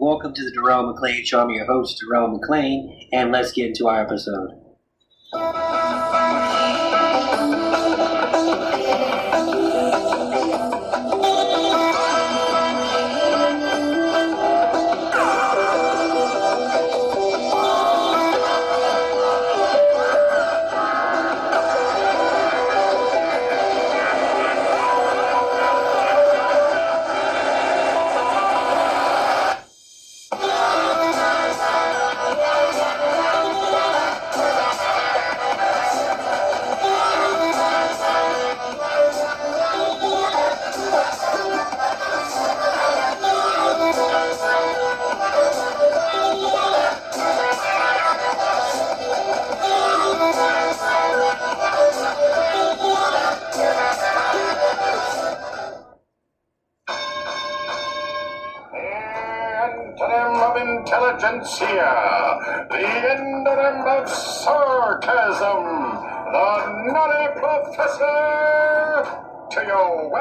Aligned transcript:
Welcome 0.00 0.32
to 0.32 0.44
the 0.44 0.52
Darrell 0.52 0.86
McLean 0.86 1.24
Show. 1.24 1.40
I'm 1.40 1.50
your 1.50 1.66
host, 1.66 2.00
Darrell 2.00 2.28
McLean, 2.28 3.08
and 3.12 3.32
let's 3.32 3.50
get 3.50 3.66
into 3.66 3.88
our 3.88 4.00
episode. 4.00 4.57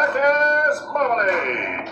Whack-ass 0.08 0.81
marmalade. 0.94 1.89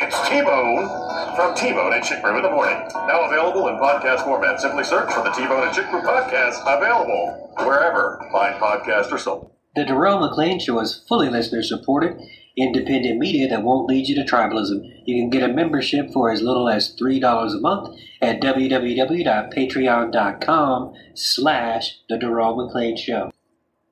It's 0.00 0.28
T-Bone 0.28 0.88
from 1.36 1.54
T-Bone 1.54 1.92
and 1.92 2.02
Chick 2.04 2.22
Brew 2.22 2.36
in 2.36 2.42
the 2.42 2.50
morning. 2.50 2.78
Now 2.94 3.26
available 3.26 3.68
in 3.68 3.74
podcast 3.76 4.24
format. 4.24 4.58
Simply 4.60 4.84
search 4.84 5.12
for 5.12 5.22
the 5.22 5.30
T-Bone 5.30 5.66
and 5.66 5.74
Chick 5.74 5.90
Brew 5.90 6.00
podcast, 6.00 6.60
available 6.62 7.52
wherever 7.58 8.18
fine 8.32 8.54
podcasts 8.54 9.12
are 9.12 9.18
sold. 9.18 9.50
The 9.76 9.84
Darrell 9.84 10.20
McLean 10.20 10.58
Show 10.60 10.80
is 10.80 11.04
fully 11.08 11.28
listener 11.28 11.62
supported, 11.62 12.18
independent 12.56 13.18
media 13.18 13.48
that 13.48 13.62
won't 13.62 13.86
lead 13.86 14.08
you 14.08 14.14
to 14.14 14.24
tribalism. 14.24 14.80
You 15.04 15.20
can 15.20 15.28
get 15.30 15.42
a 15.42 15.48
membership 15.52 16.10
for 16.12 16.30
as 16.32 16.40
little 16.42 16.68
as 16.68 16.96
$3 16.96 17.54
a 17.54 17.60
month 17.60 17.98
at 18.22 18.40
www.patreon.com 18.40 20.94
slash 21.14 21.98
The 22.08 22.16
Darrell 22.16 22.56
McLean 22.56 22.96
Show. 22.96 23.30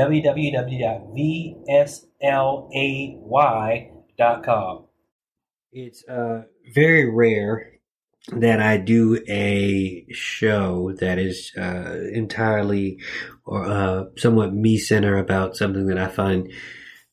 www.vslay.com. 2.23 4.85
It's 5.71 6.07
uh, 6.07 6.43
very 6.73 7.09
rare 7.09 7.71
that 8.33 8.61
I 8.61 8.77
do 8.77 9.19
a 9.27 10.05
show 10.11 10.93
that 10.99 11.17
is 11.17 11.51
uh, 11.57 11.97
entirely 12.13 12.99
or 13.45 13.65
uh, 13.65 14.03
somewhat 14.17 14.53
me 14.53 14.77
center 14.77 15.17
about 15.17 15.55
something 15.55 15.87
that 15.87 15.97
I 15.97 16.07
find 16.07 16.51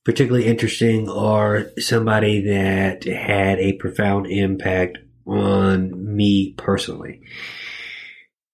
particularly 0.05 0.47
interesting 0.47 1.09
or 1.09 1.71
somebody 1.79 2.43
that 2.49 3.05
had 3.05 3.59
a 3.59 3.73
profound 3.75 4.27
impact 4.27 4.99
on 5.27 6.17
me 6.17 6.55
personally. 6.57 7.23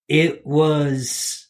It 0.09 0.47
was 0.47 1.44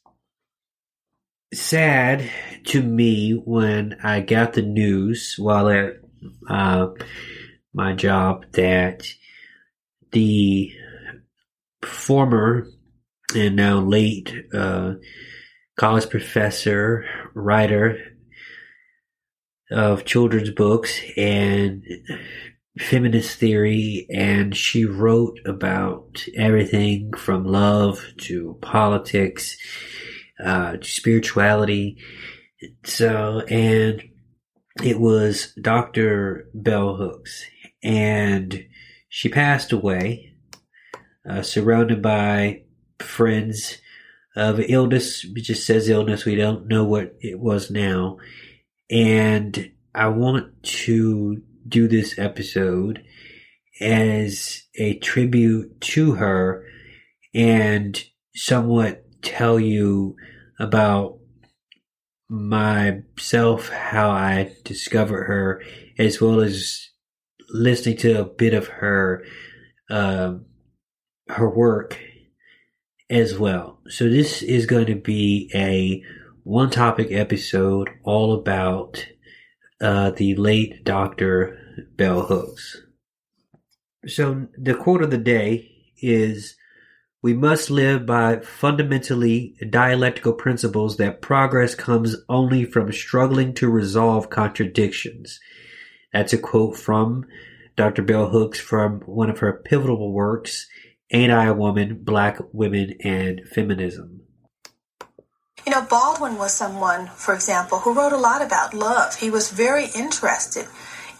sad 1.55 2.31
to 2.65 2.83
me 2.83 3.33
when 3.33 3.97
I 4.03 4.21
got 4.21 4.53
the 4.55 4.63
news 4.63 5.37
while 5.39 5.69
at 5.69 5.95
uh, 6.49 6.89
my 7.73 7.93
job 7.95 8.47
that 8.53 9.07
the 10.13 10.73
former 11.83 12.67
and 13.35 13.57
now 13.57 13.79
late 13.79 14.33
uh, 14.53 14.95
college 15.77 16.09
professor, 16.09 17.05
writer 17.35 17.99
of 19.71 20.05
children's 20.05 20.51
books 20.51 21.01
and 21.17 21.85
feminist 22.79 23.39
theory, 23.39 24.07
and 24.13 24.57
she 24.57 24.85
wrote 24.85 25.39
about 25.47 26.25
everything 26.37 27.13
from 27.15 27.45
love 27.45 28.05
to 28.19 28.59
politics 28.61 29.57
uh, 30.43 30.77
spirituality. 30.83 31.99
So, 32.85 33.41
and 33.49 34.03
it 34.83 34.99
was 34.99 35.53
Dr. 35.61 36.49
Bell 36.55 36.97
Hooks, 36.97 37.45
and 37.83 38.65
she 39.09 39.29
passed 39.29 39.73
away 39.73 40.35
uh, 41.29 41.43
surrounded 41.43 42.03
by 42.03 42.63
friends 42.99 43.79
of 44.37 44.61
illness. 44.61 45.25
It 45.25 45.43
just 45.43 45.67
says 45.67 45.89
illness. 45.89 46.25
We 46.25 46.35
don't 46.35 46.67
know 46.67 46.85
what 46.85 47.15
it 47.21 47.39
was 47.39 47.71
now. 47.71 48.19
And 48.91 49.71
I 49.95 50.09
want 50.09 50.63
to 50.63 51.43
do 51.67 51.89
this 51.89 52.19
episode 52.19 53.05
as 53.81 54.63
a 54.77 54.99
tribute 54.99 55.81
to 55.81 56.13
her 56.13 56.65
and 57.33 58.03
somewhat 58.35 59.04
tell 59.25 59.59
you 59.59 60.17
about 60.59 61.19
myself, 62.29 63.69
how 63.69 64.11
I 64.11 64.53
discovered 64.65 65.25
her, 65.25 65.63
as 65.99 66.21
well 66.21 66.41
as 66.41 66.91
listening 67.51 67.97
to 67.99 68.21
a 68.21 68.25
bit 68.25 68.55
of 68.55 68.69
her 68.69 69.25
uh, 69.91 70.35
her 71.29 71.49
work 71.49 71.99
as 73.11 73.39
well. 73.39 73.81
So 73.89 74.09
this 74.09 74.43
is 74.43 74.67
going 74.67 74.87
to 74.87 74.95
be 74.95 75.51
a 75.55 76.03
one 76.43 76.71
topic 76.71 77.09
episode 77.11 77.91
all 78.03 78.35
about 78.35 79.07
uh, 79.81 80.11
the 80.11 80.35
late 80.35 80.85
Dr. 80.85 81.87
Bell 81.97 82.23
Hooks. 82.23 82.83
So 84.07 84.49
the 84.59 84.75
quote 84.75 85.03
of 85.03 85.11
the 85.11 85.19
day 85.19 85.71
is 85.99 86.57
we 87.25 87.33
must 87.33 87.71
live 87.71 88.05
by 88.05 88.39
fundamentally 88.41 89.57
dialectical 89.71 90.35
principles 90.35 90.99
that 90.99 91.23
progress 91.23 91.75
comes 91.75 92.17
only 92.29 92.67
from 92.67 92.93
struggling 92.93 93.55
to 93.55 93.67
resolve 93.67 94.29
contradictions. 94.29 95.41
That's 96.13 96.35
a 96.35 96.39
quote 96.39 96.77
from 96.77 97.25
Dr. 97.77 98.03
Bell 98.03 98.29
Hooks 98.29 98.61
from 98.61 99.01
one 99.07 99.31
of 99.31 99.39
her 99.39 99.55
pivotal 99.55 100.13
works, 100.13 100.67
Ain't 101.15 101.33
I 101.33 101.47
a 101.47 101.55
Woman, 101.55 102.01
Black 102.03 102.41
Women 102.53 102.93
and 103.03 103.41
Feminism. 103.49 104.21
You 105.67 105.73
know, 105.73 105.87
Baldwin 105.89 106.37
was 106.37 106.53
someone, 106.53 107.07
for 107.07 107.33
example, 107.33 107.79
who 107.79 107.95
wrote 107.95 108.13
a 108.13 108.19
lot 108.19 108.43
about 108.43 108.75
love. 108.75 109.17
He 109.17 109.31
was 109.31 109.51
very 109.51 109.87
interested 109.97 110.67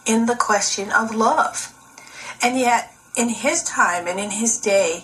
in 0.05 0.27
the 0.27 0.35
question 0.35 0.91
of 0.91 1.15
love. 1.15 1.73
And 2.43 2.59
yet, 2.59 2.91
in 3.17 3.29
his 3.29 3.63
time 3.63 4.05
and 4.05 4.19
in 4.19 4.29
his 4.29 4.59
day, 4.59 5.03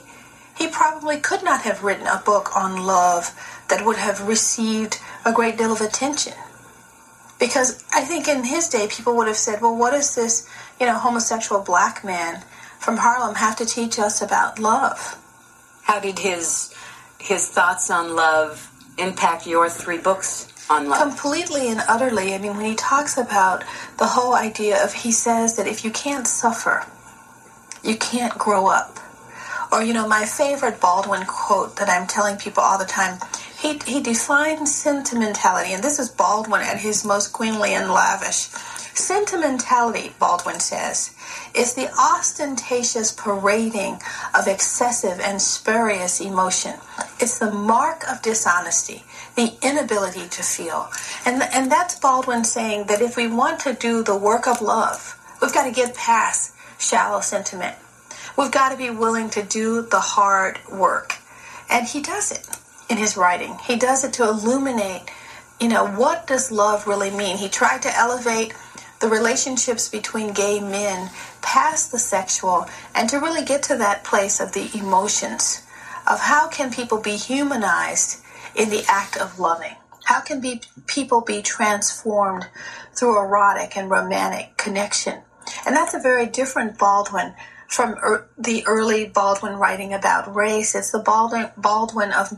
he 0.62 0.68
probably 0.68 1.18
could 1.18 1.44
not 1.44 1.64
have 1.64 1.84
written 1.84 2.06
a 2.06 2.22
book 2.24 2.56
on 2.56 2.86
love 2.86 3.34
that 3.68 3.84
would 3.84 3.98
have 3.98 4.28
received 4.28 5.00
a 5.26 5.34
great 5.34 5.58
deal 5.58 5.72
of 5.72 5.82
attention. 5.82 6.34
Because 7.40 7.84
I 7.92 8.02
think 8.02 8.28
in 8.28 8.44
his 8.44 8.70
day, 8.70 8.88
people 8.88 9.18
would 9.18 9.26
have 9.28 9.38
said, 9.38 9.60
well, 9.60 9.76
what 9.76 9.96
is 9.96 10.14
this, 10.14 10.48
you 10.80 10.86
know, 10.86 11.00
homosexual 11.00 11.64
black 11.64 12.04
man 12.04 12.44
from 12.78 12.98
Harlem 12.98 13.36
have 13.36 13.56
to 13.56 13.66
teach 13.66 13.98
us 13.98 14.22
about 14.22 14.60
love? 14.60 15.18
How 15.82 16.00
did 16.00 16.20
his 16.20 16.72
his 17.18 17.50
thoughts 17.50 17.90
on 17.90 18.16
love 18.16 18.72
impact 19.00 19.48
your 19.48 19.68
three 19.68 19.98
books 19.98 20.48
on 20.70 20.90
love? 20.90 21.02
Completely 21.02 21.70
and 21.72 21.82
utterly. 21.88 22.36
I 22.36 22.38
mean, 22.38 22.56
when 22.56 22.66
he 22.66 22.76
talks 22.76 23.18
about 23.18 23.64
the 23.98 24.06
whole 24.06 24.36
idea 24.36 24.84
of, 24.84 24.94
he 24.94 25.12
says 25.12 25.56
that 25.56 25.66
if 25.66 25.84
you 25.84 25.90
can't 25.90 26.28
suffer, 26.28 26.86
you 27.84 27.98
can't 27.98 28.38
grow 28.38 28.68
up. 28.68 29.00
Or, 29.72 29.82
you 29.82 29.94
know, 29.94 30.08
my 30.08 30.26
favorite 30.26 30.82
Baldwin 30.82 31.26
quote 31.26 31.78
that 31.78 31.90
I'm 31.90 32.06
telling 32.06 32.38
people 32.38 32.62
all 32.62 32.78
the 32.78 32.86
time, 32.86 33.20
he, 33.58 33.80
he 33.86 34.02
defines 34.02 34.76
sentimentality, 34.76 35.72
and 35.72 35.82
this 35.82 35.98
is 35.98 36.10
Baldwin 36.10 36.62
at 36.62 36.80
his 36.80 37.06
most 37.06 37.32
queenly 37.32 37.74
and 37.74 37.90
lavish. 37.90 38.50
Sentimentality, 38.94 40.14
Baldwin 40.20 40.60
says, 40.60 41.16
is 41.56 41.74
the 41.74 41.90
ostentatious 41.98 43.14
parading 43.14 44.00
of 44.38 44.48
excessive 44.48 45.22
and 45.22 45.42
spurious 45.42 46.20
emotion. 46.20 46.74
It's 47.20 47.40
the 47.40 47.52
mark 47.52 48.04
of 48.12 48.22
dishonesty, 48.22 49.06
the 49.36 49.54
inability 49.62 50.28
to 50.28 50.44
feel. 50.44 50.90
And, 51.26 51.42
and 51.54 51.72
that's 51.72 51.98
Baldwin 51.98 52.44
saying 52.44 52.88
that 52.88 53.02
if 53.02 53.16
we 53.16 53.28
want 53.28 53.62
to 53.62 53.74
do 53.74 54.04
the 54.04 54.18
work 54.18 54.48
of 54.48 54.62
love, 54.62 55.18
we've 55.42 55.54
got 55.54 55.64
to 55.64 55.72
get 55.72 55.96
past 55.96 56.54
shallow 56.78 57.22
sentiment. 57.22 57.78
We've 58.38 58.52
got 58.52 58.70
to 58.70 58.78
be 58.78 58.90
willing 58.90 59.30
to 59.32 59.44
do 59.44 59.82
the 59.82 60.00
hard 60.00 60.60
work. 60.72 61.16
And 61.70 61.88
he 61.88 62.02
does 62.02 62.32
it 62.32 62.48
in 62.90 62.98
his 62.98 63.18
writing. 63.18 63.58
He 63.66 63.76
does 63.76 64.04
it 64.04 64.14
to 64.14 64.28
illuminate, 64.28 65.10
you 65.60 65.68
know, 65.68 65.88
what 65.88 66.28
does 66.28 66.52
love 66.52 66.88
really 66.88 67.12
mean? 67.12 67.38
He 67.38 67.50
tried 67.50 67.82
to 67.84 67.98
elevate 67.98 68.54
the 69.00 69.10
relationships 69.10 69.90
between 69.90 70.32
gay 70.34 70.60
men 70.60 71.10
past 71.42 71.92
the 71.92 72.00
sexual 72.00 72.68
and 72.96 73.10
to 73.10 73.20
really 73.20 73.44
get 73.44 73.64
to 73.64 73.78
that 73.78 74.04
place 74.04 74.40
of 74.40 74.54
the 74.54 74.70
emotions 74.78 75.66
of 76.08 76.20
how 76.20 76.48
can 76.48 76.72
people 76.72 77.02
be 77.02 77.16
humanized 77.16 78.24
in 78.56 78.70
the 78.70 78.84
act 78.88 79.18
of 79.18 79.40
loving 79.40 79.76
how 80.06 80.20
can 80.20 80.42
be, 80.42 80.62
people 80.88 81.22
be 81.22 81.42
transformed 81.42 82.48
through 82.94 83.18
erotic 83.18 83.78
and 83.78 83.90
romantic 83.90 84.56
connection 84.58 85.20
and 85.66 85.76
that's 85.76 85.94
a 85.94 86.00
very 86.00 86.26
different 86.26 86.78
baldwin 86.78 87.34
from 87.72 87.96
er, 88.04 88.28
the 88.38 88.64
early 88.68 89.08
baldwin 89.08 89.56
writing 89.56 89.94
about 89.94 90.34
race 90.36 90.76
it's 90.76 90.92
the 90.92 91.00
baldwin, 91.00 91.50
baldwin 91.58 92.12
of, 92.12 92.32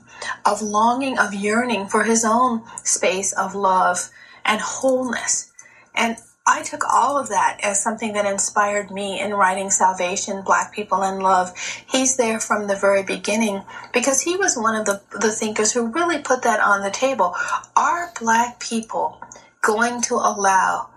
of 0.46 0.62
longing 0.62 1.18
of 1.18 1.34
yearning 1.34 1.88
for 1.88 2.04
his 2.04 2.24
own 2.24 2.64
space 2.84 3.34
of 3.34 3.56
love 3.56 4.10
and 4.46 4.62
wholeness 4.62 5.52
and 5.96 6.18
I 6.46 6.62
took 6.62 6.84
all 6.92 7.18
of 7.18 7.30
that 7.30 7.60
as 7.64 7.82
something 7.82 8.14
that 8.14 8.26
inspired 8.26 8.92
me 8.92 9.22
in 9.22 9.34
writing 9.34 9.70
Salvation, 9.70 10.42
Black 10.42 10.74
People 10.74 11.02
and 11.02 11.24
Love. 11.24 11.58
He's 11.90 12.18
there 12.18 12.38
from 12.38 12.68
the 12.68 12.76
very 12.76 13.02
beginning 13.02 13.64
because 13.94 14.20
he 14.20 14.36
was 14.36 14.58
one 14.58 14.76
of 14.76 14.86
the, 14.86 15.02
the 15.22 15.32
thinkers 15.32 15.72
who 15.72 15.88
really 15.88 16.20
put 16.20 16.42
that 16.44 16.60
on 16.60 16.84
the 16.84 16.92
table. 16.92 17.34
Are 17.78 18.12
black 18.20 18.60
people 18.60 19.22
going 19.62 20.02
to 20.02 20.16
allow 20.16 20.90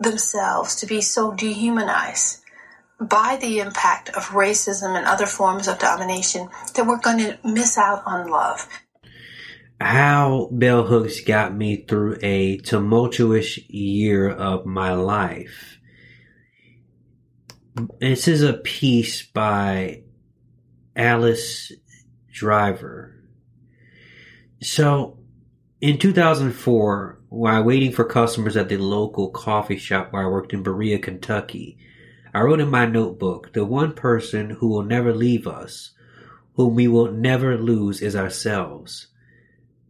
themselves 0.00 0.76
to 0.76 0.86
be 0.86 1.02
so 1.02 1.32
dehumanized 1.34 2.40
by 3.00 3.38
the 3.40 3.58
impact 3.58 4.08
of 4.10 4.28
racism 4.28 4.96
and 4.96 5.06
other 5.06 5.26
forms 5.26 5.68
of 5.68 5.78
domination 5.78 6.48
that 6.74 6.86
we're 6.86 7.00
going 7.00 7.18
to 7.18 7.38
miss 7.44 7.76
out 7.76 8.02
on 8.06 8.28
love? 8.28 8.68
how 9.80 10.48
bell 10.52 10.84
hooks 10.84 11.20
got 11.20 11.54
me 11.54 11.76
through 11.76 12.16
a 12.22 12.58
tumultuous 12.58 13.58
year 13.68 14.28
of 14.30 14.64
my 14.64 14.92
life. 14.92 15.78
This 18.00 18.26
is 18.26 18.42
a 18.42 18.54
piece 18.54 19.22
by 19.22 20.02
Alice 20.94 21.72
Driver. 22.32 23.14
So, 24.62 25.18
in 25.82 25.98
2004, 25.98 27.20
while 27.28 27.62
waiting 27.62 27.92
for 27.92 28.04
customers 28.04 28.56
at 28.56 28.70
the 28.70 28.78
local 28.78 29.28
coffee 29.28 29.76
shop 29.76 30.10
where 30.10 30.22
I 30.22 30.30
worked 30.30 30.54
in 30.54 30.62
Berea, 30.62 30.98
Kentucky, 30.98 31.76
I 32.36 32.40
wrote 32.40 32.60
in 32.60 32.68
my 32.68 32.84
notebook, 32.84 33.54
the 33.54 33.64
one 33.64 33.94
person 33.94 34.50
who 34.50 34.68
will 34.68 34.82
never 34.82 35.14
leave 35.14 35.46
us, 35.46 35.92
whom 36.52 36.74
we 36.74 36.86
will 36.86 37.10
never 37.10 37.56
lose 37.56 38.02
is 38.02 38.14
ourselves. 38.14 39.06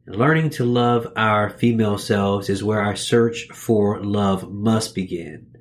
Learning 0.06 0.50
to 0.50 0.64
love 0.64 1.12
our 1.16 1.50
female 1.50 1.98
selves 1.98 2.48
is 2.48 2.62
where 2.62 2.80
our 2.80 2.94
search 2.94 3.48
for 3.52 4.00
love 4.00 4.48
must 4.48 4.94
begin. 4.94 5.56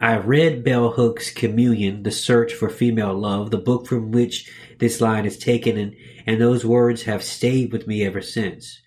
I 0.00 0.18
read 0.18 0.62
Bell 0.62 0.92
Hooks' 0.92 1.32
Communion, 1.32 2.04
The 2.04 2.12
Search 2.12 2.54
for 2.54 2.68
Female 2.68 3.14
Love, 3.18 3.50
the 3.50 3.58
book 3.58 3.88
from 3.88 4.12
which 4.12 4.52
this 4.78 5.00
line 5.00 5.26
is 5.26 5.36
taken, 5.36 5.76
and, 5.76 5.96
and 6.28 6.40
those 6.40 6.64
words 6.64 7.02
have 7.02 7.24
stayed 7.24 7.72
with 7.72 7.88
me 7.88 8.04
ever 8.06 8.22
since. 8.22 8.80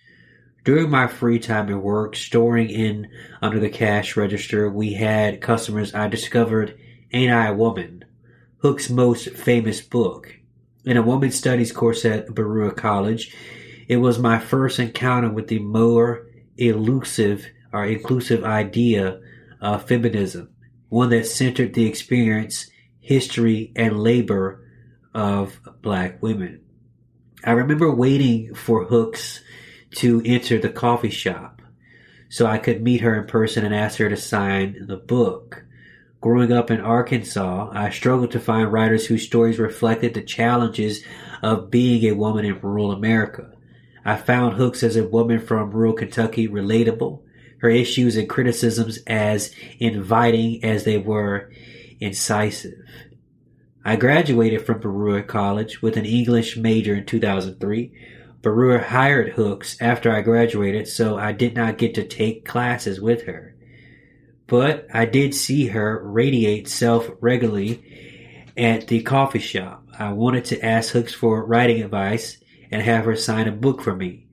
During 0.64 0.90
my 0.90 1.08
free 1.08 1.40
time 1.40 1.68
at 1.68 1.78
work, 1.78 2.16
storing 2.16 2.70
in 2.70 3.10
under 3.42 3.60
the 3.60 3.70
cash 3.70 4.16
register, 4.16 4.70
we 4.70 4.94
had 4.94 5.42
customers 5.42 5.94
I 5.94 6.08
discovered 6.08 6.80
Ain't 7.14 7.32
I 7.32 7.48
a 7.48 7.54
Woman, 7.54 8.04
Hooks' 8.58 8.90
most 8.90 9.30
famous 9.30 9.82
book. 9.82 10.38
In 10.84 10.98
a 10.98 11.02
women's 11.02 11.36
studies 11.36 11.72
course 11.72 12.04
at 12.04 12.34
Berea 12.34 12.72
College, 12.72 13.36
it 13.88 13.98
was 13.98 14.20
my 14.20 14.40
first 14.40 14.80
encounter 14.80 15.30
with 15.30 15.48
the 15.48 15.60
more 15.60 16.28
elusive 16.58 17.48
or 17.72 17.86
inclusive 17.86 18.44
idea 18.44 19.22
of 19.62 19.88
feminism, 19.88 20.50
one 20.90 21.10
that 21.10 21.26
centered 21.26 21.74
the 21.74 21.86
experience, 21.86 22.70
history, 23.00 23.72
and 23.76 24.04
labor 24.04 24.66
of 25.14 25.60
black 25.82 26.22
women. 26.22 26.62
I 27.44 27.52
remember 27.52 27.94
waiting 27.94 28.54
for 28.54 28.86
Hooks 28.86 29.42
to 29.96 30.22
enter 30.26 30.60
the 30.60 30.70
coffee 30.70 31.10
shop 31.10 31.62
so 32.30 32.46
I 32.46 32.58
could 32.58 32.82
meet 32.82 33.02
her 33.02 33.16
in 33.16 33.28
person 33.28 33.64
and 33.64 33.74
ask 33.74 34.00
her 34.00 34.10
to 34.10 34.18
sign 34.18 34.88
the 34.88 34.98
book. 34.98 35.64
Growing 36.20 36.52
up 36.52 36.72
in 36.72 36.82
Arkansas, 36.82 37.70
I 37.74 37.92
struggled 37.92 38.32
to 38.32 38.40
find 38.40 38.72
writers 38.72 39.06
whose 39.06 39.26
stories 39.26 39.60
reflected 39.60 40.14
the 40.14 40.24
challenges 40.24 41.04
of 41.44 41.70
being 41.70 42.04
a 42.06 42.16
woman 42.16 42.44
in 42.44 42.60
rural 42.60 42.92
America. 42.92 43.52
I 44.04 44.16
found 44.16 44.56
Hooks 44.56 44.82
as 44.82 44.96
a 44.96 45.08
woman 45.08 45.40
from 45.40 45.70
rural 45.70 45.94
Kentucky 45.94 46.48
relatable, 46.48 47.22
her 47.60 47.70
issues 47.70 48.16
and 48.16 48.28
criticisms 48.28 49.00
as 49.06 49.54
inviting 49.80 50.64
as 50.64 50.86
they 50.86 50.98
were 50.98 51.52
incisive. 52.00 52.80
I 53.86 53.96
graduated 53.96 54.66
from 54.66 54.80
Berea 54.80 55.24
College 55.24 55.82
with 55.82 55.98
an 55.98 56.06
English 56.06 56.58
major 56.58 56.96
in 56.96 57.06
2003. 57.06 57.92
Berea 58.42 58.80
hired 58.80 59.34
Hooks 59.34 59.78
after 59.80 60.12
I 60.12 60.22
graduated, 60.22 60.88
so 60.88 61.18
I 61.18 61.32
did 61.32 61.54
not 61.54 61.78
get 61.78 61.94
to 61.96 62.08
take 62.08 62.44
classes 62.44 63.00
with 63.00 63.24
her. 63.26 63.56
But 64.48 64.88
I 64.94 65.06
did 65.06 65.36
see 65.36 65.68
her 65.68 66.02
radiate 66.04 66.68
self 66.68 67.10
regularly 67.20 67.84
at 68.56 68.88
the 68.88 69.02
coffee 69.04 69.40
shop. 69.40 69.86
I 69.98 70.14
wanted 70.14 70.46
to 70.46 70.66
ask 70.66 70.92
Hooks 70.92 71.14
for 71.14 71.46
writing 71.46 71.84
advice 71.84 72.38
and 72.72 72.82
have 72.82 73.06
her 73.06 73.16
sign 73.16 73.48
a 73.48 73.52
book 73.52 73.82
for 73.82 73.96
me. 73.96 74.26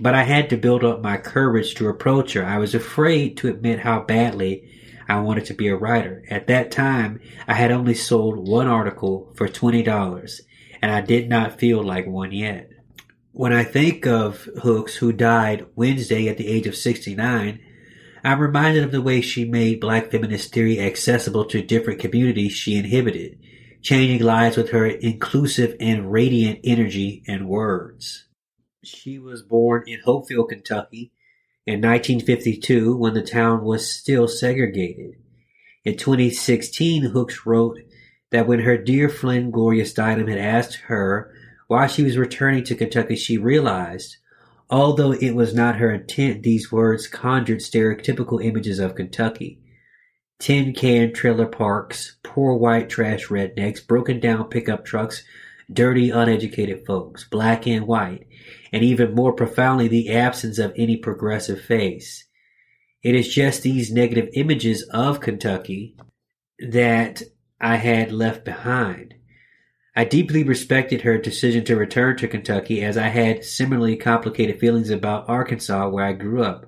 But 0.00 0.14
I 0.14 0.22
had 0.22 0.50
to 0.50 0.56
build 0.56 0.82
up 0.82 1.02
my 1.02 1.18
courage 1.18 1.74
to 1.74 1.88
approach 1.88 2.32
her. 2.32 2.44
I 2.44 2.58
was 2.58 2.74
afraid 2.74 3.36
to 3.38 3.48
admit 3.48 3.80
how 3.80 4.00
badly 4.00 4.70
I 5.08 5.20
wanted 5.20 5.44
to 5.46 5.54
be 5.54 5.68
a 5.68 5.76
writer. 5.76 6.24
At 6.30 6.46
that 6.46 6.70
time, 6.70 7.20
I 7.46 7.54
had 7.54 7.70
only 7.70 7.94
sold 7.94 8.48
one 8.48 8.66
article 8.66 9.32
for 9.34 9.48
$20, 9.48 10.40
and 10.80 10.90
I 10.90 11.00
did 11.00 11.28
not 11.28 11.58
feel 11.58 11.82
like 11.82 12.06
one 12.06 12.32
yet. 12.32 12.70
When 13.32 13.52
I 13.52 13.64
think 13.64 14.06
of 14.06 14.48
Hooks, 14.62 14.96
who 14.96 15.12
died 15.12 15.66
Wednesday 15.74 16.28
at 16.28 16.36
the 16.36 16.48
age 16.48 16.66
of 16.66 16.76
69, 16.76 17.60
I'm 18.22 18.40
reminded 18.40 18.84
of 18.84 18.92
the 18.92 19.02
way 19.02 19.20
she 19.20 19.44
made 19.44 19.80
black 19.80 20.10
feminist 20.10 20.52
theory 20.52 20.80
accessible 20.80 21.44
to 21.46 21.62
different 21.62 22.00
communities 22.00 22.52
she 22.52 22.76
inhibited 22.76 23.38
changing 23.82 24.22
lives 24.22 24.56
with 24.56 24.70
her 24.70 24.86
inclusive 24.86 25.76
and 25.80 26.12
radiant 26.12 26.60
energy 26.64 27.22
and 27.26 27.48
words. 27.48 28.26
She 28.84 29.18
was 29.18 29.42
born 29.42 29.84
in 29.86 30.00
Hopeville, 30.00 30.48
Kentucky 30.48 31.12
in 31.66 31.80
1952 31.80 32.96
when 32.96 33.14
the 33.14 33.22
town 33.22 33.64
was 33.64 33.90
still 33.90 34.28
segregated. 34.28 35.16
In 35.84 35.96
2016, 35.96 37.04
Hooks 37.04 37.46
wrote 37.46 37.78
that 38.30 38.46
when 38.46 38.60
her 38.60 38.76
dear 38.76 39.08
friend 39.08 39.52
Gloria 39.52 39.84
Steinem 39.84 40.28
had 40.28 40.38
asked 40.38 40.76
her 40.86 41.32
why 41.66 41.86
she 41.86 42.02
was 42.02 42.18
returning 42.18 42.64
to 42.64 42.74
Kentucky, 42.74 43.16
she 43.16 43.38
realized, 43.38 44.16
although 44.70 45.12
it 45.12 45.34
was 45.34 45.54
not 45.54 45.76
her 45.76 45.92
intent, 45.92 46.42
these 46.42 46.72
words 46.72 47.06
conjured 47.06 47.58
stereotypical 47.58 48.44
images 48.44 48.78
of 48.78 48.94
Kentucky 48.94 49.60
tin 50.40 50.72
can 50.72 51.12
trailer 51.12 51.46
parks, 51.46 52.16
poor 52.24 52.54
white 52.54 52.88
trash 52.88 53.26
rednecks, 53.28 53.86
broken 53.86 54.18
down 54.18 54.48
pickup 54.48 54.84
trucks, 54.84 55.22
dirty 55.72 56.10
uneducated 56.10 56.84
folks, 56.86 57.24
black 57.24 57.66
and 57.66 57.86
white, 57.86 58.26
and 58.72 58.82
even 58.82 59.14
more 59.14 59.32
profoundly 59.32 59.86
the 59.86 60.10
absence 60.10 60.58
of 60.58 60.72
any 60.76 60.96
progressive 60.96 61.60
face. 61.60 62.24
It 63.02 63.14
is 63.14 63.32
just 63.32 63.62
these 63.62 63.92
negative 63.92 64.30
images 64.34 64.82
of 64.92 65.20
Kentucky 65.20 65.96
that 66.58 67.22
I 67.60 67.76
had 67.76 68.10
left 68.10 68.44
behind. 68.44 69.14
I 69.96 70.04
deeply 70.04 70.44
respected 70.44 71.02
her 71.02 71.18
decision 71.18 71.64
to 71.64 71.74
return 71.74 72.16
to 72.18 72.28
Kentucky 72.28 72.82
as 72.84 72.96
I 72.96 73.08
had 73.08 73.44
similarly 73.44 73.96
complicated 73.96 74.60
feelings 74.60 74.88
about 74.90 75.28
Arkansas 75.28 75.88
where 75.88 76.04
I 76.04 76.12
grew 76.12 76.44
up. 76.44 76.66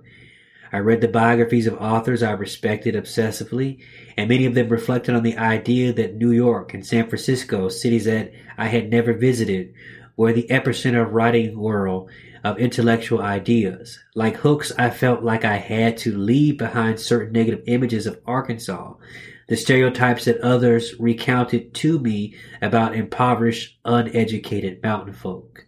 I 0.72 0.78
read 0.78 1.00
the 1.00 1.08
biographies 1.08 1.66
of 1.68 1.74
authors 1.74 2.22
I 2.22 2.32
respected 2.32 2.94
obsessively, 2.94 3.80
and 4.16 4.28
many 4.28 4.46
of 4.46 4.54
them 4.54 4.70
reflected 4.70 5.14
on 5.14 5.22
the 5.22 5.36
idea 5.36 5.92
that 5.92 6.16
New 6.16 6.32
York 6.32 6.74
and 6.74 6.84
San 6.84 7.08
Francisco, 7.08 7.68
cities 7.68 8.06
that 8.06 8.32
I 8.58 8.66
had 8.66 8.90
never 8.90 9.12
visited, 9.12 9.74
were 10.16 10.32
the 10.32 10.48
epicenter 10.50 11.06
of 11.06 11.12
writing 11.12 11.58
world 11.58 12.10
of 12.42 12.58
intellectual 12.58 13.20
ideas. 13.20 14.00
Like 14.14 14.36
Hooks, 14.38 14.72
I 14.76 14.90
felt 14.90 15.22
like 15.22 15.44
I 15.44 15.58
had 15.58 15.96
to 15.98 16.16
leave 16.16 16.58
behind 16.58 16.98
certain 16.98 17.32
negative 17.32 17.62
images 17.66 18.06
of 18.06 18.20
Arkansas, 18.26 18.94
the 19.48 19.56
stereotypes 19.56 20.24
that 20.24 20.40
others 20.40 20.94
recounted 20.98 21.74
to 21.74 21.98
me 21.98 22.34
about 22.60 22.94
impoverished, 22.94 23.78
uneducated 23.84 24.82
mountain 24.82 25.12
folk. 25.12 25.66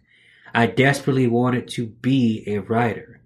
I 0.53 0.67
desperately 0.67 1.27
wanted 1.27 1.67
to 1.69 1.87
be 1.87 2.43
a 2.47 2.59
writer, 2.59 3.21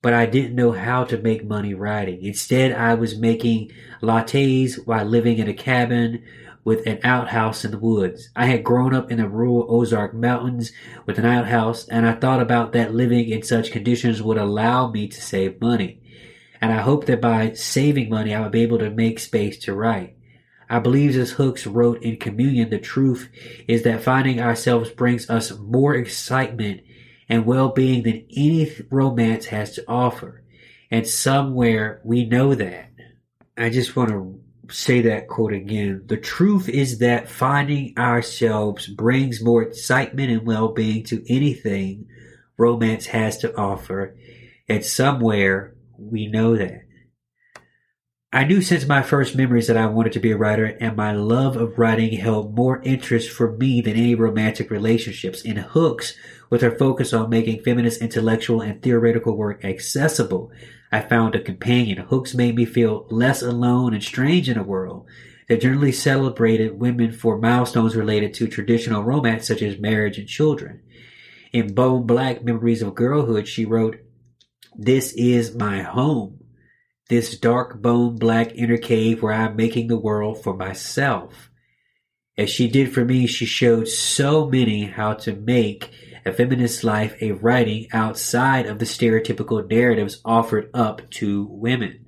but 0.00 0.14
I 0.14 0.26
didn't 0.26 0.54
know 0.54 0.72
how 0.72 1.04
to 1.04 1.18
make 1.18 1.44
money 1.44 1.74
writing. 1.74 2.22
Instead, 2.22 2.72
I 2.72 2.94
was 2.94 3.18
making 3.18 3.72
lattes 4.02 4.86
while 4.86 5.04
living 5.04 5.38
in 5.38 5.48
a 5.48 5.54
cabin 5.54 6.22
with 6.64 6.86
an 6.86 6.98
outhouse 7.04 7.64
in 7.64 7.70
the 7.70 7.78
woods. 7.78 8.30
I 8.34 8.46
had 8.46 8.64
grown 8.64 8.94
up 8.94 9.10
in 9.10 9.18
the 9.18 9.28
rural 9.28 9.66
Ozark 9.68 10.14
Mountains 10.14 10.72
with 11.04 11.18
an 11.18 11.26
outhouse, 11.26 11.86
and 11.88 12.06
I 12.06 12.14
thought 12.14 12.40
about 12.40 12.72
that 12.72 12.94
living 12.94 13.28
in 13.28 13.42
such 13.42 13.70
conditions 13.70 14.22
would 14.22 14.38
allow 14.38 14.90
me 14.90 15.06
to 15.08 15.20
save 15.20 15.60
money. 15.60 16.00
And 16.64 16.72
I 16.72 16.80
hope 16.80 17.04
that 17.04 17.20
by 17.20 17.52
saving 17.52 18.08
money, 18.08 18.34
I 18.34 18.40
would 18.40 18.50
be 18.50 18.62
able 18.62 18.78
to 18.78 18.88
make 18.88 19.18
space 19.18 19.58
to 19.64 19.74
write. 19.74 20.16
I 20.70 20.78
believe 20.78 21.14
as 21.14 21.32
Hooks 21.32 21.66
wrote 21.66 22.02
in 22.02 22.16
Communion, 22.16 22.70
the 22.70 22.78
truth 22.78 23.30
is 23.68 23.82
that 23.82 24.02
finding 24.02 24.40
ourselves 24.40 24.88
brings 24.88 25.28
us 25.28 25.52
more 25.58 25.94
excitement 25.94 26.80
and 27.28 27.44
well-being 27.44 28.02
than 28.02 28.24
any 28.34 28.74
romance 28.90 29.44
has 29.44 29.74
to 29.74 29.84
offer. 29.86 30.42
And 30.90 31.06
somewhere 31.06 32.00
we 32.02 32.24
know 32.24 32.54
that. 32.54 32.92
I 33.58 33.68
just 33.68 33.94
want 33.94 34.08
to 34.08 34.40
say 34.74 35.02
that 35.02 35.28
quote 35.28 35.52
again. 35.52 36.04
The 36.06 36.16
truth 36.16 36.70
is 36.70 37.00
that 37.00 37.28
finding 37.28 37.92
ourselves 37.98 38.86
brings 38.86 39.44
more 39.44 39.64
excitement 39.64 40.30
and 40.30 40.46
well-being 40.46 41.04
to 41.04 41.22
anything 41.28 42.06
romance 42.56 43.04
has 43.04 43.36
to 43.40 43.54
offer. 43.54 44.16
And 44.66 44.82
somewhere 44.82 45.73
we 45.98 46.26
know 46.26 46.56
that. 46.56 46.82
I 48.32 48.42
knew 48.42 48.62
since 48.62 48.84
my 48.84 49.00
first 49.00 49.36
memories 49.36 49.68
that 49.68 49.76
I 49.76 49.86
wanted 49.86 50.12
to 50.14 50.20
be 50.20 50.32
a 50.32 50.36
writer, 50.36 50.76
and 50.80 50.96
my 50.96 51.12
love 51.12 51.56
of 51.56 51.78
writing 51.78 52.18
held 52.18 52.56
more 52.56 52.82
interest 52.82 53.30
for 53.30 53.52
me 53.52 53.80
than 53.80 53.94
any 53.94 54.16
romantic 54.16 54.72
relationships. 54.72 55.42
In 55.42 55.56
Hooks, 55.56 56.16
with 56.50 56.60
her 56.60 56.76
focus 56.76 57.12
on 57.12 57.30
making 57.30 57.62
feminist 57.62 58.02
intellectual 58.02 58.60
and 58.60 58.82
theoretical 58.82 59.36
work 59.36 59.64
accessible, 59.64 60.50
I 60.90 61.00
found 61.00 61.36
a 61.36 61.40
companion. 61.40 61.98
Hooks 61.98 62.34
made 62.34 62.56
me 62.56 62.64
feel 62.64 63.06
less 63.08 63.40
alone 63.40 63.94
and 63.94 64.02
strange 64.02 64.48
in 64.48 64.58
a 64.58 64.64
world 64.64 65.06
that 65.48 65.60
generally 65.60 65.92
celebrated 65.92 66.80
women 66.80 67.12
for 67.12 67.38
milestones 67.38 67.94
related 67.94 68.34
to 68.34 68.48
traditional 68.48 69.04
romance 69.04 69.46
such 69.46 69.62
as 69.62 69.78
marriage 69.78 70.18
and 70.18 70.26
children. 70.26 70.82
In 71.52 71.72
Bone 71.72 72.04
Black 72.04 72.42
Memories 72.42 72.82
of 72.82 72.96
Girlhood, 72.96 73.46
she 73.46 73.64
wrote, 73.64 73.96
This 74.76 75.12
is 75.12 75.54
my 75.54 75.82
home 75.82 76.44
this 77.08 77.38
dark 77.38 77.82
bone 77.82 78.16
black 78.16 78.52
inner 78.54 78.78
cave 78.78 79.22
where 79.22 79.32
I'm 79.32 79.56
making 79.56 79.88
the 79.88 79.98
world 79.98 80.42
for 80.42 80.56
myself. 80.56 81.50
As 82.36 82.50
she 82.50 82.68
did 82.68 82.92
for 82.92 83.04
me, 83.04 83.26
she 83.26 83.46
showed 83.46 83.88
so 83.88 84.48
many 84.48 84.86
how 84.86 85.14
to 85.14 85.34
make 85.34 85.92
a 86.26 86.32
feminist 86.32 86.82
life 86.82 87.14
a 87.20 87.32
writing 87.32 87.86
outside 87.92 88.66
of 88.66 88.78
the 88.78 88.86
stereotypical 88.86 89.68
narratives 89.70 90.20
offered 90.24 90.70
up 90.72 91.08
to 91.10 91.46
women. 91.50 92.06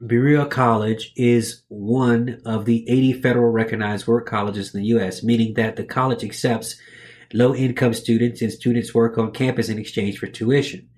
Berea 0.00 0.46
College 0.46 1.12
is 1.14 1.62
one 1.68 2.42
of 2.44 2.64
the 2.64 2.88
80 2.88 3.22
federal 3.22 3.50
recognized 3.50 4.06
work 4.06 4.26
colleges 4.26 4.74
in 4.74 4.80
the 4.80 4.86
U.S., 4.88 5.22
meaning 5.22 5.54
that 5.54 5.76
the 5.76 5.84
college 5.84 6.24
accepts 6.24 6.76
low 7.32 7.54
income 7.54 7.94
students 7.94 8.42
and 8.42 8.52
students 8.52 8.94
work 8.94 9.16
on 9.16 9.30
campus 9.30 9.68
in 9.68 9.78
exchange 9.78 10.18
for 10.18 10.26
tuition. 10.26 10.89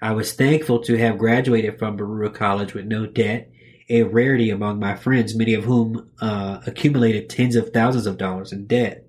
I 0.00 0.12
was 0.12 0.32
thankful 0.32 0.80
to 0.80 0.98
have 0.98 1.18
graduated 1.18 1.78
from 1.78 1.96
Berea 1.96 2.30
College 2.30 2.74
with 2.74 2.84
no 2.84 3.06
debt, 3.06 3.50
a 3.88 4.02
rarity 4.02 4.50
among 4.50 4.78
my 4.78 4.94
friends, 4.94 5.34
many 5.34 5.54
of 5.54 5.64
whom 5.64 6.10
uh, 6.20 6.60
accumulated 6.66 7.30
tens 7.30 7.56
of 7.56 7.72
thousands 7.72 8.06
of 8.06 8.18
dollars 8.18 8.52
in 8.52 8.66
debt. 8.66 9.06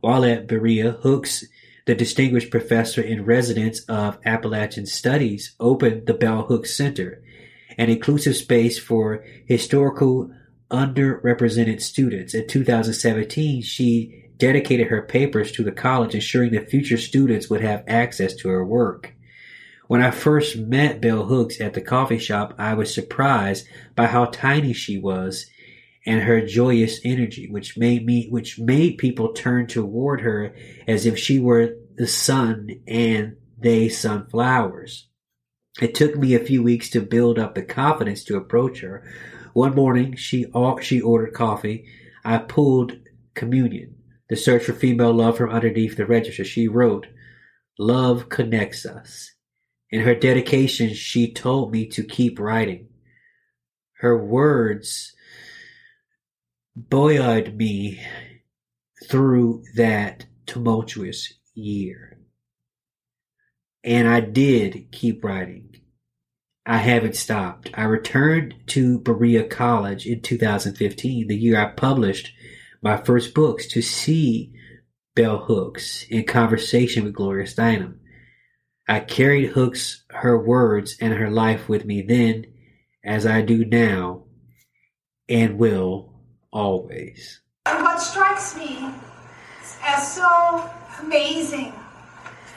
While 0.00 0.24
at 0.24 0.48
Berea, 0.48 0.92
Hooks, 1.02 1.44
the 1.84 1.94
distinguished 1.94 2.50
professor 2.50 3.00
in 3.00 3.24
residence 3.24 3.80
of 3.82 4.18
Appalachian 4.24 4.86
Studies, 4.86 5.54
opened 5.60 6.06
the 6.06 6.14
Bell 6.14 6.42
Hooks 6.42 6.76
Center, 6.76 7.22
an 7.78 7.88
inclusive 7.88 8.36
space 8.36 8.78
for 8.78 9.24
historical 9.44 10.32
underrepresented 10.70 11.80
students. 11.80 12.34
In 12.34 12.48
2017, 12.48 13.62
she 13.62 14.24
dedicated 14.36 14.88
her 14.88 15.02
papers 15.02 15.52
to 15.52 15.62
the 15.62 15.72
college, 15.72 16.14
ensuring 16.14 16.52
that 16.52 16.70
future 16.70 16.98
students 16.98 17.48
would 17.48 17.60
have 17.60 17.84
access 17.86 18.34
to 18.34 18.48
her 18.48 18.64
work. 18.64 19.15
When 19.88 20.02
I 20.02 20.10
first 20.10 20.56
met 20.56 21.00
Bell 21.00 21.26
Hooks 21.26 21.60
at 21.60 21.74
the 21.74 21.80
coffee 21.80 22.18
shop, 22.18 22.54
I 22.58 22.74
was 22.74 22.92
surprised 22.92 23.68
by 23.94 24.06
how 24.06 24.26
tiny 24.26 24.72
she 24.72 24.98
was 24.98 25.46
and 26.04 26.22
her 26.22 26.44
joyous 26.44 27.00
energy, 27.04 27.48
which 27.48 27.78
made 27.78 28.04
me, 28.04 28.28
which 28.28 28.58
made 28.58 28.98
people 28.98 29.32
turn 29.32 29.66
toward 29.66 30.22
her 30.22 30.54
as 30.88 31.06
if 31.06 31.18
she 31.18 31.38
were 31.38 31.74
the 31.96 32.06
sun 32.06 32.70
and 32.86 33.36
they 33.58 33.88
sunflowers. 33.88 35.08
It 35.80 35.94
took 35.94 36.16
me 36.16 36.34
a 36.34 36.40
few 36.40 36.62
weeks 36.62 36.90
to 36.90 37.00
build 37.00 37.38
up 37.38 37.54
the 37.54 37.62
confidence 37.62 38.24
to 38.24 38.36
approach 38.36 38.80
her. 38.80 39.04
One 39.52 39.74
morning, 39.74 40.16
she 40.16 40.46
she 40.80 41.00
ordered 41.00 41.32
coffee. 41.32 41.86
I 42.24 42.38
pulled 42.38 42.98
communion, 43.34 43.96
the 44.28 44.36
search 44.36 44.64
for 44.64 44.72
female 44.72 45.12
love 45.12 45.36
from 45.36 45.50
underneath 45.50 45.96
the 45.96 46.06
register. 46.06 46.44
She 46.44 46.66
wrote, 46.66 47.06
"Love 47.78 48.28
connects 48.28 48.84
us." 48.84 49.35
In 49.90 50.00
her 50.00 50.14
dedication, 50.14 50.94
she 50.94 51.32
told 51.32 51.72
me 51.72 51.86
to 51.88 52.02
keep 52.02 52.40
writing. 52.40 52.88
Her 53.98 54.18
words 54.18 55.14
buoyed 56.74 57.54
me 57.54 58.00
through 59.08 59.62
that 59.76 60.26
tumultuous 60.44 61.32
year. 61.54 62.18
And 63.84 64.08
I 64.08 64.20
did 64.20 64.90
keep 64.90 65.24
writing. 65.24 65.76
I 66.66 66.78
haven't 66.78 67.14
stopped. 67.14 67.70
I 67.74 67.84
returned 67.84 68.54
to 68.68 68.98
Berea 68.98 69.44
College 69.44 70.04
in 70.04 70.20
2015, 70.20 71.28
the 71.28 71.36
year 71.36 71.60
I 71.60 71.70
published 71.70 72.32
my 72.82 72.96
first 72.96 73.34
books, 73.34 73.68
to 73.68 73.80
see 73.82 74.52
Bell 75.14 75.38
Hooks 75.38 76.04
in 76.10 76.24
conversation 76.24 77.04
with 77.04 77.14
Gloria 77.14 77.46
Steinem. 77.46 77.98
I 78.88 79.00
carried 79.00 79.48
Hooks, 79.48 80.04
her 80.10 80.38
words, 80.38 80.96
and 81.00 81.12
her 81.14 81.30
life 81.30 81.68
with 81.68 81.84
me 81.84 82.02
then, 82.02 82.46
as 83.04 83.26
I 83.26 83.42
do 83.42 83.64
now, 83.64 84.24
and 85.28 85.58
will 85.58 86.12
always. 86.52 87.40
And 87.66 87.82
what 87.82 88.00
strikes 88.00 88.56
me 88.56 88.88
as 89.84 90.14
so 90.14 90.70
amazing 91.00 91.72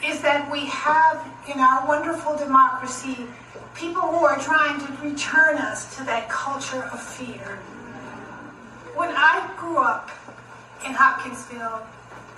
is 0.05 0.21
that 0.21 0.50
we 0.51 0.65
have 0.67 1.25
in 1.51 1.59
our 1.59 1.88
wonderful 1.88 2.38
democracy 2.38 3.25
people 3.75 4.01
who 4.01 4.24
are 4.24 4.38
trying 4.39 4.79
to 4.79 5.03
return 5.03 5.57
us 5.57 5.98
to 5.98 6.03
that 6.03 6.29
culture 6.29 6.83
of 6.93 7.01
fear. 7.01 7.57
When 8.95 9.09
I 9.09 9.51
grew 9.57 9.77
up 9.77 10.12
in 10.86 10.93
Hopkinsville, 10.93 11.81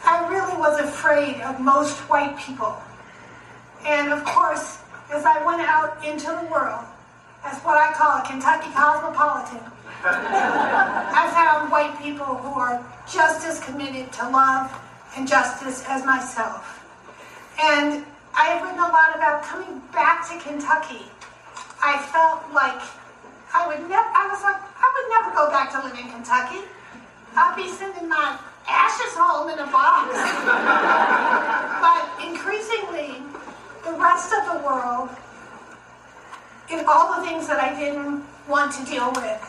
I 0.06 0.28
really 0.30 0.58
was 0.58 0.80
afraid 0.80 1.42
of 1.42 1.60
most 1.60 1.98
white 2.10 2.38
people. 2.38 2.82
And 3.86 4.14
of 4.14 4.24
course, 4.24 4.80
as 5.12 5.26
I 5.26 5.44
went 5.46 5.62
out 5.62 6.04
into 6.06 6.28
the 6.28 6.48
world, 6.52 6.86
as 7.44 7.58
what 7.62 7.78
I 7.78 7.92
call 7.94 8.20
a 8.20 8.24
Kentucky 8.26 8.70
cosmopolitan, 8.74 9.66
I 10.04 11.30
found 11.34 11.72
white 11.72 11.98
people 12.02 12.26
who 12.26 12.60
are 12.60 12.84
just 13.12 13.46
as 13.48 13.60
committed 13.60 14.12
to 14.14 14.30
love 14.30 14.72
and 15.18 15.28
justice 15.28 15.84
as 15.88 16.06
myself. 16.06 16.80
And 17.62 18.06
I 18.34 18.56
have 18.56 18.64
written 18.64 18.80
a 18.80 18.88
lot 18.88 19.16
about 19.16 19.44
coming 19.44 19.82
back 19.92 20.28
to 20.30 20.40
Kentucky. 20.40 21.06
I 21.84 22.00
felt 22.14 22.46
like 22.54 22.82
I 23.54 23.68
would 23.68 23.82
never, 23.90 24.10
I 24.16 24.30
was 24.32 24.42
like, 24.42 24.56
I 24.58 24.88
would 24.88 25.08
never 25.12 25.30
go 25.36 25.50
back 25.52 25.72
to 25.76 25.84
live 25.84 25.98
in 25.98 26.10
Kentucky. 26.10 26.64
I'd 27.36 27.56
be 27.56 27.68
sending 27.68 28.08
my 28.08 28.40
ashes 28.68 29.14
home 29.18 29.50
in 29.50 29.60
a 29.60 29.68
box. 29.68 30.16
but 31.84 32.04
increasingly, 32.24 33.20
the 33.84 33.94
rest 33.94 34.34
of 34.34 34.54
the 34.54 34.66
world 34.66 35.10
in 36.70 36.86
all 36.88 37.20
the 37.20 37.28
things 37.28 37.48
that 37.48 37.60
I 37.60 37.78
didn't 37.78 38.24
want 38.48 38.72
to 38.74 38.86
deal 38.86 39.12
with. 39.16 39.42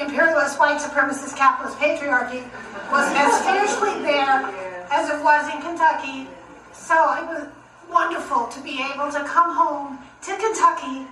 Imperialist, 0.00 0.58
white 0.58 0.80
supremacist, 0.80 1.36
capitalist 1.36 1.78
patriarchy 1.78 2.42
was 2.90 3.06
as 3.14 3.40
fiercely 3.46 4.02
there 4.02 4.42
as 4.90 5.10
it 5.10 5.22
was 5.22 5.52
in 5.54 5.60
Kentucky. 5.60 6.26
So 6.72 6.94
it 7.14 7.26
was 7.26 7.46
wonderful 7.90 8.48
to 8.48 8.60
be 8.60 8.82
able 8.92 9.12
to 9.12 9.22
come 9.24 9.54
home 9.54 9.98
to 10.22 10.36
Kentucky, 10.36 11.06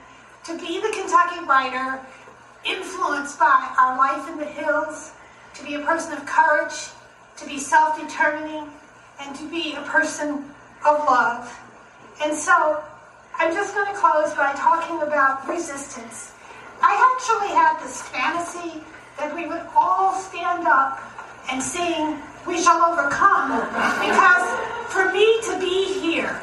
to 0.45 0.59
be 0.59 0.81
the 0.81 0.91
Kentucky 0.91 1.45
writer, 1.47 2.01
influenced 2.65 3.39
by 3.39 3.75
our 3.79 3.97
life 3.97 4.29
in 4.31 4.39
the 4.39 4.47
hills, 4.47 5.13
to 5.55 5.65
be 5.65 5.75
a 5.75 5.81
person 5.81 6.13
of 6.15 6.25
courage, 6.27 6.91
to 7.37 7.47
be 7.47 7.59
self 7.59 8.01
determining, 8.01 8.69
and 9.21 9.37
to 9.37 9.49
be 9.49 9.75
a 9.75 9.83
person 9.83 10.45
of 10.85 10.99
love. 11.07 11.57
And 12.21 12.37
so 12.37 12.83
I'm 13.37 13.53
just 13.55 13.75
going 13.75 13.93
to 13.93 13.99
close 13.99 14.35
by 14.35 14.53
talking 14.55 15.03
about 15.03 15.49
resistance. 15.49 16.33
I 16.83 16.99
actually 17.15 17.55
had 17.55 17.81
this 17.83 18.03
fantasy 18.03 18.83
that 19.19 19.35
we 19.35 19.47
would 19.47 19.63
all 19.77 20.15
stand 20.15 20.67
up 20.67 21.01
and 21.51 21.63
sing, 21.63 22.19
We 22.47 22.61
Shall 22.61 22.83
Overcome, 22.93 23.61
because 24.03 24.47
for 24.93 25.13
me 25.13 25.41
to 25.43 25.59
be 25.61 26.01
here 26.01 26.41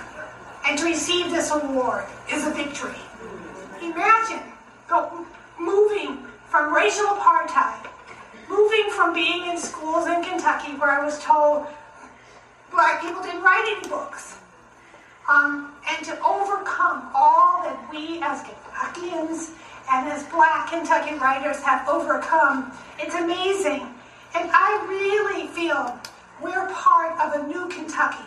and 0.65 0.77
to 0.79 0.85
receive 0.85 1.29
this 1.29 1.51
award 1.51 2.05
is 2.31 2.47
a 2.47 2.51
victory. 2.51 2.99
Imagine 3.81 4.43
go, 4.87 5.25
moving 5.59 6.25
from 6.49 6.73
racial 6.73 7.05
apartheid, 7.05 7.87
moving 8.49 8.89
from 8.91 9.13
being 9.13 9.47
in 9.47 9.57
schools 9.57 10.07
in 10.07 10.23
Kentucky 10.23 10.73
where 10.73 10.89
I 10.89 11.05
was 11.05 11.23
told 11.23 11.67
black 12.71 13.01
people 13.01 13.21
didn't 13.21 13.41
write 13.41 13.77
any 13.77 13.89
books, 13.89 14.38
um, 15.29 15.71
and 15.87 16.05
to 16.05 16.13
overcome 16.25 17.09
all 17.13 17.61
that 17.63 17.77
we 17.91 18.19
as 18.21 18.41
Kentuckians 18.41 19.51
and 19.91 20.09
as 20.09 20.25
black 20.25 20.69
Kentucky 20.69 21.15
writers 21.15 21.61
have 21.61 21.87
overcome. 21.87 22.71
It's 22.97 23.13
amazing. 23.13 23.85
And 24.35 24.49
I 24.51 24.85
really 24.89 25.47
feel 25.47 25.97
we're 26.41 26.67
part 26.73 27.19
of 27.19 27.41
a 27.41 27.47
new 27.47 27.67
Kentucky. 27.69 28.25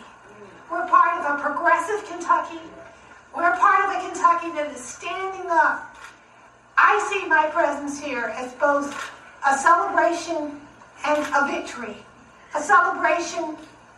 We're 0.71 0.87
part 0.87 1.19
of 1.19 1.37
a 1.37 1.41
progressive 1.41 2.07
Kentucky. 2.07 2.59
We're 3.35 3.55
part 3.57 3.85
of 3.85 3.95
a 3.95 4.07
Kentucky 4.07 4.51
that 4.55 4.71
is 4.73 4.81
standing 4.81 5.49
up. 5.49 5.97
I 6.77 6.99
see 7.11 7.27
my 7.27 7.47
presence 7.47 8.01
here 8.01 8.33
as 8.35 8.53
both 8.53 9.11
a 9.45 9.57
celebration 9.57 10.59
and 11.05 11.19
a 11.35 11.47
victory. 11.51 11.97
A 12.55 12.61
celebration 12.61 13.57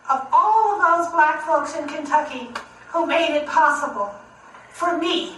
of 0.10 0.28
all 0.32 0.76
of 0.76 0.82
those 0.82 1.12
black 1.14 1.44
folks 1.46 1.76
in 1.76 1.88
Kentucky 1.88 2.50
who 2.96 3.06
made 3.06 3.36
it 3.36 3.46
possible 3.46 4.10
for 4.70 4.98
me 4.98 5.36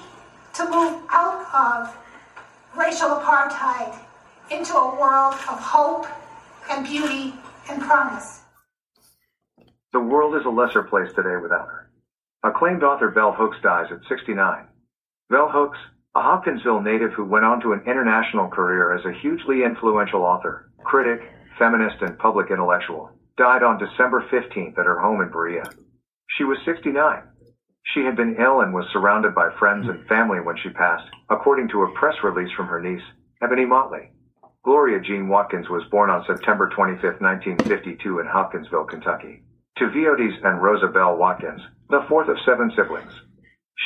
to 0.53 0.63
move 0.65 1.01
out 1.09 1.41
of 1.55 1.97
racial 2.77 3.09
apartheid 3.09 3.97
into 4.51 4.75
a 4.75 4.95
world 4.99 5.33
of 5.33 5.59
hope 5.59 6.05
and 6.69 6.85
beauty 6.85 7.33
and 7.67 7.81
promise. 7.81 8.41
The 9.91 9.99
world 9.99 10.35
is 10.35 10.45
a 10.45 10.49
lesser 10.49 10.83
place 10.83 11.09
today 11.15 11.37
without 11.41 11.65
her. 11.65 11.89
Acclaimed 12.43 12.83
author 12.83 13.09
Bell 13.09 13.33
Hooks 13.33 13.57
dies 13.63 13.87
at 13.91 14.07
69. 14.07 14.67
Bell 15.31 15.49
Hooks, 15.51 15.79
a 16.13 16.21
Hopkinsville 16.21 16.81
native 16.81 17.13
who 17.13 17.25
went 17.25 17.45
on 17.45 17.59
to 17.61 17.73
an 17.73 17.81
international 17.87 18.49
career 18.49 18.93
as 18.93 19.03
a 19.03 19.19
hugely 19.19 19.63
influential 19.63 20.21
author, 20.21 20.69
critic, 20.83 21.21
feminist, 21.57 22.03
and 22.03 22.19
public 22.19 22.51
intellectual, 22.51 23.09
died 23.35 23.63
on 23.63 23.79
December 23.79 24.23
15th 24.31 24.77
at 24.77 24.85
her 24.85 24.99
home 24.99 25.21
in 25.21 25.31
Berea. 25.31 25.63
She 26.37 26.43
was 26.43 26.59
69. 26.63 27.23
She 27.94 28.03
had 28.03 28.17
been 28.17 28.36
ill 28.36 28.62
and 28.62 28.74
was 28.74 28.86
surrounded 28.91 29.34
by 29.34 29.50
friends 29.58 29.88
and 29.88 30.06
family 30.08 30.41
when 30.41 30.58
she 30.58 30.70
passed, 30.70 31.10
according 31.29 31.70
to 31.70 31.84
a 31.84 31.91
press 31.94 32.15
release 32.22 32.51
from 32.51 32.67
her 32.67 32.82
niece, 32.82 33.03
Ebony 33.41 33.65
Motley. 33.65 34.12
Gloria 34.63 35.00
Jean 35.00 35.29
Watkins 35.29 35.70
was 35.70 35.86
born 35.86 36.10
on 36.10 36.25
September 36.25 36.67
25, 36.67 37.22
1952 37.22 38.20
in 38.20 38.27
Hopkinsville, 38.27 38.84
Kentucky, 38.84 39.41
to 39.77 39.86
Veodis 39.86 40.36
and 40.44 40.62
Rosa 40.62 40.88
Bell 40.88 41.15
Watkins, 41.15 41.62
the 41.89 42.03
fourth 42.10 42.27
of 42.27 42.38
seven 42.46 42.74
siblings. 42.75 43.13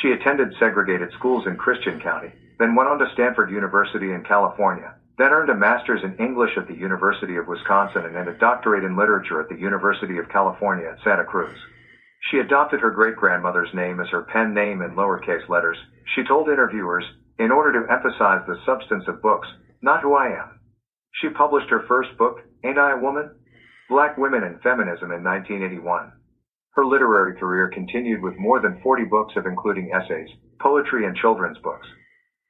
She 0.00 0.10
attended 0.10 0.52
segregated 0.58 1.12
schools 1.12 1.46
in 1.46 1.56
Christian 1.56 2.00
County, 2.00 2.32
then 2.58 2.74
went 2.74 2.88
on 2.88 2.98
to 2.98 3.10
Stanford 3.12 3.50
University 3.50 4.12
in 4.12 4.24
California, 4.24 4.94
then 5.16 5.30
earned 5.30 5.50
a 5.50 5.54
master's 5.54 6.02
in 6.02 6.16
English 6.16 6.56
at 6.56 6.66
the 6.66 6.74
University 6.74 7.36
of 7.36 7.46
Wisconsin 7.46 8.16
and 8.16 8.28
a 8.28 8.38
doctorate 8.38 8.82
in 8.82 8.96
literature 8.96 9.40
at 9.40 9.48
the 9.48 9.60
University 9.60 10.18
of 10.18 10.28
California 10.28 10.88
at 10.90 11.04
Santa 11.04 11.24
Cruz. 11.24 11.56
She 12.30 12.38
adopted 12.38 12.80
her 12.80 12.90
great 12.90 13.16
grandmother's 13.16 13.72
name 13.74 14.00
as 14.00 14.08
her 14.08 14.22
pen 14.22 14.54
name 14.54 14.80
in 14.82 14.94
lowercase 14.94 15.48
letters. 15.48 15.76
She 16.14 16.22
told 16.24 16.48
interviewers, 16.48 17.04
in 17.38 17.50
order 17.50 17.72
to 17.72 17.92
emphasize 17.92 18.46
the 18.46 18.60
substance 18.64 19.04
of 19.08 19.22
books, 19.22 19.48
not 19.82 20.02
who 20.02 20.14
I 20.14 20.28
am. 20.28 20.60
She 21.20 21.28
published 21.28 21.68
her 21.70 21.84
first 21.88 22.16
book, 22.16 22.38
Ain't 22.64 22.78
I 22.78 22.92
a 22.92 22.98
Woman? 22.98 23.30
Black 23.88 24.16
Women 24.16 24.44
and 24.44 24.60
Feminism 24.62 25.10
in 25.10 25.24
1981. 25.24 26.12
Her 26.74 26.86
literary 26.86 27.34
career 27.38 27.68
continued 27.68 28.22
with 28.22 28.38
more 28.38 28.60
than 28.60 28.80
40 28.82 29.04
books 29.04 29.34
of 29.36 29.44
including 29.44 29.90
essays, 29.92 30.28
poetry, 30.60 31.04
and 31.04 31.16
children's 31.16 31.58
books. 31.58 31.86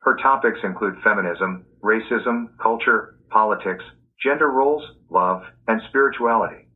Her 0.03 0.17
topics 0.17 0.61
include 0.63 1.03
feminism, 1.03 1.65
racism, 1.83 2.57
culture, 2.63 3.17
politics, 3.31 3.85
gender 4.23 4.51
roles, 4.51 4.85
love, 5.11 5.43
and 5.67 5.81
spirituality. 5.89 6.67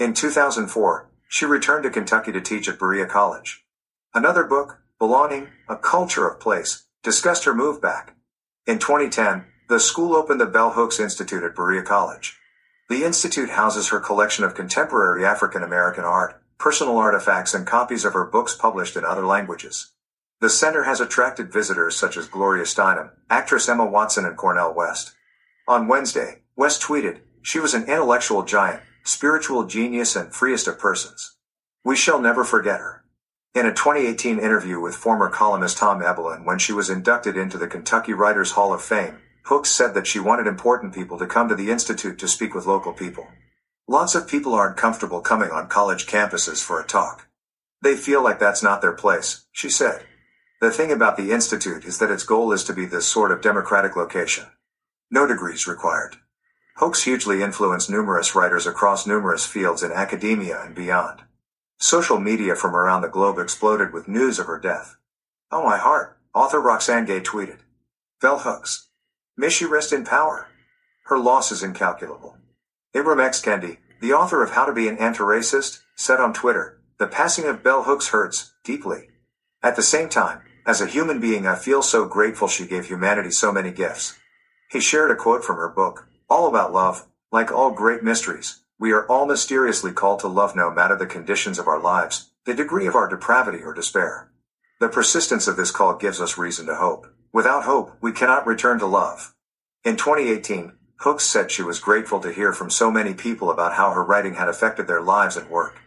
In 0.00 0.14
2004, 0.14 1.10
she 1.28 1.44
returned 1.44 1.82
to 1.82 1.90
Kentucky 1.90 2.32
to 2.32 2.40
teach 2.40 2.70
at 2.70 2.78
Berea 2.78 3.04
College. 3.04 3.66
Another 4.14 4.44
book, 4.44 4.78
Belonging, 4.98 5.48
A 5.68 5.76
Culture 5.76 6.26
of 6.26 6.40
Place, 6.40 6.86
discussed 7.02 7.44
her 7.44 7.54
move 7.54 7.82
back. 7.82 8.16
In 8.66 8.78
2010, 8.78 9.44
the 9.68 9.78
school 9.78 10.16
opened 10.16 10.40
the 10.40 10.46
Bell 10.46 10.70
Hooks 10.70 10.98
Institute 10.98 11.44
at 11.44 11.54
Berea 11.54 11.82
College. 11.82 12.38
The 12.88 13.04
institute 13.04 13.50
houses 13.50 13.90
her 13.90 14.00
collection 14.00 14.42
of 14.42 14.54
contemporary 14.54 15.22
African 15.22 15.62
American 15.62 16.04
art, 16.04 16.42
personal 16.56 16.96
artifacts, 16.96 17.52
and 17.52 17.66
copies 17.66 18.06
of 18.06 18.14
her 18.14 18.24
books 18.24 18.54
published 18.54 18.96
in 18.96 19.04
other 19.04 19.26
languages. 19.26 19.92
The 20.40 20.48
center 20.48 20.84
has 20.84 21.02
attracted 21.02 21.52
visitors 21.52 21.94
such 21.94 22.16
as 22.16 22.26
Gloria 22.26 22.64
Steinem, 22.64 23.10
actress 23.28 23.68
Emma 23.68 23.84
Watson, 23.84 24.24
and 24.24 24.34
Cornel 24.34 24.72
West. 24.72 25.12
On 25.68 25.88
Wednesday, 25.88 26.40
West 26.56 26.80
tweeted, 26.80 27.20
She 27.42 27.60
was 27.60 27.74
an 27.74 27.82
intellectual 27.82 28.44
giant, 28.44 28.80
spiritual 29.04 29.66
genius, 29.66 30.16
and 30.16 30.34
freest 30.34 30.68
of 30.68 30.78
persons. 30.78 31.36
We 31.84 31.96
shall 31.96 32.20
never 32.20 32.44
forget 32.44 32.80
her. 32.80 33.04
In 33.54 33.66
a 33.66 33.74
2018 33.74 34.38
interview 34.38 34.78
with 34.78 34.94
former 34.94 35.28
columnist 35.28 35.78
Tom 35.78 36.00
Eblen 36.00 36.44
when 36.44 36.58
she 36.58 36.72
was 36.72 36.88
inducted 36.88 37.36
into 37.36 37.58
the 37.58 37.66
Kentucky 37.66 38.12
Writers 38.12 38.52
Hall 38.52 38.72
of 38.72 38.82
Fame, 38.82 39.18
Hooks 39.44 39.70
said 39.70 39.94
that 39.94 40.06
she 40.06 40.20
wanted 40.20 40.46
important 40.46 40.94
people 40.94 41.18
to 41.18 41.26
come 41.26 41.48
to 41.48 41.54
the 41.54 41.70
Institute 41.70 42.18
to 42.18 42.28
speak 42.28 42.54
with 42.54 42.66
local 42.66 42.92
people. 42.92 43.26
Lots 43.88 44.14
of 44.14 44.28
people 44.28 44.54
aren't 44.54 44.76
comfortable 44.76 45.20
coming 45.20 45.50
on 45.50 45.68
college 45.68 46.06
campuses 46.06 46.62
for 46.62 46.80
a 46.80 46.86
talk. 46.86 47.26
They 47.82 47.96
feel 47.96 48.22
like 48.22 48.38
that's 48.38 48.62
not 48.62 48.82
their 48.82 48.92
place, 48.92 49.46
she 49.50 49.68
said. 49.68 50.02
The 50.60 50.70
thing 50.70 50.92
about 50.92 51.16
the 51.16 51.32
Institute 51.32 51.84
is 51.84 51.98
that 51.98 52.10
its 52.10 52.22
goal 52.22 52.52
is 52.52 52.62
to 52.64 52.72
be 52.72 52.84
this 52.84 53.06
sort 53.06 53.32
of 53.32 53.40
democratic 53.40 53.96
location. 53.96 54.44
No 55.10 55.26
degrees 55.26 55.66
required. 55.66 56.16
Hooks 56.80 57.02
hugely 57.02 57.42
influenced 57.42 57.90
numerous 57.90 58.34
writers 58.34 58.66
across 58.66 59.06
numerous 59.06 59.44
fields 59.44 59.82
in 59.82 59.92
academia 59.92 60.62
and 60.62 60.74
beyond. 60.74 61.20
Social 61.76 62.18
media 62.18 62.56
from 62.56 62.74
around 62.74 63.02
the 63.02 63.08
globe 63.08 63.38
exploded 63.38 63.92
with 63.92 64.08
news 64.08 64.38
of 64.38 64.46
her 64.46 64.58
death. 64.58 64.96
Oh 65.52 65.62
my 65.62 65.76
heart, 65.76 66.16
author 66.34 66.58
Roxane 66.58 67.04
Gay 67.04 67.20
tweeted. 67.20 67.58
Bell 68.22 68.38
Hooks. 68.38 68.88
May 69.36 69.50
she 69.50 69.66
rest 69.66 69.92
in 69.92 70.06
power. 70.06 70.48
Her 71.04 71.18
loss 71.18 71.52
is 71.52 71.62
incalculable. 71.62 72.38
Ibram 72.94 73.22
X. 73.22 73.42
Kendi, 73.42 73.76
the 74.00 74.14
author 74.14 74.42
of 74.42 74.52
How 74.52 74.64
to 74.64 74.72
Be 74.72 74.88
an 74.88 74.96
Anti-Racist, 74.96 75.80
said 75.96 76.18
on 76.18 76.32
Twitter, 76.32 76.80
the 76.98 77.06
passing 77.06 77.44
of 77.44 77.62
Bell 77.62 77.82
Hooks 77.82 78.08
hurts, 78.08 78.52
deeply. 78.64 79.10
At 79.62 79.76
the 79.76 79.82
same 79.82 80.08
time, 80.08 80.40
as 80.66 80.80
a 80.80 80.86
human 80.86 81.20
being 81.20 81.46
I 81.46 81.56
feel 81.56 81.82
so 81.82 82.06
grateful 82.06 82.48
she 82.48 82.66
gave 82.66 82.86
humanity 82.86 83.32
so 83.32 83.52
many 83.52 83.70
gifts. 83.70 84.18
He 84.70 84.80
shared 84.80 85.10
a 85.10 85.14
quote 85.16 85.44
from 85.44 85.56
her 85.56 85.68
book, 85.68 86.06
all 86.30 86.46
about 86.46 86.72
love, 86.72 87.06
like 87.32 87.50
all 87.50 87.72
great 87.72 88.04
mysteries, 88.04 88.60
we 88.78 88.92
are 88.92 89.06
all 89.08 89.26
mysteriously 89.26 89.92
called 89.92 90.20
to 90.20 90.28
love 90.28 90.54
no 90.54 90.70
matter 90.70 90.96
the 90.96 91.06
conditions 91.06 91.58
of 91.58 91.66
our 91.66 91.80
lives, 91.80 92.30
the 92.46 92.54
degree 92.54 92.86
of 92.86 92.94
our 92.94 93.08
depravity 93.08 93.62
or 93.62 93.74
despair. 93.74 94.30
The 94.78 94.88
persistence 94.88 95.48
of 95.48 95.56
this 95.56 95.70
call 95.70 95.96
gives 95.96 96.20
us 96.20 96.38
reason 96.38 96.66
to 96.66 96.76
hope. 96.76 97.06
Without 97.32 97.64
hope, 97.64 97.96
we 98.00 98.12
cannot 98.12 98.46
return 98.46 98.78
to 98.78 98.86
love. 98.86 99.34
In 99.84 99.96
2018, 99.96 100.72
Hooks 101.00 101.24
said 101.24 101.50
she 101.50 101.62
was 101.62 101.80
grateful 101.80 102.20
to 102.20 102.32
hear 102.32 102.52
from 102.52 102.70
so 102.70 102.90
many 102.90 103.12
people 103.12 103.50
about 103.50 103.74
how 103.74 103.90
her 103.90 104.04
writing 104.04 104.34
had 104.34 104.48
affected 104.48 104.86
their 104.86 105.02
lives 105.02 105.36
and 105.36 105.50
work. 105.50 105.80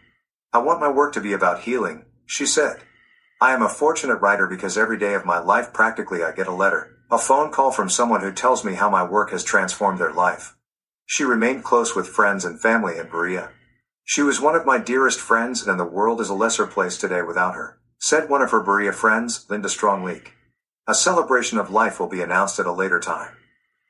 I 0.52 0.58
want 0.58 0.80
my 0.80 0.88
work 0.88 1.12
to 1.14 1.20
be 1.20 1.32
about 1.32 1.60
healing, 1.60 2.04
she 2.26 2.46
said. 2.46 2.80
I 3.40 3.52
am 3.52 3.62
a 3.62 3.68
fortunate 3.68 4.16
writer 4.16 4.46
because 4.46 4.78
every 4.78 4.98
day 4.98 5.14
of 5.14 5.24
my 5.24 5.38
life 5.38 5.72
practically 5.72 6.22
I 6.22 6.32
get 6.32 6.46
a 6.46 6.54
letter, 6.54 6.93
a 7.14 7.18
phone 7.18 7.52
call 7.52 7.70
from 7.70 7.88
someone 7.88 8.22
who 8.22 8.32
tells 8.32 8.64
me 8.64 8.74
how 8.74 8.90
my 8.90 9.04
work 9.04 9.30
has 9.30 9.44
transformed 9.44 10.00
their 10.00 10.12
life. 10.12 10.56
She 11.06 11.22
remained 11.22 11.62
close 11.62 11.94
with 11.94 12.08
friends 12.08 12.44
and 12.44 12.60
family 12.60 12.98
in 12.98 13.06
Berea. 13.06 13.50
She 14.02 14.22
was 14.22 14.40
one 14.40 14.56
of 14.56 14.66
my 14.66 14.78
dearest 14.78 15.20
friends 15.20 15.64
and 15.64 15.78
the 15.78 15.84
world 15.84 16.20
is 16.20 16.28
a 16.28 16.34
lesser 16.34 16.66
place 16.66 16.98
today 16.98 17.22
without 17.22 17.54
her, 17.54 17.78
said 18.00 18.28
one 18.28 18.42
of 18.42 18.50
her 18.50 18.60
Berea 18.60 18.92
friends, 18.92 19.46
Linda 19.48 19.68
Strong-Leek. 19.68 20.32
A 20.88 20.94
celebration 20.94 21.56
of 21.56 21.70
life 21.70 22.00
will 22.00 22.08
be 22.08 22.20
announced 22.20 22.58
at 22.58 22.66
a 22.66 22.72
later 22.72 22.98
time. 22.98 23.36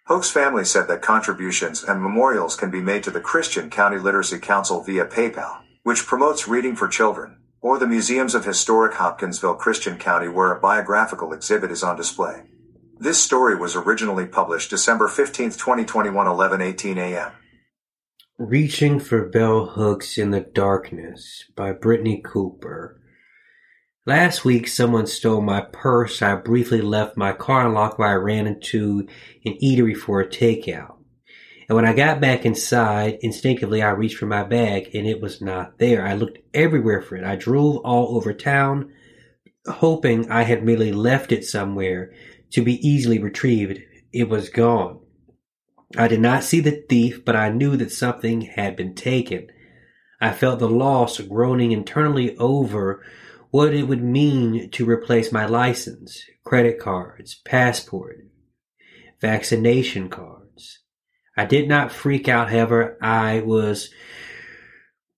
Hoke's 0.07 0.31
family 0.31 0.67
said 0.67 0.87
that 0.89 1.01
contributions 1.01 1.83
and 1.83 2.03
memorials 2.03 2.57
can 2.57 2.71
be 2.71 2.83
made 2.83 3.03
to 3.05 3.11
the 3.11 3.23
Christian 3.23 3.71
County 3.71 3.97
Literacy 3.97 4.39
Council 4.39 4.83
via 4.83 5.07
PayPal, 5.07 5.63
which 5.83 6.05
promotes 6.05 6.47
reading 6.47 6.77
for 6.77 6.89
children, 6.89 7.39
or 7.63 7.79
the 7.79 7.87
Museums 7.87 8.35
of 8.35 8.45
Historic 8.45 8.93
Hopkinsville 8.93 9.55
Christian 9.55 9.97
County 9.97 10.29
where 10.29 10.53
a 10.53 10.61
biographical 10.61 11.33
exhibit 11.33 11.71
is 11.71 11.83
on 11.83 11.97
display. 11.97 12.43
This 13.05 13.23
story 13.23 13.55
was 13.55 13.77
originally 13.77 14.25
published 14.25 14.71
December 14.71 15.09
15, 15.09 15.51
2021, 15.51 16.27
11:18 16.27 16.97
a.m. 16.97 17.33
Reaching 18.39 18.99
for 18.99 19.29
Bell 19.29 19.67
Hooks 19.67 20.17
in 20.17 20.31
the 20.31 20.41
Darkness 20.41 21.45
by 21.55 21.75
Brittney 21.75 22.25
Cooper. 22.25 22.99
Last 24.07 24.47
week, 24.47 24.67
someone 24.67 25.07
stole 25.07 25.43
my 25.43 25.61
purse. 25.61 26.23
I 26.23 26.35
briefly 26.37 26.81
left 26.81 27.15
my 27.15 27.35
car 27.35 27.67
unlocked 27.67 27.99
while 27.99 28.09
I 28.09 28.15
ran 28.15 28.47
into 28.47 29.07
an 29.45 29.59
eatery 29.63 29.95
for 29.95 30.21
a 30.21 30.27
takeout. 30.27 30.97
And 31.69 31.77
when 31.77 31.85
I 31.85 31.93
got 31.93 32.23
back 32.23 32.47
inside, 32.47 33.19
instinctively 33.21 33.83
I 33.83 33.91
reached 33.91 34.17
for 34.17 34.25
my 34.25 34.45
bag 34.45 34.95
and 34.95 35.07
it 35.07 35.21
was 35.21 35.43
not 35.43 35.77
there. 35.77 36.07
I 36.07 36.15
looked 36.15 36.39
everywhere 36.55 37.03
for 37.03 37.17
it. 37.17 37.25
I 37.25 37.37
drove 37.37 37.85
all 37.85 38.17
over 38.17 38.33
town, 38.33 38.95
hoping 39.67 40.31
I 40.31 40.45
had 40.45 40.65
merely 40.65 40.91
left 40.91 41.33
it 41.33 41.45
somewhere 41.45 42.11
to 42.55 42.63
be 42.63 42.87
easily 42.87 43.19
retrieved. 43.19 43.81
It 44.13 44.29
was 44.29 44.49
gone. 44.49 45.01
I 45.97 46.07
did 46.07 46.21
not 46.21 46.45
see 46.45 46.61
the 46.61 46.85
thief, 46.89 47.25
but 47.25 47.35
I 47.35 47.51
knew 47.51 47.77
that 47.77 47.91
something 47.91 48.43
had 48.43 48.77
been 48.77 48.95
taken. 48.95 49.49
I 50.21 50.33
felt 50.33 50.61
the 50.61 50.69
loss 50.69 51.21
groaning 51.21 51.73
internally 51.73 52.37
over 52.39 53.03
what 53.51 53.75
it 53.75 53.85
would 53.85 54.03
mean 54.03 54.71
to 54.71 54.89
replace 54.89 55.33
my 55.33 55.47
license, 55.47 56.25
credit 56.45 56.79
cards, 56.79 57.35
passport, 57.45 58.19
vaccination 59.21 60.09
cards. 60.09 60.79
I 61.37 61.47
did 61.47 61.69
not 61.69 61.91
freak 61.93 62.29
out, 62.29 62.51
however, 62.51 62.97
I 63.03 63.41
was 63.41 63.91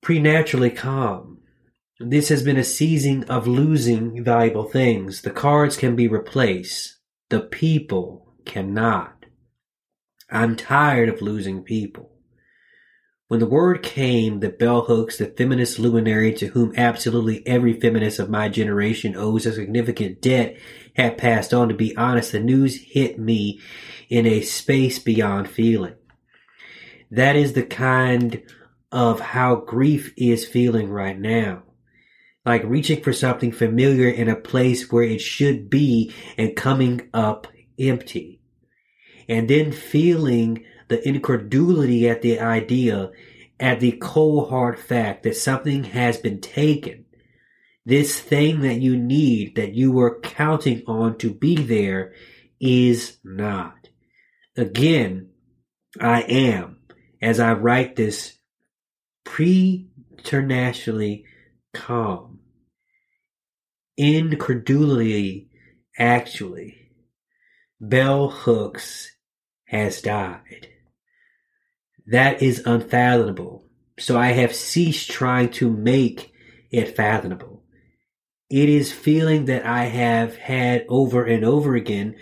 preternaturally 0.02 0.70
calm. 0.70 1.40
This 2.00 2.30
has 2.30 2.42
been 2.42 2.56
a 2.56 2.64
season 2.64 3.24
of 3.24 3.46
losing 3.46 4.24
valuable 4.24 4.68
things. 4.68 5.20
The 5.20 5.30
cards 5.30 5.76
can 5.76 5.96
be 5.96 6.08
replaced. 6.08 6.95
The 7.28 7.40
people 7.40 8.34
cannot. 8.44 9.26
I'm 10.30 10.54
tired 10.54 11.08
of 11.08 11.22
losing 11.22 11.62
people. 11.62 12.12
When 13.28 13.40
the 13.40 13.46
word 13.46 13.82
came 13.82 14.38
that 14.40 14.60
bell 14.60 14.82
hooks, 14.82 15.18
the 15.18 15.26
feminist 15.26 15.80
luminary 15.80 16.32
to 16.34 16.46
whom 16.46 16.72
absolutely 16.76 17.44
every 17.44 17.72
feminist 17.72 18.20
of 18.20 18.30
my 18.30 18.48
generation 18.48 19.16
owes 19.16 19.46
a 19.46 19.52
significant 19.52 20.22
debt, 20.22 20.56
had 20.94 21.18
passed 21.18 21.52
on, 21.52 21.68
to 21.68 21.74
be 21.74 21.96
honest, 21.96 22.30
the 22.30 22.38
news 22.38 22.76
hit 22.80 23.18
me 23.18 23.60
in 24.08 24.26
a 24.26 24.42
space 24.42 25.00
beyond 25.00 25.48
feeling. 25.48 25.96
That 27.10 27.34
is 27.34 27.54
the 27.54 27.64
kind 27.64 28.42
of 28.92 29.18
how 29.18 29.56
grief 29.56 30.14
is 30.16 30.46
feeling 30.46 30.90
right 30.90 31.18
now. 31.18 31.64
Like 32.46 32.62
reaching 32.64 33.02
for 33.02 33.12
something 33.12 33.50
familiar 33.50 34.08
in 34.08 34.28
a 34.28 34.36
place 34.36 34.90
where 34.90 35.02
it 35.02 35.20
should 35.20 35.68
be 35.68 36.14
and 36.38 36.56
coming 36.56 37.10
up 37.12 37.48
empty 37.78 38.36
and 39.28 39.48
then 39.48 39.72
feeling 39.72 40.64
the 40.88 41.06
incredulity 41.06 42.08
at 42.08 42.22
the 42.22 42.40
idea, 42.40 43.10
at 43.58 43.80
the 43.80 43.92
cold 43.92 44.50
hard 44.50 44.78
fact 44.78 45.24
that 45.24 45.36
something 45.36 45.84
has 45.84 46.18
been 46.18 46.40
taken. 46.40 47.04
This 47.84 48.20
thing 48.20 48.60
that 48.60 48.80
you 48.80 48.96
need, 48.96 49.56
that 49.56 49.74
you 49.74 49.92
were 49.92 50.20
counting 50.20 50.82
on 50.86 51.18
to 51.18 51.32
be 51.32 51.56
there, 51.56 52.14
is 52.60 53.18
not. 53.22 53.88
Again, 54.56 55.30
I 56.00 56.22
am, 56.22 56.78
as 57.20 57.40
I 57.40 57.52
write 57.52 57.96
this, 57.96 58.38
preternaturally 59.24 61.24
calm. 61.72 62.35
Incredulity, 63.96 65.48
actually. 65.98 66.90
Bell 67.80 68.28
hooks 68.28 69.10
has 69.64 70.02
died. 70.02 70.68
That 72.06 72.42
is 72.42 72.62
unfathomable. 72.64 73.64
So 73.98 74.18
I 74.18 74.28
have 74.28 74.54
ceased 74.54 75.10
trying 75.10 75.50
to 75.52 75.70
make 75.70 76.32
it 76.70 76.94
fathomable. 76.94 77.62
It 78.50 78.68
is 78.68 78.92
feeling 78.92 79.46
that 79.46 79.64
I 79.64 79.84
have 79.84 80.36
had 80.36 80.84
over 80.88 81.24
and 81.24 81.44
over 81.44 81.74
again 81.74 82.16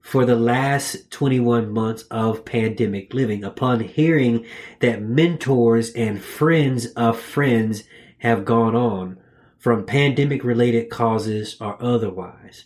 for 0.00 0.24
the 0.24 0.36
last 0.36 1.10
21 1.10 1.70
months 1.70 2.02
of 2.10 2.44
pandemic 2.44 3.14
living 3.14 3.44
upon 3.44 3.80
hearing 3.80 4.46
that 4.80 5.02
mentors 5.02 5.90
and 5.92 6.20
friends 6.20 6.86
of 6.86 7.18
friends 7.18 7.84
have 8.18 8.44
gone 8.44 8.74
on 8.74 9.19
from 9.60 9.86
pandemic 9.86 10.42
related 10.42 10.90
causes 10.90 11.56
or 11.60 11.80
otherwise. 11.80 12.64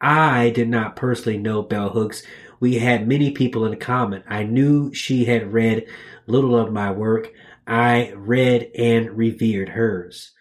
I 0.00 0.50
did 0.50 0.68
not 0.68 0.96
personally 0.96 1.36
know 1.36 1.60
Bell 1.60 1.90
Hooks 1.90 2.22
we 2.60 2.78
had 2.78 3.08
many 3.08 3.30
people 3.30 3.64
in 3.64 3.78
common. 3.78 4.22
I 4.26 4.42
knew 4.42 4.92
she 4.92 5.24
had 5.24 5.52
read 5.52 5.86
little 6.26 6.56
of 6.56 6.72
my 6.72 6.90
work. 6.90 7.32
I 7.66 8.12
read 8.16 8.70
and 8.76 9.16
revered 9.16 9.70
hers. 9.70 10.32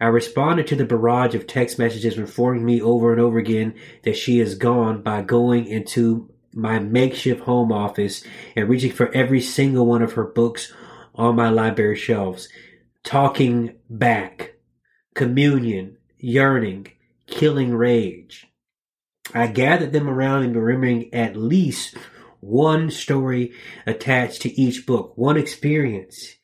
I 0.00 0.06
responded 0.06 0.66
to 0.68 0.76
the 0.76 0.86
barrage 0.86 1.34
of 1.34 1.46
text 1.46 1.78
messages 1.78 2.16
informing 2.16 2.64
me 2.64 2.80
over 2.80 3.12
and 3.12 3.20
over 3.20 3.38
again 3.38 3.74
that 4.04 4.16
she 4.16 4.40
is 4.40 4.54
gone 4.54 5.02
by 5.02 5.20
going 5.20 5.66
into 5.66 6.30
my 6.54 6.78
makeshift 6.78 7.42
home 7.42 7.70
office 7.70 8.24
and 8.56 8.68
reaching 8.68 8.92
for 8.92 9.12
every 9.14 9.42
single 9.42 9.84
one 9.84 10.02
of 10.02 10.14
her 10.14 10.24
books 10.24 10.72
on 11.14 11.36
my 11.36 11.50
library 11.50 11.96
shelves. 11.96 12.48
Talking 13.02 13.74
back, 13.90 14.54
communion, 15.14 15.96
yearning, 16.18 16.88
killing 17.26 17.74
rage. 17.74 18.46
I 19.34 19.46
gathered 19.46 19.92
them 19.92 20.08
around 20.08 20.44
and 20.44 20.56
remembering 20.56 21.12
at 21.14 21.36
least 21.36 21.96
one 22.40 22.90
story 22.90 23.52
attached 23.86 24.42
to 24.42 24.60
each 24.60 24.86
book, 24.86 25.12
one 25.16 25.36
experience. 25.36 26.36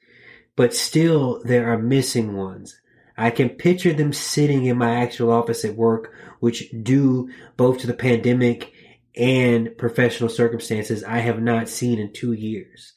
But 0.55 0.75
still, 0.75 1.43
there 1.45 1.73
are 1.73 1.79
missing 1.79 2.37
ones. 2.37 2.81
I 3.17 3.31
can 3.31 3.51
picture 3.51 3.93
them 3.93 4.13
sitting 4.13 4.67
in 4.67 4.77
my 4.77 4.97
actual 5.03 5.33
office 5.33 5.65
at 5.65 5.75
work, 5.75 6.13
which 6.41 6.71
due 6.83 7.31
both 7.57 7.79
to 7.79 7.87
the 7.87 7.95
pandemic 7.95 8.73
and 9.17 9.77
professional 9.79 10.29
circumstances 10.29 11.03
I 11.03 11.19
have 11.19 11.41
not 11.41 11.69
seen 11.69 11.99
in 11.99 12.13
two 12.13 12.33
years. 12.33 12.93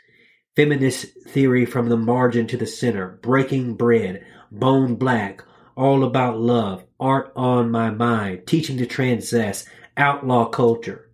Feminist 0.56 1.08
theory 1.30 1.66
from 1.66 1.88
the 1.88 1.98
margin 1.98 2.48
to 2.48 2.58
the 2.58 2.68
center, 2.68 3.20
breaking 3.22 3.76
bread, 3.76 4.26
bone 4.52 4.96
black, 4.96 5.44
all 5.80 6.04
about 6.04 6.38
love, 6.38 6.84
art 7.00 7.32
on 7.38 7.72
my 7.72 7.90
mind, 7.90 8.46
teaching 8.46 8.78
to 8.78 8.86
transcend, 8.86 9.64
outlaw 9.96 10.46
culture. 10.46 11.10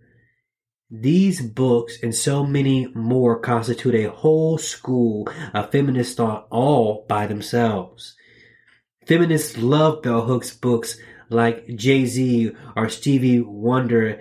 These 0.89 1.39
books 1.41 2.01
and 2.01 2.15
so 2.15 2.43
many 2.43 2.87
more 2.95 3.39
constitute 3.39 3.93
a 3.93 4.09
whole 4.09 4.57
school 4.57 5.29
of 5.53 5.71
feminist 5.71 6.17
thought 6.17 6.47
all 6.49 7.05
by 7.07 7.27
themselves. 7.27 8.15
Feminists 9.05 9.55
love 9.55 10.01
bell 10.01 10.21
hooks 10.23 10.55
books 10.55 10.97
like 11.29 11.67
Jay-Z 11.75 12.51
or 12.75 12.89
Stevie 12.89 13.41
Wonder 13.41 14.19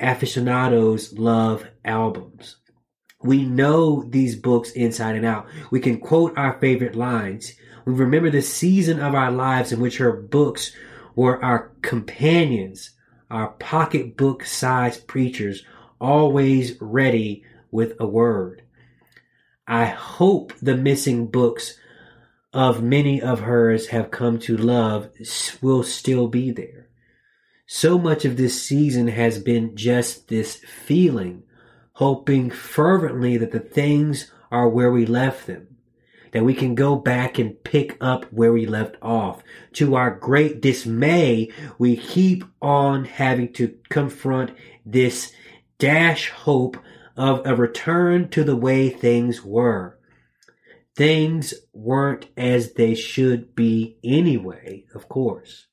aficionados 0.00 1.12
love 1.12 1.66
albums. 1.84 2.56
We 3.22 3.44
know 3.44 4.04
these 4.08 4.36
books 4.36 4.70
inside 4.70 5.16
and 5.16 5.26
out. 5.26 5.48
We 5.70 5.80
can 5.80 6.00
quote 6.00 6.36
our 6.38 6.58
favorite 6.60 6.96
lines. 6.96 7.52
We 7.84 7.94
remember 7.94 8.30
the 8.30 8.42
season 8.42 9.00
of 9.00 9.14
our 9.14 9.30
lives 9.30 9.72
in 9.72 9.80
which 9.80 9.98
her 9.98 10.12
books 10.12 10.72
were 11.14 11.42
our 11.42 11.72
companions, 11.82 12.90
our 13.30 13.48
pocketbook 13.48 14.44
sized 14.44 15.06
preachers 15.06 15.64
always 16.00 16.80
ready 16.80 17.44
with 17.70 17.94
a 17.98 18.06
word. 18.06 18.62
I 19.66 19.86
hope 19.86 20.52
the 20.60 20.76
missing 20.76 21.26
books 21.26 21.78
of 22.52 22.82
many 22.82 23.20
of 23.20 23.40
hers 23.40 23.88
have 23.88 24.10
come 24.10 24.38
to 24.40 24.56
love 24.56 25.10
will 25.60 25.82
still 25.82 26.28
be 26.28 26.50
there. 26.50 26.88
So 27.66 27.98
much 27.98 28.24
of 28.24 28.36
this 28.36 28.62
season 28.62 29.08
has 29.08 29.38
been 29.38 29.76
just 29.76 30.28
this 30.28 30.56
feeling, 30.56 31.44
hoping 31.94 32.50
fervently 32.50 33.38
that 33.38 33.50
the 33.50 33.60
things 33.60 34.30
are 34.50 34.68
where 34.68 34.90
we 34.92 35.06
left 35.06 35.46
them 35.46 35.71
that 36.32 36.44
we 36.44 36.54
can 36.54 36.74
go 36.74 36.96
back 36.96 37.38
and 37.38 37.62
pick 37.62 37.96
up 38.00 38.24
where 38.32 38.52
we 38.52 38.66
left 38.66 38.96
off. 39.00 39.42
To 39.74 39.94
our 39.94 40.10
great 40.10 40.60
dismay, 40.60 41.50
we 41.78 41.96
keep 41.96 42.44
on 42.60 43.04
having 43.04 43.52
to 43.54 43.76
confront 43.90 44.50
this 44.84 45.32
dash 45.78 46.30
hope 46.30 46.78
of 47.16 47.46
a 47.46 47.54
return 47.54 48.28
to 48.30 48.44
the 48.44 48.56
way 48.56 48.88
things 48.88 49.44
were. 49.44 49.98
Things 50.96 51.54
weren't 51.72 52.28
as 52.36 52.74
they 52.74 52.94
should 52.94 53.54
be 53.54 53.98
anyway, 54.02 54.84
of 54.94 55.08
course. 55.08 55.66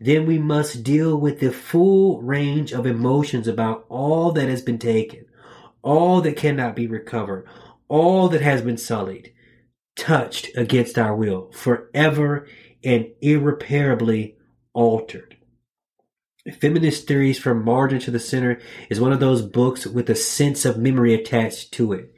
Then 0.00 0.26
we 0.26 0.38
must 0.38 0.82
deal 0.82 1.16
with 1.16 1.40
the 1.40 1.52
full 1.52 2.22
range 2.22 2.72
of 2.72 2.86
emotions 2.86 3.46
about 3.46 3.84
all 3.88 4.32
that 4.32 4.48
has 4.48 4.62
been 4.62 4.78
taken, 4.78 5.26
all 5.82 6.20
that 6.22 6.36
cannot 6.36 6.74
be 6.74 6.86
recovered, 6.86 7.46
all 7.86 8.28
that 8.28 8.40
has 8.40 8.62
been 8.62 8.78
sullied 8.78 9.32
touched 9.96 10.50
against 10.56 10.98
our 10.98 11.14
will, 11.14 11.50
forever 11.52 12.46
and 12.82 13.06
irreparably 13.20 14.36
altered. 14.72 15.36
Feminist 16.60 17.06
Theories 17.06 17.38
from 17.38 17.64
Margin 17.64 18.00
to 18.00 18.10
the 18.10 18.18
Center 18.18 18.60
is 18.88 19.00
one 19.00 19.12
of 19.12 19.20
those 19.20 19.42
books 19.42 19.86
with 19.86 20.08
a 20.08 20.14
sense 20.14 20.64
of 20.64 20.78
memory 20.78 21.12
attached 21.12 21.72
to 21.72 21.92
it. 21.92 22.14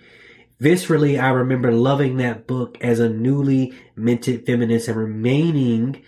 Viscerally, 0.61 1.21
I 1.21 1.31
remember 1.31 1.73
loving 1.73 2.19
that 2.19 2.47
book 2.47 2.79
as 2.81 3.01
a 3.01 3.09
newly 3.09 3.75
minted 3.97 4.47
feminist 4.47 4.87
and 4.87 4.97
remaining 4.97 6.03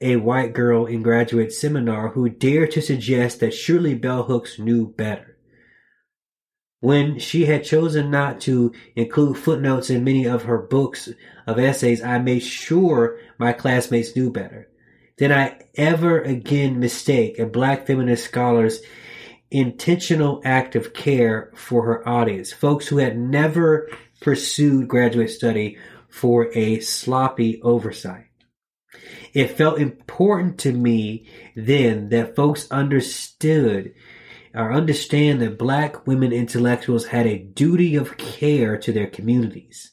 a 0.00 0.16
white 0.16 0.54
girl 0.54 0.86
in 0.86 1.02
graduate 1.02 1.52
seminar 1.52 2.10
who 2.10 2.28
dared 2.30 2.70
to 2.72 2.82
suggest 2.82 3.40
that 3.40 3.52
surely 3.52 3.94
bell 3.94 4.22
hooks 4.22 4.58
knew 4.58 4.86
better. 4.86 5.33
When 6.84 7.18
she 7.18 7.46
had 7.46 7.64
chosen 7.64 8.10
not 8.10 8.42
to 8.42 8.74
include 8.94 9.38
footnotes 9.38 9.88
in 9.88 10.04
many 10.04 10.26
of 10.26 10.42
her 10.42 10.58
books 10.58 11.08
of 11.46 11.58
essays, 11.58 12.02
I 12.02 12.18
made 12.18 12.42
sure 12.42 13.18
my 13.38 13.54
classmates 13.54 14.14
knew 14.14 14.30
better. 14.30 14.68
Did 15.16 15.32
I 15.32 15.62
ever 15.76 16.20
again 16.20 16.80
mistake 16.80 17.38
a 17.38 17.46
black 17.46 17.86
feminist 17.86 18.26
scholar's 18.26 18.82
intentional 19.50 20.42
act 20.44 20.76
of 20.76 20.92
care 20.92 21.52
for 21.54 21.86
her 21.86 22.06
audience, 22.06 22.52
folks 22.52 22.86
who 22.86 22.98
had 22.98 23.16
never 23.18 23.88
pursued 24.20 24.86
graduate 24.86 25.30
study 25.30 25.78
for 26.10 26.54
a 26.54 26.80
sloppy 26.80 27.62
oversight? 27.62 28.26
It 29.32 29.56
felt 29.56 29.78
important 29.78 30.58
to 30.58 30.72
me 30.72 31.28
then 31.56 32.10
that 32.10 32.36
folks 32.36 32.70
understood 32.70 33.94
or 34.54 34.72
understand 34.72 35.42
that 35.42 35.58
black 35.58 36.06
women 36.06 36.32
intellectuals 36.32 37.06
had 37.06 37.26
a 37.26 37.38
duty 37.38 37.96
of 37.96 38.16
care 38.16 38.76
to 38.78 38.92
their 38.92 39.08
communities. 39.08 39.90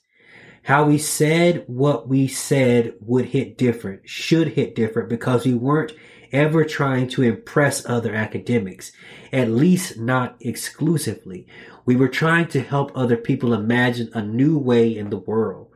How 0.63 0.86
we 0.86 1.00
said 1.00 1.63
what 1.65 2.08
we 2.08 2.28
said 2.28 2.93
would 3.00 3.26
hit 3.26 3.58
different, 3.58 4.08
should 4.08 4.50
hit 4.50 4.76
different 4.76 5.10
because 5.10 5.45
we 5.45 5.56
weren't 5.56 5.93
ever 6.32 6.63
trying 6.63 7.08
to 7.10 7.24
impress 7.24 7.86
other 7.86 8.13
academics, 8.13 8.91
at 9.34 9.50
least 9.50 9.97
not 9.97 10.38
exclusively. 10.39 11.47
We 11.86 11.95
were 11.95 12.08
trying 12.08 12.47
to 12.50 12.62
help 12.62 12.91
other 12.93 13.17
people 13.17 13.54
imagine 13.54 14.12
a 14.13 14.21
new 14.21 14.58
way 14.58 14.95
in 14.95 15.10
the 15.10 15.17
world. 15.17 15.67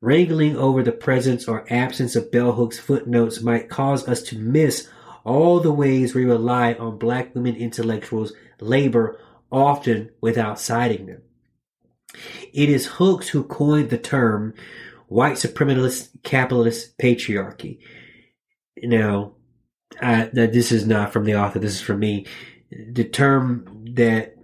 Wrangling 0.00 0.56
over 0.56 0.82
the 0.82 0.92
presence 0.92 1.48
or 1.48 1.66
absence 1.68 2.14
of 2.14 2.30
bell 2.30 2.52
hooks 2.52 2.78
footnotes 2.78 3.42
might 3.42 3.68
cause 3.68 4.06
us 4.06 4.22
to 4.24 4.38
miss 4.38 4.88
all 5.26 5.58
the 5.58 5.72
ways 5.72 6.14
we 6.14 6.24
rely 6.24 6.74
on 6.74 6.98
black 6.98 7.34
women 7.34 7.56
intellectuals' 7.56 8.32
labor, 8.60 9.18
often 9.50 10.10
without 10.20 10.60
citing 10.60 11.06
them. 11.06 11.22
It 12.52 12.70
is 12.70 12.86
Hooks 12.86 13.28
who 13.28 13.42
coined 13.42 13.90
the 13.90 13.98
term 13.98 14.54
white 15.08 15.34
supremacist 15.34 16.22
capitalist 16.22 16.96
patriarchy. 16.98 17.80
Now, 18.82 19.32
I, 20.00 20.30
this 20.32 20.70
is 20.70 20.86
not 20.86 21.12
from 21.12 21.24
the 21.24 21.34
author, 21.34 21.58
this 21.58 21.74
is 21.74 21.80
from 21.80 21.98
me. 21.98 22.26
The 22.70 23.04
term 23.04 23.84
that 23.94 24.36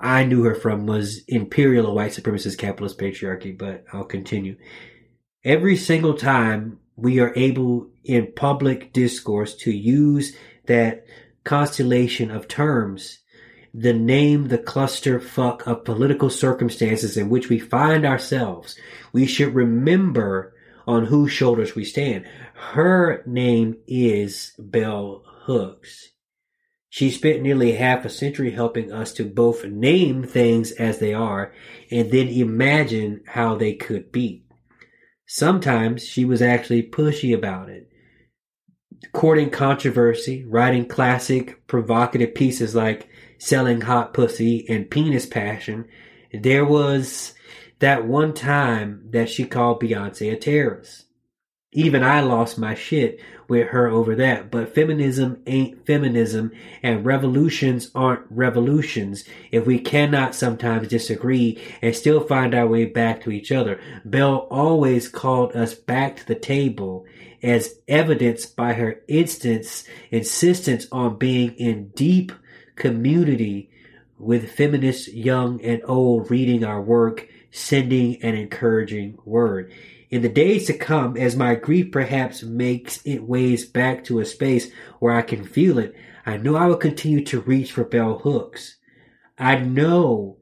I 0.00 0.24
knew 0.24 0.44
her 0.44 0.54
from 0.54 0.86
was 0.86 1.24
imperial 1.28 1.94
white 1.94 2.12
supremacist 2.12 2.56
capitalist 2.56 2.98
patriarchy, 2.98 3.56
but 3.56 3.84
I'll 3.92 4.04
continue. 4.04 4.56
Every 5.44 5.76
single 5.76 6.14
time 6.14 6.78
we 6.96 7.20
are 7.20 7.34
able 7.36 7.90
in 8.06 8.32
public 8.32 8.92
discourse 8.92 9.54
to 9.56 9.70
use 9.70 10.36
that 10.66 11.06
constellation 11.44 12.30
of 12.30 12.48
terms, 12.48 13.20
the 13.72 13.92
name 13.92 14.48
the 14.48 14.58
cluster 14.58 15.20
fuck 15.20 15.66
of 15.66 15.84
political 15.84 16.30
circumstances 16.30 17.16
in 17.16 17.28
which 17.28 17.48
we 17.48 17.58
find 17.58 18.06
ourselves, 18.06 18.76
we 19.12 19.26
should 19.26 19.54
remember 19.54 20.54
on 20.86 21.06
whose 21.06 21.32
shoulders 21.32 21.74
we 21.74 21.84
stand. 21.84 22.24
Her 22.54 23.22
name 23.26 23.76
is 23.86 24.52
Bell 24.58 25.22
Hooks. 25.44 26.10
She 26.88 27.10
spent 27.10 27.42
nearly 27.42 27.72
half 27.72 28.04
a 28.06 28.08
century 28.08 28.52
helping 28.52 28.90
us 28.90 29.12
to 29.14 29.24
both 29.24 29.64
name 29.64 30.22
things 30.22 30.72
as 30.72 30.98
they 30.98 31.12
are 31.12 31.52
and 31.90 32.10
then 32.10 32.28
imagine 32.28 33.22
how 33.26 33.56
they 33.56 33.74
could 33.74 34.10
be. 34.10 34.44
Sometimes 35.26 36.04
she 36.06 36.24
was 36.24 36.40
actually 36.40 36.84
pushy 36.84 37.34
about 37.34 37.68
it, 37.68 37.90
courting 39.12 39.50
controversy, 39.50 40.44
writing 40.44 40.86
classic 40.86 41.66
provocative 41.66 42.34
pieces 42.34 42.74
like 42.74 43.08
Selling 43.38 43.82
Hot 43.82 44.14
Pussy 44.14 44.66
and 44.68 44.90
Penis 44.90 45.26
Passion. 45.26 45.86
There 46.32 46.64
was 46.64 47.34
that 47.78 48.06
one 48.06 48.34
time 48.34 49.08
that 49.10 49.28
she 49.28 49.44
called 49.44 49.80
Beyonce 49.80 50.32
a 50.32 50.36
terrorist. 50.36 51.04
Even 51.72 52.02
I 52.02 52.20
lost 52.20 52.58
my 52.58 52.74
shit 52.74 53.20
with 53.48 53.68
her 53.68 53.88
over 53.88 54.14
that. 54.16 54.50
But 54.50 54.74
feminism 54.74 55.42
ain't 55.46 55.86
feminism 55.86 56.52
and 56.82 57.04
revolutions 57.04 57.90
aren't 57.94 58.24
revolutions 58.30 59.24
if 59.50 59.66
we 59.66 59.78
cannot 59.78 60.34
sometimes 60.34 60.88
disagree 60.88 61.62
and 61.82 61.94
still 61.94 62.20
find 62.20 62.54
our 62.54 62.66
way 62.66 62.86
back 62.86 63.22
to 63.22 63.30
each 63.30 63.52
other. 63.52 63.80
Bell 64.04 64.48
always 64.50 65.08
called 65.08 65.54
us 65.54 65.74
back 65.74 66.16
to 66.16 66.26
the 66.26 66.34
table 66.34 67.04
as 67.42 67.74
evidenced 67.88 68.56
by 68.56 68.72
her 68.74 69.02
instance, 69.08 69.84
insistence 70.10 70.86
on 70.90 71.18
being 71.18 71.54
in 71.56 71.88
deep 71.88 72.32
community 72.74 73.70
with 74.18 74.50
feminists 74.50 75.08
young 75.08 75.60
and 75.62 75.82
old 75.84 76.30
reading 76.30 76.64
our 76.64 76.80
work, 76.80 77.28
sending 77.50 78.22
an 78.22 78.34
encouraging 78.34 79.18
word 79.24 79.72
in 80.10 80.22
the 80.22 80.28
days 80.28 80.66
to 80.66 80.76
come, 80.76 81.16
as 81.16 81.36
my 81.36 81.54
grief 81.54 81.90
perhaps 81.90 82.42
makes 82.42 83.04
it 83.04 83.24
ways 83.24 83.66
back 83.66 84.04
to 84.04 84.20
a 84.20 84.24
space 84.24 84.70
where 85.00 85.12
I 85.12 85.22
can 85.22 85.44
feel 85.44 85.78
it, 85.78 85.94
I 86.24 86.36
know 86.36 86.56
I 86.56 86.66
will 86.66 86.76
continue 86.76 87.24
to 87.24 87.40
reach 87.40 87.72
for 87.72 87.84
bell 87.84 88.18
hooks. 88.18 88.76
I 89.38 89.56
know 89.56 90.38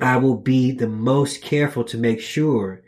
I 0.00 0.16
will 0.16 0.36
be 0.36 0.72
the 0.72 0.88
most 0.88 1.42
careful 1.42 1.84
to 1.84 1.98
make 1.98 2.20
sure 2.20 2.82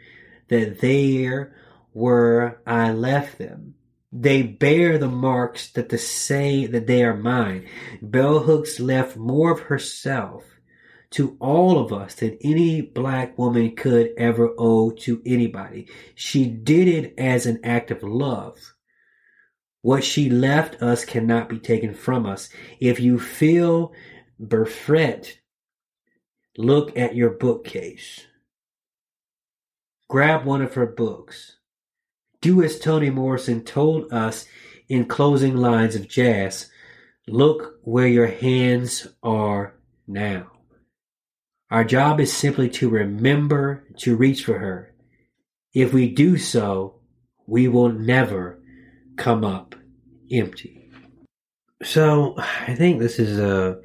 that 0.49 0.81
they're 0.81 1.55
where 1.92 2.61
I 2.66 2.92
left 2.92 3.38
them. 3.38 3.74
They 4.12 4.42
bear 4.42 4.98
the 4.98 5.09
marks 5.09 5.70
that 5.72 5.88
the 5.88 5.98
say 5.98 6.66
that 6.66 6.87
they 6.87 7.05
are 7.05 7.16
mine. 7.16 7.68
Bell 8.03 8.40
hooks 8.40 8.81
left 8.81 9.16
more 9.16 9.53
of 9.53 9.61
herself 9.61 10.44
to 11.11 11.37
all 11.40 11.79
of 11.79 11.92
us 11.92 12.14
than 12.14 12.38
any 12.40 12.81
black 12.81 13.37
woman 13.38 13.74
could 13.74 14.11
ever 14.16 14.53
owe 14.59 14.90
to 14.90 15.22
anybody. 15.26 15.88
She 16.14 16.46
did 16.46 16.88
it 16.88 17.14
as 17.18 17.46
an 17.46 17.61
act 17.64 17.90
of 17.90 18.03
love. 18.03 18.74
What 19.83 20.05
she 20.05 20.29
left 20.29 20.83
us 20.83 21.05
cannot 21.05 21.48
be 21.48 21.59
taken 21.59 21.94
from 21.94 22.26
us. 22.26 22.50
If 22.81 23.00
you 23.00 23.18
feel 23.18 23.92
befret, 24.40 25.38
look 26.57 26.96
at 26.96 27.14
your 27.14 27.31
bookcase. 27.31 28.26
Grab 30.09 30.44
one 30.44 30.62
of 30.62 30.74
her 30.74 30.87
books. 30.87 31.57
Do 32.42 32.62
as 32.62 32.79
Toni 32.79 33.11
Morrison 33.11 33.64
told 33.64 34.12
us 34.12 34.46
in 34.88 35.05
closing 35.05 35.57
lines 35.57 35.94
of 35.94 36.09
jazz. 36.09 36.70
Look 37.29 37.81
where 37.83 38.07
your 38.07 38.26
hands 38.26 39.07
are 39.22 39.74
now. 40.07 40.50
Our 41.70 41.85
job 41.85 42.18
is 42.18 42.33
simply 42.33 42.68
to 42.70 42.88
remember 42.88 43.85
to 43.98 44.16
reach 44.16 44.44
for 44.44 44.59
her. 44.59 44.94
If 45.72 45.92
we 45.92 46.11
do 46.11 46.38
so, 46.38 47.00
we 47.46 47.68
will 47.68 47.90
never 47.90 48.61
come 49.16 49.44
up 49.44 49.74
empty. 50.33 50.90
So 51.83 52.35
I 52.38 52.74
think 52.74 52.98
this 52.98 53.18
is 53.18 53.38
a 53.38 53.81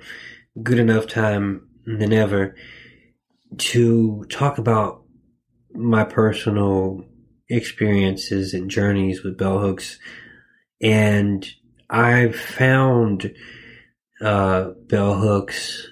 good 0.64 0.80
enough 0.80 1.08
time 1.08 1.68
than 1.86 2.14
ever 2.14 2.56
to 3.58 4.26
talk 4.30 4.58
about 4.58 5.04
my 5.74 6.04
personal 6.04 7.06
experiences 7.50 8.54
and 8.54 8.70
journeys 8.70 9.24
with 9.24 9.38
bell 9.38 9.60
hooks. 9.60 10.00
And 10.82 11.46
I've 11.90 12.36
found 12.36 13.34
uh, 14.22 14.72
bell 14.88 15.16
hooks 15.16 15.88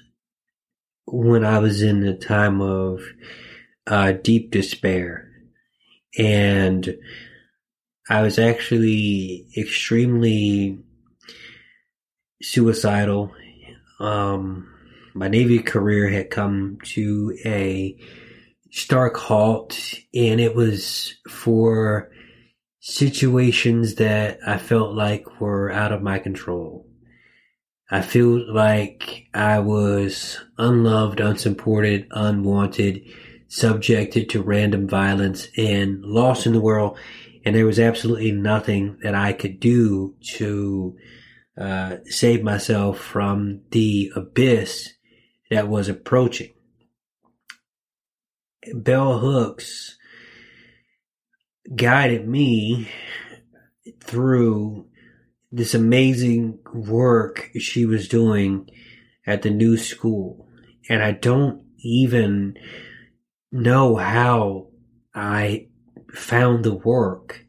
when 1.05 1.45
I 1.45 1.59
was 1.59 1.81
in 1.81 2.03
a 2.03 2.17
time 2.17 2.61
of 2.61 3.01
uh, 3.87 4.13
deep 4.13 4.51
despair. 4.51 5.29
And 6.17 6.97
I 8.09 8.21
was 8.21 8.37
actually 8.37 9.47
extremely 9.57 10.79
suicidal. 12.41 13.33
Um, 13.99 14.69
my 15.13 15.27
Navy 15.27 15.59
career 15.59 16.09
had 16.09 16.29
come 16.29 16.79
to 16.83 17.37
a 17.45 17.97
stark 18.73 19.15
halt, 19.15 19.93
and 20.15 20.41
it 20.41 20.55
was 20.55 21.13
for 21.29 22.11
situations 22.79 23.95
that 23.95 24.39
I 24.45 24.57
felt 24.57 24.95
like 24.95 25.39
were 25.39 25.71
out 25.71 25.91
of 25.91 26.01
my 26.01 26.17
control. 26.17 26.87
I 27.91 28.01
feel 28.01 28.51
like 28.51 29.27
I 29.31 29.59
was 29.59 30.39
unloved, 30.57 31.19
unsupported, 31.19 32.07
unwanted, 32.09 33.03
subjected 33.47 34.31
to 34.31 34.41
random 34.41 34.87
violence, 34.87 35.49
and 35.55 36.03
lost 36.03 36.47
in 36.47 36.53
the 36.53 36.59
world. 36.59 36.97
And 37.45 37.55
there 37.55 37.67
was 37.67 37.79
absolutely 37.79 38.31
nothing 38.31 38.97
that 39.03 39.13
I 39.13 39.33
could 39.33 39.59
do 39.59 40.15
to 40.37 40.97
uh, 41.61 41.97
save 42.05 42.41
myself 42.41 42.97
from 42.97 43.61
the 43.69 44.11
abyss 44.15 44.89
that 45.51 45.67
was 45.67 45.89
approaching. 45.89 46.53
Bell 48.73 49.19
Hooks 49.19 49.97
guided 51.75 52.27
me 52.27 52.89
through 54.01 54.87
this 55.51 55.73
amazing 55.73 56.59
work 56.73 57.51
she 57.59 57.85
was 57.85 58.07
doing 58.07 58.69
at 59.25 59.41
the 59.41 59.49
new 59.49 59.77
school. 59.77 60.47
And 60.89 61.01
I 61.01 61.11
don't 61.11 61.63
even 61.79 62.57
know 63.51 63.95
how 63.95 64.67
I 65.13 65.67
found 66.11 66.63
the 66.63 66.73
work. 66.73 67.45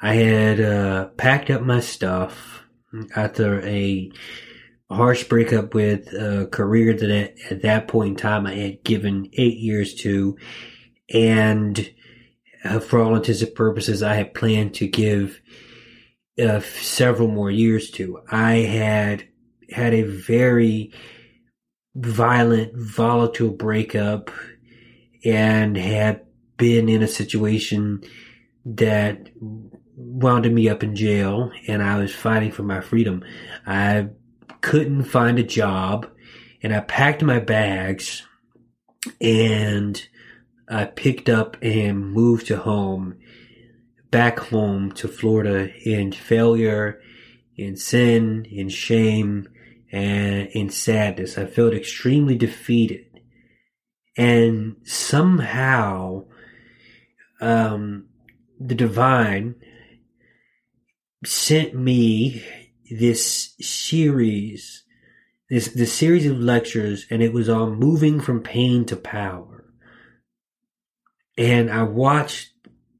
I 0.00 0.14
had 0.14 0.60
uh, 0.60 1.08
packed 1.16 1.50
up 1.50 1.62
my 1.62 1.80
stuff 1.80 2.62
after 3.14 3.60
a 3.66 4.10
harsh 4.90 5.24
breakup 5.24 5.74
with 5.74 6.12
a 6.12 6.48
career 6.50 6.92
that 6.94 7.34
at 7.50 7.62
that 7.62 7.88
point 7.88 8.10
in 8.10 8.16
time 8.16 8.46
I 8.46 8.54
had 8.54 8.84
given 8.84 9.30
eight 9.34 9.58
years 9.58 9.94
to, 9.96 10.36
and 11.12 11.90
uh, 12.64 12.80
for 12.80 13.00
all 13.00 13.14
intents 13.14 13.42
and 13.42 13.54
purposes, 13.54 14.02
I 14.02 14.14
had 14.14 14.34
planned 14.34 14.74
to 14.74 14.86
give 14.86 15.40
uh, 16.42 16.60
several 16.60 17.28
more 17.28 17.50
years 17.50 17.90
to. 17.92 18.20
I 18.30 18.56
had 18.56 19.28
had 19.70 19.94
a 19.94 20.02
very 20.02 20.92
violent, 21.94 22.76
volatile 22.76 23.50
breakup 23.50 24.30
and 25.24 25.76
had 25.76 26.22
been 26.56 26.88
in 26.88 27.02
a 27.02 27.08
situation 27.08 28.02
that 28.64 29.28
wound 29.96 30.52
me 30.52 30.68
up 30.68 30.82
in 30.82 30.96
jail 30.96 31.50
and 31.66 31.82
I 31.82 31.98
was 31.98 32.14
fighting 32.14 32.52
for 32.52 32.62
my 32.62 32.80
freedom. 32.80 33.24
I 33.66 34.08
couldn't 34.60 35.04
find 35.04 35.38
a 35.38 35.44
job 35.44 36.10
and 36.62 36.74
I 36.74 36.80
packed 36.80 37.22
my 37.22 37.38
bags 37.38 38.26
and 39.20 40.06
I 40.68 40.84
picked 40.84 41.28
up 41.28 41.56
and 41.62 42.12
moved 42.12 42.46
to 42.48 42.56
home, 42.56 43.18
back 44.10 44.38
home 44.38 44.92
to 44.92 45.08
Florida 45.08 45.70
in 45.84 46.12
failure, 46.12 47.00
in 47.56 47.76
sin, 47.76 48.46
in 48.50 48.68
shame, 48.68 49.48
and 49.90 50.48
in 50.48 50.70
sadness. 50.70 51.38
I 51.38 51.46
felt 51.46 51.74
extremely 51.74 52.36
defeated. 52.36 53.06
And 54.16 54.76
somehow, 54.84 56.26
um, 57.40 58.06
the 58.58 58.74
divine 58.74 59.56
sent 61.24 61.74
me 61.74 62.44
this 62.90 63.54
series, 63.60 64.84
this, 65.48 65.68
this 65.68 65.92
series 65.92 66.26
of 66.26 66.38
lectures, 66.38 67.06
and 67.10 67.22
it 67.22 67.32
was 67.32 67.48
on 67.48 67.78
moving 67.78 68.20
from 68.20 68.42
pain 68.42 68.84
to 68.86 68.96
power. 68.96 69.64
And 71.38 71.70
I 71.70 71.84
watched 71.84 72.52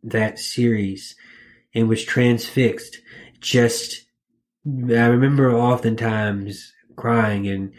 that 0.05 0.38
series 0.38 1.16
and 1.74 1.88
was 1.88 2.05
transfixed. 2.05 2.98
Just, 3.40 4.05
I 4.66 5.07
remember 5.07 5.53
oftentimes 5.53 6.72
crying 6.96 7.46
and, 7.48 7.72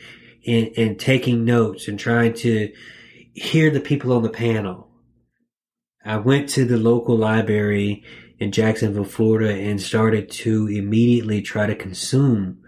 and, 0.46 0.72
and 0.78 1.00
taking 1.00 1.46
notes 1.46 1.88
and 1.88 2.00
trying 2.00 2.34
to 2.34 2.72
hear 3.34 3.70
the 3.70 3.80
people 3.80 4.14
on 4.14 4.24
the 4.24 4.30
panel. 4.30 4.90
I 6.04 6.18
went 6.18 6.50
to 6.50 6.66
the 6.66 6.78
local 6.78 7.16
library 7.16 8.04
in 8.42 8.52
Jacksonville, 8.52 9.04
Florida 9.04 9.54
and 9.54 9.80
started 9.80 10.32
to 10.32 10.68
immediately 10.68 11.44
try 11.44 11.68
to 11.68 11.76
consume 11.76 12.64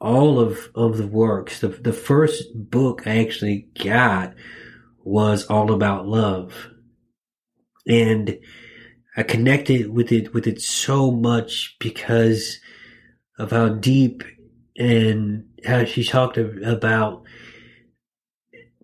all 0.00 0.38
of, 0.38 0.70
of 0.72 0.96
the 0.96 1.06
works. 1.08 1.58
The, 1.58 1.68
the 1.68 1.92
first 1.92 2.44
book 2.54 3.04
I 3.04 3.18
actually 3.18 3.68
got 3.82 4.34
was 5.02 5.46
all 5.46 5.72
about 5.72 6.06
love. 6.06 6.68
And 7.88 8.38
I 9.16 9.24
connected 9.24 9.90
with 9.90 10.12
it, 10.12 10.32
with 10.32 10.46
it 10.46 10.62
so 10.62 11.10
much 11.10 11.74
because 11.80 12.60
of 13.36 13.50
how 13.50 13.70
deep 13.70 14.22
and 14.76 15.48
how 15.66 15.86
she 15.86 16.04
talked 16.04 16.38
about 16.38 17.24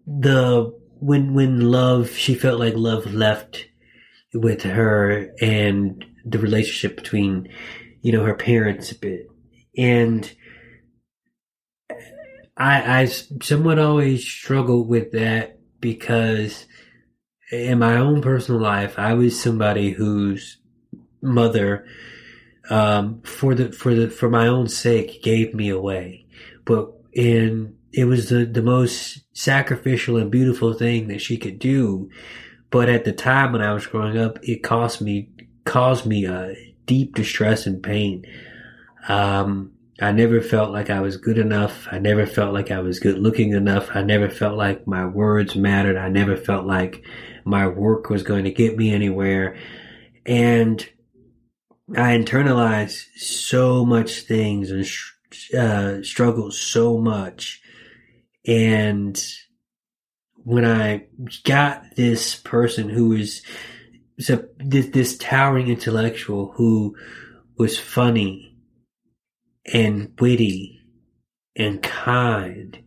the 0.08 0.76
when 1.00 1.34
when 1.34 1.60
love 1.60 2.10
she 2.10 2.34
felt 2.34 2.58
like 2.58 2.74
love 2.76 3.14
left 3.14 3.68
with 4.34 4.62
her 4.62 5.32
and 5.40 6.04
the 6.24 6.38
relationship 6.38 6.96
between 6.96 7.48
you 8.02 8.12
know 8.12 8.24
her 8.24 8.34
parents 8.34 8.90
a 8.92 8.98
bit 8.98 9.28
and 9.76 10.34
I 12.56 13.00
I 13.00 13.04
somewhat 13.06 13.78
always 13.78 14.24
struggled 14.24 14.88
with 14.88 15.12
that 15.12 15.58
because 15.80 16.66
in 17.50 17.78
my 17.78 17.96
own 17.96 18.22
personal 18.22 18.60
life 18.60 18.98
I 18.98 19.14
was 19.14 19.40
somebody 19.40 19.90
whose 19.90 20.58
mother 21.20 21.86
um, 22.70 23.22
for 23.22 23.54
the 23.54 23.72
for 23.72 23.94
the 23.94 24.08
for 24.08 24.28
my 24.30 24.46
own 24.46 24.68
sake 24.68 25.22
gave 25.22 25.54
me 25.54 25.68
away. 25.68 26.26
But 26.64 26.92
in 27.12 27.76
it 27.92 28.04
was 28.04 28.28
the 28.28 28.44
the 28.44 28.62
most 28.62 29.24
sacrificial 29.36 30.16
and 30.16 30.30
beautiful 30.30 30.72
thing 30.72 31.08
that 31.08 31.20
she 31.20 31.36
could 31.36 31.58
do. 31.58 32.10
But 32.74 32.88
at 32.88 33.04
the 33.04 33.12
time 33.12 33.52
when 33.52 33.62
I 33.62 33.72
was 33.72 33.86
growing 33.86 34.18
up, 34.18 34.40
it 34.42 34.64
cost 34.64 35.00
me 35.00 35.28
caused 35.64 36.06
me 36.06 36.26
a 36.26 36.56
deep 36.86 37.14
distress 37.14 37.68
and 37.68 37.80
pain. 37.80 38.26
Um, 39.06 39.74
I 40.00 40.10
never 40.10 40.40
felt 40.40 40.72
like 40.72 40.90
I 40.90 41.00
was 41.00 41.16
good 41.16 41.38
enough. 41.38 41.86
I 41.92 42.00
never 42.00 42.26
felt 42.26 42.52
like 42.52 42.72
I 42.72 42.80
was 42.80 42.98
good 42.98 43.16
looking 43.16 43.52
enough. 43.52 43.90
I 43.94 44.02
never 44.02 44.28
felt 44.28 44.58
like 44.58 44.88
my 44.88 45.06
words 45.06 45.54
mattered. 45.54 45.96
I 45.96 46.08
never 46.08 46.36
felt 46.36 46.66
like 46.66 47.04
my 47.44 47.68
work 47.68 48.10
was 48.10 48.24
going 48.24 48.42
to 48.42 48.50
get 48.50 48.76
me 48.76 48.92
anywhere. 48.92 49.56
And 50.26 50.84
I 51.96 52.18
internalized 52.18 53.04
so 53.14 53.84
much 53.84 54.22
things 54.22 54.72
and 54.72 54.84
uh, 55.56 56.02
struggled 56.02 56.54
so 56.54 56.98
much. 56.98 57.62
And 58.44 59.16
when 60.44 60.64
I 60.64 61.06
got 61.44 61.96
this 61.96 62.36
person 62.36 62.88
who 62.88 63.08
was 63.08 63.42
this, 64.16 64.86
this 64.88 65.18
towering 65.18 65.68
intellectual 65.68 66.52
who 66.54 66.96
was 67.56 67.78
funny 67.78 68.56
and 69.72 70.12
witty 70.20 70.80
and 71.56 71.82
kind 71.82 72.78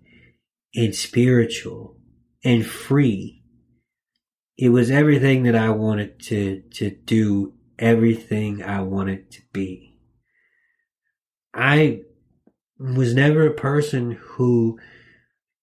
and 0.75 0.95
spiritual 0.95 1.97
and 2.43 2.65
free. 2.65 3.43
It 4.57 4.69
was 4.69 4.91
everything 4.91 5.43
that 5.43 5.55
I 5.55 5.71
wanted 5.71 6.19
to, 6.23 6.61
to 6.75 6.91
do 6.91 7.53
everything 7.79 8.63
I 8.63 8.81
wanted 8.81 9.31
to 9.31 9.41
be. 9.51 9.97
I 11.53 12.01
was 12.79 13.15
never 13.15 13.47
a 13.47 13.53
person 13.53 14.11
who 14.11 14.79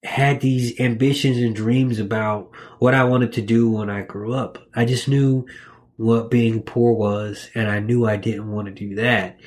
had 0.05 0.41
these 0.41 0.79
ambitions 0.81 1.39
and 1.39 1.57
dreams 1.57 1.99
about 1.99 2.51
what 2.79 2.95
I 2.95 3.05
wanted 3.05 3.33
to 3.35 3.43
do 3.43 3.71
when 3.71 3.91
I 3.91 4.03
grew 4.03 4.35
up. 4.35 4.59
I 4.75 4.85
just 4.85 5.09
knew 5.09 5.47
what 5.97 6.31
being 6.31 6.63
poor 6.63 6.93
was, 6.93 7.51
and 7.55 7.69
I 7.69 7.81
knew 7.81 8.07
I 8.07 8.17
didn't 8.17 8.51
want 8.51 8.69
to 8.69 8.75
do 8.75 8.97
that. 8.97 9.39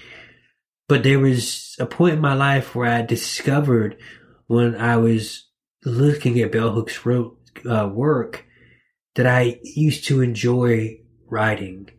But 0.88 1.04
there 1.04 1.20
was 1.20 1.76
a 1.80 1.86
point 1.86 2.16
in 2.16 2.22
my 2.22 2.34
life 2.34 2.74
where 2.74 2.92
I 2.92 3.02
discovered 3.02 3.98
when 4.48 4.76
I 4.76 4.98
was 4.98 5.46
looking 5.84 6.40
at 6.40 6.52
Bell 6.52 6.72
Hooks' 6.72 7.06
uh, 7.06 7.90
work 7.94 8.46
that 9.16 9.28
I 9.28 9.60
used 9.64 10.06
to 10.06 10.22
enjoy 10.22 11.02
writing 11.30 11.90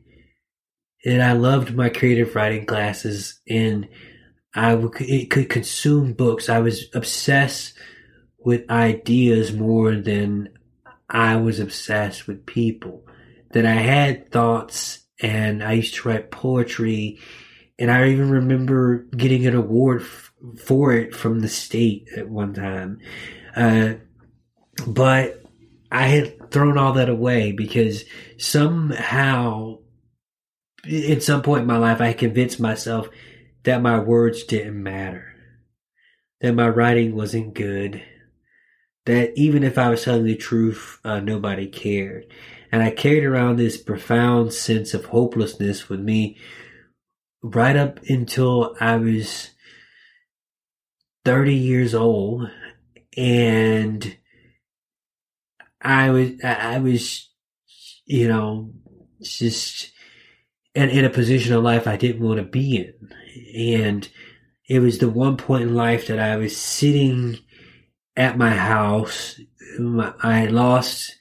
and 1.05 1.23
I 1.23 1.33
loved 1.33 1.75
my 1.75 1.89
creative 1.89 2.35
writing 2.35 2.67
classes 2.67 3.41
and 3.49 3.89
I 4.55 4.75
it 5.01 5.31
could 5.31 5.49
consume 5.49 6.13
books. 6.13 6.49
I 6.49 6.61
was 6.61 6.87
obsessed 6.95 7.75
with 8.49 8.71
ideas 8.71 9.53
more 9.53 9.95
than 9.95 10.49
I 11.07 11.37
was 11.37 11.61
obsessed 11.61 12.27
with 12.27 12.47
people. 12.47 13.05
That 13.53 13.67
I 13.67 13.75
had 13.75 14.33
thoughts 14.33 15.01
and 15.21 15.63
I 15.63 15.73
used 15.73 15.97
to 15.97 16.09
write 16.09 16.31
poetry 16.31 17.21
and 17.79 17.91
I 17.91 18.09
even 18.09 18.31
remember 18.31 19.01
getting 19.15 19.47
an 19.47 19.55
award 19.55 20.01
f- 20.01 20.33
for 20.65 20.95
it 20.95 21.15
from 21.15 21.41
the 21.41 21.49
state 21.49 22.09
at 22.17 22.31
one 22.31 22.55
time. 22.55 23.01
Uh, 23.55 23.97
but 24.87 25.43
I 25.93 26.07
had 26.07 26.51
thrown 26.51 26.79
all 26.79 26.95
that 26.95 27.11
away 27.11 27.53
because 27.53 28.05
somehow 28.39 29.81
at 30.91 31.23
some 31.23 31.43
point 31.43 31.63
in 31.63 31.67
my 31.67 31.77
life, 31.77 32.01
I 32.01 32.15
convinced 32.15 32.61
myself 32.61 33.11
that 33.65 33.83
my 33.83 33.99
words 33.99 34.45
didn't 34.45 34.83
matter, 34.83 35.35
that 36.41 36.55
my 36.55 36.71
writing 36.71 37.15
wasn't 37.15 37.53
good, 37.53 38.03
that 39.09 39.33
even 39.39 39.65
if 39.65 39.79
I 39.79 39.89
was 39.89 40.05
telling 40.05 40.25
the 40.25 40.37
truth, 40.37 40.99
uh, 41.03 41.19
nobody 41.19 41.67
cared. 41.67 42.27
And 42.71 42.83
I 42.83 42.91
carried 42.91 43.25
around 43.25 43.57
this 43.57 43.79
profound 43.79 44.53
sense 44.53 44.93
of 44.93 45.07
hopelessness 45.07 45.89
with 45.89 46.01
me 46.01 46.37
right 47.43 47.75
up 47.75 48.01
until 48.07 48.77
I 48.79 48.97
was 48.97 49.49
30 51.25 51.55
years 51.55 51.95
old. 51.95 52.51
And 53.17 54.19
I 55.81 56.11
was, 56.11 56.33
I 56.45 56.79
was, 56.79 57.31
you 58.05 58.29
know, 58.29 58.75
just 59.23 59.91
in, 60.75 60.91
in 60.91 61.07
a 61.07 61.11
position 61.11 61.55
of 61.55 61.65
life 61.65 61.87
I 61.87 61.97
didn't 61.97 62.23
want 62.23 62.41
to 62.41 62.45
be 62.45 62.77
in. 62.77 63.89
And 63.89 64.07
it 64.69 64.81
was 64.81 64.99
the 64.99 65.09
one 65.09 65.39
point 65.39 65.63
in 65.63 65.75
life 65.75 66.09
that 66.09 66.19
I 66.19 66.37
was 66.37 66.55
sitting 66.55 67.39
at 68.19 68.37
my 68.37 68.51
house. 68.51 69.41
I 70.21 70.47
lost 70.47 71.17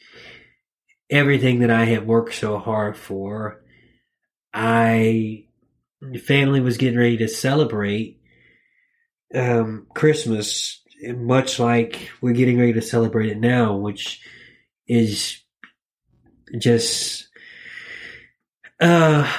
everything 1.10 1.60
that 1.60 1.70
I 1.70 1.86
had 1.86 2.08
worked 2.08 2.34
so 2.34 2.58
hard 2.58 2.98
for. 2.98 3.64
I 4.52 5.46
family 6.26 6.60
was 6.60 6.78
getting 6.78 6.98
ready 6.98 7.18
to 7.18 7.28
celebrate 7.28 8.20
um, 9.34 9.86
Christmas, 9.94 10.82
much 11.04 11.60
like 11.60 12.10
we're 12.20 12.34
getting 12.34 12.60
ready 12.60 12.74
to 12.74 12.82
celebrate 12.82 13.30
it 13.30 13.40
now, 13.40 13.76
which 13.76 14.20
is 14.88 15.40
just 16.58 17.28
uh, 18.80 19.32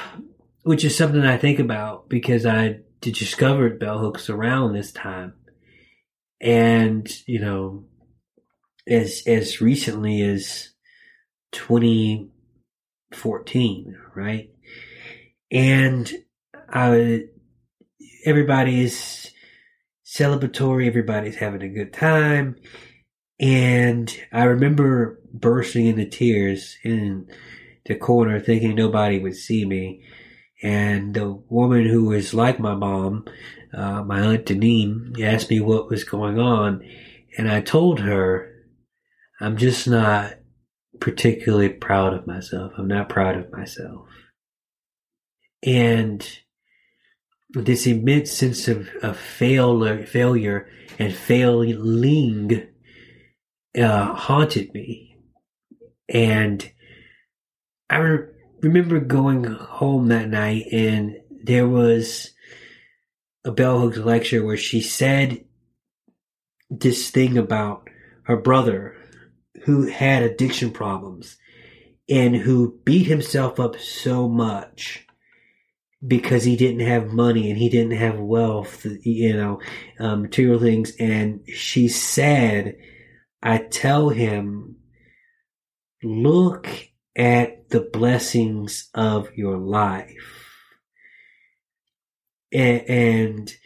which 0.62 0.84
is 0.84 0.96
something 0.96 1.22
I 1.22 1.38
think 1.38 1.58
about 1.58 2.08
because 2.08 2.46
I 2.46 2.80
discovered 3.00 3.80
bell 3.80 3.98
hooks 3.98 4.30
around 4.30 4.72
this 4.72 4.92
time, 4.92 5.34
and 6.40 7.08
you 7.26 7.40
know, 7.40 7.84
as 8.86 9.22
as 9.26 9.60
recently 9.60 10.22
as 10.22 10.70
2014, 11.52 13.98
right? 14.14 14.50
And 15.50 16.12
uh, 16.54 16.58
I, 16.70 17.24
everybody's 18.24 19.32
celebratory, 20.04 20.86
everybody's 20.86 21.36
having 21.36 21.62
a 21.62 21.68
good 21.68 21.92
time. 21.92 22.56
And 23.40 24.14
I 24.32 24.44
remember 24.44 25.20
bursting 25.32 25.86
into 25.86 26.06
tears 26.06 26.76
in 26.82 27.28
the 27.86 27.94
corner 27.94 28.40
thinking 28.40 28.74
nobody 28.74 29.18
would 29.18 29.36
see 29.36 29.64
me. 29.64 30.02
And 30.62 31.14
the 31.14 31.34
woman 31.48 31.86
who 31.86 32.06
was 32.06 32.34
like 32.34 32.58
my 32.58 32.74
mom, 32.74 33.26
uh, 33.72 34.02
my 34.02 34.20
aunt 34.20 34.46
Deneen, 34.46 35.20
asked 35.22 35.50
me 35.50 35.60
what 35.60 35.90
was 35.90 36.04
going 36.04 36.38
on. 36.38 36.82
And 37.36 37.50
I 37.50 37.60
told 37.60 38.00
her, 38.00 38.52
I'm 39.40 39.56
just 39.56 39.86
not 39.86 40.34
particularly 41.00 41.68
proud 41.68 42.14
of 42.14 42.26
myself. 42.26 42.72
I'm 42.76 42.88
not 42.88 43.08
proud 43.08 43.36
of 43.36 43.52
myself. 43.52 44.08
And 45.62 46.26
this 47.50 47.86
immense 47.86 48.32
sense 48.32 48.68
of, 48.68 48.88
of 49.02 49.16
failure, 49.16 50.04
failure 50.06 50.68
and 50.98 51.14
failing 51.14 52.68
uh, 53.76 54.14
haunted 54.14 54.72
me. 54.74 55.16
And 56.08 56.70
I 57.90 57.98
re- 57.98 58.26
remember 58.60 59.00
going 59.00 59.44
home 59.44 60.08
that 60.08 60.28
night 60.28 60.66
and 60.72 61.16
there 61.42 61.68
was 61.68 62.32
a 63.48 63.50
bell 63.50 63.80
hooks 63.80 63.96
lecture 63.96 64.44
where 64.44 64.58
she 64.58 64.82
said 64.82 65.42
this 66.68 67.10
thing 67.10 67.38
about 67.38 67.88
her 68.24 68.36
brother 68.36 68.94
who 69.64 69.86
had 69.86 70.22
addiction 70.22 70.70
problems 70.70 71.38
and 72.10 72.36
who 72.36 72.78
beat 72.84 73.06
himself 73.06 73.58
up 73.58 73.80
so 73.80 74.28
much 74.28 75.06
because 76.06 76.44
he 76.44 76.56
didn't 76.56 76.86
have 76.86 77.14
money 77.14 77.48
and 77.50 77.58
he 77.58 77.70
didn't 77.70 77.96
have 77.96 78.18
wealth, 78.18 78.86
you 79.02 79.34
know, 79.34 79.60
um, 79.98 80.22
material 80.22 80.60
things. 80.60 80.92
And 81.00 81.40
she 81.48 81.88
said, 81.88 82.76
I 83.42 83.56
tell 83.56 84.10
him, 84.10 84.76
look 86.02 86.68
at 87.16 87.70
the 87.70 87.80
blessings 87.80 88.90
of 88.92 89.34
your 89.34 89.56
life. 89.56 90.47
And, 92.52 92.82
and 92.88 93.56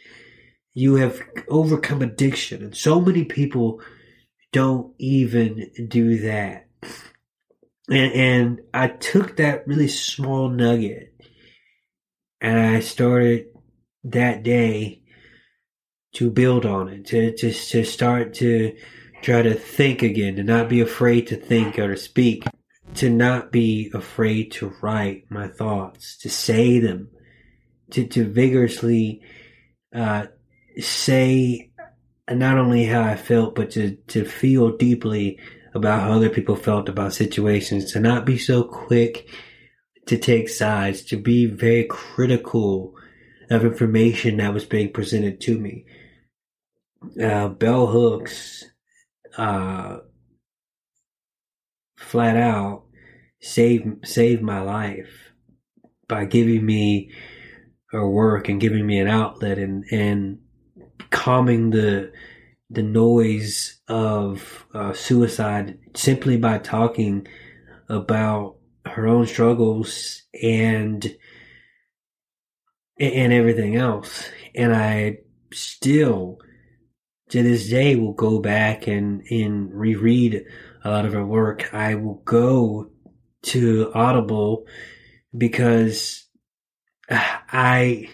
you 0.73 0.95
have 0.95 1.21
overcome 1.47 2.01
addiction. 2.01 2.63
And 2.63 2.75
so 2.75 2.99
many 2.99 3.23
people 3.23 3.81
don't 4.51 4.93
even 4.99 5.71
do 5.87 6.19
that. 6.19 6.67
And, 7.89 8.13
and 8.13 8.61
I 8.73 8.87
took 8.87 9.37
that 9.37 9.67
really 9.67 9.87
small 9.87 10.49
nugget 10.49 11.13
and 12.43 12.59
I 12.59 12.81
started 12.81 13.47
that 14.03 14.43
day 14.43 15.01
to 16.15 16.29
build 16.29 16.65
on 16.65 16.89
it, 16.89 17.05
to 17.07 17.31
to, 17.37 17.51
to 17.51 17.83
start 17.83 18.33
to 18.35 18.75
try 19.21 19.41
to 19.41 19.53
think 19.53 20.03
again, 20.03 20.35
to 20.35 20.43
not 20.43 20.69
be 20.69 20.81
afraid 20.81 21.27
to 21.27 21.37
think 21.37 21.79
or 21.79 21.95
to 21.95 21.97
speak, 21.97 22.43
to 22.95 23.09
not 23.09 23.51
be 23.51 23.89
afraid 23.93 24.51
to 24.51 24.73
write 24.81 25.25
my 25.29 25.47
thoughts, 25.47 26.17
to 26.17 26.29
say 26.29 26.79
them, 26.79 27.09
to, 27.93 28.05
to 28.07 28.25
vigorously 28.25 29.21
uh, 29.95 30.25
say 30.77 31.71
not 32.29 32.57
only 32.57 32.85
how 32.85 33.01
I 33.01 33.15
felt, 33.15 33.55
but 33.55 33.71
to, 33.71 33.95
to 34.07 34.25
feel 34.25 34.77
deeply 34.77 35.39
about 35.73 36.01
how 36.01 36.13
other 36.13 36.29
people 36.29 36.55
felt 36.55 36.89
about 36.89 37.13
situations, 37.13 37.91
to 37.91 37.99
not 37.99 38.25
be 38.25 38.37
so 38.37 38.63
quick 38.63 39.27
to 40.05 40.17
take 40.17 40.49
sides, 40.49 41.03
to 41.05 41.17
be 41.17 41.45
very 41.45 41.85
critical 41.85 42.95
of 43.49 43.65
information 43.65 44.37
that 44.37 44.53
was 44.53 44.65
being 44.65 44.91
presented 44.91 45.41
to 45.41 45.57
me. 45.57 45.85
Uh, 47.21 47.49
Bell 47.49 47.87
Hooks, 47.87 48.65
uh, 49.37 49.97
flat 51.97 52.37
out 52.37 52.83
saved 53.41 54.07
saved 54.07 54.41
my 54.41 54.61
life 54.61 55.31
by 56.07 56.25
giving 56.25 56.65
me 56.65 57.11
a 57.93 58.05
work 58.05 58.49
and 58.49 58.59
giving 58.59 58.85
me 58.85 58.99
an 58.99 59.07
outlet 59.07 59.57
and 59.57 59.85
and 59.91 60.39
calming 61.09 61.69
the 61.69 62.11
the 62.69 62.83
noise 62.83 63.79
of 63.87 64.65
uh, 64.73 64.93
suicide 64.93 65.77
simply 65.95 66.37
by 66.37 66.57
talking 66.57 67.27
about 67.87 68.55
her 68.85 69.07
own 69.07 69.27
struggles 69.27 70.23
and 70.41 71.15
and 72.99 73.33
everything 73.33 73.75
else. 73.75 74.29
And 74.55 74.75
I 74.75 75.19
still 75.53 76.39
to 77.29 77.41
this 77.41 77.67
day 77.67 77.95
will 77.95 78.13
go 78.13 78.39
back 78.39 78.87
and, 78.87 79.23
and 79.29 79.73
reread 79.73 80.45
a 80.83 80.89
lot 80.89 81.05
of 81.05 81.13
her 81.13 81.25
work. 81.25 81.73
I 81.73 81.95
will 81.95 82.21
go 82.25 82.91
to 83.43 83.91
Audible 83.93 84.65
because 85.35 86.22
I 87.09 88.09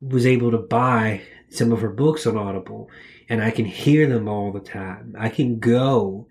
was 0.00 0.26
able 0.26 0.50
to 0.50 0.58
buy 0.58 1.22
some 1.50 1.72
of 1.72 1.80
her 1.80 1.90
books 1.90 2.26
on 2.26 2.36
Audible 2.36 2.90
and 3.28 3.42
I 3.42 3.50
can 3.50 3.64
hear 3.64 4.06
them 4.06 4.28
all 4.28 4.52
the 4.52 4.60
time. 4.60 5.14
I 5.18 5.28
can 5.28 5.58
go 5.58 6.28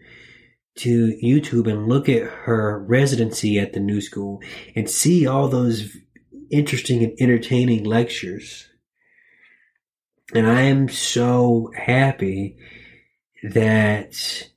to 0.78 1.18
YouTube 1.24 1.70
and 1.70 1.88
look 1.88 2.08
at 2.08 2.24
her 2.24 2.80
residency 2.80 3.60
at 3.60 3.74
the 3.74 3.80
New 3.80 4.02
School 4.02 4.42
and 4.76 4.90
see 4.90 5.28
all 5.28 5.48
those 5.48 5.96
interesting 6.52 7.04
and 7.04 7.14
entertaining 7.20 7.84
lectures. 7.84 8.70
And 10.34 10.48
I 10.48 10.62
am 10.62 10.90
so 10.90 11.72
happy 11.76 12.58
that 13.44 14.50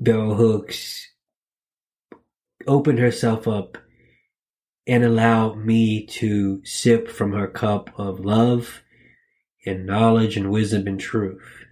Bell 0.00 0.34
Hooks 0.34 1.06
opened 2.66 2.98
herself 2.98 3.46
up 3.46 3.78
and 4.90 5.04
allow 5.04 5.54
me 5.54 6.04
to 6.04 6.60
sip 6.64 7.08
from 7.08 7.32
her 7.32 7.46
cup 7.46 7.90
of 7.96 8.18
love 8.18 8.82
and 9.64 9.86
knowledge 9.86 10.36
and 10.36 10.50
wisdom 10.50 10.88
and 10.88 10.98
truth. 10.98 11.64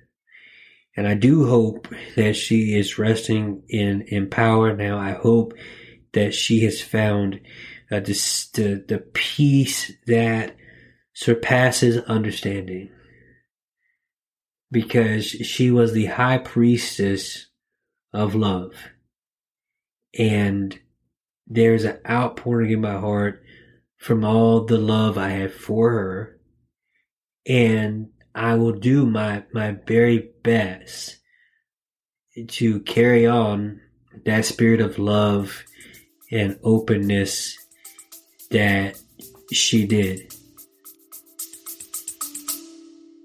And 0.96 1.08
I 1.08 1.14
do 1.14 1.48
hope 1.48 1.88
that 2.14 2.36
she 2.36 2.76
is 2.76 2.96
resting 2.96 3.64
in, 3.68 4.02
in 4.02 4.30
power 4.30 4.72
now. 4.72 4.98
I 4.98 5.10
hope 5.10 5.54
that 6.12 6.32
she 6.32 6.60
has 6.60 6.80
found 6.80 7.40
uh, 7.90 7.98
this, 7.98 8.50
the, 8.50 8.84
the 8.86 8.98
peace 8.98 9.90
that 10.06 10.54
surpasses 11.12 11.96
understanding. 12.04 12.88
Because 14.70 15.26
she 15.26 15.72
was 15.72 15.92
the 15.92 16.06
high 16.06 16.38
priestess 16.38 17.48
of 18.12 18.36
love. 18.36 18.74
And 20.16 20.78
there's 21.48 21.84
an 21.84 21.98
outpouring 22.08 22.70
in 22.70 22.80
my 22.80 22.98
heart 22.98 23.42
from 23.96 24.24
all 24.24 24.64
the 24.64 24.78
love 24.78 25.18
I 25.18 25.30
have 25.30 25.54
for 25.54 25.90
her. 25.90 26.40
And 27.46 28.10
I 28.34 28.54
will 28.54 28.72
do 28.72 29.06
my, 29.06 29.44
my 29.52 29.76
very 29.86 30.30
best 30.42 31.16
to 32.48 32.80
carry 32.80 33.26
on 33.26 33.80
that 34.24 34.44
spirit 34.44 34.80
of 34.80 34.98
love 34.98 35.64
and 36.30 36.58
openness 36.62 37.56
that 38.50 39.00
she 39.50 39.86
did. 39.86 40.32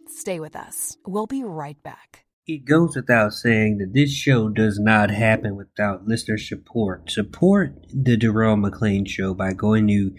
Stay 0.07 0.39
with 0.39 0.55
us. 0.55 0.97
We'll 1.05 1.27
be 1.27 1.43
right 1.43 1.81
back. 1.83 2.12
It 2.45 2.65
goes 2.65 2.97
without 2.97 3.31
saying 3.31 3.77
that 3.77 3.93
this 3.93 4.11
show 4.11 4.49
does 4.49 4.77
not 4.77 5.09
happen 5.09 5.55
without 5.55 6.05
listener 6.05 6.37
support. 6.37 7.09
Support 7.09 7.85
the 7.93 8.17
Jerome 8.17 8.63
McClain 8.63 9.07
Show 9.07 9.33
by 9.33 9.53
going 9.53 9.87
to 9.87 10.11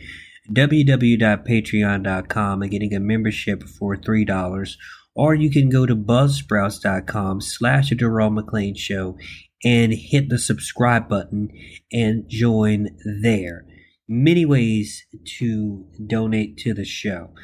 www.patreon.com 0.50 2.62
and 2.62 2.70
getting 2.70 2.94
a 2.94 3.00
membership 3.00 3.64
for 3.64 3.94
$3. 3.94 4.76
Or 5.14 5.34
you 5.34 5.50
can 5.50 5.68
go 5.68 5.84
to 5.84 5.94
buzzsprouts.com 5.94 7.42
slash 7.42 7.90
the 7.90 7.96
Jerome 7.96 8.38
McClain 8.38 8.74
Show 8.74 9.18
and 9.62 9.92
hit 9.92 10.30
the 10.30 10.38
subscribe 10.38 11.10
button 11.10 11.50
and 11.92 12.26
join 12.26 12.88
there. 13.20 13.66
Many 14.08 14.46
ways 14.46 15.04
to 15.40 15.84
donate 16.06 16.56
to 16.58 16.72
the 16.72 16.84
show. 16.86 17.34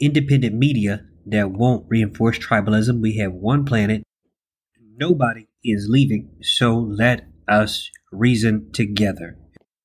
Independent 0.00 0.56
media 0.56 1.04
that 1.26 1.52
won't 1.52 1.86
reinforce 1.88 2.40
tribalism. 2.40 3.00
We 3.00 3.18
have 3.18 3.32
one 3.32 3.64
planet. 3.64 4.02
Nobody 4.98 5.48
is 5.62 5.88
leaving, 5.90 6.30
so 6.40 6.78
let 6.78 7.26
us 7.46 7.90
reason 8.10 8.72
together. 8.72 9.36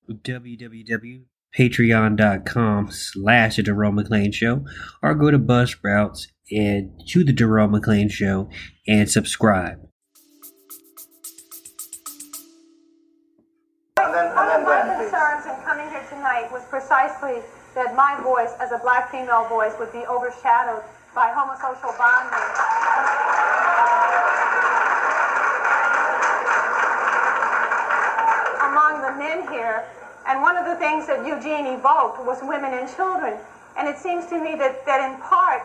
www.patreon.com 0.10 2.92
slash 2.92 3.58
the 3.58 3.64
Jerome 3.64 3.98
McClain 3.98 4.34
Show 4.34 4.64
or 5.04 5.14
go 5.16 5.30
to 5.30 5.38
Buzzsprouts 5.38 6.28
and 6.50 6.94
to 7.10 7.26
the 7.26 7.34
Jerome 7.34 7.74
McClain 7.74 8.10
Show 8.10 8.50
and 8.88 9.10
subscribe. 9.10 9.80
Was 16.52 16.66
precisely 16.66 17.44
that 17.76 17.96
my 17.96 18.20
voice 18.24 18.52
as 18.60 18.72
a 18.74 18.80
black 18.80 19.12
female 19.12 19.46
voice 19.48 19.74
would 19.80 19.94
be 19.94 20.00
overshadowed 20.00 20.84
by 21.16 21.32
homosocial 21.32 21.98
bonding. 21.98 24.01
The 29.22 29.52
here. 29.52 29.86
And 30.28 30.42
one 30.42 30.58
of 30.58 30.66
the 30.66 30.76
things 30.76 31.08
that 31.08 31.26
Eugene 31.26 31.66
evoked 31.66 32.24
was 32.26 32.40
women 32.42 32.74
and 32.74 32.90
children. 32.96 33.38
And 33.78 33.88
it 33.88 33.98
seems 33.98 34.26
to 34.28 34.38
me 34.38 34.56
that, 34.56 34.86
that 34.86 35.02
in 35.02 35.20
part, 35.22 35.64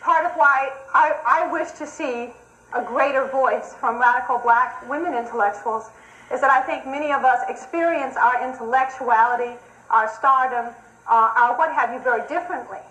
part 0.00 0.24
of 0.24 0.32
why 0.32 0.70
I, 0.94 1.16
I 1.26 1.52
wish 1.52 1.72
to 1.72 1.86
see 1.86 2.30
a 2.74 2.82
greater 2.82 3.26
voice 3.28 3.74
from 3.74 3.98
radical 3.98 4.38
black 4.38 4.88
women 4.88 5.14
intellectuals 5.14 5.90
is 6.32 6.40
that 6.40 6.50
I 6.50 6.60
think 6.60 6.84
many 6.84 7.12
of 7.12 7.24
us 7.24 7.40
experience 7.48 8.16
our 8.16 8.44
intellectuality, 8.44 9.56
our 9.90 10.08
stardom, 10.12 10.74
uh, 11.08 11.32
our 11.36 11.56
what 11.56 11.72
have 11.72 11.92
you 11.92 12.00
very 12.00 12.26
differently. 12.28 12.84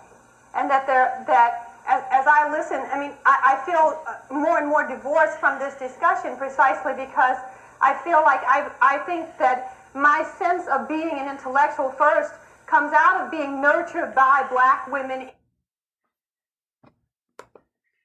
And 0.54 0.68
that 0.70 0.86
there, 0.86 1.22
that 1.28 1.70
as, 1.86 2.02
as 2.10 2.26
I 2.26 2.50
listen, 2.50 2.82
I 2.92 2.98
mean, 2.98 3.12
I, 3.24 3.54
I 3.54 3.64
feel 3.64 4.02
uh, 4.06 4.34
more 4.34 4.58
and 4.58 4.66
more 4.66 4.86
divorced 4.86 5.38
from 5.38 5.58
this 5.58 5.74
discussion 5.74 6.36
precisely 6.36 6.92
because 6.94 7.38
I 7.80 7.94
feel 8.02 8.22
like 8.22 8.42
I, 8.42 8.68
I 8.82 8.98
think 9.06 9.26
that 9.38 9.77
my 10.00 10.22
sense 10.38 10.66
of 10.68 10.88
being 10.88 11.18
an 11.18 11.28
intellectual 11.28 11.90
first 11.90 12.32
comes 12.66 12.92
out 12.92 13.24
of 13.24 13.30
being 13.30 13.60
nurtured 13.60 14.14
by 14.14 14.46
black 14.50 14.86
women 14.90 15.30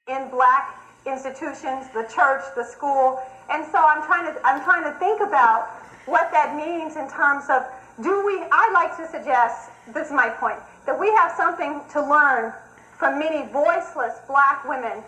in 0.07 0.29
black 0.29 0.79
institutions, 1.05 1.87
the 1.93 2.03
church, 2.13 2.43
the 2.55 2.63
school. 2.63 3.21
And 3.49 3.65
so 3.71 3.77
I'm 3.77 4.03
trying 4.03 4.33
to 4.33 4.39
I'm 4.45 4.63
trying 4.63 4.83
to 4.83 4.97
think 4.99 5.21
about 5.21 5.67
what 6.05 6.31
that 6.31 6.55
means 6.55 6.95
in 6.95 7.09
terms 7.09 7.45
of 7.49 7.63
do 8.01 8.25
we 8.25 8.43
I 8.51 8.71
like 8.73 8.97
to 8.97 9.07
suggest, 9.07 9.69
this 9.93 10.07
is 10.07 10.13
my 10.13 10.29
point, 10.29 10.59
that 10.85 10.97
we 10.97 11.07
have 11.11 11.31
something 11.35 11.81
to 11.91 12.01
learn 12.01 12.53
from 12.97 13.19
many 13.19 13.47
voiceless 13.51 14.19
black 14.27 14.67
women 14.67 15.03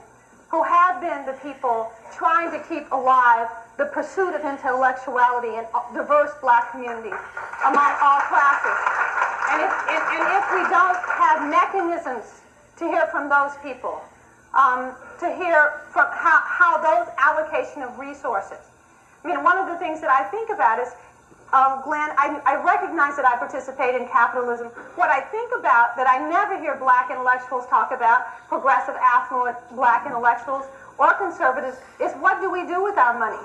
who 0.50 0.64
have 0.64 1.02
been 1.02 1.26
the 1.26 1.34
people 1.42 1.92
trying 2.14 2.52
to 2.52 2.60
keep 2.68 2.92
alive 2.92 3.48
the 3.78 3.86
pursuit 3.86 4.34
of 4.34 4.46
intellectuality 4.46 5.56
in 5.60 5.66
diverse 5.94 6.32
black 6.40 6.72
communities 6.72 7.20
among 7.68 7.92
all 8.00 8.22
classes. 8.32 8.78
And 9.52 9.62
if, 9.62 9.72
and, 9.92 10.04
and 10.16 10.26
if 10.32 10.46
we 10.56 10.64
don't 10.72 11.00
have 11.20 11.50
mechanisms 11.50 12.42
to 12.78 12.86
hear 12.86 13.08
from 13.08 13.28
those 13.30 13.52
people, 13.62 14.02
um, 14.56 14.96
to 15.20 15.28
hear 15.36 15.84
from 15.92 16.08
how, 16.12 16.40
how 16.44 16.80
those 16.80 17.12
allocation 17.20 17.84
of 17.84 18.00
resources. 18.00 18.60
I 19.24 19.28
mean, 19.28 19.44
one 19.44 19.58
of 19.58 19.68
the 19.68 19.78
things 19.78 20.00
that 20.02 20.10
I 20.10 20.24
think 20.30 20.50
about 20.50 20.80
is, 20.80 20.90
um, 21.52 21.82
Glenn, 21.84 22.12
I, 22.18 22.40
I 22.46 22.56
recognize 22.64 23.16
that 23.16 23.26
I 23.26 23.38
participate 23.38 23.96
in 23.96 24.08
capitalism. 24.08 24.68
What 24.96 25.10
I 25.10 25.22
think 25.22 25.52
about 25.58 25.96
that 25.96 26.08
I 26.08 26.18
never 26.30 26.60
hear 26.60 26.76
black 26.76 27.12
intellectuals 27.12 27.66
talk 27.68 27.92
about, 27.92 28.28
progressive, 28.48 28.96
affluent 28.96 29.58
black 29.76 30.06
intellectuals 30.06 30.66
or 30.98 31.14
conservatives, 31.14 31.78
is 32.00 32.14
what 32.24 32.42
do 32.42 32.52
we 32.52 32.66
do 32.66 32.84
with 32.84 32.98
our 32.98 33.18
money? 33.18 33.42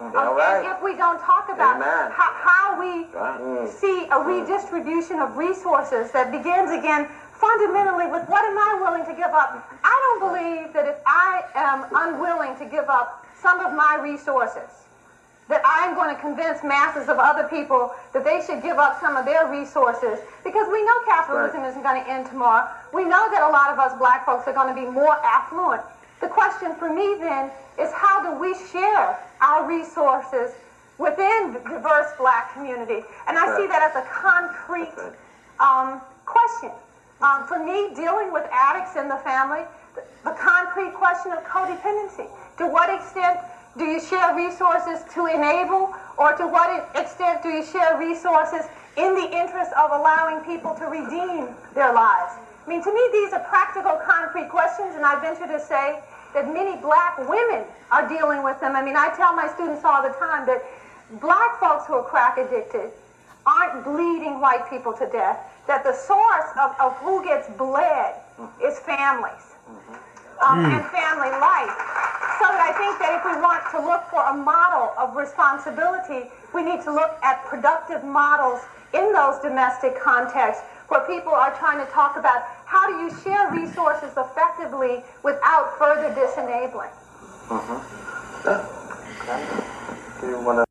All 0.00 0.06
Um, 0.08 0.36
right. 0.36 0.64
and 0.64 0.66
if 0.76 0.82
we 0.82 0.94
don't 0.94 1.20
talk 1.20 1.50
about 1.50 1.76
Amen. 1.76 2.10
how, 2.10 2.30
how 2.32 2.74
we 2.80 3.06
Right. 3.12 3.68
see 3.68 4.08
a 4.10 4.18
redistribution 4.18 5.20
of 5.20 5.36
resources 5.36 6.10
that 6.12 6.30
begins 6.30 6.70
again 6.70 7.06
fundamentally 7.32 8.06
with 8.06 8.26
what 8.28 8.42
am 8.44 8.56
I 8.58 8.78
willing 8.80 9.04
to 9.04 9.12
give 9.12 9.32
up? 9.34 9.54
I 9.84 10.18
don't 10.18 10.20
believe 10.32 10.72
that 10.72 10.86
if 10.86 10.96
I 11.06 11.44
am 11.54 11.84
unwilling 11.94 12.56
to 12.56 12.64
give 12.64 12.88
up 12.88 13.24
some 13.42 13.60
of 13.60 13.72
my 13.72 13.96
resources, 13.96 14.86
that 15.48 15.60
I'm 15.64 15.94
going 15.94 16.14
to 16.14 16.20
convince 16.20 16.62
masses 16.62 17.08
of 17.08 17.18
other 17.18 17.42
people 17.44 17.92
that 18.12 18.22
they 18.24 18.40
should 18.40 18.62
give 18.62 18.78
up 18.78 19.00
some 19.00 19.16
of 19.16 19.24
their 19.24 19.46
resources 19.46 20.20
because 20.44 20.66
we 20.70 20.80
know 20.84 21.00
capitalism 21.06 21.64
isn't 21.64 21.82
going 21.82 22.00
to 22.02 22.08
end 22.08 22.24
tomorrow. 22.26 22.64
We 22.92 23.04
know 23.04 23.28
that 23.30 23.42
a 23.42 23.48
lot 23.48 23.68
of 23.70 23.78
us 23.78 23.92
black 23.98 24.24
folks 24.24 24.46
are 24.46 24.52
going 24.52 24.68
to 24.68 24.74
be 24.74 24.86
more 24.86 25.16
affluent. 25.24 25.82
The 26.20 26.28
question 26.28 26.74
for 26.76 26.92
me 26.92 27.16
then 27.18 27.50
is 27.78 27.90
how 27.92 28.22
do 28.22 28.38
we 28.38 28.54
share 28.72 29.18
our 29.40 29.66
resources 29.66 30.52
within 30.98 31.54
the 31.54 31.60
diverse 31.60 32.12
black 32.18 32.52
community? 32.52 33.02
And 33.26 33.38
I 33.38 33.56
see 33.56 33.66
that 33.66 33.80
as 33.82 33.96
a 33.96 34.06
concrete 34.06 34.92
um, 35.58 36.00
question. 36.26 36.70
Um, 37.22 37.46
for 37.46 37.58
me, 37.58 37.94
dealing 37.94 38.32
with 38.32 38.44
addicts 38.52 38.96
in 38.96 39.08
the 39.08 39.16
family, 39.16 39.64
the, 39.94 40.02
the 40.24 40.36
concrete 40.36 40.94
question 40.94 41.32
of 41.32 41.42
codependency. 41.44 42.28
To 42.58 42.66
what 42.66 42.92
extent 42.92 43.40
do 43.78 43.84
you 43.84 44.00
share 44.00 44.34
resources 44.34 45.00
to 45.14 45.26
enable, 45.26 45.94
or 46.18 46.36
to 46.36 46.46
what 46.46 46.68
extent 46.96 47.42
do 47.42 47.48
you 47.48 47.64
share 47.64 47.96
resources 47.96 48.66
in 48.96 49.14
the 49.14 49.28
interest 49.32 49.72
of 49.72 49.92
allowing 49.92 50.40
people 50.44 50.74
to 50.74 50.84
redeem 50.84 51.54
their 51.74 51.92
lives? 51.92 52.34
I 52.66 52.68
mean, 52.68 52.82
to 52.82 52.92
me, 52.92 53.00
these 53.12 53.32
are 53.32 53.40
practical, 53.40 53.96
concrete 54.04 54.48
questions, 54.48 54.94
and 54.96 55.04
I 55.04 55.20
venture 55.20 55.46
to 55.46 55.60
say 55.60 56.00
that 56.34 56.52
many 56.52 56.80
black 56.80 57.18
women 57.18 57.64
are 57.90 58.08
dealing 58.08 58.42
with 58.42 58.60
them. 58.60 58.76
I 58.76 58.82
mean, 58.82 58.96
I 58.96 59.14
tell 59.16 59.34
my 59.34 59.48
students 59.48 59.84
all 59.84 60.02
the 60.02 60.14
time 60.18 60.46
that 60.46 60.62
black 61.20 61.58
folks 61.58 61.86
who 61.86 61.94
are 61.94 62.04
crack 62.04 62.38
addicted 62.38 62.90
aren't 63.46 63.84
bleeding 63.84 64.40
white 64.40 64.68
people 64.68 64.92
to 64.92 65.06
death, 65.06 65.38
that 65.66 65.82
the 65.82 65.92
source 65.92 66.50
of, 66.60 66.74
of 66.78 66.96
who 66.98 67.24
gets 67.24 67.48
bled 67.56 68.14
is 68.62 68.78
families 68.80 69.56
um, 70.40 70.64
and 70.64 70.84
family 70.92 71.30
life. 71.40 71.74
So 72.40 72.48
that 72.48 72.60
I 72.60 72.72
think 72.78 72.98
that 73.00 73.20
if 73.20 73.22
we 73.24 73.36
want 73.40 73.64
to 73.72 73.78
look 73.84 74.04
for 74.08 74.24
a 74.24 74.32
model 74.32 74.92
of 74.96 75.16
responsibility, 75.16 76.30
we 76.54 76.62
need 76.62 76.82
to 76.84 76.92
look 76.92 77.18
at 77.22 77.44
productive 77.44 78.04
models 78.04 78.60
in 78.94 79.12
those 79.12 79.38
domestic 79.40 80.00
contexts 80.00 80.64
where 80.88 81.00
people 81.06 81.32
are 81.32 81.54
trying 81.56 81.78
to 81.84 81.90
talk 81.92 82.16
about 82.16 82.42
how 82.70 82.86
do 82.86 83.02
you 83.02 83.10
share 83.24 83.50
resources 83.50 84.12
effectively 84.16 85.02
without 85.24 85.76
further 85.76 86.14
disenabling. 86.14 86.92
Do 90.20 90.28
you 90.28 90.40
want 90.40 90.64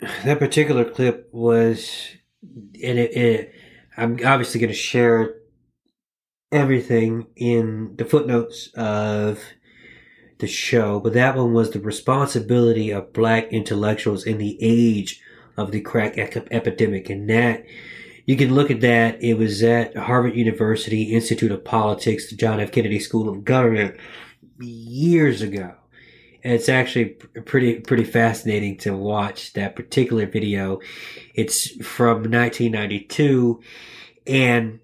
to? 0.00 0.08
that 0.24 0.38
particular 0.38 0.84
clip 0.84 1.28
was, 1.32 2.10
and 2.42 2.98
it, 2.98 3.16
it, 3.16 3.54
I'm 3.96 4.20
obviously 4.24 4.60
going 4.60 4.70
to 4.70 4.74
share 4.74 5.34
everything 6.52 7.26
in 7.34 7.96
the 7.96 8.04
footnotes 8.04 8.68
of 8.76 9.40
the 10.38 10.46
show, 10.46 11.00
but 11.00 11.12
that 11.14 11.36
one 11.36 11.52
was 11.52 11.72
the 11.72 11.80
responsibility 11.80 12.92
of 12.92 13.12
black 13.12 13.52
intellectuals 13.52 14.24
in 14.24 14.38
the 14.38 14.56
age 14.60 15.20
of 15.56 15.72
the 15.72 15.80
crack 15.80 16.16
epidemic, 16.16 17.10
and 17.10 17.28
that 17.28 17.64
you 18.24 18.36
can 18.36 18.54
look 18.54 18.70
at 18.70 18.80
that. 18.80 19.22
It 19.22 19.34
was 19.34 19.62
at 19.62 19.96
Harvard 19.96 20.36
University 20.36 21.14
Institute 21.14 21.50
of 21.50 21.64
Politics, 21.64 22.30
the 22.30 22.36
John 22.36 22.60
F. 22.60 22.72
Kennedy 22.72 23.00
School 23.00 23.28
of 23.28 23.44
Government, 23.44 23.96
years 24.60 25.42
ago. 25.42 25.74
And 26.44 26.52
it's 26.52 26.68
actually 26.68 27.06
pretty 27.06 27.80
pretty 27.80 28.04
fascinating 28.04 28.76
to 28.78 28.96
watch 28.96 29.52
that 29.52 29.76
particular 29.76 30.26
video. 30.26 30.80
It's 31.34 31.70
from 31.84 32.22
1992, 32.30 33.60
and 34.26 34.80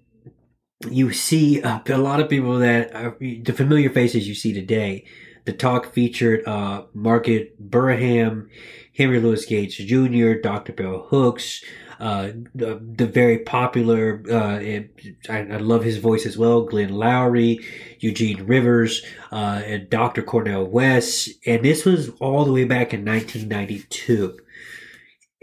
you 0.89 1.11
see 1.11 1.61
uh, 1.61 1.79
a 1.87 1.97
lot 1.97 2.21
of 2.21 2.29
people 2.29 2.59
that 2.59 2.95
are 2.95 3.17
the 3.19 3.51
familiar 3.51 3.89
faces 3.89 4.27
you 4.27 4.35
see 4.35 4.53
today. 4.53 5.05
The 5.45 5.53
talk 5.53 5.93
featured 5.93 6.47
uh, 6.47 6.83
Margaret 6.93 7.59
Burnham, 7.59 8.49
Henry 8.95 9.19
Louis 9.19 9.45
Gates 9.45 9.75
Jr., 9.75 10.33
Dr. 10.33 10.73
Bell 10.73 11.07
Hooks, 11.09 11.63
uh, 11.99 12.29
the, 12.55 12.81
the 12.81 13.05
very 13.05 13.39
popular, 13.39 14.23
uh, 14.29 14.59
and 14.59 14.89
I, 15.29 15.39
I 15.39 15.57
love 15.57 15.83
his 15.83 15.97
voice 15.97 16.25
as 16.25 16.37
well, 16.37 16.61
Glenn 16.61 16.91
Loury, 16.91 17.63
Eugene 17.99 18.45
Rivers, 18.45 19.03
uh, 19.31 19.61
and 19.65 19.89
Dr. 19.89 20.21
Cornel 20.21 20.65
West. 20.65 21.29
And 21.45 21.63
this 21.63 21.83
was 21.83 22.09
all 22.21 22.45
the 22.45 22.53
way 22.53 22.63
back 22.63 22.93
in 22.93 23.03
1992. 23.03 24.39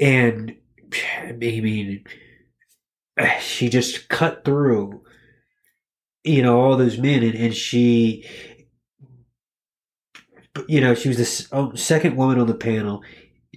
And 0.00 0.56
I 1.28 1.32
mean, 1.32 2.04
she 3.40 3.68
just 3.68 4.08
cut 4.08 4.44
through, 4.44 5.02
you 6.24 6.42
know, 6.42 6.60
all 6.60 6.76
those 6.76 6.98
men 6.98 7.22
and, 7.22 7.34
and 7.34 7.54
she, 7.54 8.24
you 10.68 10.80
know, 10.80 10.94
she 10.94 11.08
was 11.08 11.18
the 11.18 11.56
oh, 11.56 11.74
second 11.74 12.16
woman 12.16 12.40
on 12.40 12.46
the 12.46 12.54
panel. 12.54 13.02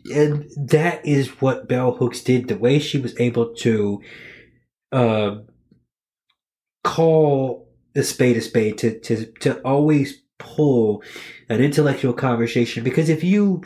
And 0.10 0.50
that 0.58 1.06
is 1.06 1.42
what 1.42 1.68
Bell 1.68 1.92
Hooks 1.94 2.22
did. 2.22 2.48
The 2.48 2.58
way 2.58 2.80
she 2.80 2.98
was 2.98 3.20
able 3.20 3.54
to 3.56 4.02
um, 4.92 5.48
call 6.84 7.70
a 7.96 8.04
spade 8.04 8.38
a 8.38 8.42
spade, 8.42 8.78
to, 8.80 9.00
to, 9.00 9.26
to 9.40 9.60
always 9.62 10.22
pull 10.38 11.04
an 11.50 11.62
intellectual 11.62 12.14
conversation. 12.14 12.84
Because 12.84 13.10
if 13.10 13.24
you 13.24 13.64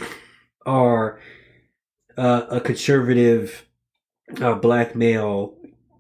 are 0.66 1.20
uh, 2.18 2.44
a 2.50 2.62
conservative 2.62 3.66
uh, 4.42 4.56
black 4.56 4.96
male, 4.96 5.56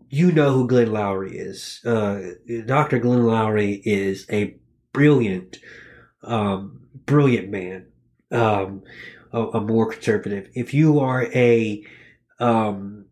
you 0.09 0.31
know 0.31 0.51
who 0.51 0.67
Glenn 0.67 0.89
Loury 0.89 1.31
is. 1.33 1.81
Uh, 1.85 2.33
Dr. 2.65 2.99
Glenn 2.99 3.23
Loury 3.23 3.81
is 3.83 4.25
a 4.31 4.55
brilliant, 4.91 5.59
um, 6.23 6.81
brilliant 7.05 7.49
man. 7.49 7.87
Um, 8.31 8.83
a, 9.33 9.41
a 9.57 9.61
more 9.61 9.91
conservative. 9.91 10.49
If 10.53 10.73
you 10.73 10.99
are 10.99 11.25
a 11.33 11.83
um, 12.39 13.05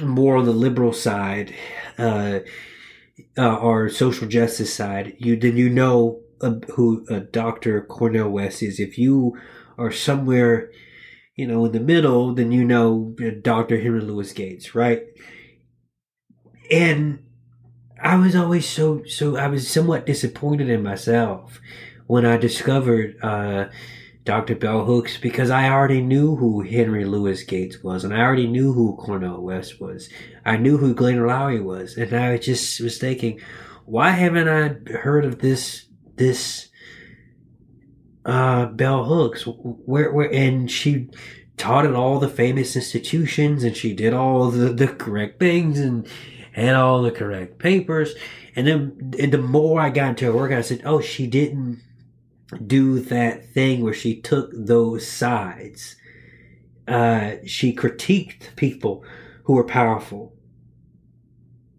more 0.00 0.36
on 0.36 0.44
the 0.44 0.52
liberal 0.52 0.92
side, 0.92 1.54
uh, 1.98 2.40
uh, 3.38 3.56
or 3.56 3.88
social 3.88 4.28
justice 4.28 4.72
side, 4.72 5.14
you 5.18 5.36
then 5.36 5.56
you 5.56 5.70
know 5.70 6.20
uh, 6.40 6.54
who 6.74 7.06
uh, 7.08 7.20
Dr. 7.30 7.82
Cornel 7.82 8.30
West 8.30 8.62
is. 8.62 8.80
If 8.80 8.98
you 8.98 9.38
are 9.78 9.92
somewhere, 9.92 10.70
you 11.36 11.46
know, 11.46 11.64
in 11.64 11.72
the 11.72 11.80
middle, 11.80 12.34
then 12.34 12.52
you 12.52 12.64
know 12.64 13.14
uh, 13.24 13.30
Dr. 13.40 13.80
Henry 13.80 14.00
Louis 14.00 14.32
Gates, 14.32 14.74
right? 14.74 15.02
And 16.70 17.24
I 18.02 18.16
was 18.16 18.34
always 18.34 18.68
so 18.68 19.04
so 19.04 19.36
I 19.36 19.48
was 19.48 19.68
somewhat 19.68 20.06
disappointed 20.06 20.68
in 20.68 20.82
myself 20.82 21.60
when 22.06 22.26
I 22.26 22.36
discovered 22.36 23.16
uh, 23.22 23.66
Dr. 24.24 24.54
Bell 24.54 24.86
Hooks 24.86 25.18
because 25.18 25.50
I 25.50 25.68
already 25.68 26.00
knew 26.00 26.36
who 26.36 26.62
Henry 26.62 27.04
Louis 27.04 27.42
Gates 27.44 27.82
was 27.82 28.04
and 28.04 28.14
I 28.14 28.20
already 28.20 28.46
knew 28.46 28.72
who 28.72 28.96
Cornel 28.96 29.42
West 29.42 29.80
was. 29.80 30.08
I 30.44 30.56
knew 30.56 30.78
who 30.78 30.94
Glenn 30.94 31.18
Loury 31.18 31.62
was, 31.62 31.96
and 31.96 32.12
I 32.14 32.38
just 32.38 32.80
was 32.80 32.98
thinking, 32.98 33.40
why 33.84 34.10
haven't 34.10 34.48
I 34.48 34.92
heard 34.92 35.26
of 35.26 35.40
this 35.40 35.86
this 36.16 36.68
uh, 38.24 38.66
Bell 38.66 39.04
Hooks? 39.04 39.42
Where 39.42 40.10
where 40.10 40.32
and 40.32 40.70
she 40.70 41.10
taught 41.58 41.86
at 41.86 41.94
all 41.94 42.18
the 42.18 42.28
famous 42.28 42.76
institutions 42.76 43.62
and 43.62 43.76
she 43.76 43.92
did 43.92 44.12
all 44.12 44.50
the, 44.50 44.72
the 44.72 44.88
correct 44.88 45.38
things 45.38 45.78
and 45.78 46.08
had 46.52 46.74
all 46.74 47.02
the 47.02 47.10
correct 47.10 47.58
papers. 47.58 48.14
And 48.56 48.66
then 48.66 49.14
and 49.18 49.32
the 49.32 49.38
more 49.38 49.80
I 49.80 49.90
got 49.90 50.10
into 50.10 50.24
her 50.26 50.32
work, 50.32 50.52
I 50.52 50.62
said, 50.62 50.80
oh, 50.84 51.00
she 51.00 51.26
didn't 51.26 51.82
do 52.66 53.00
that 53.00 53.52
thing 53.52 53.82
where 53.82 53.94
she 53.94 54.20
took 54.20 54.50
those 54.54 55.06
sides. 55.06 55.96
Uh, 56.86 57.36
she 57.46 57.74
critiqued 57.74 58.54
people 58.56 59.04
who 59.44 59.54
were 59.54 59.64
powerful. 59.64 60.34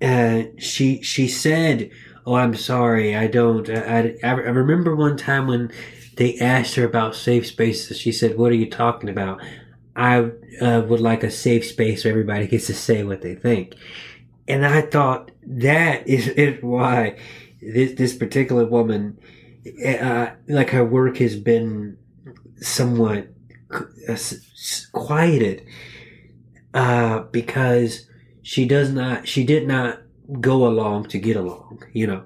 Uh, 0.02 0.44
she 0.58 1.02
she 1.02 1.28
said, 1.28 1.90
"Oh, 2.26 2.36
I'm 2.36 2.56
sorry, 2.56 3.16
I 3.16 3.28
don't." 3.28 3.70
I, 3.70 4.16
I, 4.24 4.30
I 4.30 4.32
remember 4.32 4.96
one 4.96 5.18
time 5.18 5.48
when 5.48 5.72
they 6.18 6.38
asked 6.40 6.76
her 6.76 6.84
about 6.84 7.16
safe 7.16 7.48
spaces. 7.48 8.00
She 8.00 8.12
said, 8.12 8.38
"What 8.38 8.52
are 8.52 8.56
you 8.56 8.70
talking 8.70 9.10
about?" 9.10 9.42
I 9.96 10.32
uh, 10.62 10.82
would 10.88 11.00
like 11.00 11.24
a 11.24 11.32
safe 11.32 11.66
space 11.66 12.04
where 12.04 12.12
everybody 12.12 12.48
gets 12.48 12.68
to 12.68 12.74
say 12.74 13.04
what 13.04 13.22
they 13.22 13.36
think. 13.36 13.76
And 14.48 14.66
I 14.66 14.82
thought 14.82 15.32
that 15.44 16.08
is, 16.08 16.28
is 16.28 16.58
why 16.62 17.18
this 17.62 17.94
this 17.94 18.16
particular 18.16 18.66
woman, 18.66 19.18
uh, 19.88 20.32
like 20.48 20.70
her 20.70 20.86
work 20.86 21.18
has 21.18 21.36
been 21.36 21.98
somewhat 22.58 23.28
uh, 24.08 24.18
quieted 24.92 25.66
uh, 26.74 27.20
because 27.32 28.08
she 28.42 28.66
does 28.66 28.92
not 28.92 29.28
she 29.28 29.44
did 29.44 29.68
not 29.68 30.02
go 30.40 30.68
along 30.68 31.06
to 31.10 31.18
get 31.18 31.36
along. 31.36 31.84
You 31.94 32.08
know. 32.08 32.24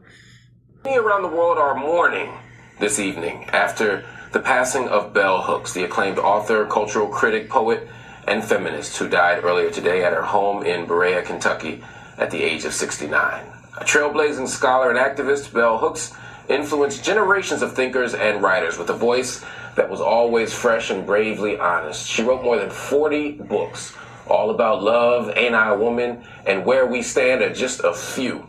Many 0.84 0.98
around 0.98 1.24
the 1.24 1.30
world 1.30 1.58
are 1.58 1.76
mourning 1.76 2.32
this 2.80 3.00
evening 3.00 3.46
after 3.52 4.06
the 4.32 4.40
passing 4.40 4.88
of 4.88 5.14
Bell 5.14 5.42
Hooks, 5.42 5.74
the 5.74 5.84
acclaimed 5.84 6.20
author, 6.20 6.66
cultural 6.66 7.08
critic, 7.08 7.50
poet, 7.50 7.88
and 8.28 8.44
feminist 8.44 8.98
who 8.98 9.10
died 9.10 9.44
earlier 9.44 9.72
today 9.72 10.04
at 10.04 10.14
her 10.14 10.22
home 10.22 10.64
in 10.64 10.86
Berea, 10.86 11.24
Kentucky, 11.24 11.84
at 12.18 12.32
the 12.32 12.42
age 12.42 12.64
of 12.64 12.74
69. 12.74 13.46
A 13.78 13.84
trailblazing 13.84 14.48
scholar 14.48 14.92
and 14.92 15.00
activist, 15.00 15.52
Bell 15.52 15.78
Hooks 15.80 16.14
influenced 16.50 17.04
generations 17.04 17.62
of 17.62 17.74
thinkers 17.76 18.14
and 18.14 18.42
writers 18.42 18.78
with 18.78 18.90
a 18.90 18.94
voice 18.94 19.44
that 19.76 19.90
was 19.90 20.02
always 20.02 20.54
fresh 20.54 20.90
and 20.90 21.06
bravely 21.06 21.58
honest. 21.58 22.08
She 22.08 22.24
wrote 22.24 22.44
more 22.44 22.58
than 22.58 22.70
40 22.70 23.32
books, 23.34 23.94
all 24.28 24.50
about 24.50 24.84
love, 24.84 25.32
Ain't 25.36 25.56
I 25.56 25.70
a 25.70 25.78
Woman, 25.78 26.24
and 26.46 26.66
Where 26.66 26.86
We 26.86 27.02
Stand 27.02 27.42
are 27.42 27.54
just 27.54 27.82
a 27.84 27.94
few. 27.94 28.48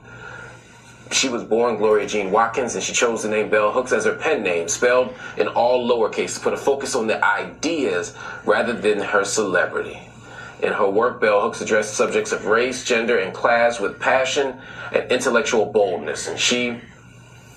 She 1.12 1.28
was 1.28 1.42
born 1.42 1.76
Gloria 1.76 2.06
Jean 2.06 2.30
Watkins, 2.30 2.74
and 2.74 2.84
she 2.84 2.92
chose 2.92 3.22
the 3.22 3.28
name 3.28 3.50
Bell 3.50 3.72
Hooks 3.72 3.92
as 3.92 4.04
her 4.04 4.14
pen 4.14 4.42
name, 4.42 4.68
spelled 4.68 5.14
in 5.36 5.48
all 5.48 5.86
lowercase, 5.88 6.34
to 6.34 6.40
put 6.40 6.52
a 6.52 6.56
focus 6.56 6.94
on 6.94 7.06
the 7.06 7.22
ideas 7.24 8.14
rather 8.44 8.72
than 8.72 9.00
her 9.00 9.24
celebrity. 9.24 10.00
In 10.62 10.72
her 10.72 10.88
work, 10.88 11.20
Bell 11.20 11.40
Hooks 11.40 11.60
addressed 11.60 11.94
subjects 11.94 12.32
of 12.32 12.46
race, 12.46 12.84
gender, 12.84 13.18
and 13.18 13.34
class 13.34 13.80
with 13.80 13.98
passion 13.98 14.60
and 14.92 15.10
intellectual 15.10 15.66
boldness, 15.66 16.28
and 16.28 16.38
she 16.38 16.80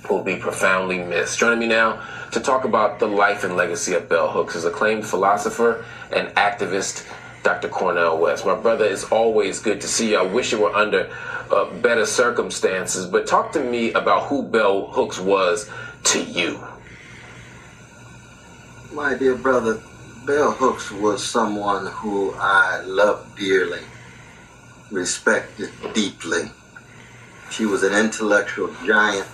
will 0.09 0.23
be 0.23 0.35
profoundly 0.35 0.99
missed. 0.99 1.39
Joining 1.39 1.59
me 1.59 1.67
now 1.67 2.01
to 2.31 2.39
talk 2.39 2.65
about 2.65 2.99
the 2.99 3.07
life 3.07 3.43
and 3.43 3.55
legacy 3.55 3.93
of 3.93 4.09
Bell 4.09 4.29
Hooks 4.29 4.55
is 4.55 4.65
acclaimed 4.65 5.05
philosopher 5.05 5.85
and 6.11 6.29
activist 6.29 7.05
Dr. 7.43 7.67
Cornel 7.67 8.17
West. 8.17 8.45
My 8.45 8.55
brother, 8.55 8.85
it's 8.85 9.03
always 9.05 9.59
good 9.59 9.81
to 9.81 9.87
see 9.87 10.11
you. 10.11 10.17
I 10.17 10.23
wish 10.23 10.51
you 10.51 10.61
were 10.61 10.73
under 10.73 11.13
uh, 11.51 11.65
better 11.81 12.05
circumstances, 12.05 13.05
but 13.05 13.27
talk 13.27 13.51
to 13.53 13.63
me 13.63 13.91
about 13.93 14.27
who 14.27 14.43
Bell 14.43 14.87
Hooks 14.87 15.19
was 15.19 15.69
to 16.05 16.23
you. 16.23 16.59
My 18.93 19.15
dear 19.15 19.35
brother, 19.35 19.81
Bell 20.25 20.51
Hooks 20.51 20.91
was 20.91 21.21
someone 21.23 21.87
who 21.87 22.33
I 22.37 22.81
loved 22.85 23.37
dearly, 23.37 23.81
respected 24.89 25.69
deeply. 25.93 26.51
She 27.51 27.65
was 27.65 27.83
an 27.83 27.93
intellectual 27.93 28.73
giant, 28.85 29.27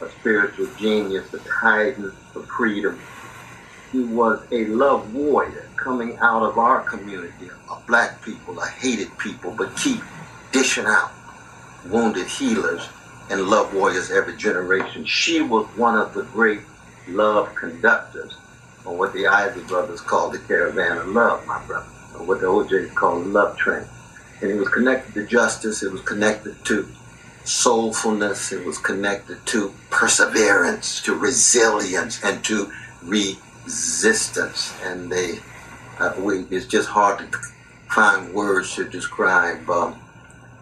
a 0.00 0.08
spiritual 0.10 0.68
genius, 0.78 1.32
a 1.34 1.38
titan 1.60 2.12
for 2.32 2.42
freedom. 2.42 3.00
She 3.90 4.04
was 4.04 4.46
a 4.52 4.66
love 4.66 5.14
warrior 5.14 5.68
coming 5.76 6.18
out 6.18 6.42
of 6.42 6.58
our 6.58 6.82
community 6.82 7.50
of 7.70 7.86
black 7.86 8.22
people, 8.22 8.58
a 8.60 8.66
hated 8.66 9.16
people, 9.18 9.50
but 9.56 9.76
keep 9.76 10.00
dishing 10.52 10.86
out 10.86 11.10
wounded 11.86 12.26
healers 12.26 12.88
and 13.30 13.42
love 13.42 13.74
warriors 13.74 14.10
every 14.10 14.36
generation. 14.36 15.04
She 15.04 15.40
was 15.40 15.66
one 15.76 15.96
of 15.96 16.14
the 16.14 16.24
great 16.24 16.60
love 17.08 17.54
conductors, 17.54 18.36
or 18.84 18.96
what 18.96 19.12
the 19.12 19.26
Isley 19.26 19.62
brothers 19.64 20.00
called 20.00 20.34
the 20.34 20.38
caravan 20.38 20.98
of 20.98 21.08
love, 21.08 21.46
my 21.46 21.62
brother, 21.66 21.86
or 22.14 22.24
what 22.24 22.40
the 22.40 22.46
O'Jays 22.46 22.90
called 22.92 23.24
the 23.24 23.28
love 23.28 23.56
train. 23.56 23.84
And 24.40 24.50
it 24.50 24.56
was 24.56 24.68
connected 24.68 25.14
to 25.14 25.26
justice, 25.26 25.82
it 25.82 25.90
was 25.90 26.02
connected 26.02 26.64
to 26.66 26.88
soulfulness, 27.44 28.52
it 28.52 28.64
was 28.64 28.78
connected 28.78 29.44
to 29.46 29.72
perseverance, 29.98 31.02
to 31.02 31.12
resilience, 31.12 32.22
and 32.22 32.44
to 32.44 32.70
resistance. 33.02 34.72
And 34.84 35.10
they, 35.10 35.40
uh, 35.98 36.14
we, 36.20 36.44
it's 36.50 36.66
just 36.66 36.88
hard 36.88 37.18
to 37.18 37.38
find 37.88 38.32
words 38.32 38.76
to 38.76 38.88
describe 38.88 39.68
um, 39.68 39.98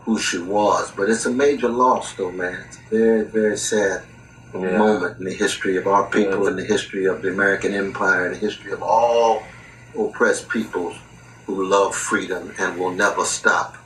who 0.05 0.19
she 0.19 0.39
was. 0.39 0.91
But 0.93 1.11
it's 1.11 1.27
a 1.27 1.31
major 1.31 1.69
loss, 1.69 2.15
though, 2.15 2.33
man. 2.33 2.65
It's 2.67 2.79
a 2.79 2.89
very, 2.97 3.25
very 3.25 3.59
sad 3.59 4.03
Yeah. 4.55 4.79
moment 4.79 5.19
in 5.19 5.25
the 5.27 5.35
history 5.45 5.77
of 5.77 5.87
our 5.87 6.05
people, 6.17 6.45
Yeah. 6.45 6.51
in 6.53 6.57
the 6.57 6.65
history 6.75 7.05
of 7.05 7.21
the 7.21 7.29
American 7.29 7.75
Empire, 7.75 8.23
in 8.27 8.33
the 8.33 8.39
history 8.49 8.73
of 8.73 8.83
all 8.83 9.43
oppressed 9.99 10.49
peoples 10.49 10.97
who 11.47 11.57
love 11.77 11.95
freedom 11.95 12.43
and 12.59 12.79
will 12.79 12.95
never 13.05 13.25
stop 13.25 13.77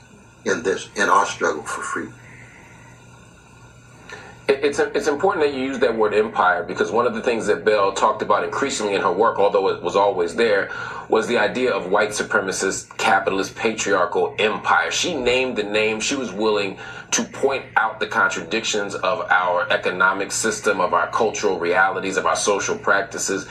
in 0.45 0.63
this 0.63 0.81
in 0.95 1.07
our 1.09 1.25
struggle 1.25 1.63
for 1.73 1.81
freedom. 1.91 2.13
It's 4.51 4.79
it's 4.79 5.07
important 5.07 5.45
that 5.45 5.53
you 5.53 5.63
use 5.63 5.79
that 5.79 5.95
word 5.95 6.13
empire 6.13 6.63
because 6.63 6.91
one 6.91 7.07
of 7.07 7.13
the 7.13 7.21
things 7.21 7.47
that 7.47 7.63
Bell 7.63 7.93
talked 7.93 8.21
about 8.21 8.43
increasingly 8.43 8.95
in 8.95 9.01
her 9.01 9.11
work, 9.11 9.39
although 9.39 9.69
it 9.69 9.81
was 9.81 9.95
always 9.95 10.35
there, 10.35 10.69
was 11.09 11.27
the 11.27 11.37
idea 11.37 11.71
of 11.71 11.89
white 11.89 12.09
supremacist, 12.09 12.97
capitalist, 12.97 13.55
patriarchal 13.55 14.35
empire. 14.39 14.91
She 14.91 15.15
named 15.15 15.57
the 15.57 15.63
name. 15.63 15.99
She 15.99 16.15
was 16.15 16.31
willing 16.31 16.77
to 17.11 17.23
point 17.23 17.65
out 17.75 17.99
the 17.99 18.07
contradictions 18.07 18.95
of 18.95 19.21
our 19.29 19.69
economic 19.71 20.31
system, 20.31 20.79
of 20.79 20.93
our 20.93 21.09
cultural 21.11 21.59
realities, 21.59 22.17
of 22.17 22.25
our 22.25 22.35
social 22.35 22.77
practices. 22.77 23.47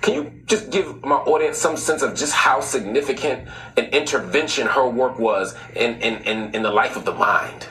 Can 0.00 0.14
you 0.14 0.32
just 0.46 0.70
give 0.70 1.04
my 1.04 1.16
audience 1.16 1.58
some 1.58 1.76
sense 1.76 2.02
of 2.02 2.16
just 2.16 2.32
how 2.32 2.60
significant 2.60 3.48
an 3.76 3.86
intervention 3.86 4.66
her 4.66 4.88
work 4.88 5.18
was 5.18 5.54
in, 5.74 6.00
in, 6.00 6.22
in, 6.24 6.54
in 6.54 6.62
the 6.62 6.70
life 6.70 6.96
of 6.96 7.04
the 7.04 7.12
mind? 7.12 7.66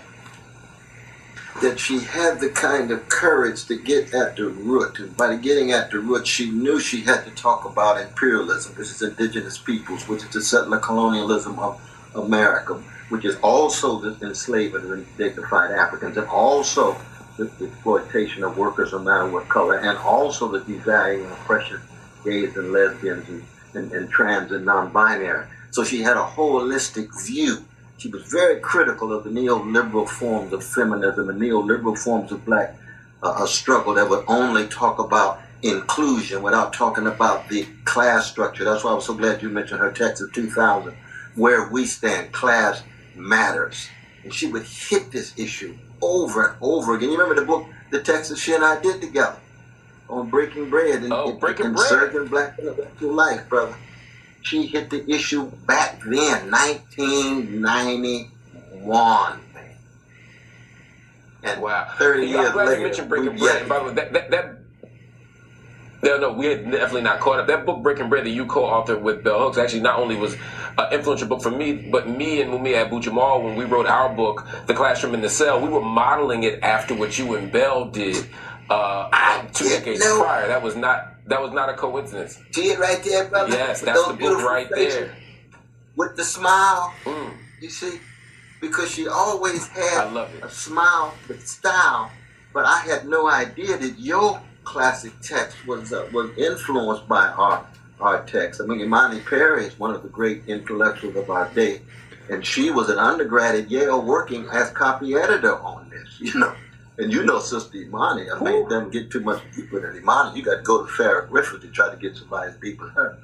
That 1.62 1.80
she 1.80 2.00
had 2.00 2.40
the 2.40 2.50
kind 2.50 2.92
of 2.92 3.08
courage 3.10 3.66
to 3.66 3.76
get 3.76 4.14
at 4.14 4.36
the 4.36 4.46
root. 4.46 5.00
And 5.00 5.16
by 5.16 5.36
getting 5.36 5.72
at 5.72 5.92
the 5.92 6.00
root, 6.00 6.26
she 6.26 6.50
knew 6.50 6.80
she 6.80 7.02
had 7.02 7.26
to 7.26 7.32
talk 7.32 7.66
about 7.66 8.00
imperialism, 8.00 8.76
which 8.76 8.90
is 8.90 9.02
indigenous 9.02 9.58
peoples, 9.58 10.08
which 10.08 10.24
is 10.24 10.30
the 10.30 10.42
settler 10.42 10.80
colonialism 10.80 11.60
of 11.60 11.82
America, 12.16 12.76
which 13.10 13.26
is 13.26 13.38
also 13.42 14.00
the 14.00 14.26
enslavement 14.26 14.92
of 14.92 15.18
dignified 15.18 15.72
Africans, 15.72 16.18
and 16.18 16.28
also 16.28 16.98
the, 17.38 17.50
exploitation 17.62 18.44
of 18.44 18.58
workers 18.58 18.92
no 18.92 19.00
matter 19.00 19.30
what 19.30 19.48
color, 19.48 19.78
and 19.78 19.98
also 20.00 20.48
the 20.48 20.60
devaluing 20.60 21.32
of 21.32 21.82
gays 22.24 22.56
and 22.58 22.72
lesbians 22.72 23.28
and, 23.30 23.44
and, 23.74 23.92
and 23.92 24.10
trans 24.10 24.52
and 24.52 24.66
non-binary. 24.66 25.46
So 25.72 25.84
she 25.84 26.02
had 26.02 26.18
a 26.18 26.24
holistic 26.24 27.10
view 27.26 27.64
she 28.00 28.08
was 28.08 28.24
very 28.24 28.62
critical 28.62 29.12
of 29.12 29.26
the 29.26 29.30
neoliberal 29.30 30.08
forms 30.08 30.54
of 30.54 30.64
feminism 30.64 31.30
and 31.30 31.40
neoliberal 31.40 31.98
forms 31.98 32.32
of 32.32 32.46
black 32.46 32.76
uh, 33.22 33.46
struggle 33.46 33.94
that 33.94 34.10
would 34.10 34.24
only 34.28 34.68
talk 34.68 35.00
about 35.00 35.42
inclusion 35.62 36.42
without 36.42 36.72
talking 36.72 37.08
about 37.08 37.50
the 37.50 37.68
class 37.84 38.32
structure. 38.32 38.64
That's 38.64 38.86
why 38.86 38.92
I 38.92 38.94
was 38.94 39.06
so 39.06 39.14
glad 39.14 39.42
you 39.42 39.50
mentioned 39.50 39.82
her 39.82 39.92
text 39.92 40.24
of 40.24 40.32
2000, 40.32 40.96
where 41.36 41.70
we 41.70 41.86
stand, 41.86 42.32
class 42.32 42.82
matters. 43.16 43.90
And 44.24 44.34
she 44.34 44.48
would 44.48 44.64
hit 44.64 45.12
this 45.12 45.38
issue 45.38 45.78
over 46.02 46.48
and 46.48 46.58
over 46.62 46.96
again. 46.96 47.10
You 47.10 47.18
remember 47.18 47.42
the 47.42 47.46
book, 47.46 47.68
the 47.90 48.02
text 48.02 48.30
that 48.30 48.38
she 48.38 48.54
and 48.54 48.64
I 48.64 48.82
did 48.82 49.02
together 49.02 49.40
on 50.10 50.30
Breaking 50.30 50.70
Bread 50.70 51.04
and, 51.04 51.12
oh, 51.12 51.34
breaking 51.34 51.66
and 51.66 51.76
bread. 51.76 51.90
Serving 51.90 52.28
Black 52.28 52.58
Intellectual 52.58 53.14
Life, 53.14 53.50
brother 53.50 53.76
she 54.42 54.66
hit 54.66 54.90
the 54.90 55.10
issue 55.10 55.46
back 55.68 56.02
then, 56.04 56.50
1991. 56.52 59.40
And 61.42 61.62
wow. 61.62 61.88
30 61.98 62.28
years 62.28 62.48
I'm 62.48 62.52
glad 62.52 62.68
later, 62.68 62.80
you 62.80 62.86
mentioned 62.86 63.08
Breaking 63.10 63.34
we- 63.34 63.40
Bread. 63.40 63.70
By 63.70 63.80
the 63.80 63.86
way, 63.86 63.94
that, 63.94 64.12
that, 64.14 64.32
that 64.32 64.56
no, 66.02 66.18
no, 66.18 66.32
we 66.32 66.46
had 66.46 66.72
definitely 66.72 67.02
not 67.02 67.20
caught 67.20 67.40
up. 67.40 67.48
That 67.48 67.66
book, 67.66 67.84
Breaking 67.84 68.08
Bread, 68.08 68.26
that 68.26 68.30
you 68.30 68.46
co-authored 68.46 69.02
with 69.02 69.24
Bell 69.24 69.40
Hooks, 69.40 69.58
actually 69.58 69.82
not 69.82 70.00
only 70.00 70.16
was 70.16 70.34
an 70.78 70.94
influential 70.94 71.28
book 71.28 71.42
for 71.42 71.52
me, 71.52 71.74
but 71.74 72.08
me 72.08 72.42
and 72.42 72.52
Mumia 72.52 72.86
Abu 72.86 73.02
Jamal, 73.02 73.44
when 73.44 73.56
we 73.56 73.66
wrote 73.66 73.86
our 73.86 74.14
book, 74.14 74.48
The 74.68 74.74
Classroom 74.74 75.14
in 75.14 75.22
the 75.22 75.30
Cell, 75.30 75.60
we 75.60 75.68
were 75.68 75.82
modeling 75.82 76.44
it 76.44 76.64
after 76.64 76.96
what 76.96 77.20
you 77.20 77.36
and 77.36 77.52
Bell 77.52 77.90
did 77.90 78.16
uh, 78.70 79.44
two 79.54 79.68
decades 79.68 80.00
know. 80.00 80.22
prior. 80.22 80.48
That 80.48 80.62
was 80.62 80.78
not 80.78 81.16
that 81.30 81.42
was 81.42 81.52
not 81.54 81.70
a 81.70 81.74
coincidence. 81.74 82.40
See 82.52 82.70
it 82.72 82.80
right 82.80 83.02
there, 83.04 83.26
brother? 83.30 83.50
Yes, 83.56 83.82
With 83.82 83.86
that's 83.94 84.08
the 84.08 84.14
book 84.14 84.42
right 84.44 84.68
there. 84.74 85.16
With 85.96 86.16
the 86.16 86.24
smile, 86.24 86.94
Mm, 87.06 87.34
you 87.62 87.70
see? 87.70 88.00
Because 88.62 88.92
she 88.92 89.08
always 89.08 89.68
had 89.68 90.08
I 90.08 90.10
love 90.12 90.34
it. 90.36 90.44
a 90.44 90.50
smile 90.50 91.14
with 91.28 91.48
style, 91.48 92.12
but 92.54 92.66
I 92.66 92.80
had 92.80 93.08
no 93.08 93.30
idea 93.30 93.78
that 93.78 94.00
your 94.00 94.42
classic 94.64 95.14
text 95.22 95.56
was 95.66 95.94
uh, 95.94 96.08
was 96.14 96.30
influenced 96.38 97.08
by 97.08 97.28
our 97.28 97.66
our 98.02 98.24
text. 98.26 98.62
I 98.62 98.66
mean, 98.66 98.80
Imani 98.82 99.20
Perry 99.22 99.66
is 99.66 99.78
one 99.80 99.94
of 99.96 100.04
the 100.04 100.10
great 100.10 100.44
intellectuals 100.48 101.16
of 101.16 101.30
our 101.30 101.48
day, 101.54 101.82
and 102.30 102.46
she 102.46 102.70
was 102.70 102.90
an 102.90 102.98
undergrad 103.00 103.56
at 103.56 103.70
Yale 103.72 104.02
working 104.02 104.48
as 104.52 104.70
copy 104.72 105.16
editor 105.16 105.56
on 105.60 105.90
this. 105.90 106.08
You 106.20 106.38
know, 106.40 106.54
and 107.00 107.14
you 107.14 107.24
know 107.24 107.40
Sister 107.40 107.78
Imani. 107.78 108.30
I 108.30 108.40
mean, 108.44 108.68
them 108.68 108.92
get 108.92 109.10
too 109.10 109.22
much 109.22 109.42
deeper 109.56 109.80
than 109.80 110.02
Imani. 110.02 110.38
You 110.38 110.44
got 110.44 110.58
to 110.58 110.64
go 110.64 110.86
to 110.86 110.92
Farah 110.92 111.28
Griffin 111.30 111.62
to 111.62 111.68
try 111.70 111.90
to 111.90 111.96
get 111.96 112.18
somebody 112.18 112.50
as 112.50 112.58
deep 112.58 112.82
as 112.82 112.90
her. 112.92 113.18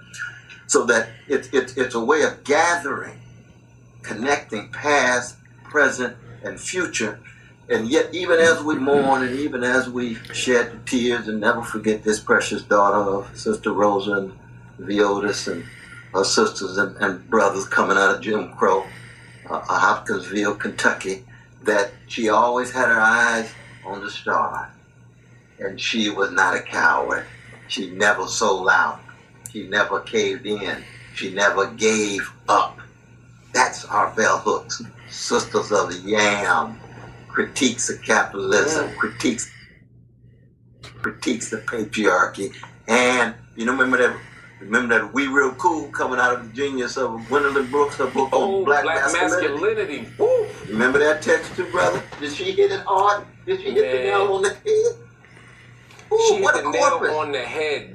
So 0.67 0.85
that 0.85 1.09
it's 1.27 1.49
it's 1.51 1.75
it's 1.77 1.93
a 1.93 2.03
way 2.03 2.23
of 2.23 2.43
gathering 2.43 3.19
connecting 4.01 4.69
past, 4.69 5.35
present, 5.63 6.15
and 6.43 6.59
future. 6.59 7.19
And 7.67 7.89
yet, 7.89 8.13
even 8.13 8.39
as 8.39 8.63
we 8.63 8.75
mourn 8.75 9.23
and 9.23 9.39
even 9.39 9.63
as 9.63 9.89
we 9.89 10.15
shed 10.33 10.71
the 10.71 10.79
tears 10.85 11.27
and 11.27 11.41
never 11.41 11.63
forget 11.63 12.03
this 12.03 12.19
precious 12.19 12.61
daughter 12.61 13.09
of 13.09 13.37
Sister 13.37 13.73
Rosa 13.73 14.11
and 14.11 14.33
Veodis 14.79 15.51
and 15.51 15.65
her 16.13 16.23
sisters 16.23 16.77
and, 16.77 16.95
and 16.97 17.29
brothers 17.29 17.67
coming 17.67 17.97
out 17.97 18.15
of 18.15 18.21
Jim 18.21 18.53
Crow, 18.53 18.85
uh, 19.49 19.59
Hopkinsville, 19.61 20.55
Kentucky, 20.55 21.25
that 21.63 21.91
she 22.07 22.29
always 22.29 22.71
had 22.71 22.87
her 22.87 23.01
eyes 23.01 23.51
on 23.85 24.01
the 24.01 24.09
star. 24.09 24.71
And 25.59 25.79
she 25.79 26.09
was 26.09 26.31
not 26.31 26.55
a 26.55 26.61
coward. 26.61 27.25
She 27.67 27.89
never 27.91 28.27
sold 28.27 28.67
out. 28.69 28.99
She 29.51 29.67
never 29.67 30.01
caved 30.01 30.45
in. 30.45 30.83
She 31.13 31.33
never 31.33 31.67
gave 31.71 32.29
up. 32.49 32.77
That's 33.53 33.85
our 33.85 34.13
bell 34.15 34.39
hooks. 34.39 34.81
Sisters 35.09 35.71
of 35.71 35.89
the 35.89 35.99
Yam. 36.09 36.77
Critiques 37.29 37.89
of 37.89 38.01
capitalism. 38.01 38.93
Critiques 38.97 39.51
critiques 41.01 41.49
the 41.51 41.57
patriarchy. 41.57 42.53
And 42.87 43.35
you 43.55 43.65
know, 43.65 43.73
remember 43.73 43.97
that 43.97 44.17
remember 44.59 44.97
that 44.99 45.13
We 45.13 45.27
Real 45.27 45.53
Cool 45.55 45.89
coming 45.89 46.19
out 46.19 46.33
of 46.33 46.47
the 46.47 46.53
genius 46.53 46.97
of 46.97 47.25
Gwendolyn 47.27 47.69
Brooks, 47.69 47.95
her 47.97 48.07
book 48.07 48.29
Oh, 48.33 48.59
on 48.59 48.63
black, 48.65 48.83
black 48.83 49.11
masculinity. 49.13 50.01
masculinity. 50.01 50.71
Remember 50.71 50.99
that 50.99 51.21
text 51.21 51.55
too, 51.55 51.69
brother? 51.71 52.01
Did 52.19 52.33
she 52.33 52.51
hit 52.51 52.71
it 52.71 52.81
hard? 52.87 53.25
Did 53.45 53.59
she 53.61 53.71
hit 53.71 53.75
the 53.75 53.81
Man. 53.97 54.03
nail 54.05 54.33
on 54.33 54.41
the 54.43 54.49
head? 54.49 54.95
Ooh, 56.11 56.25
She 56.27 56.41
what 56.41 56.55
hit 56.55 56.63
a 56.63 56.67
the 56.67 56.71
nail 56.71 56.89
corpus. 56.91 57.09
on 57.11 57.31
the 57.31 57.41
head. 57.43 57.91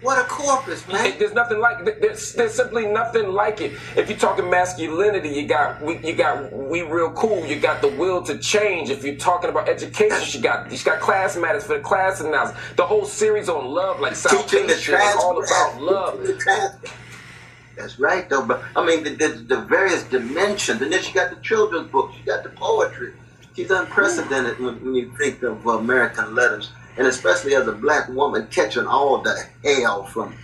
What 0.00 0.18
a 0.18 0.24
corpus, 0.28 0.86
man. 0.88 0.96
Hey, 1.12 1.16
There's 1.16 1.32
nothing 1.32 1.60
like 1.60 1.84
there's, 2.00 2.32
there's 2.32 2.54
simply 2.54 2.86
nothing 2.86 3.30
like 3.30 3.60
it. 3.60 3.72
If 3.96 4.08
you're 4.10 4.18
talking 4.18 4.50
masculinity, 4.50 5.28
you 5.28 5.46
got 5.46 5.80
we 5.80 5.98
you 5.98 6.14
got 6.14 6.52
we 6.52 6.82
real 6.82 7.12
cool. 7.12 7.46
You 7.46 7.60
got 7.60 7.80
the 7.82 7.86
will 7.88 8.20
to 8.24 8.36
change. 8.38 8.90
If 8.90 9.04
you're 9.04 9.14
talking 9.14 9.48
about 9.48 9.68
education, 9.68 10.20
she 10.24 10.40
got 10.40 10.72
you 10.72 10.78
got 10.84 10.98
class 11.00 11.36
matters 11.36 11.62
for 11.64 11.74
the 11.74 11.80
class 11.84 12.20
analysis. 12.20 12.56
The 12.76 12.84
whole 12.84 13.04
series 13.04 13.48
on 13.48 13.66
love, 13.66 14.00
like 14.00 14.16
South 14.16 14.48
Teaching 14.50 14.66
the 14.66 14.72
is 14.74 14.88
all 15.20 15.38
about 15.42 15.80
love. 15.80 16.26
the 16.26 16.34
trans- 16.36 16.74
That's 17.76 18.00
right, 18.00 18.28
though. 18.28 18.44
But 18.44 18.60
I 18.74 18.84
mean, 18.84 19.04
the, 19.04 19.10
the, 19.10 19.28
the 19.28 19.60
various 19.60 20.02
dimensions, 20.02 20.82
and 20.82 20.92
then 20.92 21.00
she 21.00 21.12
got 21.12 21.30
the 21.30 21.40
children's 21.42 21.92
books, 21.92 22.16
she 22.16 22.24
got 22.24 22.42
the 22.42 22.50
poetry. 22.50 23.12
She's 23.54 23.70
unprecedented 23.70 24.58
when, 24.58 24.82
when 24.84 24.94
you 24.94 25.12
think 25.18 25.42
of 25.42 25.66
American 25.66 26.34
letters, 26.34 26.70
and 26.96 27.06
especially 27.06 27.54
as 27.54 27.68
a 27.68 27.72
black 27.72 28.08
woman 28.08 28.46
catching 28.50 28.86
all 28.86 29.18
the 29.18 29.46
hell 29.64 30.04
from 30.04 30.34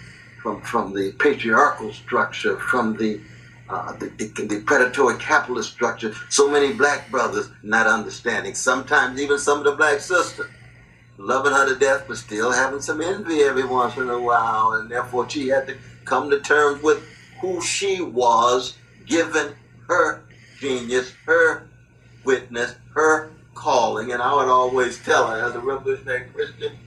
from 0.43 0.61
from 0.63 0.93
the 0.95 1.13
patriarchal 1.13 1.93
structure, 1.93 2.59
from 2.59 2.97
the 2.97 3.21
uh, 3.69 3.93
the, 3.95 4.07
the, 4.19 4.47
the 4.47 4.61
predatory 4.61 5.17
capitalist 5.19 5.73
structure. 5.73 6.15
So 6.31 6.51
many 6.51 6.73
black 6.73 7.11
brothers 7.11 7.51
not 7.63 7.87
understanding. 7.87 8.55
Sometimes 8.55 9.21
even 9.21 9.39
some 9.39 9.59
of 9.59 9.65
the 9.65 9.73
black 9.73 10.01
sisters 10.01 10.49
loving 11.19 11.53
her 11.53 11.69
to 11.69 11.79
death, 11.79 12.05
but 12.09 12.17
still 12.17 12.51
having 12.51 12.81
some 12.81 13.01
envy 13.01 13.41
every 13.41 13.65
once 13.65 13.97
in 13.97 14.09
a 14.09 14.21
while, 14.21 14.73
and 14.73 14.91
therefore 14.91 15.29
she 15.29 15.49
had 15.49 15.67
to 15.67 15.77
come 16.05 16.31
to 16.31 16.41
terms 16.41 16.83
with 16.83 17.03
who 17.41 17.61
she 17.61 18.01
was, 18.01 18.77
given 19.07 19.55
her 19.89 20.25
genius, 20.61 21.13
her 21.27 21.68
witness, 22.25 22.75
her 22.95 23.31
calling. 23.55 24.13
And 24.13 24.23
I 24.23 24.35
would 24.35 24.49
always 24.49 24.99
tell 25.03 25.27
her, 25.29 25.45
as 25.45 25.55
a 25.55 25.61
revolutionary 25.61 26.29
Christian, 26.31 26.79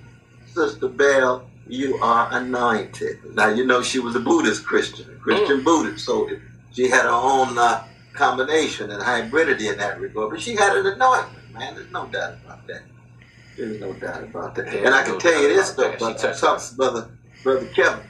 Sister 0.45 0.87
Bell, 0.87 1.45
you 1.67 1.97
are 1.97 2.27
anointed. 2.31 3.19
Now, 3.35 3.49
you 3.49 3.65
know, 3.65 3.81
she 3.81 3.99
was 3.99 4.15
a 4.15 4.19
Buddhist 4.19 4.65
Christian, 4.65 5.09
a 5.11 5.17
Christian 5.17 5.63
Buddhist, 5.63 6.05
so 6.05 6.29
she 6.71 6.89
had 6.89 7.03
her 7.03 7.09
own 7.09 7.57
uh, 7.57 7.83
combination 8.13 8.91
and 8.91 9.01
hybridity 9.01 9.71
in 9.71 9.77
that 9.77 9.99
regard. 9.99 10.31
But 10.31 10.41
she 10.41 10.55
had 10.55 10.75
an 10.75 10.85
anointment, 10.85 11.53
man. 11.53 11.75
There's 11.75 11.91
no 11.91 12.07
doubt 12.07 12.35
about 12.43 12.67
that. 12.67 12.83
There's 13.57 13.79
no 13.79 13.93
doubt 13.93 14.23
about 14.23 14.55
that. 14.55 14.67
Yeah, 14.67 14.87
and 14.87 14.95
I 14.95 15.03
no 15.03 15.11
can 15.11 15.19
tell 15.19 15.41
you 15.41 15.49
this, 15.49 15.73
about 15.73 15.99
though, 15.99 16.13
brother, 16.13 16.33
to 16.33 16.75
brother, 16.75 17.09
brother 17.43 17.67
Kevin, 17.67 18.05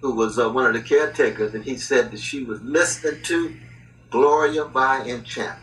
who 0.00 0.14
was 0.14 0.38
uh, 0.38 0.50
one 0.50 0.66
of 0.66 0.74
the 0.74 0.82
caretakers, 0.82 1.54
and 1.54 1.64
he 1.64 1.76
said 1.76 2.10
that 2.10 2.20
she 2.20 2.44
was 2.44 2.60
listening 2.62 3.22
to 3.24 3.56
Gloria 4.10 4.64
by 4.66 5.00
enchantment. 5.04 5.61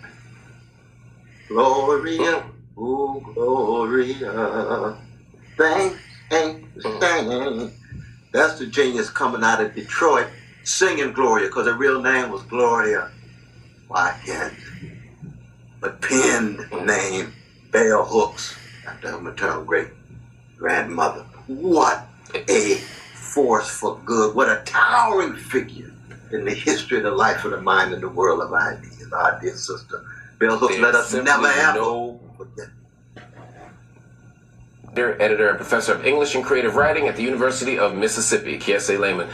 Gloria, 1.49 2.45
oh 2.77 3.19
Gloria, 3.33 4.97
thanks 5.57 5.99
ain't 6.31 6.75
the. 6.75 7.73
That's 8.31 8.59
the 8.59 8.67
genius 8.67 9.09
coming 9.09 9.43
out 9.43 9.61
of 9.61 9.73
Detroit 9.75 10.27
singing 10.63 11.13
Gloria, 11.13 11.47
because 11.47 11.67
her 11.67 11.73
real 11.73 12.01
name 12.01 12.31
was 12.31 12.43
Gloria 12.43 13.09
Watkins. 13.89 14.53
But 15.81 16.01
pen 16.01 16.59
name, 16.85 17.33
Bell 17.71 18.05
Hooks. 18.05 18.55
after 18.87 19.11
her 19.11 19.19
maternal 19.19 19.63
great 19.63 19.87
grandmother. 20.57 21.25
What 21.47 22.07
a 22.49 22.75
force 23.15 23.69
for 23.69 23.99
good. 24.05 24.35
What 24.35 24.49
a 24.49 24.61
towering 24.65 25.35
figure 25.35 25.91
in 26.31 26.45
the 26.45 26.53
history 26.53 26.97
of 26.97 27.03
the 27.03 27.11
life 27.11 27.45
of 27.45 27.51
the 27.51 27.61
mind 27.61 27.93
and 27.93 28.03
the 28.03 28.09
world 28.09 28.41
of 28.41 28.53
ideas. 28.53 29.11
Our 29.11 29.39
dear 29.41 29.55
sister. 29.55 30.05
Bell 30.39 30.57
Hooks, 30.57 30.73
There's 30.75 30.83
let 30.83 30.95
us 30.95 31.13
never 31.13 31.47
ever 31.47 31.77
no- 31.79 32.19
Dear 34.93 35.21
editor 35.21 35.49
and 35.49 35.57
professor 35.57 35.93
of 35.93 36.05
English 36.05 36.33
and 36.33 36.43
creative 36.43 36.75
writing 36.75 37.07
at 37.07 37.15
the 37.15 37.21
University 37.23 37.77
of 37.77 37.95
Mississippi, 37.95 38.57
Kiese 38.57 38.97
Laymon. 38.97 39.29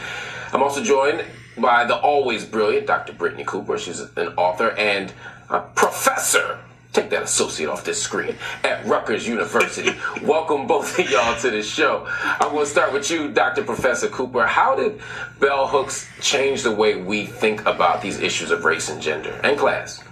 I'm 0.52 0.62
also 0.62 0.82
joined 0.82 1.24
by 1.56 1.84
the 1.84 1.96
always 1.96 2.44
brilliant 2.44 2.86
Dr. 2.86 3.12
Brittney 3.14 3.46
Cooper. 3.46 3.78
She's 3.78 4.00
an 4.00 4.28
author 4.36 4.70
and 4.72 5.12
a 5.48 5.60
professor. 5.60 6.58
Take 6.92 7.10
that 7.10 7.22
associate 7.22 7.68
off 7.68 7.84
this 7.84 8.02
screen 8.02 8.36
at 8.64 8.84
Rutgers 8.86 9.26
University. 9.28 9.90
Welcome 10.22 10.66
both 10.66 10.98
of 10.98 11.08
y'all 11.10 11.38
to 11.40 11.50
the 11.50 11.62
show. 11.62 12.06
I'm 12.08 12.50
going 12.50 12.64
to 12.64 12.70
start 12.70 12.92
with 12.92 13.10
you, 13.10 13.30
Dr. 13.30 13.62
Professor 13.64 14.08
Cooper. 14.08 14.46
How 14.46 14.74
did 14.74 15.00
bell 15.40 15.66
hooks 15.68 16.08
change 16.20 16.62
the 16.62 16.72
way 16.72 16.96
we 17.00 17.26
think 17.26 17.64
about 17.64 18.02
these 18.02 18.20
issues 18.20 18.50
of 18.50 18.64
race 18.64 18.88
and 18.88 19.00
gender 19.00 19.40
and 19.44 19.58
class? 19.58 20.02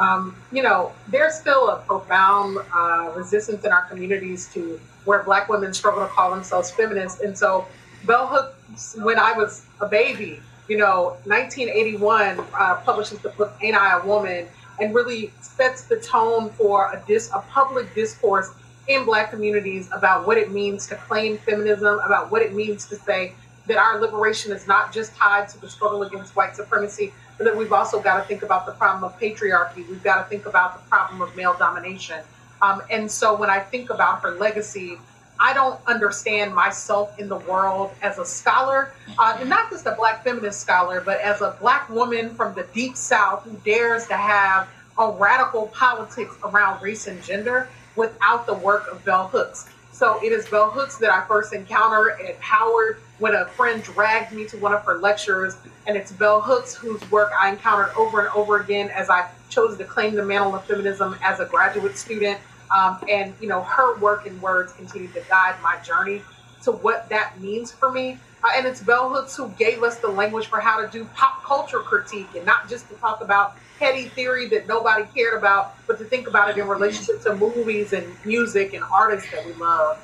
Um, 0.00 0.34
you 0.50 0.62
know, 0.62 0.92
there's 1.08 1.34
still 1.34 1.68
a 1.68 1.76
profound 1.82 2.58
uh, 2.74 3.12
resistance 3.14 3.64
in 3.64 3.70
our 3.70 3.82
communities 3.82 4.48
to 4.54 4.80
where 5.04 5.22
black 5.22 5.48
women 5.48 5.74
struggle 5.74 6.02
to 6.02 6.08
call 6.08 6.30
themselves 6.30 6.70
feminists. 6.70 7.20
And 7.20 7.36
so, 7.36 7.66
Bell 8.06 8.26
Hooks, 8.26 8.96
when 8.98 9.18
I 9.18 9.32
was 9.32 9.66
a 9.80 9.86
baby, 9.86 10.40
you 10.68 10.78
know, 10.78 11.18
1981 11.24 12.40
uh, 12.58 12.76
publishes 12.76 13.18
the 13.18 13.28
book 13.30 13.52
Ain't 13.60 13.76
I 13.76 13.98
a 13.98 14.06
Woman 14.06 14.46
and 14.80 14.94
really 14.94 15.32
sets 15.42 15.82
the 15.82 15.96
tone 16.00 16.48
for 16.50 16.92
a, 16.92 17.02
dis- 17.06 17.30
a 17.34 17.40
public 17.50 17.94
discourse 17.94 18.50
in 18.88 19.04
black 19.04 19.30
communities 19.30 19.90
about 19.92 20.26
what 20.26 20.38
it 20.38 20.50
means 20.50 20.86
to 20.86 20.94
claim 20.96 21.36
feminism, 21.38 21.98
about 22.00 22.30
what 22.30 22.40
it 22.40 22.54
means 22.54 22.86
to 22.86 22.96
say 22.96 23.34
that 23.66 23.76
our 23.76 24.00
liberation 24.00 24.52
is 24.52 24.66
not 24.66 24.92
just 24.92 25.14
tied 25.14 25.48
to 25.50 25.60
the 25.60 25.68
struggle 25.68 26.02
against 26.02 26.34
white 26.34 26.56
supremacy, 26.56 27.12
but 27.40 27.46
that 27.46 27.56
we've 27.56 27.72
also 27.72 27.98
got 27.98 28.18
to 28.18 28.28
think 28.28 28.42
about 28.42 28.66
the 28.66 28.72
problem 28.72 29.02
of 29.02 29.18
patriarchy. 29.18 29.88
We've 29.88 30.02
got 30.02 30.22
to 30.22 30.28
think 30.28 30.44
about 30.44 30.74
the 30.74 30.90
problem 30.90 31.22
of 31.22 31.34
male 31.34 31.56
domination. 31.58 32.20
Um, 32.60 32.82
and 32.90 33.10
so 33.10 33.34
when 33.34 33.48
I 33.48 33.60
think 33.60 33.88
about 33.88 34.20
her 34.20 34.32
legacy, 34.32 34.98
I 35.40 35.54
don't 35.54 35.80
understand 35.86 36.54
myself 36.54 37.18
in 37.18 37.30
the 37.30 37.38
world 37.38 37.92
as 38.02 38.18
a 38.18 38.26
scholar, 38.26 38.92
uh, 39.18 39.38
and 39.40 39.48
not 39.48 39.70
just 39.70 39.86
a 39.86 39.92
black 39.92 40.22
feminist 40.22 40.60
scholar, 40.60 41.00
but 41.00 41.18
as 41.22 41.40
a 41.40 41.56
black 41.62 41.88
woman 41.88 42.34
from 42.34 42.52
the 42.52 42.64
deep 42.74 42.94
south 42.94 43.44
who 43.44 43.52
dares 43.64 44.06
to 44.08 44.18
have 44.18 44.68
a 44.98 45.10
radical 45.10 45.68
politics 45.68 46.34
around 46.44 46.82
race 46.82 47.06
and 47.06 47.22
gender 47.22 47.70
without 47.96 48.44
the 48.44 48.52
work 48.52 48.86
of 48.92 49.02
Bell 49.06 49.28
Hooks. 49.28 49.66
So 49.92 50.22
it 50.22 50.30
is 50.30 50.46
Bell 50.46 50.70
Hooks 50.70 50.98
that 50.98 51.10
I 51.10 51.26
first 51.26 51.54
encounter 51.54 52.10
at 52.20 52.38
Howard 52.40 52.98
when 53.20 53.34
a 53.34 53.44
friend 53.44 53.82
dragged 53.82 54.32
me 54.32 54.46
to 54.46 54.56
one 54.56 54.72
of 54.72 54.82
her 54.82 54.98
lectures. 54.98 55.56
And 55.86 55.96
it's 55.96 56.10
Bell 56.10 56.40
Hooks 56.40 56.74
whose 56.74 57.08
work 57.10 57.30
I 57.38 57.50
encountered 57.50 57.92
over 57.96 58.20
and 58.20 58.28
over 58.30 58.58
again 58.58 58.90
as 58.90 59.08
I 59.08 59.30
chose 59.48 59.78
to 59.78 59.84
claim 59.84 60.14
the 60.14 60.24
mantle 60.24 60.54
of 60.54 60.64
feminism 60.64 61.16
as 61.22 61.38
a 61.38 61.44
graduate 61.44 61.96
student. 61.96 62.38
Um, 62.76 62.98
and, 63.08 63.34
you 63.40 63.48
know, 63.48 63.62
her 63.62 63.98
work 63.98 64.26
and 64.26 64.40
words 64.40 64.72
continue 64.72 65.08
to 65.08 65.20
guide 65.28 65.56
my 65.62 65.76
journey 65.78 66.22
to 66.62 66.72
what 66.72 67.08
that 67.10 67.40
means 67.40 67.70
for 67.70 67.90
me. 67.90 68.18
Uh, 68.42 68.48
and 68.56 68.66
it's 68.66 68.80
Bell 68.80 69.10
Hooks 69.10 69.36
who 69.36 69.48
gave 69.50 69.82
us 69.82 69.98
the 69.98 70.08
language 70.08 70.46
for 70.46 70.60
how 70.60 70.80
to 70.80 70.88
do 70.88 71.04
pop 71.14 71.42
culture 71.44 71.80
critique 71.80 72.28
and 72.34 72.46
not 72.46 72.68
just 72.68 72.88
to 72.88 72.94
talk 72.96 73.20
about 73.20 73.56
heady 73.78 74.04
theory 74.04 74.46
that 74.48 74.66
nobody 74.66 75.04
cared 75.14 75.36
about, 75.36 75.74
but 75.86 75.98
to 75.98 76.04
think 76.04 76.26
about 76.26 76.50
it 76.50 76.58
in 76.58 76.66
relationship 76.68 77.22
to 77.22 77.34
movies 77.34 77.92
and 77.92 78.06
music 78.24 78.72
and 78.72 78.84
artists 78.84 79.30
that 79.30 79.44
we 79.44 79.52
love. 79.54 79.98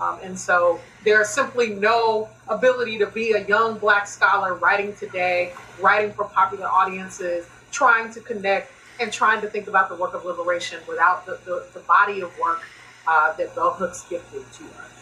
Um, 0.00 0.18
and 0.22 0.38
so 0.38 0.80
there's 1.04 1.28
simply 1.28 1.70
no 1.70 2.28
ability 2.48 2.98
to 2.98 3.06
be 3.06 3.32
a 3.32 3.44
young 3.46 3.78
black 3.78 4.06
scholar 4.06 4.54
writing 4.54 4.94
today, 4.94 5.52
writing 5.80 6.12
for 6.12 6.24
popular 6.24 6.66
audiences, 6.66 7.48
trying 7.72 8.12
to 8.14 8.20
connect 8.20 8.72
and 9.00 9.12
trying 9.12 9.40
to 9.40 9.48
think 9.48 9.66
about 9.68 9.88
the 9.88 9.96
work 9.96 10.14
of 10.14 10.24
liberation 10.24 10.80
without 10.88 11.26
the, 11.26 11.38
the, 11.44 11.66
the 11.74 11.80
body 11.80 12.20
of 12.20 12.36
work 12.38 12.62
uh, 13.06 13.32
that 13.34 13.54
Bell 13.54 13.72
Hooks 13.72 14.04
gifted 14.08 14.44
to 14.52 14.64
us. 14.64 14.98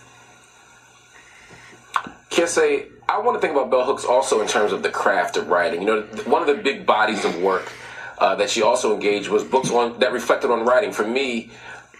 Kiese, 2.30 2.90
I 3.08 3.18
want 3.18 3.36
to 3.36 3.40
think 3.40 3.52
about 3.52 3.70
bell 3.70 3.86
hooks 3.86 4.04
also 4.04 4.42
in 4.42 4.46
terms 4.46 4.72
of 4.72 4.82
the 4.82 4.90
craft 4.90 5.38
of 5.38 5.48
writing. 5.48 5.80
You 5.80 5.86
know, 5.86 6.02
one 6.26 6.42
of 6.42 6.48
the 6.48 6.62
big 6.62 6.84
bodies 6.84 7.24
of 7.24 7.40
work 7.40 7.72
uh, 8.18 8.34
that 8.34 8.50
she 8.50 8.60
also 8.62 8.92
engaged 8.92 9.28
was 9.28 9.42
books 9.42 9.70
on 9.70 9.98
that 10.00 10.12
reflected 10.12 10.50
on 10.50 10.66
writing. 10.66 10.92
For 10.92 11.06
me, 11.06 11.50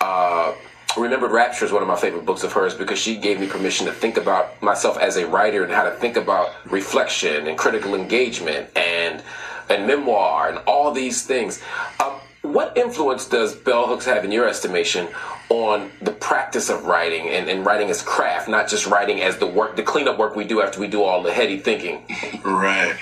uh, 0.00 0.54
Remembered 0.96 1.30
Rapture 1.30 1.66
is 1.66 1.72
one 1.72 1.82
of 1.82 1.88
my 1.88 1.96
favorite 1.96 2.24
books 2.24 2.42
of 2.42 2.52
hers 2.52 2.74
because 2.74 2.98
she 2.98 3.16
gave 3.16 3.38
me 3.38 3.46
permission 3.46 3.86
to 3.86 3.92
think 3.92 4.16
about 4.16 4.60
myself 4.62 4.96
as 4.98 5.16
a 5.16 5.26
writer 5.26 5.62
and 5.62 5.72
how 5.72 5.84
to 5.84 5.90
think 5.90 6.16
about 6.16 6.52
reflection 6.70 7.46
and 7.46 7.58
critical 7.58 7.94
engagement 7.94 8.68
and 8.76 9.22
and 9.68 9.86
memoir 9.86 10.48
and 10.48 10.58
all 10.66 10.92
these 10.92 11.22
things. 11.26 11.60
Um, 12.02 12.14
what 12.42 12.76
influence 12.76 13.28
does 13.28 13.54
bell 13.54 13.88
hooks 13.88 14.04
have, 14.04 14.24
in 14.24 14.30
your 14.30 14.48
estimation, 14.48 15.08
on 15.48 15.90
the 16.00 16.12
practice 16.12 16.70
of 16.70 16.84
writing 16.84 17.28
and, 17.28 17.48
and 17.48 17.66
writing 17.66 17.90
as 17.90 18.02
craft, 18.02 18.48
not 18.48 18.68
just 18.68 18.86
writing 18.86 19.20
as 19.22 19.36
the 19.38 19.46
work, 19.46 19.74
the 19.74 19.82
cleanup 19.82 20.18
work 20.18 20.36
we 20.36 20.44
do 20.44 20.60
after 20.62 20.78
we 20.80 20.86
do 20.86 21.02
all 21.02 21.22
the 21.22 21.32
heady 21.32 21.58
thinking? 21.58 22.04
Right. 22.44 22.96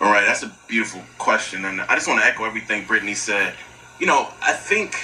All 0.00 0.12
right. 0.12 0.24
That's 0.24 0.44
a 0.44 0.52
beautiful 0.68 1.02
question. 1.18 1.64
And 1.64 1.80
I 1.80 1.94
just 1.94 2.06
want 2.06 2.20
to 2.20 2.26
echo 2.26 2.44
everything 2.44 2.84
Brittney 2.84 3.16
said. 3.16 3.54
You 3.98 4.06
know, 4.06 4.28
I 4.40 4.52
think 4.52 4.96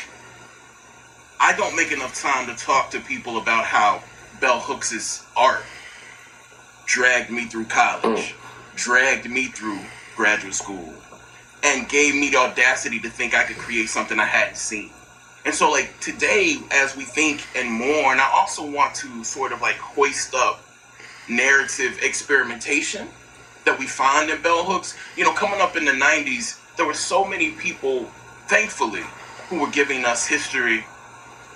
I 1.43 1.57
don't 1.57 1.75
make 1.75 1.91
enough 1.91 2.15
time 2.21 2.47
to 2.47 2.55
talk 2.63 2.91
to 2.91 3.01
people 3.01 3.39
about 3.39 3.65
how 3.65 4.03
Bell 4.41 4.61
Hooks' 4.61 5.25
art 5.35 5.63
dragged 6.85 7.31
me 7.31 7.47
through 7.47 7.65
college, 7.65 8.03
mm. 8.03 8.77
dragged 8.77 9.29
me 9.29 9.47
through 9.47 9.79
graduate 10.17 10.55
school, 10.55 10.93
and 11.63 11.89
gave 11.89 12.15
me 12.15 12.29
the 12.29 12.37
audacity 12.37 13.01
to 13.01 13.09
think 13.09 13.35
I 13.35 13.45
could 13.45 13.57
create 13.57 13.89
something 13.89 14.21
I 14.21 14.27
hadn't 14.27 14.59
seen. 14.59 14.91
And 15.47 15.55
so, 15.55 15.71
like, 15.71 15.99
today, 16.01 16.59
as 16.71 16.95
we 16.95 17.05
think 17.05 17.47
and 17.57 17.71
more, 17.71 18.13
and 18.13 18.21
I 18.21 18.31
also 18.35 18.71
want 18.71 18.95
to 18.97 19.25
sort 19.25 19.53
of 19.53 19.63
like 19.63 19.77
hoist 19.77 20.35
up 20.35 20.63
narrative 21.27 21.99
experimentation 22.03 23.09
that 23.65 23.79
we 23.79 23.87
find 23.87 24.29
in 24.29 24.43
bell 24.43 24.65
hooks. 24.65 24.95
You 25.17 25.25
know, 25.25 25.33
coming 25.33 25.63
up 25.63 25.77
in 25.77 25.87
the 25.87 25.93
90s, 25.93 26.59
there 26.77 26.85
were 26.85 26.93
so 26.93 27.25
many 27.25 27.53
people, 27.53 28.05
thankfully, 28.49 29.05
who 29.49 29.61
were 29.61 29.71
giving 29.71 30.05
us 30.05 30.27
history, 30.27 30.85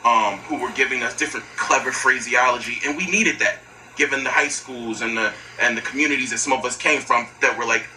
um, 0.05 0.41
who 0.49 0.61
were 0.61 0.73
giving 0.73 1.03
us 1.03 1.17
different 1.17 1.47
clever 1.57 1.93
phraseology, 1.93 2.81
and 2.87 2.97
we 2.97 3.07
needed 3.07 3.41
that, 3.41 3.61
given 3.97 4.25
the 4.25 4.31
high 4.31 4.49
schools 4.49 5.03
and 5.03 5.17
the 5.17 5.35
and 5.59 5.77
the 5.77 5.83
communities 5.83 6.31
that 6.31 6.39
some 6.39 6.53
of 6.55 6.65
us 6.65 6.77
came 6.77 7.03
from 7.03 7.29
that 7.43 7.59
were 7.59 7.67
like 7.67 7.91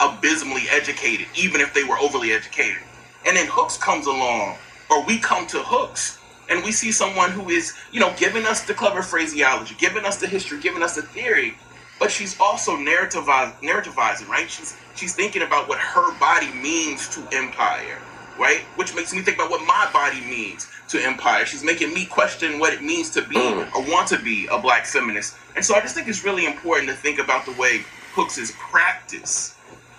abysmally 0.00 0.64
educated, 0.70 1.28
even 1.34 1.60
if 1.60 1.74
they 1.74 1.84
were 1.84 1.98
overly 2.00 2.32
educated. 2.32 2.82
And 3.26 3.36
then 3.36 3.48
Hooks 3.50 3.78
comes 3.78 4.06
along, 4.06 4.60
or 4.90 5.04
we 5.06 5.20
come 5.20 5.46
to 5.48 5.62
Hooks, 5.62 6.20
and 6.48 6.64
we 6.64 6.72
see 6.72 6.92
someone 6.92 7.32
who 7.32 7.50
is, 7.50 7.72
you 7.92 8.00
know, 8.00 8.14
giving 8.16 8.46
us 8.46 8.64
the 8.64 8.74
clever 8.74 9.02
phraseology, 9.02 9.76
giving 9.76 10.04
us 10.06 10.18
the 10.18 10.28
history, 10.28 10.60
giving 10.60 10.82
us 10.82 10.96
the 10.96 11.02
theory, 11.02 11.58
but 12.00 12.10
she's 12.10 12.36
also 12.40 12.76
narrativize, 12.76 13.54
narrativizing, 13.62 14.28
right? 14.28 14.50
She's 14.50 14.76
she's 14.94 15.14
thinking 15.14 15.42
about 15.42 15.68
what 15.68 15.78
her 15.80 16.16
body 16.18 16.52
means 16.52 17.08
to 17.10 17.28
empire, 17.32 18.02
right? 18.36 18.62
Which 18.76 18.94
makes 18.94 19.12
me 19.14 19.22
think 19.22 19.38
about 19.38 19.50
what 19.50 19.66
my 19.66 19.90
body 19.92 20.20
means 20.22 20.66
to 20.92 21.04
empire. 21.04 21.44
She's 21.44 21.64
making 21.64 21.92
me 21.92 22.06
question 22.06 22.58
what 22.58 22.72
it 22.72 22.82
means 22.82 23.10
to 23.10 23.22
be 23.22 23.36
mm. 23.36 23.74
or 23.74 23.90
want 23.90 24.08
to 24.08 24.18
be 24.18 24.46
a 24.46 24.58
black 24.58 24.86
feminist. 24.86 25.34
And 25.56 25.64
so 25.64 25.74
I 25.74 25.80
just 25.80 25.94
think 25.94 26.06
it's 26.06 26.24
really 26.24 26.46
important 26.46 26.88
to 26.88 26.94
think 26.94 27.18
about 27.18 27.44
the 27.44 27.52
way 27.52 27.84
Hooks' 28.12 28.52
practice 28.58 29.56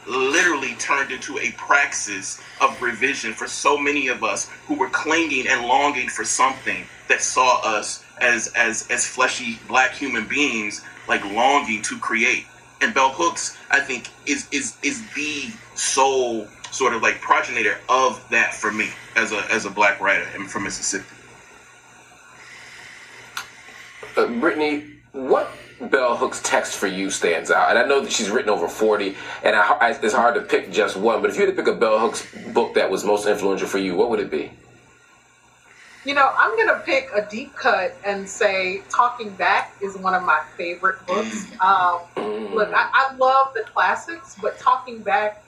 literally 0.07 0.75
turned 0.75 1.11
into 1.11 1.39
a 1.39 1.51
praxis 1.51 2.41
of 2.61 2.79
revision 2.81 3.33
for 3.33 3.47
so 3.47 3.77
many 3.77 4.07
of 4.07 4.23
us 4.23 4.49
who 4.67 4.75
were 4.75 4.89
clinging 4.89 5.47
and 5.47 5.65
longing 5.65 6.09
for 6.09 6.23
something 6.25 6.85
that 7.07 7.21
saw 7.21 7.61
us 7.61 8.03
as 8.19 8.51
as 8.55 8.87
as 8.89 9.07
fleshy 9.07 9.59
black 9.67 9.93
human 9.93 10.27
beings 10.27 10.83
like 11.07 11.23
longing 11.31 11.81
to 11.81 11.97
create 11.99 12.45
and 12.81 12.93
bell 12.93 13.11
hooks 13.11 13.57
i 13.71 13.79
think 13.79 14.09
is 14.25 14.47
is 14.51 14.75
is 14.83 15.01
the 15.13 15.51
sole 15.75 16.47
sort 16.73 16.93
of 16.93 17.01
like 17.03 17.21
progenitor 17.21 17.77
of 17.87 18.23
that 18.29 18.53
for 18.53 18.71
me 18.71 18.89
as 19.15 19.31
a 19.31 19.45
as 19.51 19.65
a 19.65 19.69
black 19.69 20.01
writer 20.01 20.27
and 20.33 20.49
from 20.49 20.63
mississippi 20.63 21.05
Uh, 24.15 24.25
Brittney, 24.25 24.91
what 25.13 25.49
Bell 25.81 26.15
Hooks 26.15 26.39
text 26.43 26.77
for 26.77 26.85
you 26.85 27.09
stands 27.09 27.49
out? 27.49 27.71
And 27.71 27.79
I 27.79 27.85
know 27.85 27.99
that 28.01 28.11
she's 28.11 28.29
written 28.29 28.51
over 28.51 28.67
40, 28.67 29.15
and 29.43 29.55
I, 29.55 29.71
I, 29.73 29.89
it's 29.89 30.13
hard 30.13 30.35
to 30.35 30.41
pick 30.41 30.71
just 30.71 30.95
one, 30.95 31.19
but 31.21 31.31
if 31.31 31.35
you 31.35 31.47
had 31.47 31.55
to 31.55 31.59
pick 31.59 31.73
a 31.73 31.75
Bell 31.75 31.97
Hooks 31.99 32.23
book 32.53 32.75
that 32.75 32.91
was 32.91 33.03
most 33.03 33.25
influential 33.25 33.67
for 33.67 33.79
you, 33.79 33.95
what 33.95 34.11
would 34.11 34.19
it 34.19 34.29
be? 34.29 34.51
You 36.05 36.13
know, 36.13 36.31
I'm 36.37 36.55
going 36.57 36.67
to 36.67 36.81
pick 36.85 37.09
a 37.15 37.27
deep 37.27 37.55
cut 37.55 37.95
and 38.05 38.29
say 38.29 38.83
Talking 38.89 39.31
Back 39.31 39.73
is 39.81 39.97
one 39.97 40.13
of 40.13 40.21
my 40.21 40.43
favorite 40.57 41.03
books. 41.07 41.49
Um, 41.59 42.01
look, 42.53 42.69
I, 42.71 42.89
I 42.93 43.15
love 43.15 43.53
the 43.55 43.63
classics, 43.63 44.35
but 44.39 44.59
Talking 44.59 44.99
Back 44.99 45.42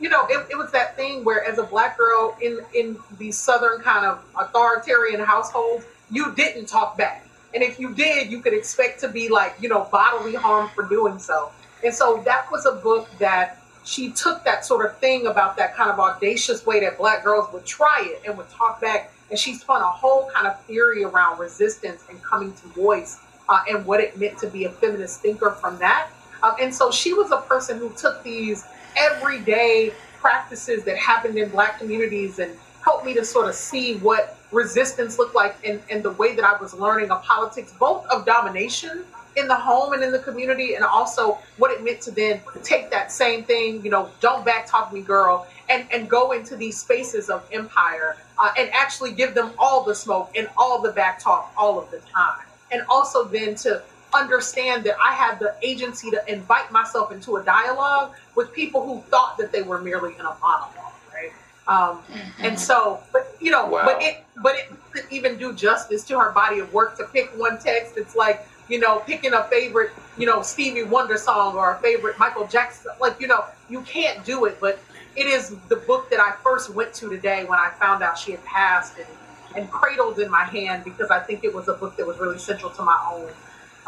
you 0.00 0.08
know, 0.08 0.26
it, 0.28 0.46
it 0.50 0.56
was 0.56 0.72
that 0.72 0.96
thing 0.96 1.24
where 1.24 1.44
as 1.44 1.58
a 1.58 1.62
black 1.62 1.98
girl 1.98 2.36
in 2.40 2.60
in 2.74 2.98
these 3.18 3.38
southern 3.38 3.80
kind 3.82 4.06
of 4.06 4.24
authoritarian 4.38 5.20
households, 5.20 5.84
you 6.10 6.34
didn't 6.34 6.66
talk 6.66 6.96
back. 6.96 7.26
And 7.52 7.62
if 7.62 7.78
you 7.78 7.94
did, 7.94 8.30
you 8.30 8.40
could 8.40 8.54
expect 8.54 9.00
to 9.00 9.08
be 9.08 9.28
like, 9.28 9.56
you 9.60 9.68
know, 9.68 9.88
bodily 9.92 10.34
harm 10.34 10.70
for 10.74 10.84
doing 10.84 11.18
so. 11.18 11.50
And 11.84 11.94
so 11.94 12.22
that 12.24 12.50
was 12.50 12.64
a 12.64 12.72
book 12.72 13.08
that 13.18 13.58
she 13.84 14.10
took 14.10 14.44
that 14.44 14.64
sort 14.64 14.86
of 14.86 14.96
thing 14.98 15.26
about 15.26 15.56
that 15.56 15.74
kind 15.74 15.90
of 15.90 15.98
audacious 15.98 16.64
way 16.64 16.80
that 16.80 16.98
black 16.98 17.24
girls 17.24 17.52
would 17.52 17.66
try 17.66 18.06
it 18.06 18.22
and 18.26 18.36
would 18.38 18.48
talk 18.50 18.80
back. 18.80 19.12
And 19.30 19.38
she 19.38 19.54
spun 19.54 19.80
a 19.80 19.90
whole 19.90 20.30
kind 20.32 20.46
of 20.46 20.60
theory 20.64 21.04
around 21.04 21.38
resistance 21.38 22.04
and 22.08 22.22
coming 22.22 22.52
to 22.54 22.66
voice 22.68 23.18
uh, 23.48 23.62
and 23.68 23.84
what 23.84 24.00
it 24.00 24.18
meant 24.18 24.38
to 24.38 24.46
be 24.46 24.64
a 24.64 24.70
feminist 24.70 25.20
thinker 25.20 25.50
from 25.50 25.78
that. 25.78 26.10
Um, 26.42 26.54
and 26.60 26.74
so 26.74 26.90
she 26.90 27.12
was 27.12 27.30
a 27.30 27.38
person 27.38 27.78
who 27.78 27.90
took 27.90 28.22
these 28.22 28.64
everyday 28.96 29.92
practices 30.18 30.84
that 30.84 30.96
happened 30.96 31.38
in 31.38 31.48
black 31.48 31.78
communities 31.78 32.38
and 32.38 32.56
helped 32.84 33.04
me 33.04 33.14
to 33.14 33.24
sort 33.24 33.48
of 33.48 33.54
see 33.54 33.96
what 33.96 34.38
resistance 34.52 35.18
looked 35.18 35.34
like 35.34 35.56
and, 35.64 35.80
and 35.90 36.02
the 36.02 36.10
way 36.12 36.34
that 36.34 36.44
I 36.44 36.60
was 36.60 36.74
learning 36.74 37.10
a 37.10 37.16
politics, 37.16 37.72
both 37.78 38.06
of 38.06 38.26
domination 38.26 39.04
in 39.36 39.46
the 39.46 39.54
home 39.54 39.92
and 39.92 40.02
in 40.02 40.10
the 40.10 40.18
community, 40.18 40.74
and 40.74 40.84
also 40.84 41.38
what 41.56 41.70
it 41.70 41.84
meant 41.84 42.00
to 42.02 42.10
then 42.10 42.40
take 42.62 42.90
that 42.90 43.12
same 43.12 43.44
thing, 43.44 43.82
you 43.84 43.90
know, 43.90 44.10
don't 44.20 44.44
back 44.44 44.66
talk 44.66 44.92
me, 44.92 45.02
girl, 45.02 45.46
and, 45.68 45.86
and 45.92 46.10
go 46.10 46.32
into 46.32 46.56
these 46.56 46.78
spaces 46.78 47.30
of 47.30 47.48
empire 47.52 48.16
uh, 48.38 48.50
and 48.58 48.68
actually 48.72 49.12
give 49.12 49.34
them 49.34 49.52
all 49.56 49.84
the 49.84 49.94
smoke 49.94 50.32
and 50.36 50.48
all 50.56 50.82
the 50.82 50.92
back 50.92 51.20
talk 51.20 51.52
all 51.56 51.78
of 51.78 51.90
the 51.90 51.98
time. 52.12 52.44
And 52.72 52.82
also 52.88 53.24
then 53.24 53.54
to 53.56 53.82
understand 54.14 54.84
that 54.84 54.96
I 55.02 55.12
had 55.12 55.38
the 55.38 55.54
agency 55.62 56.10
to 56.10 56.22
invite 56.32 56.70
myself 56.72 57.12
into 57.12 57.36
a 57.36 57.44
dialogue 57.44 58.14
with 58.34 58.52
people 58.52 58.84
who 58.84 59.00
thought 59.10 59.38
that 59.38 59.52
they 59.52 59.62
were 59.62 59.80
merely 59.80 60.14
in 60.14 60.20
a 60.20 60.36
monologue, 60.40 60.94
right? 61.12 61.32
Um, 61.68 62.02
mm-hmm. 62.02 62.44
And 62.44 62.58
so, 62.58 63.00
but 63.12 63.36
you 63.40 63.50
know, 63.50 63.66
wow. 63.66 63.82
but 63.84 64.02
it, 64.02 64.24
but 64.42 64.54
it 64.56 64.72
doesn't 64.94 65.12
even 65.12 65.38
do 65.38 65.52
justice 65.52 66.04
to 66.04 66.18
her 66.18 66.30
body 66.30 66.58
of 66.58 66.72
work 66.72 66.96
to 66.98 67.04
pick 67.04 67.30
one 67.38 67.58
text. 67.58 67.96
It's 67.96 68.16
like 68.16 68.46
you 68.70 68.78
know, 68.78 69.00
picking 69.00 69.34
a 69.34 69.44
favorite, 69.44 69.90
you 70.16 70.26
know, 70.26 70.42
Stevie 70.42 70.84
Wonder 70.84 71.16
song 71.16 71.56
or 71.56 71.74
a 71.74 71.78
favorite 71.80 72.18
Michael 72.18 72.46
Jackson. 72.46 72.92
Like, 73.00 73.20
you 73.20 73.26
know, 73.26 73.44
you 73.68 73.82
can't 73.82 74.24
do 74.24 74.44
it, 74.44 74.58
but 74.60 74.78
it 75.16 75.26
is 75.26 75.56
the 75.68 75.76
book 75.76 76.08
that 76.10 76.20
I 76.20 76.32
first 76.42 76.70
went 76.70 76.94
to 76.94 77.10
today 77.10 77.44
when 77.44 77.58
I 77.58 77.70
found 77.80 78.02
out 78.02 78.16
she 78.16 78.30
had 78.30 78.44
passed 78.44 78.96
and, 78.96 79.08
and 79.56 79.70
cradled 79.70 80.20
in 80.20 80.30
my 80.30 80.44
hand 80.44 80.84
because 80.84 81.10
I 81.10 81.18
think 81.18 81.42
it 81.42 81.52
was 81.52 81.66
a 81.66 81.74
book 81.74 81.96
that 81.96 82.06
was 82.06 82.18
really 82.18 82.38
central 82.38 82.70
to 82.70 82.82
my 82.82 82.98
own 83.10 83.28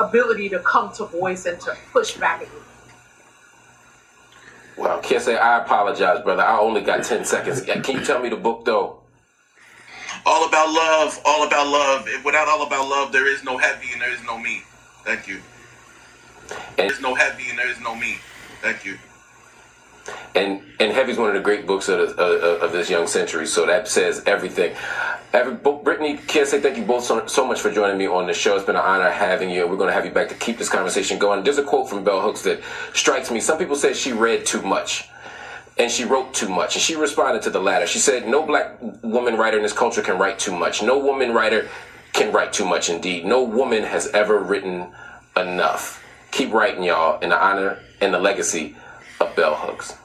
ability 0.05 0.49
to 0.51 0.59
come 0.61 0.93
to 0.95 1.05
voice 1.07 1.47
and 1.47 1.61
to 1.61 1.77
push 1.93 2.17
back 2.17 2.43
against. 2.43 2.57
Well, 4.77 5.01
Kiese 5.03 5.39
I 5.39 5.63
apologize, 5.63 6.23
brother. 6.23 6.43
I 6.43 6.59
only 6.59 6.81
got 6.81 7.05
10 7.05 7.25
seconds. 7.25 7.61
Can 7.63 7.85
you 7.85 8.05
tell 8.05 8.21
me 8.21 8.29
the 8.31 8.37
book, 8.37 8.65
though? 8.65 9.01
All 10.25 10.47
about 10.49 10.73
love, 10.73 11.21
all 11.25 11.47
about 11.47 11.67
love. 11.67 12.09
Without 12.25 12.49
all 12.49 12.67
about 12.67 12.89
love, 12.89 13.13
there 13.13 13.27
is 13.27 13.43
no 13.45 13.59
heavy 13.59 13.93
and 13.93 14.01
there 14.01 14.13
is 14.13 14.23
no 14.25 14.39
me. 14.39 14.63
Thank 15.05 15.27
you. 15.27 15.41
And 16.79 16.89
there's 16.89 17.01
no 17.01 17.15
heavy 17.15 17.51
and 17.51 17.59
there 17.59 17.71
is 17.71 17.81
no 17.81 17.95
me. 17.95 18.19
Thank 18.61 18.85
you. 18.85 18.99
And 20.35 20.63
and 20.81 20.93
heavy 20.93 21.13
is 21.13 21.19
one 21.19 21.29
of 21.29 21.35
the 21.35 21.41
great 21.41 21.67
books 21.67 21.89
of, 21.89 22.17
the, 22.17 22.23
uh, 22.23 22.65
of 22.65 22.73
this 22.73 22.91
young 22.91 23.07
century. 23.07 23.47
So 23.47 23.67
that 23.67 23.87
says 23.87 24.23
everything. 24.27 24.75
Every, 25.33 25.55
Brittney, 25.55 26.27
can't 26.27 26.47
say 26.47 26.61
thank 26.61 26.77
you 26.77 26.85
both 26.85 27.05
so, 27.05 27.27
so, 27.27 27.47
much 27.47 27.61
for 27.61 27.71
joining 27.71 27.97
me 27.97 28.07
on 28.07 28.27
the 28.27 28.35
show. 28.35 28.55
It's 28.57 28.67
been 28.67 28.77
an 28.77 28.83
honor 28.83 29.11
having 29.11 29.49
you, 29.49 29.67
we're 29.67 29.77
going 29.77 29.89
to 29.89 29.95
have 29.95 30.05
you 30.05 30.11
back 30.11 30.29
to 30.29 30.35
keep 30.35 30.59
this 30.59 30.69
conversation 30.69 31.19
going. 31.19 31.43
There's 31.43 31.57
a 31.57 31.63
quote 31.63 31.89
from 31.89 32.05
Bell 32.05 32.21
Hooks 32.21 32.43
that 32.43 32.61
strikes 32.93 33.31
me. 33.31 33.41
Some 33.41 33.57
people 33.57 33.75
say 33.75 33.95
she 33.95 34.13
read 34.13 34.45
too 34.45 34.61
much 34.61 35.09
and 35.79 35.91
she 35.91 36.05
wrote 36.05 36.35
too 36.35 36.49
much. 36.49 36.77
And 36.77 36.83
she 36.83 36.97
responded 36.97 37.43
to 37.43 37.51
the 37.51 37.61
latter. 37.61 37.87
She 37.87 37.99
said, 37.99 38.29
No 38.29 38.45
black 38.45 38.77
woman 39.03 39.37
writer 39.37 39.57
in 39.57 39.63
this 39.63 39.73
culture 39.73 40.03
can 40.03 40.19
write 40.19 40.39
too 40.39 40.57
much. 40.57 40.83
No 40.83 40.99
woman 40.99 41.33
writer 41.33 41.69
can 42.13 42.33
write 42.33 42.53
too 42.53 42.65
much 42.65 42.91
indeed. 42.91 43.25
No 43.25 43.43
woman 43.43 43.85
has 43.85 44.09
ever 44.09 44.39
written 44.39 44.93
enough. 45.37 46.05
Keep 46.31 46.53
writing, 46.53 46.83
y'all, 46.83 47.19
in 47.21 47.31
the 47.31 47.43
honor 47.43 47.79
and 48.01 48.13
the 48.13 48.19
legacy 48.19 48.77
of 49.23 49.37
Bell 49.37 49.55
Hooks. 49.55 49.97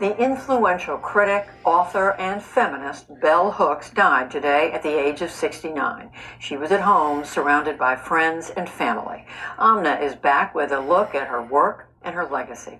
The 0.00 0.16
influential 0.16 0.96
critic, 0.96 1.50
author, 1.64 2.12
and 2.12 2.42
feminist 2.42 3.20
Bell 3.20 3.50
Hooks 3.50 3.90
died 3.90 4.30
today 4.30 4.72
at 4.72 4.82
the 4.82 4.98
age 4.98 5.20
of 5.20 5.30
69. 5.30 6.10
She 6.38 6.56
was 6.56 6.72
at 6.72 6.80
home 6.80 7.26
surrounded 7.26 7.78
by 7.78 7.96
friends 7.96 8.48
and 8.56 8.70
family. 8.70 9.26
Amna 9.58 9.96
is 9.96 10.14
back 10.14 10.54
with 10.54 10.72
a 10.72 10.80
look 10.80 11.14
at 11.14 11.28
her 11.28 11.42
work 11.42 11.90
and 12.00 12.14
her 12.14 12.24
legacy. 12.24 12.78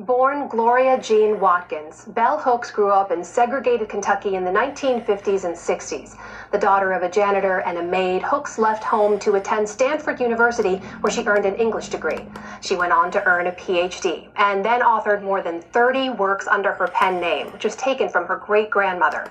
Born 0.00 0.46
Gloria 0.46 0.98
Jean 0.98 1.40
Watkins, 1.40 2.04
Bell 2.04 2.36
Hooks 2.36 2.70
grew 2.70 2.90
up 2.90 3.10
in 3.10 3.24
segregated 3.24 3.88
Kentucky 3.88 4.34
in 4.34 4.44
the 4.44 4.50
1950s 4.50 5.44
and 5.44 5.56
60s. 5.56 6.18
The 6.52 6.58
daughter 6.58 6.92
of 6.92 7.02
a 7.02 7.08
janitor 7.08 7.60
and 7.60 7.78
a 7.78 7.82
maid, 7.82 8.22
Hooks 8.22 8.58
left 8.58 8.84
home 8.84 9.18
to 9.20 9.36
attend 9.36 9.66
Stanford 9.66 10.20
University, 10.20 10.76
where 11.00 11.10
she 11.10 11.24
earned 11.24 11.46
an 11.46 11.54
English 11.54 11.88
degree. 11.88 12.28
She 12.60 12.76
went 12.76 12.92
on 12.92 13.10
to 13.12 13.24
earn 13.24 13.46
a 13.46 13.52
PhD 13.52 14.28
and 14.36 14.62
then 14.62 14.82
authored 14.82 15.22
more 15.22 15.40
than 15.40 15.62
30 15.62 16.10
works 16.10 16.46
under 16.46 16.72
her 16.72 16.88
pen 16.88 17.18
name, 17.18 17.50
which 17.50 17.64
was 17.64 17.74
taken 17.74 18.10
from 18.10 18.26
her 18.26 18.36
great 18.36 18.68
grandmother. 18.68 19.24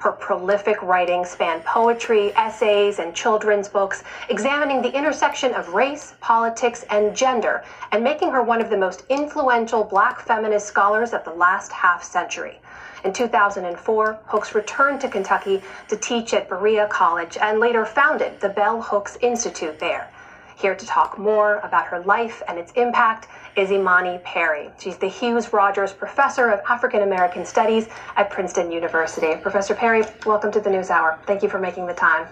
Her 0.00 0.12
prolific 0.12 0.80
writing 0.80 1.26
spanned 1.26 1.62
poetry, 1.66 2.32
essays, 2.34 2.98
and 2.98 3.14
children's 3.14 3.68
books, 3.68 4.02
examining 4.30 4.80
the 4.80 4.96
intersection 4.96 5.52
of 5.52 5.74
race, 5.74 6.14
politics, 6.22 6.86
and 6.88 7.14
gender, 7.14 7.62
and 7.92 8.02
making 8.02 8.30
her 8.30 8.42
one 8.42 8.62
of 8.62 8.70
the 8.70 8.78
most 8.78 9.04
influential 9.10 9.84
black 9.84 10.20
feminist 10.20 10.66
scholars 10.66 11.12
of 11.12 11.22
the 11.24 11.34
last 11.34 11.70
half 11.70 12.02
century. 12.02 12.60
In 13.04 13.12
2004, 13.12 14.18
Hooks 14.24 14.54
returned 14.54 15.02
to 15.02 15.08
Kentucky 15.08 15.62
to 15.88 15.96
teach 15.98 16.32
at 16.32 16.48
Berea 16.48 16.86
College 16.86 17.36
and 17.36 17.60
later 17.60 17.84
founded 17.84 18.40
the 18.40 18.48
Bell 18.48 18.80
Hooks 18.80 19.18
Institute 19.20 19.78
there. 19.78 20.08
Here 20.56 20.74
to 20.74 20.86
talk 20.86 21.18
more 21.18 21.58
about 21.58 21.86
her 21.86 22.00
life 22.00 22.42
and 22.48 22.58
its 22.58 22.72
impact 22.72 23.28
is 23.56 23.70
Imani 23.70 24.18
Perry. 24.24 24.70
She's 24.78 24.96
the 24.96 25.08
Hughes 25.08 25.52
Rogers 25.52 25.92
Professor 25.92 26.50
of 26.50 26.60
African 26.68 27.02
American 27.02 27.44
Studies 27.44 27.88
at 28.16 28.30
Princeton 28.30 28.70
University. 28.70 29.34
Professor 29.36 29.74
Perry, 29.74 30.04
welcome 30.24 30.52
to 30.52 30.60
the 30.60 30.70
News 30.70 30.90
Hour. 30.90 31.18
Thank 31.26 31.42
you 31.42 31.48
for 31.48 31.58
making 31.58 31.86
the 31.86 31.94
time. 31.94 32.28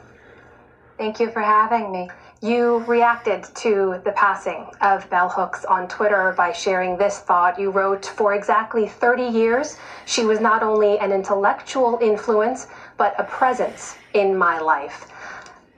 Thank 0.96 1.20
you 1.20 1.30
for 1.30 1.40
having 1.40 1.92
me. 1.92 2.08
You 2.40 2.78
reacted 2.86 3.44
to 3.56 4.00
the 4.04 4.12
passing 4.12 4.66
of 4.80 5.08
Bell 5.10 5.28
Hooks 5.28 5.64
on 5.64 5.88
Twitter 5.88 6.34
by 6.36 6.52
sharing 6.52 6.96
this 6.96 7.18
thought. 7.18 7.58
You 7.58 7.70
wrote, 7.70 8.06
For 8.06 8.34
exactly 8.34 8.86
30 8.86 9.24
years, 9.24 9.76
she 10.06 10.24
was 10.24 10.40
not 10.40 10.62
only 10.62 10.98
an 10.98 11.12
intellectual 11.12 11.98
influence, 12.00 12.66
but 12.96 13.14
a 13.18 13.24
presence 13.24 13.96
in 14.14 14.36
my 14.36 14.58
life. 14.58 15.06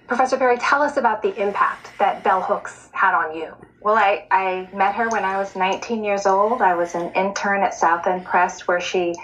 Professor 0.06 0.36
Perry, 0.36 0.58
tell 0.58 0.82
us 0.82 0.96
about 0.96 1.22
the 1.22 1.34
impact 1.40 1.92
that 1.98 2.22
Bell 2.24 2.42
Hooks 2.42 2.88
had 2.92 3.14
on 3.14 3.34
you. 3.34 3.54
Well, 3.80 3.96
I, 3.96 4.26
I 4.30 4.68
met 4.74 4.94
her 4.96 5.08
when 5.08 5.24
I 5.24 5.38
was 5.38 5.56
19 5.56 6.04
years 6.04 6.26
old. 6.26 6.60
I 6.60 6.74
was 6.74 6.94
an 6.94 7.12
intern 7.14 7.62
at 7.62 7.72
South 7.72 8.06
End 8.06 8.26
Press 8.26 8.68
where 8.68 8.80
she 8.80 9.14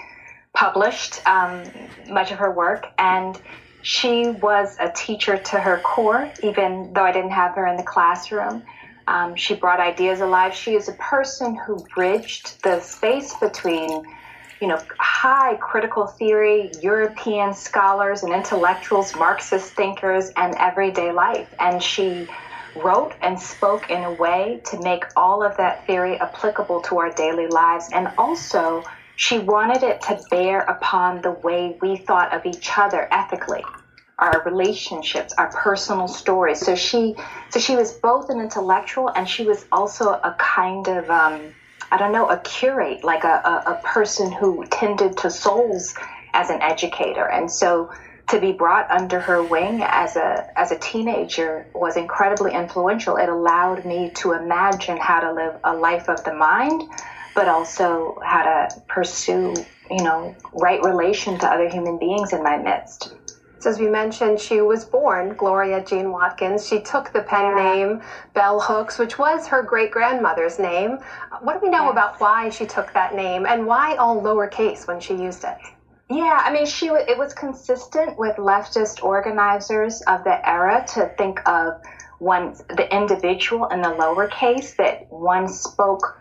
published 0.53 1.25
um, 1.27 1.63
much 2.07 2.31
of 2.31 2.39
her 2.39 2.51
work, 2.51 2.87
and 2.97 3.39
she 3.83 4.27
was 4.27 4.75
a 4.79 4.89
teacher 4.89 5.37
to 5.37 5.59
her 5.59 5.79
core, 5.81 6.33
even 6.41 6.91
though 6.93 7.03
I 7.03 7.11
didn't 7.11 7.31
have 7.31 7.53
her 7.53 7.67
in 7.67 7.77
the 7.77 7.83
classroom. 7.83 8.63
Um, 9.05 9.35
she 9.35 9.53
brought 9.53 9.79
ideas 9.79 10.21
alive. 10.21 10.55
She 10.55 10.73
is 10.73 10.89
a 10.89 10.93
person 10.93 11.55
who 11.55 11.85
bridged 11.95 12.63
the 12.63 12.79
space 12.79 13.35
between 13.35 14.03
you 14.59 14.67
know, 14.67 14.81
high 14.99 15.55
critical 15.57 16.07
theory, 16.07 16.71
European 16.81 17.53
scholars 17.53 18.23
and 18.23 18.33
intellectuals, 18.33 19.15
Marxist 19.15 19.73
thinkers, 19.73 20.31
and 20.35 20.55
everyday 20.55 21.11
life. 21.11 21.47
And 21.59 21.81
she 21.81 22.27
wrote 22.83 23.13
and 23.21 23.39
spoke 23.39 23.89
in 23.89 24.03
a 24.03 24.13
way 24.13 24.61
to 24.65 24.81
make 24.81 25.03
all 25.15 25.43
of 25.43 25.57
that 25.57 25.85
theory 25.85 26.17
applicable 26.19 26.81
to 26.81 26.97
our 26.99 27.11
daily 27.11 27.47
lives. 27.47 27.89
And 27.93 28.09
also, 28.17 28.83
she 29.15 29.39
wanted 29.39 29.83
it 29.83 30.01
to 30.03 30.21
bear 30.29 30.59
upon 30.61 31.21
the 31.21 31.31
way 31.31 31.77
we 31.81 31.97
thought 31.97 32.33
of 32.33 32.45
each 32.45 32.77
other 32.77 33.07
ethically 33.11 33.63
our 34.19 34.41
relationships, 34.45 35.31
our 35.37 35.51
personal 35.51 36.07
stories. 36.07 36.59
So 36.59 36.73
she, 36.73 37.15
so 37.51 37.59
she 37.59 37.75
was 37.75 37.91
both 37.93 38.31
an 38.31 38.39
intellectual 38.39 39.09
and 39.09 39.29
she 39.29 39.45
was 39.45 39.63
also 39.71 40.09
a 40.09 40.35
kind 40.39 40.87
of 40.87 41.07
um, 41.11 41.53
I 41.91 41.97
don't 41.97 42.11
know, 42.11 42.27
a 42.29 42.37
curate, 42.39 43.03
like 43.03 43.23
a, 43.23 43.27
a, 43.27 43.71
a 43.71 43.81
person 43.83 44.31
who 44.31 44.65
tended 44.69 45.17
to 45.19 45.31
souls 45.31 45.95
as 46.33 46.49
an 46.49 46.61
educator. 46.61 47.25
And 47.25 47.49
so 47.49 47.91
to 48.29 48.39
be 48.39 48.51
brought 48.51 48.89
under 48.91 49.19
her 49.21 49.43
wing 49.43 49.83
as 49.83 50.15
a 50.15 50.45
as 50.57 50.71
a 50.71 50.75
teenager 50.77 51.67
was 51.73 51.97
incredibly 51.97 52.53
influential. 52.53 53.17
It 53.17 53.29
allowed 53.29 53.85
me 53.85 54.11
to 54.15 54.33
imagine 54.33 54.97
how 54.97 55.19
to 55.21 55.31
live 55.31 55.57
a 55.63 55.73
life 55.73 56.09
of 56.09 56.23
the 56.23 56.33
mind, 56.33 56.83
but 57.35 57.47
also 57.47 58.15
how 58.23 58.43
to 58.43 58.69
pursue, 58.87 59.53
you 59.91 60.03
know, 60.03 60.35
right 60.53 60.79
relation 60.83 61.37
to 61.39 61.47
other 61.51 61.67
human 61.69 61.99
beings 61.99 62.33
in 62.33 62.43
my 62.43 62.57
midst. 62.57 63.09
So 63.59 63.71
as 63.71 63.79
we 63.79 63.87
mentioned, 63.87 64.39
she 64.39 64.61
was 64.61 64.85
born 64.85 65.35
Gloria 65.35 65.81
Jean 65.81 66.11
Watkins. 66.11 66.67
She 66.67 66.79
took 66.79 67.11
the 67.13 67.21
pen 67.21 67.55
name 67.55 67.99
Bell 68.35 68.59
Hooks, 68.59 68.99
which 68.99 69.17
was 69.17 69.47
her 69.47 69.63
great 69.63 69.91
grandmother's 69.91 70.59
name. 70.59 70.99
What 71.41 71.53
do 71.53 71.59
we 71.63 71.69
know 71.69 71.89
about 71.89 72.19
why 72.19 72.49
she 72.49 72.65
took 72.67 72.93
that 72.93 73.13
name 73.13 73.45
and 73.47 73.65
why 73.65 73.95
all 73.95 74.21
lowercase 74.21 74.87
when 74.87 74.99
she 74.99 75.15
used 75.15 75.43
it? 75.43 75.57
Yeah, 76.09 76.41
I 76.43 76.51
mean, 76.51 76.65
she 76.65 76.87
it 76.87 77.17
was 77.17 77.33
consistent 77.33 78.17
with 78.17 78.35
leftist 78.37 79.03
organizers 79.03 80.01
of 80.01 80.23
the 80.23 80.37
era 80.47 80.85
to 80.93 81.11
think 81.17 81.41
of 81.47 81.81
one 82.19 82.55
the 82.69 82.87
individual 82.93 83.65
in 83.67 83.81
the 83.81 83.89
lowercase 83.89 84.75
that 84.77 85.11
one 85.11 85.47
spoke 85.47 86.17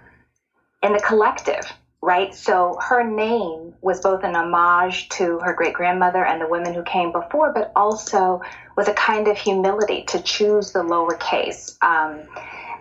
in 0.83 0.93
the 0.93 1.01
collective 1.01 1.73
right? 2.03 2.33
So 2.35 2.79
her 2.89 3.03
name 3.03 3.75
was 3.81 4.01
both 4.01 4.23
an 4.23 4.37
homage 4.37 5.09
to 5.11 5.41
her 5.41 5.53
great 5.53 5.73
grandmother 5.73 6.25
and 6.25 6.41
the 6.41 6.47
women 6.47 6.73
who 6.73 6.85
came 6.85 7.11
before, 7.11 7.51
but 7.53 7.73
also 7.75 8.41
was 8.77 8.87
a 8.87 8.93
kind 8.93 9.27
of 9.27 9.37
humility 9.37 10.05
to 10.09 10.21
choose 10.21 10.71
the 10.71 10.85
lowercase. 10.85 11.75
Um, 11.83 12.29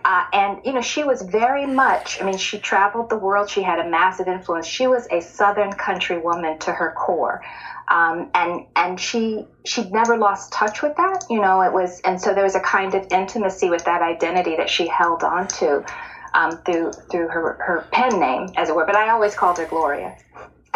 uh, 0.06 0.24
and 0.32 0.60
you 0.64 0.72
know 0.72 0.82
she 0.82 1.04
was 1.04 1.22
very 1.22 1.66
much 1.66 2.22
i 2.22 2.26
mean 2.26 2.38
she 2.38 2.58
traveled 2.58 3.10
the 3.10 3.16
world 3.18 3.50
she 3.50 3.62
had 3.62 3.80
a 3.80 3.88
massive 3.90 4.28
influence 4.28 4.66
she 4.66 4.88
was 4.88 5.08
a 5.12 5.20
southern 5.20 5.72
country 5.74 6.18
woman 6.18 6.58
to 6.60 6.72
her 6.72 6.94
core 6.96 7.42
um, 7.88 8.30
and 8.34 8.62
and 8.76 9.00
she 9.00 9.44
she'd 9.66 9.92
never 9.92 10.18
lost 10.18 10.52
touch 10.52 10.82
with 10.82 10.96
that 10.96 11.24
you 11.30 11.40
know 11.40 11.62
it 11.62 11.72
was 11.72 12.00
and 12.04 12.20
so 12.20 12.34
there 12.34 12.44
was 12.44 12.56
a 12.56 12.60
kind 12.60 12.94
of 12.94 13.06
intimacy 13.12 13.70
with 13.70 13.84
that 13.84 14.02
identity 14.02 14.56
that 14.56 14.70
she 14.70 14.88
held 14.88 15.24
on 15.24 15.48
to 15.48 15.84
um, 16.34 16.52
through 16.66 16.92
through 17.10 17.28
her 17.28 17.56
her 17.60 17.88
pen 17.92 18.20
name, 18.20 18.48
as 18.56 18.70
it 18.70 18.76
were. 18.76 18.86
But 18.86 18.96
I 18.96 19.10
always 19.10 19.34
called 19.34 19.58
her 19.58 19.66
Gloria. 19.66 20.16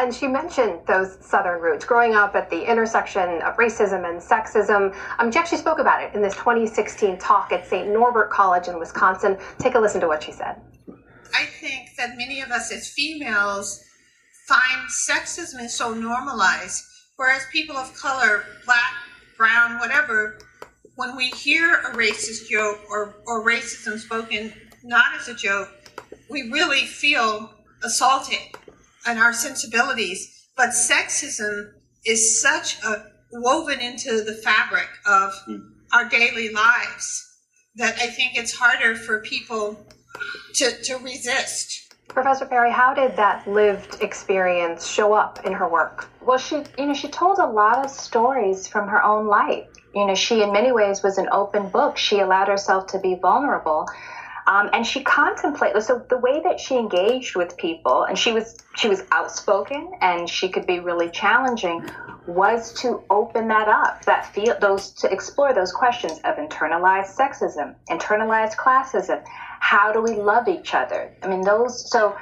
And 0.00 0.14
she 0.14 0.26
mentioned 0.26 0.80
those 0.86 1.18
Southern 1.20 1.60
roots, 1.60 1.84
growing 1.84 2.14
up 2.14 2.34
at 2.34 2.48
the 2.48 2.64
intersection 2.64 3.42
of 3.42 3.54
racism 3.56 4.08
and 4.08 4.18
sexism. 4.18 4.96
Um, 5.18 5.30
she 5.30 5.38
actually 5.38 5.58
spoke 5.58 5.78
about 5.78 6.02
it 6.02 6.14
in 6.14 6.22
this 6.22 6.32
2016 6.36 7.18
talk 7.18 7.52
at 7.52 7.66
St. 7.66 7.86
Norbert 7.86 8.30
College 8.30 8.68
in 8.68 8.78
Wisconsin. 8.78 9.36
Take 9.58 9.74
a 9.74 9.78
listen 9.78 10.00
to 10.00 10.08
what 10.08 10.22
she 10.22 10.32
said. 10.32 10.56
I 11.34 11.44
think 11.44 11.90
that 11.98 12.16
many 12.16 12.40
of 12.40 12.50
us 12.50 12.72
as 12.72 12.88
females 12.88 13.84
find 14.48 14.88
sexism 14.88 15.62
is 15.62 15.74
so 15.74 15.92
normalized, 15.92 16.82
whereas 17.16 17.44
people 17.52 17.76
of 17.76 17.94
color, 17.94 18.44
black, 18.64 18.94
brown, 19.36 19.78
whatever, 19.80 20.38
when 20.96 21.14
we 21.14 21.28
hear 21.28 21.74
a 21.74 21.90
racist 21.94 22.48
joke 22.48 22.80
or, 22.88 23.16
or 23.26 23.44
racism 23.44 23.98
spoken 23.98 24.54
not 24.82 25.14
as 25.20 25.28
a 25.28 25.34
joke, 25.34 25.68
we 26.30 26.50
really 26.50 26.86
feel 26.86 27.50
assaulted 27.84 28.38
and 29.06 29.18
our 29.18 29.32
sensibilities. 29.32 30.48
But 30.56 30.70
sexism 30.70 31.72
is 32.04 32.40
such 32.40 32.82
a 32.82 33.04
woven 33.32 33.80
into 33.80 34.22
the 34.22 34.34
fabric 34.34 34.88
of 35.06 35.32
hmm. 35.46 35.58
our 35.92 36.08
daily 36.08 36.52
lives 36.52 37.26
that 37.76 37.96
I 37.98 38.08
think 38.08 38.36
it's 38.36 38.52
harder 38.52 38.96
for 38.96 39.20
people 39.20 39.86
to, 40.54 40.82
to 40.82 40.96
resist. 40.96 41.94
Professor 42.08 42.44
Perry, 42.44 42.72
how 42.72 42.92
did 42.92 43.16
that 43.16 43.46
lived 43.46 44.02
experience 44.02 44.86
show 44.86 45.12
up 45.12 45.44
in 45.44 45.52
her 45.52 45.68
work? 45.68 46.08
Well, 46.20 46.38
she, 46.38 46.64
you 46.76 46.86
know, 46.86 46.94
she 46.94 47.08
told 47.08 47.38
a 47.38 47.46
lot 47.46 47.84
of 47.84 47.90
stories 47.90 48.66
from 48.66 48.88
her 48.88 49.02
own 49.02 49.28
life. 49.28 49.68
You 49.94 50.06
know, 50.06 50.14
she 50.14 50.42
in 50.42 50.52
many 50.52 50.72
ways 50.72 51.02
was 51.02 51.18
an 51.18 51.28
open 51.30 51.68
book. 51.68 51.96
She 51.96 52.18
allowed 52.18 52.48
herself 52.48 52.88
to 52.88 52.98
be 52.98 53.14
vulnerable. 53.14 53.86
Um, 54.50 54.68
and 54.72 54.84
she 54.84 55.04
contemplated 55.04 55.80
so 55.84 56.04
the 56.08 56.18
way 56.18 56.40
that 56.42 56.58
she 56.58 56.76
engaged 56.76 57.36
with 57.36 57.56
people 57.56 58.02
and 58.02 58.18
she 58.18 58.32
was 58.32 58.58
she 58.74 58.88
was 58.88 59.04
outspoken 59.12 59.92
and 60.00 60.28
she 60.28 60.48
could 60.48 60.66
be 60.66 60.80
really 60.80 61.08
challenging 61.08 61.88
was 62.26 62.72
to 62.80 63.04
open 63.10 63.46
that 63.46 63.68
up 63.68 64.04
that 64.06 64.34
feel 64.34 64.58
those 64.60 64.90
to 64.94 65.12
explore 65.12 65.54
those 65.54 65.70
questions 65.70 66.18
of 66.24 66.34
internalized 66.34 67.14
sexism 67.16 67.76
internalized 67.88 68.56
classism. 68.56 69.22
How 69.60 69.92
do 69.92 70.02
we 70.02 70.16
love 70.16 70.48
each 70.48 70.74
other? 70.74 71.16
I 71.22 71.28
mean 71.28 71.42
those 71.42 71.88
so 71.88 72.16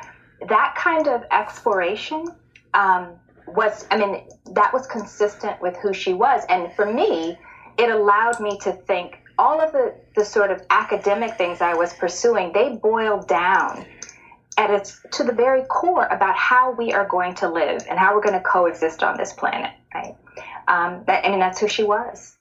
that 0.50 0.74
kind 0.76 1.08
of 1.08 1.24
exploration 1.30 2.26
um, 2.74 3.14
was 3.46 3.86
i 3.90 3.96
mean 3.96 4.28
that 4.52 4.70
was 4.74 4.86
consistent 4.86 5.62
with 5.62 5.78
who 5.78 5.94
she 5.94 6.12
was. 6.12 6.42
And 6.50 6.70
for 6.74 6.92
me 6.92 7.38
it 7.78 7.88
allowed 7.88 8.38
me 8.38 8.58
to 8.58 8.72
think 8.72 9.20
all 9.38 9.60
of 9.60 9.72
the, 9.72 9.94
the 10.18 10.24
sort 10.24 10.50
of 10.50 10.60
academic 10.68 11.36
things 11.36 11.60
I 11.60 11.74
was 11.74 11.92
pursuing, 11.92 12.52
they 12.52 12.68
boiled 12.68 13.28
down 13.28 13.84
at 14.56 14.68
its 14.70 15.00
to 15.12 15.22
the 15.22 15.32
very 15.32 15.62
core 15.62 16.06
about 16.10 16.34
how 16.34 16.72
we 16.72 16.92
are 16.92 17.04
going 17.04 17.34
to 17.34 17.48
live 17.48 17.80
and 17.88 17.98
how 17.98 18.12
we're 18.12 18.20
going 18.20 18.34
to 18.34 18.40
coexist 18.40 19.04
on 19.04 19.16
this 19.16 19.32
planet. 19.32 19.70
Right? 19.94 20.14
Um, 20.66 21.04
that, 21.06 21.24
I 21.24 21.30
mean, 21.30 21.38
that's 21.38 21.60
who 21.60 21.68
she 21.68 21.84
was. 21.84 22.36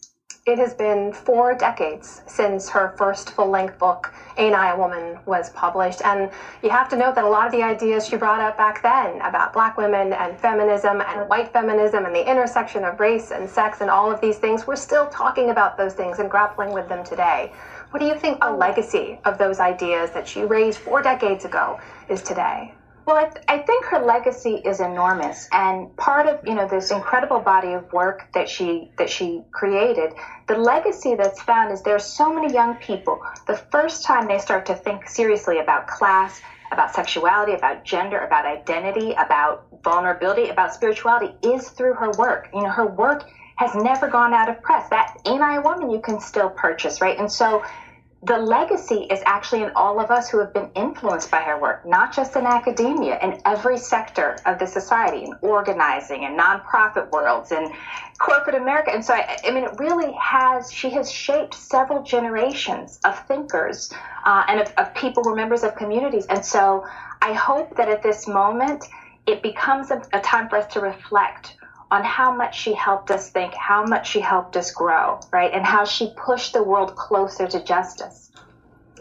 It 0.48 0.60
has 0.60 0.74
been 0.74 1.12
four 1.12 1.56
decades 1.56 2.22
since 2.26 2.70
her 2.70 2.94
first 2.98 3.32
full 3.32 3.50
length 3.50 3.78
book, 3.78 4.14
Ain't 4.38 4.56
I 4.56 4.72
a 4.72 4.78
Woman, 4.78 5.20
was 5.26 5.50
published. 5.50 6.02
And 6.06 6.32
you 6.64 6.70
have 6.70 6.88
to 6.88 6.96
note 6.96 7.16
that 7.16 7.26
a 7.26 7.30
lot 7.30 7.48
of 7.48 7.52
the 7.52 7.64
ideas 7.64 8.08
she 8.08 8.16
brought 8.16 8.40
up 8.40 8.56
back 8.56 8.82
then 8.82 9.20
about 9.20 9.52
black 9.52 9.76
women 9.76 10.14
and 10.14 10.40
feminism 10.40 11.02
and 11.02 11.28
white 11.28 11.52
feminism 11.52 12.06
and 12.06 12.16
the 12.16 12.26
intersection 12.26 12.86
of 12.86 12.98
race 12.98 13.32
and 13.32 13.50
sex 13.50 13.82
and 13.82 13.90
all 13.90 14.10
of 14.10 14.22
these 14.22 14.38
things, 14.38 14.66
we're 14.66 14.78
still 14.78 15.08
talking 15.08 15.50
about 15.50 15.76
those 15.76 15.94
things 15.94 16.20
and 16.20 16.32
grappling 16.32 16.72
with 16.72 16.88
them 16.88 17.04
today. 17.04 17.52
What 17.90 18.00
do 18.00 18.06
you 18.06 18.16
think 18.16 18.40
the 18.40 18.48
oh. 18.48 18.56
legacy 18.56 19.20
of 19.26 19.38
those 19.38 19.60
ideas 19.60 20.12
that 20.12 20.26
she 20.26 20.46
raised 20.46 20.78
four 20.78 21.02
decades 21.02 21.44
ago 21.44 21.78
is 22.08 22.22
today? 22.22 22.74
Well, 23.08 23.16
I, 23.16 23.24
th- 23.24 23.46
I, 23.48 23.60
think 23.60 23.86
her 23.86 24.00
legacy 24.00 24.62
is 24.66 24.82
enormous, 24.82 25.48
and 25.54 25.96
part 25.96 26.28
of 26.28 26.46
you 26.46 26.54
know 26.54 26.68
this 26.68 26.92
incredible 26.92 27.40
body 27.40 27.72
of 27.72 27.94
work 27.94 28.28
that 28.34 28.50
she 28.50 28.92
that 28.98 29.10
she 29.10 29.44
created. 29.54 30.12
The 30.50 30.56
legacy 30.56 31.16
that's 31.16 31.42
found 31.42 31.72
is 31.72 31.82
there's 31.84 32.04
so 32.04 32.34
many 32.34 32.54
young 32.54 32.76
people. 32.76 33.22
The 33.48 33.56
first 33.72 34.04
time 34.04 34.28
they 34.28 34.40
start 34.40 34.66
to 34.66 34.76
think 34.76 35.08
seriously 35.08 35.60
about 35.60 35.88
class, 35.88 36.42
about 36.74 36.94
sexuality, 36.94 37.54
about 37.54 37.86
gender, 37.86 38.18
about 38.20 38.46
identity, 38.46 39.14
about 39.14 39.66
vulnerability, 39.86 40.50
about 40.50 40.74
spirituality 40.74 41.34
is 41.48 41.70
through 41.70 41.94
her 41.94 42.12
work. 42.18 42.50
You 42.54 42.64
know, 42.64 42.72
her 42.72 42.88
work 42.88 43.24
has 43.56 43.74
never 43.74 44.10
gone 44.10 44.34
out 44.34 44.50
of 44.50 44.62
press. 44.62 44.90
That 44.90 45.18
Ain't 45.26 45.42
I 45.42 45.56
a 45.56 45.62
Woman 45.62 45.92
you 45.92 46.02
can 46.02 46.20
still 46.20 46.50
purchase, 46.50 47.00
right? 47.00 47.18
And 47.18 47.32
so 47.32 47.64
the 48.28 48.38
legacy 48.38 49.08
is 49.10 49.22
actually 49.26 49.64
in 49.64 49.72
all 49.74 50.02
of 50.02 50.12
us 50.12 50.30
who 50.30 50.38
have 50.40 50.54
been 50.54 50.70
influenced 50.76 51.32
by 51.32 51.42
her 51.42 51.60
work, 51.60 51.86
not 51.86 52.14
just 52.14 52.36
in 52.36 52.46
academia, 52.46 53.18
in 53.22 53.40
every 53.46 53.78
sector 53.78 54.38
of 54.46 54.60
the 54.60 54.68
society, 54.68 55.24
in 55.24 55.34
organizing 55.42 56.26
and 56.26 56.38
nonprofit 56.38 57.10
worlds 57.10 57.54
and 57.54 57.74
corporate 58.20 58.56
America. 58.56 58.92
And 58.94 59.04
so, 59.04 59.14
I, 59.14 59.38
I 59.46 59.52
mean, 59.52 59.64
it 59.64 59.80
really 59.80 60.12
has, 60.14 60.72
she 60.72 60.90
has 60.90 61.10
shaped 61.10 61.54
several 61.54 62.04
generations 62.04 63.00
of 63.06 63.18
thinkers 63.28 63.94
uh, 64.26 64.44
and 64.50 64.60
of, 64.60 64.74
of 64.78 64.94
people 64.94 65.24
who 65.24 65.32
are 65.32 65.36
members 65.36 65.64
of 65.64 65.76
communities. 65.76 66.26
And 66.26 66.44
so 66.44 66.86
I 67.22 67.32
hope 67.32 67.78
that 67.78 67.88
at 67.88 68.04
this 68.04 68.28
moment, 68.28 68.84
it 69.26 69.42
becomes 69.42 69.90
a, 69.90 70.02
a 70.12 70.20
time 70.20 70.50
for 70.50 70.58
us 70.58 70.74
to 70.74 70.82
reflect 70.82 71.56
on 71.92 72.04
how 72.04 72.36
much 72.36 72.60
she 72.60 72.74
helped 72.74 73.12
us 73.12 73.30
think, 73.30 73.54
how 73.54 73.84
much 73.86 74.10
she 74.10 74.20
helped 74.20 74.58
us 74.58 74.72
grow, 74.72 75.20
right? 75.32 75.54
And 75.54 75.66
how 75.66 75.86
she 75.86 76.14
pushed 76.18 76.54
the 76.54 76.64
world 76.64 76.96
closer 76.96 77.48
to 77.48 77.64
justice. 77.64 78.32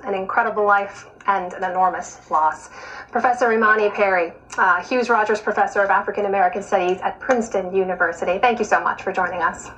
An 0.05 0.15
incredible 0.15 0.65
life 0.65 1.07
and 1.27 1.53
an 1.53 1.65
enormous 1.65 2.31
loss. 2.31 2.69
Professor 3.11 3.51
Imani 3.53 3.91
Perry, 3.91 4.33
uh, 4.59 4.83
Hughes 4.83 5.09
Rogers 5.09 5.41
Professor 5.41 5.83
of 5.83 5.91
African 5.91 6.27
American 6.27 6.63
Studies 6.63 7.01
at 7.01 7.19
Princeton 7.19 7.75
University. 7.75 8.39
Thank 8.39 8.59
you 8.59 8.65
so 8.65 8.81
much 8.81 9.03
for 9.03 9.13
joining 9.13 9.43
us. 9.43 9.71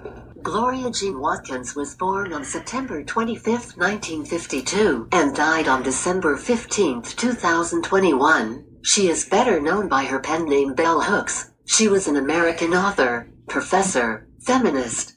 Gloria 0.42 0.90
Jean 0.90 1.20
Watkins 1.20 1.74
was 1.74 1.94
born 1.94 2.32
on 2.32 2.44
September 2.44 3.02
25, 3.02 3.76
1952, 3.76 5.08
and 5.12 5.34
died 5.34 5.68
on 5.68 5.82
December 5.82 6.36
15, 6.36 7.02
2021. 7.02 8.64
She 8.82 9.08
is 9.08 9.28
better 9.28 9.60
known 9.60 9.88
by 9.88 10.04
her 10.04 10.20
pen 10.20 10.44
name 10.44 10.74
Bell 10.74 11.00
Hooks, 11.02 11.47
she 11.68 11.86
was 11.86 12.08
an 12.08 12.16
American 12.16 12.72
author, 12.72 13.28
professor, 13.46 14.26
feminist, 14.40 15.14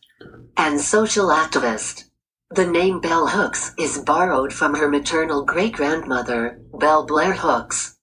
and 0.57 0.80
social 0.82 1.30
activist. 1.30 2.03
The 2.49 2.65
name 2.65 2.99
Bell 2.99 3.28
Hooks 3.28 3.72
is 3.80 3.99
borrowed 3.99 4.52
from 4.52 4.76
her 4.76 4.90
maternal 4.90 5.45
great-grandmother, 5.45 6.60
Belle 6.78 7.06
Blair 7.06 7.34
Hooks. 7.34 7.95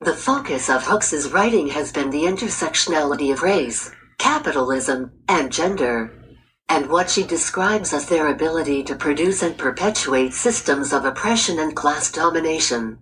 The 0.00 0.12
focus 0.12 0.68
of 0.68 0.82
Hooks's 0.82 1.30
writing 1.30 1.68
has 1.68 1.92
been 1.92 2.10
the 2.10 2.24
intersectionality 2.24 3.32
of 3.32 3.42
race, 3.42 3.92
capitalism, 4.18 5.12
and 5.28 5.52
gender, 5.52 6.12
and 6.68 6.90
what 6.90 7.08
she 7.08 7.22
describes 7.22 7.92
as 7.92 8.08
their 8.08 8.26
ability 8.26 8.82
to 8.84 8.96
produce 8.96 9.44
and 9.44 9.56
perpetuate 9.56 10.34
systems 10.34 10.92
of 10.92 11.04
oppression 11.04 11.60
and 11.60 11.76
class 11.76 12.10
domination. 12.10 12.98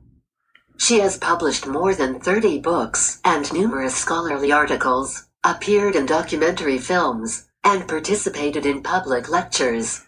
She 0.79 1.01
has 1.01 1.19
published 1.19 1.67
more 1.67 1.95
than 1.95 2.21
30 2.21 2.59
books 2.61 3.21
and 3.25 3.51
numerous 3.53 3.95
scholarly 3.95 4.53
articles, 4.53 5.27
appeared 5.43 5.97
in 5.97 6.07
documentary 6.07 6.79
films, 6.79 7.49
and 7.65 7.89
participated 7.89 8.67
in 8.67 8.83
public 8.83 9.29
lectures. 9.29 10.03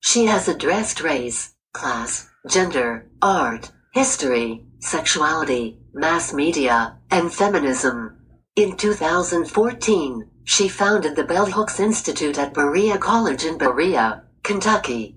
She 0.00 0.26
has 0.26 0.48
addressed 0.48 1.02
race, 1.02 1.54
class, 1.72 2.28
gender, 2.48 3.06
art, 3.20 3.70
history, 3.92 4.64
sexuality, 4.80 5.78
mass 5.92 6.32
media, 6.32 6.98
and 7.10 7.32
feminism. 7.32 8.16
In 8.56 8.76
2014, 8.76 10.28
She 10.44 10.68
founded 10.68 11.14
the 11.14 11.24
Bell 11.24 11.46
Hooks 11.46 11.78
Institute 11.78 12.38
at 12.38 12.52
Berea 12.52 12.98
College 12.98 13.44
in 13.44 13.58
Berea, 13.58 14.24
Kentucky. 14.42 15.16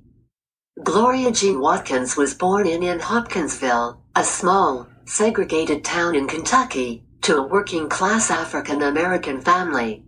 Gloria 0.84 1.32
Jean 1.32 1.60
Watkins 1.60 2.16
was 2.16 2.36
born 2.36 2.68
in 2.68 2.84
in 2.84 3.00
Hopkinsville, 3.00 4.05
a 4.18 4.24
small, 4.24 4.88
segregated 5.04 5.84
town 5.84 6.16
in 6.16 6.26
Kentucky, 6.26 7.04
to 7.22 7.36
a 7.36 7.48
working 7.48 7.90
class 7.90 8.32
African 8.32 8.82
American 8.82 9.42
family. 9.42 10.06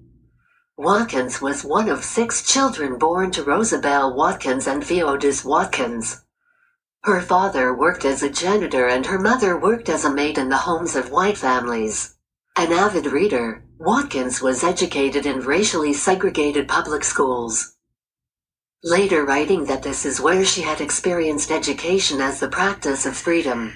Watkins 0.78 1.42
was 1.42 1.66
one 1.66 1.90
of 1.90 2.06
six 2.06 2.42
children 2.42 2.98
born 2.98 3.32
to 3.32 3.44
Rosabelle 3.44 4.16
Watkins 4.16 4.66
and 4.66 4.82
Veodis 4.82 5.44
Watkins. 5.44 6.22
Her 7.04 7.20
father 7.20 7.76
worked 7.76 8.06
as 8.06 8.24
a 8.24 8.30
janitor 8.30 8.88
and 8.88 9.06
her 9.06 9.20
mother 9.20 9.60
worked 9.60 9.90
as 9.90 10.06
a 10.06 10.14
maid 10.14 10.38
in 10.38 10.48
the 10.48 10.56
homes 10.56 10.96
of 10.96 11.12
white 11.12 11.38
families. 11.38 12.16
An 12.56 12.72
avid 12.72 13.08
reader, 13.08 13.62
Watkins 13.78 14.42
was 14.42 14.64
educated 14.64 15.26
in 15.26 15.42
racially 15.42 15.92
segregated 15.92 16.70
public 16.70 17.04
schools. 17.04 17.74
Later 18.86 19.26
writing 19.26 19.66
that 19.66 19.84
this 19.84 20.06
is 20.06 20.22
where 20.22 20.46
she 20.46 20.62
had 20.62 20.80
experienced 20.80 21.52
education 21.52 22.22
as 22.22 22.40
the 22.40 22.48
practice 22.48 23.06
of 23.06 23.18
freedom. 23.18 23.74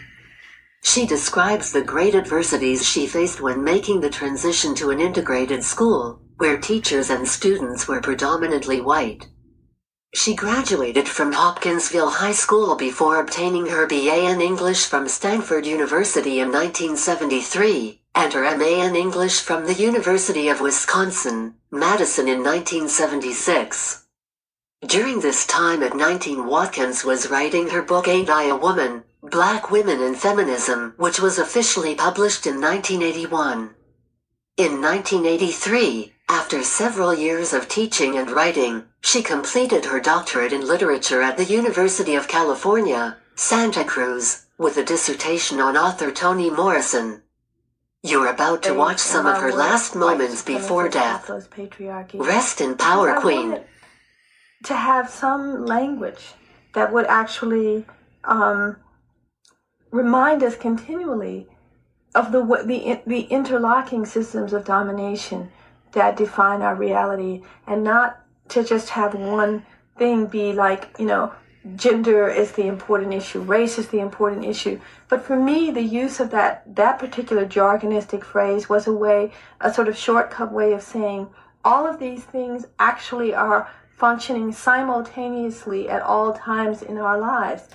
She 0.83 1.05
describes 1.05 1.71
the 1.71 1.83
great 1.83 2.15
adversities 2.15 2.85
she 2.85 3.07
faced 3.07 3.39
when 3.39 3.63
making 3.63 4.01
the 4.01 4.09
transition 4.09 4.75
to 4.75 4.89
an 4.89 4.99
integrated 4.99 5.63
school, 5.63 6.19
where 6.37 6.57
teachers 6.57 7.09
and 7.09 7.27
students 7.27 7.87
were 7.87 8.01
predominantly 8.01 8.81
white. 8.81 9.27
She 10.13 10.35
graduated 10.35 11.07
from 11.07 11.31
Hopkinsville 11.31 12.09
High 12.09 12.33
School 12.33 12.75
before 12.75 13.19
obtaining 13.19 13.67
her 13.67 13.87
BA 13.87 14.29
in 14.29 14.41
English 14.41 14.85
from 14.85 15.07
Stanford 15.07 15.65
University 15.65 16.39
in 16.39 16.51
1973 16.51 18.01
and 18.13 18.33
her 18.33 18.57
MA 18.57 18.83
in 18.83 18.95
English 18.95 19.39
from 19.39 19.65
the 19.65 19.73
University 19.73 20.49
of 20.49 20.59
Wisconsin, 20.59 21.55
Madison 21.71 22.27
in 22.27 22.43
1976. 22.43 24.05
During 24.85 25.21
this 25.21 25.45
time 25.45 25.81
at 25.81 25.95
19 25.95 26.45
Watkins 26.45 27.05
was 27.05 27.29
writing 27.29 27.69
her 27.69 27.81
book 27.81 28.09
Ain't 28.09 28.29
I 28.29 28.45
a 28.45 28.55
Woman? 28.55 29.03
Black 29.23 29.69
Women 29.69 30.01
and 30.01 30.17
Feminism, 30.17 30.95
which 30.97 31.19
was 31.19 31.37
officially 31.37 31.93
published 31.93 32.47
in 32.47 32.59
1981. 32.59 33.75
In 34.57 34.81
1983, 34.81 36.13
after 36.27 36.63
several 36.63 37.13
years 37.13 37.53
of 37.53 37.67
teaching 37.67 38.17
and 38.17 38.31
writing, 38.31 38.85
she 39.01 39.21
completed 39.21 39.85
her 39.85 39.99
doctorate 39.99 40.53
in 40.53 40.67
literature 40.67 41.21
at 41.21 41.37
the 41.37 41.45
University 41.45 42.15
of 42.15 42.27
California, 42.27 43.17
Santa 43.35 43.83
Cruz, 43.83 44.47
with 44.57 44.77
a 44.77 44.83
dissertation 44.83 45.59
on 45.59 45.77
author 45.77 46.11
Toni 46.11 46.49
Morrison. 46.49 47.21
You're 48.01 48.31
about 48.31 48.63
to 48.63 48.73
watch 48.73 48.97
some 48.97 49.27
of 49.27 49.37
her 49.37 49.53
last 49.53 49.95
moments 49.95 50.41
before 50.41 50.89
death. 50.89 51.29
Rest 52.15 52.59
in 52.59 52.75
power, 52.75 53.19
Queen. 53.21 53.59
To 54.63 54.75
have 54.75 55.11
some 55.11 55.67
language 55.67 56.33
that 56.73 56.91
would 56.91 57.05
actually 57.05 57.85
um, 58.23 58.77
remind 59.91 60.41
us 60.43 60.55
continually 60.55 61.47
of 62.15 62.31
the 62.31 62.41
the 62.65 63.01
the 63.05 63.21
interlocking 63.21 64.05
systems 64.05 64.53
of 64.53 64.65
domination 64.65 65.51
that 65.91 66.17
define 66.17 66.61
our 66.61 66.75
reality, 66.75 67.43
and 67.67 67.83
not 67.83 68.21
to 68.49 68.63
just 68.63 68.89
have 68.89 69.13
one 69.13 69.65
thing 69.97 70.25
be 70.25 70.53
like 70.53 70.95
you 70.97 71.05
know 71.05 71.33
gender 71.75 72.27
is 72.27 72.53
the 72.53 72.65
important 72.65 73.13
issue, 73.13 73.39
race 73.41 73.77
is 73.77 73.87
the 73.89 73.99
important 73.99 74.43
issue. 74.45 74.79
But 75.09 75.23
for 75.23 75.35
me, 75.35 75.69
the 75.69 75.83
use 75.83 76.19
of 76.19 76.31
that 76.31 76.75
that 76.75 76.99
particular 76.99 77.45
jargonistic 77.45 78.23
phrase 78.23 78.67
was 78.67 78.87
a 78.87 78.93
way, 78.93 79.31
a 79.59 79.73
sort 79.73 79.87
of 79.87 79.97
shortcut 79.97 80.51
way 80.51 80.73
of 80.73 80.81
saying 80.81 81.27
all 81.63 81.85
of 81.85 81.99
these 81.99 82.23
things 82.23 82.65
actually 82.79 83.33
are 83.33 83.69
functioning 83.95 84.51
simultaneously 84.51 85.87
at 85.87 86.01
all 86.01 86.33
times 86.33 86.81
in 86.81 86.97
our 86.97 87.19
lives. 87.19 87.69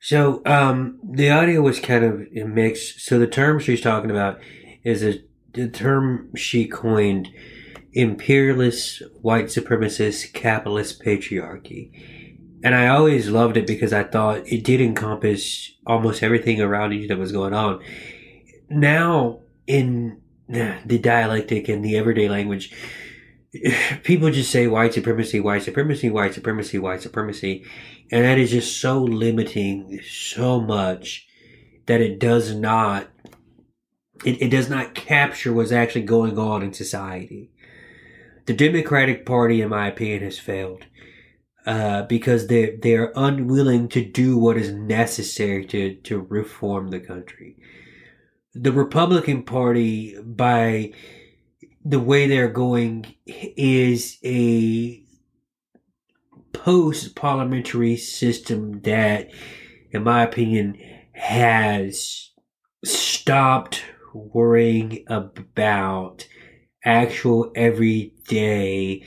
So 0.00 0.42
um, 0.46 0.98
the 1.02 1.30
audio 1.30 1.60
was 1.60 1.80
kind 1.80 2.04
of 2.04 2.32
mixed. 2.32 3.00
So 3.00 3.18
the 3.18 3.26
term 3.26 3.58
she's 3.58 3.80
talking 3.80 4.10
about 4.10 4.38
is 4.84 5.02
a 5.02 5.22
the 5.52 5.68
term 5.68 6.34
she 6.36 6.68
coined 6.68 7.30
imperialist, 7.92 9.02
white 9.22 9.46
supremacist, 9.46 10.32
capitalist 10.32 11.02
patriarchy. 11.02 11.90
And 12.62 12.74
I 12.74 12.88
always 12.88 13.28
loved 13.28 13.56
it 13.56 13.66
because 13.66 13.92
I 13.92 14.04
thought 14.04 14.46
it 14.46 14.64
did 14.64 14.80
encompass 14.80 15.72
almost 15.86 16.22
everything 16.22 16.60
around 16.60 16.92
you 16.92 17.08
that 17.08 17.18
was 17.18 17.32
going 17.32 17.54
on. 17.54 17.82
Now, 18.68 19.40
in 19.66 20.20
the 20.48 20.98
dialectic 21.00 21.68
and 21.68 21.84
the 21.84 21.96
everyday 21.96 22.28
language, 22.28 22.74
people 24.02 24.30
just 24.30 24.50
say 24.50 24.66
white 24.66 24.94
supremacy, 24.94 25.40
white 25.40 25.62
supremacy, 25.62 26.10
white 26.10 26.34
supremacy, 26.34 26.78
white 26.78 27.02
supremacy. 27.02 27.64
And 28.10 28.24
that 28.24 28.38
is 28.38 28.50
just 28.50 28.80
so 28.80 29.02
limiting 29.02 30.00
so 30.02 30.60
much 30.60 31.26
that 31.86 32.00
it 32.00 32.18
does 32.18 32.54
not 32.54 33.08
it, 34.24 34.42
it 34.42 34.48
does 34.48 34.68
not 34.68 34.94
capture 34.94 35.52
what's 35.52 35.72
actually 35.72 36.02
going 36.02 36.38
on 36.38 36.62
in 36.62 36.72
society. 36.72 37.50
The 38.46 38.54
Democratic 38.54 39.24
Party, 39.24 39.60
in 39.60 39.68
my 39.68 39.88
opinion, 39.88 40.22
has 40.22 40.38
failed 40.38 40.84
uh, 41.66 42.02
because 42.02 42.46
they 42.46 42.78
they're 42.82 43.12
unwilling 43.14 43.88
to 43.90 44.04
do 44.04 44.38
what 44.38 44.56
is 44.56 44.72
necessary 44.72 45.66
to 45.66 45.94
to 45.96 46.20
reform 46.20 46.88
the 46.88 47.00
country. 47.00 47.56
The 48.54 48.72
Republican 48.72 49.42
Party, 49.42 50.18
by 50.20 50.92
the 51.84 52.00
way 52.00 52.26
they're 52.26 52.48
going, 52.48 53.14
is 53.26 54.18
a 54.24 55.04
post 56.64 57.14
parliamentary 57.14 57.96
system 57.96 58.80
that, 58.82 59.30
in 59.90 60.02
my 60.02 60.22
opinion, 60.22 60.76
has 61.12 62.30
stopped 62.84 63.84
worrying 64.12 65.04
about 65.08 66.26
actual 66.84 67.52
everyday 67.54 69.04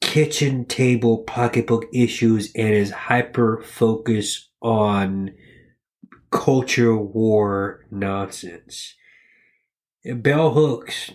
kitchen 0.00 0.64
table 0.64 1.18
pocketbook 1.18 1.84
issues 1.92 2.50
and 2.54 2.70
is 2.70 2.90
hyper 2.90 3.62
focused 3.62 4.50
on 4.60 5.30
culture 6.30 6.96
war 6.96 7.86
nonsense. 7.90 8.94
Bell 10.04 10.52
Hooks, 10.52 11.12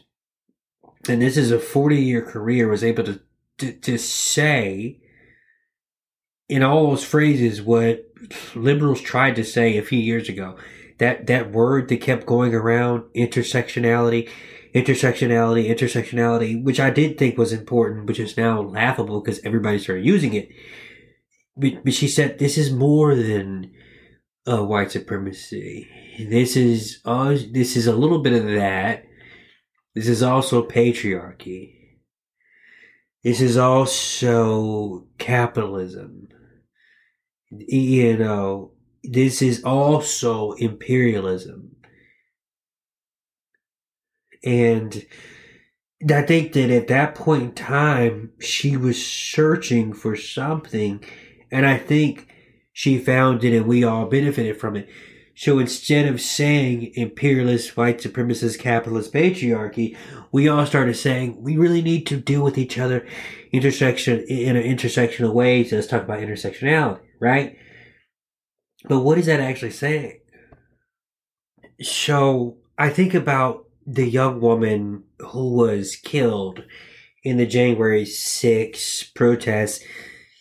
and 1.09 1.21
this 1.21 1.37
is 1.37 1.51
a 1.51 1.59
40 1.59 2.01
year 2.01 2.21
career, 2.21 2.67
was 2.67 2.83
able 2.83 3.03
to, 3.03 3.19
to, 3.59 3.71
to 3.71 3.97
say 3.97 4.99
in 6.49 6.63
all 6.63 6.89
those 6.89 7.03
phrases 7.03 7.61
what 7.61 8.05
liberals 8.55 9.01
tried 9.01 9.35
to 9.35 9.43
say 9.43 9.77
a 9.77 9.83
few 9.83 9.99
years 9.99 10.29
ago. 10.29 10.57
That, 10.99 11.27
that 11.27 11.51
word 11.51 11.89
that 11.89 12.01
kept 12.01 12.25
going 12.25 12.53
around, 12.53 13.03
intersectionality, 13.15 14.29
intersectionality, 14.73 15.69
intersectionality, 15.69 16.63
which 16.63 16.79
I 16.79 16.89
did 16.89 17.17
think 17.17 17.37
was 17.37 17.51
important, 17.51 18.07
which 18.07 18.19
is 18.19 18.37
now 18.37 18.61
laughable 18.61 19.21
because 19.21 19.39
everybody 19.43 19.79
started 19.79 20.05
using 20.05 20.33
it. 20.33 20.49
But, 21.55 21.83
but 21.83 21.93
she 21.93 22.07
said 22.07 22.39
this 22.39 22.57
is 22.57 22.71
more 22.71 23.15
than 23.15 23.71
uh, 24.47 24.63
white 24.63 24.91
supremacy. 24.91 25.87
This 26.19 26.55
is 26.55 26.99
uh, 27.05 27.37
this 27.51 27.75
is 27.75 27.87
a 27.87 27.95
little 27.95 28.19
bit 28.19 28.33
of 28.33 28.45
that. 28.55 29.05
This 29.95 30.07
is 30.07 30.23
also 30.23 30.67
patriarchy. 30.67 31.82
This 33.23 33.39
is 33.39 33.57
also 33.57 35.07
capitalism. 35.17 36.27
You 37.51 38.17
know, 38.17 38.71
this 39.03 39.41
is 39.41 39.63
also 39.63 40.53
imperialism. 40.53 41.75
And 44.43 45.05
I 46.09 46.21
think 46.23 46.53
that 46.53 46.69
at 46.69 46.87
that 46.89 47.15
point 47.15 47.43
in 47.43 47.53
time, 47.53 48.31
she 48.39 48.75
was 48.75 49.03
searching 49.03 49.93
for 49.93 50.15
something. 50.17 51.03
And 51.49 51.65
I 51.65 51.77
think 51.77 52.27
she 52.73 52.97
found 52.97 53.43
it 53.43 53.55
and 53.55 53.67
we 53.67 53.85
all 53.85 54.07
benefited 54.07 54.59
from 54.59 54.75
it. 54.75 54.89
So 55.35 55.57
instead 55.57 56.07
of 56.07 56.21
saying 56.21 56.93
imperialist, 56.93 57.75
white 57.75 57.99
supremacist, 57.99 58.59
capitalist 58.59 59.11
patriarchy, 59.11 59.97
we 60.31 60.47
all 60.47 60.65
started 60.65 60.95
saying 60.95 61.41
we 61.41 61.57
really 61.57 61.81
need 61.81 62.05
to 62.07 62.17
deal 62.17 62.43
with 62.43 62.57
each 62.57 62.77
other 62.77 63.05
intersection 63.51 64.19
in 64.27 64.55
an 64.55 64.63
intersectional 64.63 65.33
way. 65.33 65.63
So 65.63 65.75
let's 65.75 65.87
talk 65.87 66.03
about 66.03 66.19
intersectionality, 66.19 66.99
right? 67.19 67.57
But 68.87 68.99
what 68.99 69.17
is 69.17 69.25
that 69.25 69.39
actually 69.39 69.71
saying? 69.71 70.19
So 71.81 72.57
I 72.77 72.89
think 72.89 73.13
about 73.13 73.65
the 73.85 74.07
young 74.07 74.39
woman 74.39 75.03
who 75.19 75.53
was 75.53 75.95
killed 75.95 76.63
in 77.23 77.37
the 77.37 77.45
January 77.45 78.05
6 78.05 79.03
protest 79.15 79.83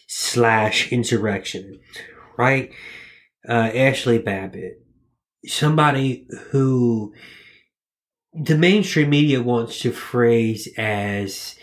slash 0.08 0.92
insurrection, 0.92 1.80
right? 2.36 2.72
Uh, 3.48 3.70
Ashley 3.74 4.18
Babbitt, 4.18 4.81
somebody 5.46 6.26
who 6.50 7.12
the 8.32 8.56
mainstream 8.56 9.10
media 9.10 9.42
wants 9.42 9.80
to 9.80 9.92
phrase 9.92 10.68
as 10.78 11.56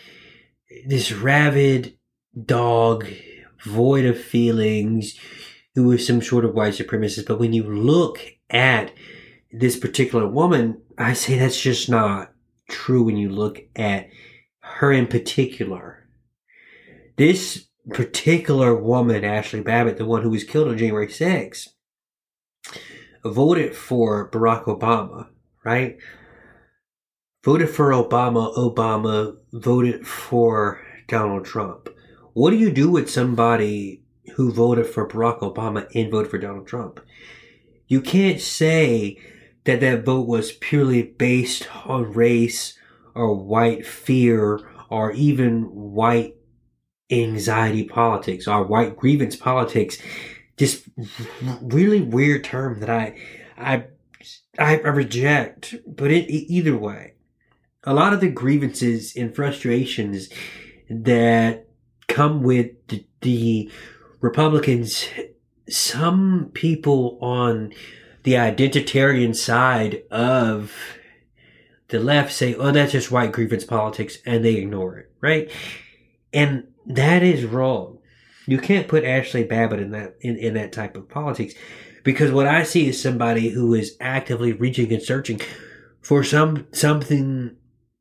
this 0.86 1.12
rabid 1.12 1.98
dog, 2.44 3.06
void 3.64 4.04
of 4.04 4.20
feelings, 4.20 5.18
who 5.74 5.90
is 5.92 6.06
some 6.06 6.22
sort 6.22 6.44
of 6.44 6.54
white 6.54 6.74
supremacist. 6.74 7.26
But 7.26 7.40
when 7.40 7.52
you 7.52 7.64
look 7.64 8.20
at 8.48 8.92
this 9.52 9.76
particular 9.76 10.28
woman, 10.28 10.80
I 10.96 11.14
say 11.14 11.38
that's 11.38 11.60
just 11.60 11.88
not 11.88 12.32
true 12.68 13.02
when 13.02 13.16
you 13.16 13.30
look 13.30 13.60
at 13.74 14.08
her 14.60 14.92
in 14.92 15.06
particular. 15.06 16.08
This 17.16 17.66
particular 17.92 18.74
woman, 18.74 19.24
Ashley 19.24 19.60
Babbitt, 19.60 19.96
the 19.96 20.04
one 20.04 20.22
who 20.22 20.30
was 20.30 20.44
killed 20.44 20.68
on 20.68 20.78
January 20.78 21.08
6th, 21.08 21.68
voted 23.24 23.74
for 23.74 24.30
Barack 24.30 24.64
Obama, 24.64 25.28
right? 25.64 25.96
Voted 27.44 27.70
for 27.70 27.90
Obama, 27.90 28.54
Obama 28.56 29.36
voted 29.52 30.06
for 30.06 30.84
Donald 31.08 31.44
Trump. 31.44 31.88
What 32.32 32.50
do 32.50 32.56
you 32.56 32.70
do 32.70 32.90
with 32.90 33.10
somebody 33.10 34.02
who 34.36 34.52
voted 34.52 34.86
for 34.86 35.08
Barack 35.08 35.40
Obama 35.40 35.88
and 35.94 36.10
voted 36.10 36.30
for 36.30 36.38
Donald 36.38 36.66
Trump? 36.66 37.00
You 37.86 38.00
can't 38.00 38.40
say 38.40 39.18
that 39.64 39.80
that 39.80 40.04
vote 40.04 40.26
was 40.26 40.52
purely 40.52 41.02
based 41.02 41.68
on 41.86 42.12
race 42.12 42.78
or 43.14 43.34
white 43.34 43.86
fear 43.86 44.60
or 44.88 45.12
even 45.12 45.62
white 45.64 46.36
anxiety 47.10 47.84
politics 47.84 48.46
or 48.46 48.64
white 48.64 48.96
grievance 48.96 49.36
politics. 49.36 49.98
This 50.60 50.88
really 51.62 52.02
weird 52.02 52.44
term 52.44 52.80
that 52.80 52.90
I, 52.90 53.16
I, 53.58 53.86
I 54.58 54.74
reject. 54.74 55.74
But 55.86 56.10
it, 56.10 56.30
either 56.30 56.76
way, 56.76 57.14
a 57.84 57.94
lot 57.94 58.12
of 58.12 58.20
the 58.20 58.28
grievances 58.28 59.16
and 59.16 59.34
frustrations 59.34 60.28
that 60.90 61.66
come 62.08 62.42
with 62.42 62.72
the, 62.88 63.06
the 63.22 63.70
Republicans, 64.20 65.08
some 65.68 66.50
people 66.52 67.18
on 67.22 67.72
the 68.24 68.34
identitarian 68.34 69.34
side 69.34 70.02
of 70.10 70.74
the 71.88 71.98
left 71.98 72.34
say, 72.34 72.54
oh, 72.54 72.70
that's 72.70 72.92
just 72.92 73.10
white 73.10 73.32
grievance 73.32 73.64
politics, 73.64 74.18
and 74.26 74.44
they 74.44 74.56
ignore 74.56 74.98
it, 74.98 75.10
right? 75.22 75.50
And 76.34 76.66
that 76.84 77.22
is 77.22 77.46
wrong. 77.46 77.99
You 78.50 78.58
can't 78.58 78.88
put 78.88 79.04
Ashley 79.04 79.44
Babbitt 79.44 79.78
in 79.78 79.92
that 79.92 80.16
in, 80.20 80.36
in 80.36 80.54
that 80.54 80.72
type 80.72 80.96
of 80.96 81.08
politics 81.08 81.54
because 82.02 82.32
what 82.32 82.48
I 82.48 82.64
see 82.64 82.88
is 82.88 83.00
somebody 83.00 83.50
who 83.50 83.74
is 83.74 83.96
actively 84.00 84.52
reaching 84.52 84.92
and 84.92 85.00
searching 85.00 85.40
for 86.00 86.24
some 86.24 86.66
something 86.72 87.54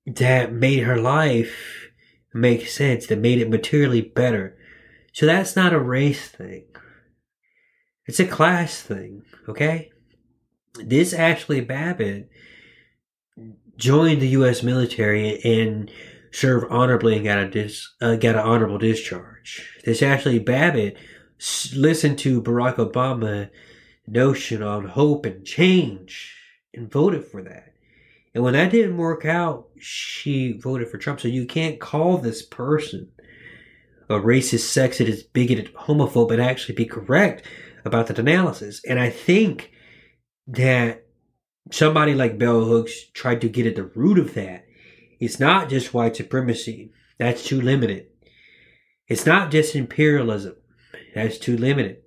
that 0.07 0.51
made 0.51 0.79
her 0.79 0.97
life 0.97 1.91
make 2.33 2.67
sense, 2.67 3.05
that 3.05 3.19
made 3.19 3.37
it 3.37 3.51
materially 3.51 4.01
better. 4.01 4.57
So 5.13 5.27
that's 5.27 5.55
not 5.55 5.71
a 5.71 5.79
race 5.79 6.27
thing. 6.27 6.65
It's 8.07 8.19
a 8.19 8.25
class 8.25 8.81
thing, 8.81 9.21
okay? 9.47 9.91
This 10.83 11.13
Ashley 11.13 11.61
Babbitt 11.61 12.27
joined 13.77 14.19
the 14.19 14.29
U.S. 14.29 14.63
military 14.63 15.39
and 15.43 15.91
served 16.31 16.65
honorably 16.71 17.17
and 17.17 17.23
got 17.23 17.37
a 17.37 17.47
dis, 17.47 17.87
uh, 18.01 18.15
got 18.15 18.35
an 18.35 18.41
honorable 18.41 18.79
discharge. 18.79 19.28
This 19.83 20.01
Ashley 20.01 20.39
Babbitt 20.39 20.97
listened 21.73 22.19
to 22.19 22.41
Barack 22.41 22.75
Obama 22.75 23.49
notion 24.07 24.63
on 24.63 24.87
hope 24.87 25.25
and 25.25 25.45
change 25.45 26.35
and 26.73 26.91
voted 26.91 27.25
for 27.25 27.41
that. 27.43 27.73
And 28.33 28.43
when 28.43 28.53
that 28.53 28.71
didn't 28.71 28.97
work 28.97 29.25
out, 29.25 29.67
she 29.79 30.53
voted 30.53 30.89
for 30.89 30.97
Trump. 30.97 31.19
So 31.19 31.27
you 31.27 31.45
can't 31.45 31.79
call 31.79 32.17
this 32.17 32.43
person 32.45 33.09
a 34.09 34.13
racist, 34.13 34.65
sexist, 34.65 35.31
bigoted, 35.33 35.73
homophobe 35.73 36.31
and 36.31 36.41
actually 36.41 36.75
be 36.75 36.85
correct 36.85 37.45
about 37.85 38.07
that 38.07 38.19
analysis. 38.19 38.83
And 38.85 38.99
I 38.99 39.09
think 39.09 39.71
that 40.47 41.05
somebody 41.71 42.15
like 42.15 42.39
Bell 42.39 42.65
Hooks 42.65 43.09
tried 43.13 43.41
to 43.41 43.49
get 43.49 43.67
at 43.67 43.75
the 43.75 43.83
root 43.83 44.17
of 44.17 44.33
that. 44.33 44.65
It's 45.19 45.39
not 45.39 45.69
just 45.69 45.93
white 45.93 46.15
supremacy. 46.15 46.91
That's 47.19 47.43
too 47.43 47.61
limited. 47.61 48.07
It's 49.09 49.25
not 49.25 49.51
just 49.51 49.75
imperialism. 49.75 50.55
That's 51.15 51.39
too 51.39 51.57
limited. 51.57 51.97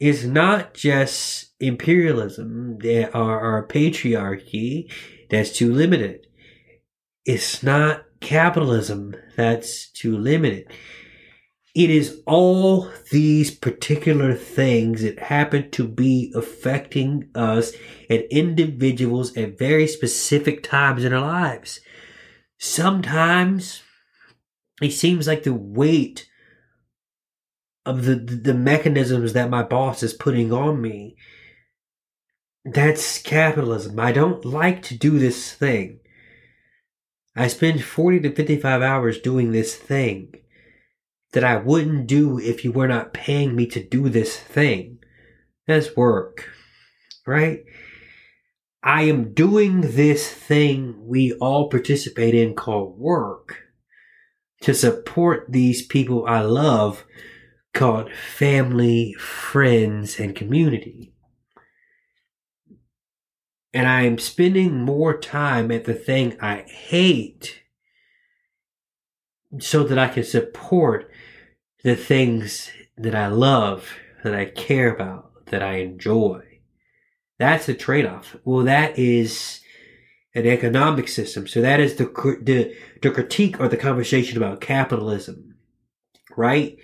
It's 0.00 0.24
not 0.24 0.74
just 0.74 1.52
imperialism 1.60 2.78
or, 3.14 3.40
or 3.40 3.68
patriarchy. 3.68 4.90
That's 5.30 5.52
too 5.52 5.72
limited. 5.72 6.26
It's 7.24 7.62
not 7.62 8.04
capitalism. 8.20 9.14
That's 9.36 9.90
too 9.90 10.16
limited. 10.16 10.72
It 11.74 11.90
is 11.90 12.22
all 12.26 12.90
these 13.10 13.54
particular 13.54 14.34
things 14.34 15.02
that 15.02 15.18
happen 15.18 15.70
to 15.72 15.86
be 15.86 16.32
affecting 16.34 17.28
us 17.34 17.72
and 18.08 18.22
individuals 18.30 19.36
at 19.36 19.58
very 19.58 19.86
specific 19.86 20.62
times 20.62 21.04
in 21.04 21.12
our 21.12 21.20
lives. 21.20 21.80
Sometimes 22.58 23.82
it 24.80 24.92
seems 24.92 25.26
like 25.26 25.42
the 25.42 25.54
weight 25.54 26.28
of 27.84 28.04
the, 28.04 28.16
the 28.16 28.54
mechanisms 28.54 29.32
that 29.32 29.50
my 29.50 29.62
boss 29.62 30.02
is 30.02 30.12
putting 30.12 30.52
on 30.52 30.80
me 30.80 31.16
that's 32.66 33.22
capitalism. 33.22 33.98
I 34.00 34.12
don't 34.12 34.44
like 34.44 34.82
to 34.82 34.98
do 34.98 35.18
this 35.18 35.52
thing. 35.52 36.00
I 37.36 37.48
spend 37.48 37.84
40 37.84 38.20
to 38.20 38.34
55 38.34 38.82
hours 38.82 39.20
doing 39.20 39.52
this 39.52 39.76
thing 39.76 40.34
that 41.32 41.44
I 41.44 41.58
wouldn't 41.58 42.06
do 42.06 42.38
if 42.38 42.64
you 42.64 42.72
were 42.72 42.88
not 42.88 43.12
paying 43.12 43.54
me 43.54 43.66
to 43.68 43.82
do 43.82 44.08
this 44.08 44.36
thing. 44.36 44.98
That's 45.66 45.96
work, 45.96 46.48
right? 47.26 47.64
I 48.82 49.02
am 49.02 49.32
doing 49.32 49.82
this 49.82 50.28
thing 50.28 51.06
we 51.06 51.34
all 51.34 51.68
participate 51.68 52.34
in 52.34 52.54
called 52.54 52.98
work 52.98 53.65
to 54.62 54.74
support 54.74 55.46
these 55.48 55.84
people 55.84 56.26
I 56.26 56.40
love 56.40 57.04
called 57.74 58.10
family, 58.12 59.12
friends, 59.14 60.18
and 60.18 60.34
community. 60.34 61.12
And 63.74 63.86
I 63.86 64.02
am 64.02 64.18
spending 64.18 64.80
more 64.80 65.18
time 65.18 65.70
at 65.70 65.84
the 65.84 65.94
thing 65.94 66.38
I 66.40 66.62
hate 66.62 67.60
so 69.60 69.84
that 69.84 69.98
I 69.98 70.08
can 70.08 70.24
support 70.24 71.10
the 71.84 71.94
things 71.94 72.70
that 72.96 73.14
I 73.14 73.26
love, 73.26 73.96
that 74.24 74.34
I 74.34 74.46
care 74.46 74.94
about, 74.94 75.46
that 75.46 75.62
I 75.62 75.76
enjoy. 75.76 76.42
That's 77.38 77.66
the 77.66 77.74
trade 77.74 78.06
off. 78.06 78.36
Well, 78.44 78.64
that 78.64 78.98
is 78.98 79.60
an 80.36 80.46
economic 80.46 81.08
system. 81.08 81.46
So 81.46 81.62
that 81.62 81.80
is 81.80 81.96
the, 81.96 82.04
the, 82.42 82.76
the 83.00 83.10
critique 83.10 83.58
or 83.58 83.68
the 83.68 83.76
conversation 83.78 84.36
about 84.36 84.60
capitalism, 84.60 85.56
right? 86.36 86.78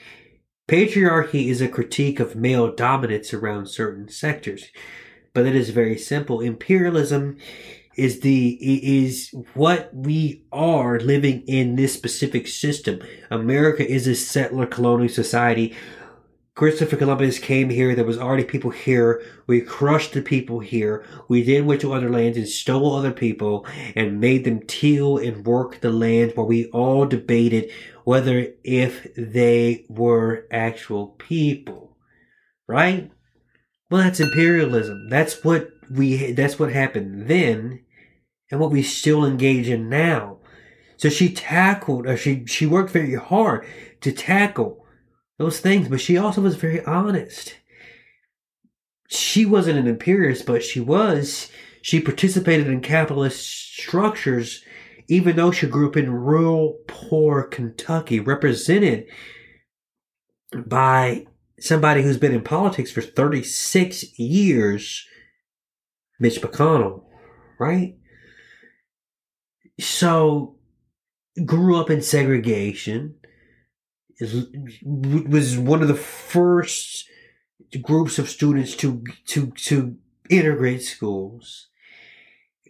Patriarchy 0.67 1.49
is 1.49 1.61
a 1.61 1.69
critique 1.69 2.19
of 2.19 2.35
male 2.35 2.75
dominance 2.75 3.35
around 3.35 3.67
certain 3.67 4.09
sectors, 4.09 4.69
but 5.35 5.47
it 5.47 5.55
is 5.55 5.69
very 5.69 5.99
simple. 5.99 6.41
Imperialism 6.41 7.37
is 7.95 8.21
the 8.21 8.57
is 8.63 9.35
what 9.53 9.91
we 9.93 10.47
are 10.51 10.99
living 10.99 11.43
in 11.47 11.77
this 11.77 11.93
specific 11.93 12.49
system. 12.49 13.03
America 13.31 13.87
is 13.87 14.07
a 14.07 14.15
settler 14.15 14.65
colonial 14.65 15.11
society. 15.11 15.77
Christopher 16.55 16.97
Columbus 16.97 17.39
came 17.39 17.71
here. 17.71 17.95
There 17.95 18.05
was 18.05 18.19
already 18.19 18.45
people 18.45 18.71
here. 18.71 19.23
We 19.47 19.63
crushed 19.63 20.13
the 20.13 20.21
people 20.21 20.61
here. 20.61 21.05
We 21.27 21.43
then 21.43 21.65
went 21.65 21.81
to 21.81 21.95
other 21.95 22.11
lands 22.11 22.37
and 22.37 22.47
stole 22.47 22.95
other 22.95 23.11
people 23.11 23.67
and 23.97 24.21
made 24.21 24.45
them 24.45 24.61
till 24.67 25.17
and 25.17 25.47
work 25.47 25.81
the 25.81 25.91
land 25.91 26.33
while 26.35 26.47
we 26.47 26.67
all 26.67 27.07
debated 27.07 27.71
whether 28.05 28.49
if 28.65 29.15
they 29.17 29.87
were 29.89 30.47
actual 30.51 31.09
people. 31.19 31.97
Right? 32.69 33.11
Well, 33.91 34.03
that's 34.03 34.21
imperialism. 34.21 35.09
That's 35.09 35.43
what 35.43 35.71
we, 35.91 36.33
that's 36.33 36.59
what 36.59 36.73
happened 36.73 37.29
then 37.29 37.83
and 38.51 38.61
what 38.61 38.71
we 38.71 38.83
still 38.83 39.25
engage 39.25 39.71
in 39.71 39.89
now. 39.89 40.39
So 40.99 41.09
she 41.09 41.33
tackled, 41.33 42.07
or 42.07 42.17
she, 42.19 42.45
she 42.47 42.67
worked 42.67 42.91
very 42.91 43.15
hard 43.15 43.67
to 44.03 44.13
tackle 44.13 44.82
those 45.43 45.61
things, 45.61 45.89
but 45.89 46.01
she 46.01 46.17
also 46.17 46.41
was 46.41 46.57
very 46.57 46.85
honest. 46.85 47.57
She 49.09 49.45
wasn't 49.45 49.79
an 49.79 49.87
imperialist, 49.87 50.47
but 50.47 50.63
she 50.63 50.81
was, 50.81 51.51
she 51.83 52.01
participated 52.01 52.69
in 52.69 52.81
capitalist 52.81 53.47
structures, 53.47 54.65
even 55.09 55.37
though 55.37 55.51
she 55.51 55.67
grew 55.67 55.89
up 55.89 55.97
in 55.97 56.11
rural, 56.11 56.79
poor 56.87 57.43
Kentucky, 57.43 58.21
represented 58.21 59.07
by 60.67 61.27
somebody 61.61 62.03
who's 62.03 62.19
been 62.19 62.35
in 62.35 62.43
politics 62.43 62.91
for 62.91 63.03
36 63.03 64.19
years, 64.19 65.07
Mitch 66.19 66.41
McConnell, 66.41 67.05
right? 67.59 67.97
so 69.79 70.57
grew 71.45 71.77
up 71.77 71.91
in 71.91 72.03
segregation 72.03 73.15
was 74.85 75.59
one 75.59 75.83
of 75.83 75.89
the 75.89 75.95
first 75.95 77.09
groups 77.81 78.19
of 78.19 78.29
students 78.29 78.77
to 78.77 79.03
to 79.27 79.51
to 79.53 79.97
integrate 80.29 80.83
schools. 80.83 81.69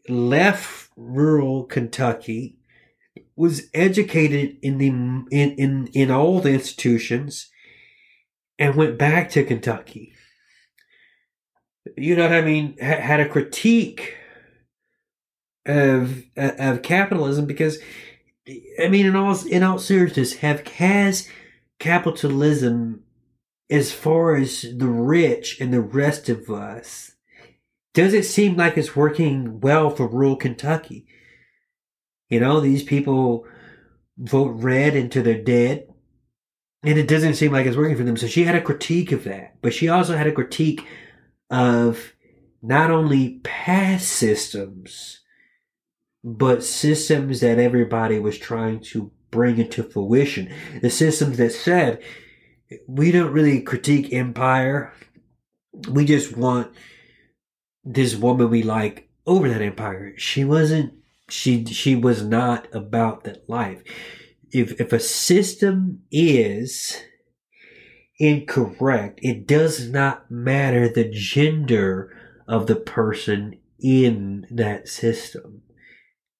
Left 0.08 0.90
rural 0.96 1.64
Kentucky 1.64 2.56
was 3.36 3.68
educated 3.74 4.56
in 4.62 4.78
the 4.78 4.88
in 4.88 5.52
in 5.56 5.88
in 5.92 6.10
all 6.10 6.40
the 6.40 6.52
institutions 6.52 7.50
and 8.58 8.74
went 8.74 8.98
back 8.98 9.30
to 9.30 9.44
Kentucky. 9.44 10.14
You 11.96 12.16
know 12.16 12.24
what 12.24 12.32
I 12.32 12.42
mean? 12.42 12.76
Ha- 12.80 13.00
had 13.00 13.20
a 13.20 13.28
critique 13.28 14.16
of 15.66 16.24
of 16.36 16.82
capitalism 16.82 17.46
because 17.46 17.78
I 18.80 18.88
mean 18.88 19.06
in 19.06 19.16
all 19.16 19.38
in 19.46 19.62
all 19.62 19.78
seriousness 19.78 20.34
have 20.34 20.66
has 20.66 21.28
capitalism 21.82 23.02
as 23.68 23.92
far 23.92 24.36
as 24.36 24.62
the 24.62 24.86
rich 24.86 25.60
and 25.60 25.74
the 25.74 25.80
rest 25.80 26.28
of 26.28 26.48
us 26.48 27.16
does 27.92 28.14
it 28.14 28.24
seem 28.24 28.56
like 28.56 28.78
it's 28.78 28.94
working 28.94 29.60
well 29.60 29.90
for 29.90 30.06
rural 30.06 30.36
Kentucky? 30.36 31.06
You 32.28 32.38
know 32.38 32.60
these 32.60 32.84
people 32.84 33.44
vote 34.16 34.52
red 34.52 34.94
until 34.94 35.24
they're 35.24 35.42
dead 35.42 35.88
and 36.84 36.96
it 37.00 37.08
doesn't 37.08 37.34
seem 37.34 37.50
like 37.50 37.66
it's 37.66 37.76
working 37.76 37.96
for 37.96 38.04
them. 38.04 38.16
So 38.16 38.28
she 38.28 38.44
had 38.44 38.54
a 38.54 38.62
critique 38.62 39.10
of 39.10 39.24
that 39.24 39.60
but 39.60 39.74
she 39.74 39.88
also 39.88 40.16
had 40.16 40.28
a 40.28 40.32
critique 40.32 40.86
of 41.50 42.12
not 42.62 42.92
only 42.92 43.40
past 43.42 44.08
systems, 44.08 45.18
but 46.22 46.62
systems 46.62 47.40
that 47.40 47.58
everybody 47.58 48.20
was 48.20 48.38
trying 48.38 48.78
to 48.92 49.10
bring 49.32 49.58
into 49.58 49.82
fruition. 49.82 50.54
The 50.80 50.90
systems 50.90 51.38
that 51.38 51.50
said, 51.50 52.00
we 52.86 53.10
don't 53.10 53.32
really 53.32 53.60
critique 53.60 54.12
empire. 54.12 54.92
We 55.90 56.04
just 56.04 56.36
want 56.36 56.72
this 57.82 58.14
woman 58.14 58.48
we 58.48 58.62
like 58.62 59.08
over 59.26 59.48
that 59.48 59.60
empire. 59.60 60.14
She 60.16 60.44
wasn't 60.44 60.94
she 61.28 61.64
she 61.64 61.96
was 61.96 62.22
not 62.22 62.72
about 62.72 63.24
that 63.24 63.48
life. 63.48 63.82
If 64.52 64.80
if 64.80 64.92
a 64.92 65.00
system 65.00 66.02
is 66.12 67.02
incorrect. 68.22 69.18
It 69.20 69.48
does 69.48 69.90
not 69.90 70.30
matter 70.30 70.88
the 70.88 71.10
gender 71.10 72.16
of 72.46 72.68
the 72.68 72.76
person 72.76 73.58
in 73.80 74.46
that 74.48 74.86
system. 74.86 75.62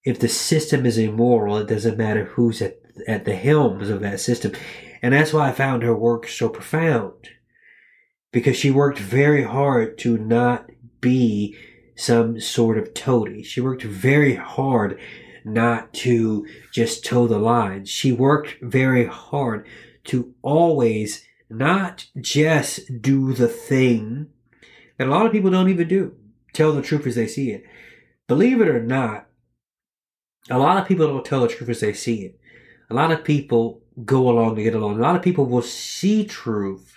If 0.05 0.19
the 0.19 0.29
system 0.29 0.85
is 0.85 0.97
immoral, 0.97 1.57
it 1.57 1.67
doesn't 1.67 1.97
matter 1.97 2.23
who's 2.23 2.61
at, 2.61 2.77
at 3.07 3.25
the 3.25 3.35
helms 3.35 3.89
of 3.89 4.01
that 4.01 4.19
system. 4.19 4.53
And 5.01 5.13
that's 5.13 5.33
why 5.33 5.49
I 5.49 5.51
found 5.51 5.83
her 5.83 5.95
work 5.95 6.27
so 6.27 6.49
profound. 6.49 7.29
Because 8.31 8.55
she 8.55 8.71
worked 8.71 8.99
very 8.99 9.43
hard 9.43 9.97
to 9.99 10.17
not 10.17 10.69
be 11.01 11.57
some 11.95 12.39
sort 12.39 12.77
of 12.77 12.93
toady. 12.93 13.43
She 13.43 13.61
worked 13.61 13.83
very 13.83 14.35
hard 14.35 14.99
not 15.45 15.93
to 15.93 16.47
just 16.71 17.05
toe 17.05 17.27
the 17.27 17.37
line. 17.37 17.85
She 17.85 18.11
worked 18.11 18.55
very 18.61 19.05
hard 19.05 19.65
to 20.05 20.33
always 20.41 21.25
not 21.49 22.07
just 22.19 23.01
do 23.01 23.33
the 23.33 23.47
thing 23.47 24.27
that 24.97 25.07
a 25.07 25.11
lot 25.11 25.25
of 25.25 25.31
people 25.31 25.51
don't 25.51 25.69
even 25.69 25.87
do. 25.87 26.15
Tell 26.53 26.71
the 26.71 26.81
truth 26.81 27.05
as 27.07 27.15
they 27.15 27.27
see 27.27 27.51
it. 27.51 27.65
Believe 28.27 28.61
it 28.61 28.67
or 28.67 28.81
not, 28.81 29.27
a 30.49 30.57
lot 30.57 30.77
of 30.77 30.87
people 30.87 31.07
don't 31.07 31.25
tell 31.25 31.41
the 31.41 31.47
truth 31.47 31.69
as 31.69 31.81
they 31.81 31.93
see 31.93 32.21
it. 32.23 32.39
A 32.93 32.95
lot 32.95 33.11
of 33.11 33.23
people 33.23 33.81
go 34.05 34.29
along 34.29 34.55
to 34.55 34.61
get 34.61 34.75
along. 34.75 34.99
A 34.99 35.01
lot 35.01 35.15
of 35.15 35.23
people 35.23 35.47
will 35.47 35.63
see 35.63 36.25
truth 36.25 36.93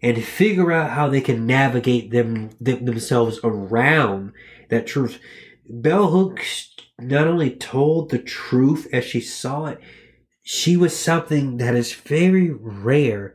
and 0.00 0.22
figure 0.22 0.70
out 0.70 0.90
how 0.90 1.08
they 1.08 1.20
can 1.20 1.48
navigate 1.48 2.12
them, 2.12 2.50
them 2.60 2.84
themselves 2.84 3.40
around 3.42 4.30
that 4.70 4.86
truth. 4.86 5.18
Bell 5.68 6.12
Hooks 6.12 6.76
not 7.00 7.26
only 7.26 7.50
told 7.50 8.10
the 8.10 8.20
truth 8.20 8.86
as 8.92 9.04
she 9.04 9.20
saw 9.20 9.66
it, 9.66 9.80
she 10.44 10.76
was 10.76 10.96
something 10.96 11.56
that 11.56 11.74
is 11.74 11.92
very 11.92 12.52
rare. 12.52 13.34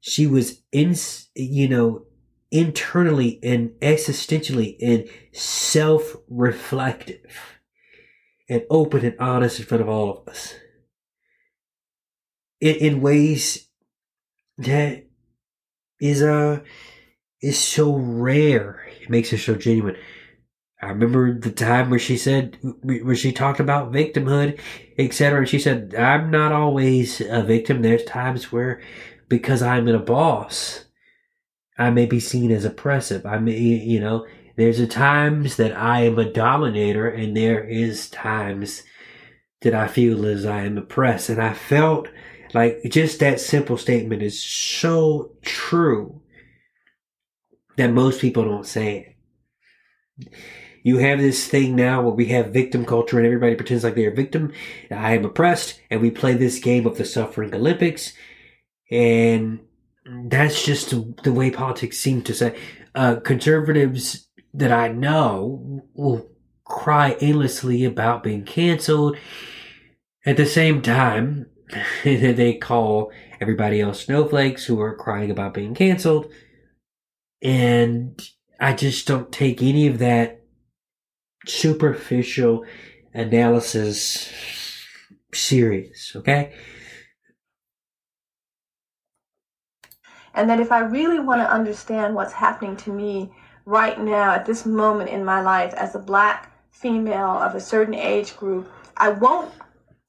She 0.00 0.26
was 0.26 0.62
in, 0.72 0.96
you 1.36 1.68
know, 1.68 2.06
internally 2.50 3.38
and 3.44 3.70
existentially 3.80 4.76
and 4.82 5.08
self-reflective 5.32 7.60
and 8.48 8.64
open 8.70 9.04
and 9.04 9.14
honest 9.20 9.60
in 9.60 9.66
front 9.66 9.82
of 9.82 9.88
all 9.88 10.10
of 10.10 10.26
us. 10.26 10.56
In, 12.60 12.74
in 12.76 13.00
ways 13.00 13.68
that 14.58 15.04
is 16.00 16.22
uh 16.22 16.60
is 17.42 17.58
so 17.58 17.94
rare. 17.94 18.86
It 19.00 19.10
makes 19.10 19.30
her 19.30 19.38
so 19.38 19.54
genuine. 19.54 19.96
I 20.82 20.88
remember 20.88 21.38
the 21.38 21.52
time 21.52 21.88
where 21.88 21.98
she 21.98 22.18
said, 22.18 22.58
where 22.82 23.14
she 23.14 23.32
talked 23.32 23.60
about 23.60 23.92
victimhood, 23.92 24.60
etc. 24.98 25.40
And 25.40 25.48
she 25.48 25.58
said, 25.58 25.94
I'm 25.94 26.30
not 26.30 26.52
always 26.52 27.20
a 27.20 27.42
victim. 27.42 27.80
There's 27.80 28.04
times 28.04 28.52
where, 28.52 28.82
because 29.28 29.62
I'm 29.62 29.88
in 29.88 29.94
a 29.94 30.00
boss, 30.00 30.84
I 31.78 31.90
may 31.90 32.06
be 32.06 32.20
seen 32.20 32.50
as 32.50 32.64
oppressive. 32.64 33.24
I 33.24 33.38
may, 33.38 33.58
you 33.58 34.00
know, 34.00 34.26
there's 34.56 34.78
a 34.78 34.86
times 34.86 35.56
that 35.56 35.76
I 35.76 36.02
am 36.02 36.18
a 36.18 36.30
dominator 36.30 37.08
and 37.08 37.36
there 37.36 37.64
is 37.64 38.10
times 38.10 38.82
that 39.62 39.74
I 39.74 39.88
feel 39.88 40.26
as 40.26 40.44
I 40.44 40.64
am 40.64 40.76
oppressed. 40.76 41.30
And 41.30 41.40
I 41.40 41.54
felt 41.54 42.08
like 42.56 42.80
just 42.88 43.20
that 43.20 43.40
simple 43.40 43.76
statement 43.76 44.22
is 44.22 44.42
so 44.42 45.30
true 45.42 46.20
that 47.76 47.92
most 47.92 48.20
people 48.20 48.44
don't 48.44 48.66
say 48.66 49.16
it 50.18 50.32
you 50.86 50.98
have 50.98 51.18
this 51.18 51.48
thing 51.48 51.74
now 51.74 52.00
where 52.00 52.14
we 52.14 52.26
have 52.26 52.52
victim 52.52 52.84
culture 52.84 53.16
and 53.16 53.26
everybody 53.26 53.56
pretends 53.56 53.82
like 53.82 53.96
they're 53.96 54.12
a 54.12 54.14
victim. 54.14 54.52
I 54.88 55.16
am 55.16 55.24
oppressed, 55.24 55.80
and 55.90 56.00
we 56.00 56.12
play 56.12 56.34
this 56.34 56.60
game 56.60 56.86
of 56.86 56.96
the 56.96 57.04
suffering 57.04 57.52
Olympics, 57.52 58.12
and 58.88 59.58
that's 60.04 60.64
just 60.64 60.94
the 61.24 61.32
way 61.32 61.50
politics 61.50 61.98
seem 61.98 62.22
to 62.22 62.32
say. 62.32 62.56
Uh, 62.94 63.16
conservatives 63.16 64.28
that 64.54 64.70
I 64.70 64.86
know 64.86 65.82
will 65.94 66.30
cry 66.62 67.16
endlessly 67.20 67.84
about 67.84 68.22
being 68.22 68.44
canceled. 68.44 69.16
At 70.24 70.36
the 70.36 70.46
same 70.46 70.82
time, 70.82 71.46
they 72.04 72.54
call 72.54 73.10
everybody 73.40 73.80
else 73.80 74.04
snowflakes 74.04 74.64
who 74.64 74.80
are 74.80 74.94
crying 74.94 75.30
about 75.30 75.54
being 75.54 75.74
canceled. 75.74 76.30
And 77.42 78.20
I 78.58 78.72
just 78.72 79.06
don't 79.06 79.30
take 79.32 79.62
any 79.62 79.86
of 79.86 79.98
that 79.98 80.42
superficial 81.46 82.64
analysis 83.12 84.32
serious, 85.32 86.14
okay? 86.16 86.54
And 90.34 90.50
that 90.50 90.60
if 90.60 90.70
I 90.70 90.80
really 90.80 91.18
want 91.18 91.40
to 91.40 91.50
understand 91.50 92.14
what's 92.14 92.32
happening 92.32 92.76
to 92.78 92.92
me 92.92 93.30
right 93.64 93.98
now 94.00 94.32
at 94.32 94.46
this 94.46 94.66
moment 94.66 95.10
in 95.10 95.24
my 95.24 95.40
life 95.40 95.72
as 95.74 95.94
a 95.94 95.98
black 95.98 96.52
female 96.70 97.38
of 97.38 97.54
a 97.54 97.60
certain 97.60 97.94
age 97.94 98.36
group, 98.36 98.70
I 98.96 99.10
won't 99.10 99.50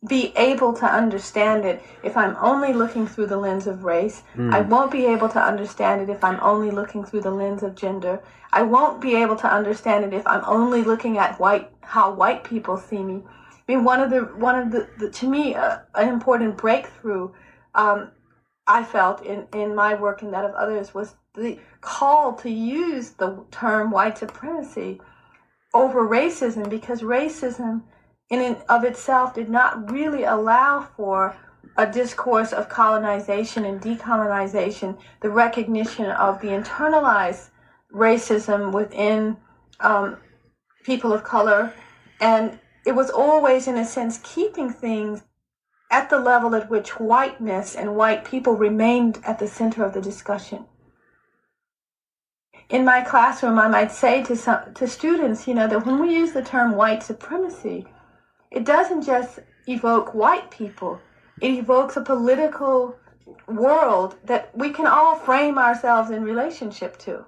be 0.08 0.34
able 0.36 0.74
to 0.74 0.86
understand 0.86 1.66
it 1.66 1.82
if 2.04 2.16
I'm 2.18 2.36
only 2.40 2.74
looking 2.74 3.08
through 3.08 3.28
the 3.28 3.38
lens 3.38 3.68
of 3.68 3.84
race. 3.84 4.24
Mm. 4.36 4.54
I 4.54 4.62
won't 4.62 4.92
be 4.92 5.06
able 5.06 5.30
to 5.30 5.42
understand 5.42 6.02
it 6.02 6.10
if 6.10 6.24
I'm 6.24 6.40
only 6.42 6.72
looking 6.72 7.04
through 7.04 7.22
the 7.22 7.32
lens 7.32 7.64
of 7.64 7.76
gender. 7.76 8.22
I 8.54 8.62
won't 8.62 9.02
be 9.02 9.16
able 9.16 9.36
to 9.38 9.48
understand 9.48 10.06
it 10.06 10.14
if 10.14 10.26
I'm 10.26 10.44
only 10.46 10.84
looking 10.84 11.18
at 11.18 11.40
white 11.40 11.70
how 11.82 12.12
white 12.14 12.44
people 12.44 12.78
see 12.78 13.04
me. 13.04 13.24
I 13.26 13.74
mean, 13.74 13.84
one 13.84 14.02
of 14.02 14.10
the 14.10 14.22
one 14.22 14.56
of 14.56 14.72
the, 14.72 14.88
the 14.98 15.10
to 15.10 15.28
me 15.28 15.56
uh, 15.56 15.80
an 15.96 16.10
important 16.10 16.58
breakthrough 16.58 17.32
um, 17.76 18.12
I 18.66 18.84
felt 18.84 19.24
in 19.24 19.48
in 19.54 19.76
my 19.76 19.94
work 19.94 20.22
and 20.22 20.34
that 20.34 20.46
of 20.46 20.54
others 20.56 20.94
was 20.94 21.16
the 21.34 21.60
call 21.82 22.34
to 22.34 22.50
use 22.50 23.12
the 23.12 23.46
term 23.52 23.92
white 23.92 24.18
supremacy 24.18 25.00
over 25.74 26.08
racism 26.08 26.70
because 26.70 27.02
racism 27.02 27.84
in 28.30 28.42
and 28.42 28.58
of 28.68 28.84
itself 28.84 29.34
did 29.34 29.50
not 29.50 29.92
really 29.92 30.24
allow 30.24 30.88
for 30.96 31.38
a 31.78 31.90
discourse 31.90 32.52
of 32.52 32.70
colonization 32.70 33.64
and 33.64 33.80
decolonization, 33.80 34.98
the 35.22 35.30
recognition 35.30 36.08
of 36.08 36.42
the 36.42 36.48
internalized 36.48 37.50
racism 37.94 38.74
within 38.74 39.38
um, 39.80 40.18
people 40.84 41.14
of 41.14 41.24
color. 41.24 41.74
And 42.20 42.60
it 42.86 42.96
was 42.96 43.10
always, 43.10 43.68
in 43.68 43.78
a 43.78 43.86
sense, 43.86 44.20
keeping 44.24 44.72
things 44.72 45.24
at 45.90 46.10
the 46.10 46.20
level 46.20 46.56
at 46.56 46.70
which 46.70 47.00
whiteness 47.00 47.76
and 47.76 47.96
white 47.96 48.26
people 48.26 48.56
remained 48.56 49.20
at 49.24 49.40
the 49.40 49.48
center 49.48 49.86
of 49.86 49.94
the 49.94 50.02
discussion. 50.02 50.66
In 52.70 52.84
my 52.84 53.02
classroom, 53.02 53.60
I 53.60 53.70
might 53.70 53.94
say 53.94 54.24
to 54.24 54.36
some 54.36 54.74
to 54.74 54.88
students, 54.88 55.48
you 55.48 55.54
know, 55.54 55.68
that 55.68 55.86
when 55.86 56.02
we 56.02 56.14
use 56.14 56.34
the 56.34 56.42
term 56.42 56.76
white 56.76 57.02
supremacy, 57.02 57.86
it 58.52 58.66
doesn't 58.66 59.04
just 59.04 59.40
evoke 59.68 60.14
white 60.14 60.50
people, 60.52 61.00
it 61.42 61.52
evokes 61.52 61.98
a 61.98 62.02
political 62.02 62.96
world 63.48 64.16
that 64.24 64.56
we 64.58 64.72
can 64.72 64.88
all 64.88 65.16
frame 65.16 65.58
ourselves 65.58 66.10
in 66.12 66.24
relationship 66.24 66.98
to. 67.00 67.26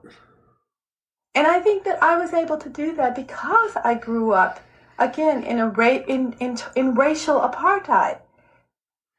And 1.35 1.45
I 1.45 1.59
think 1.59 1.83
that 1.83 2.01
I 2.01 2.17
was 2.17 2.33
able 2.33 2.57
to 2.57 2.69
do 2.69 2.95
that 2.95 3.15
because 3.15 3.71
I 3.83 3.93
grew 3.93 4.31
up 4.31 4.59
again 4.97 5.43
in 5.43 5.59
a 5.59 5.69
ra- 5.69 6.03
in, 6.07 6.33
in 6.39 6.57
in 6.75 6.95
racial 6.95 7.39
apartheid 7.39 8.19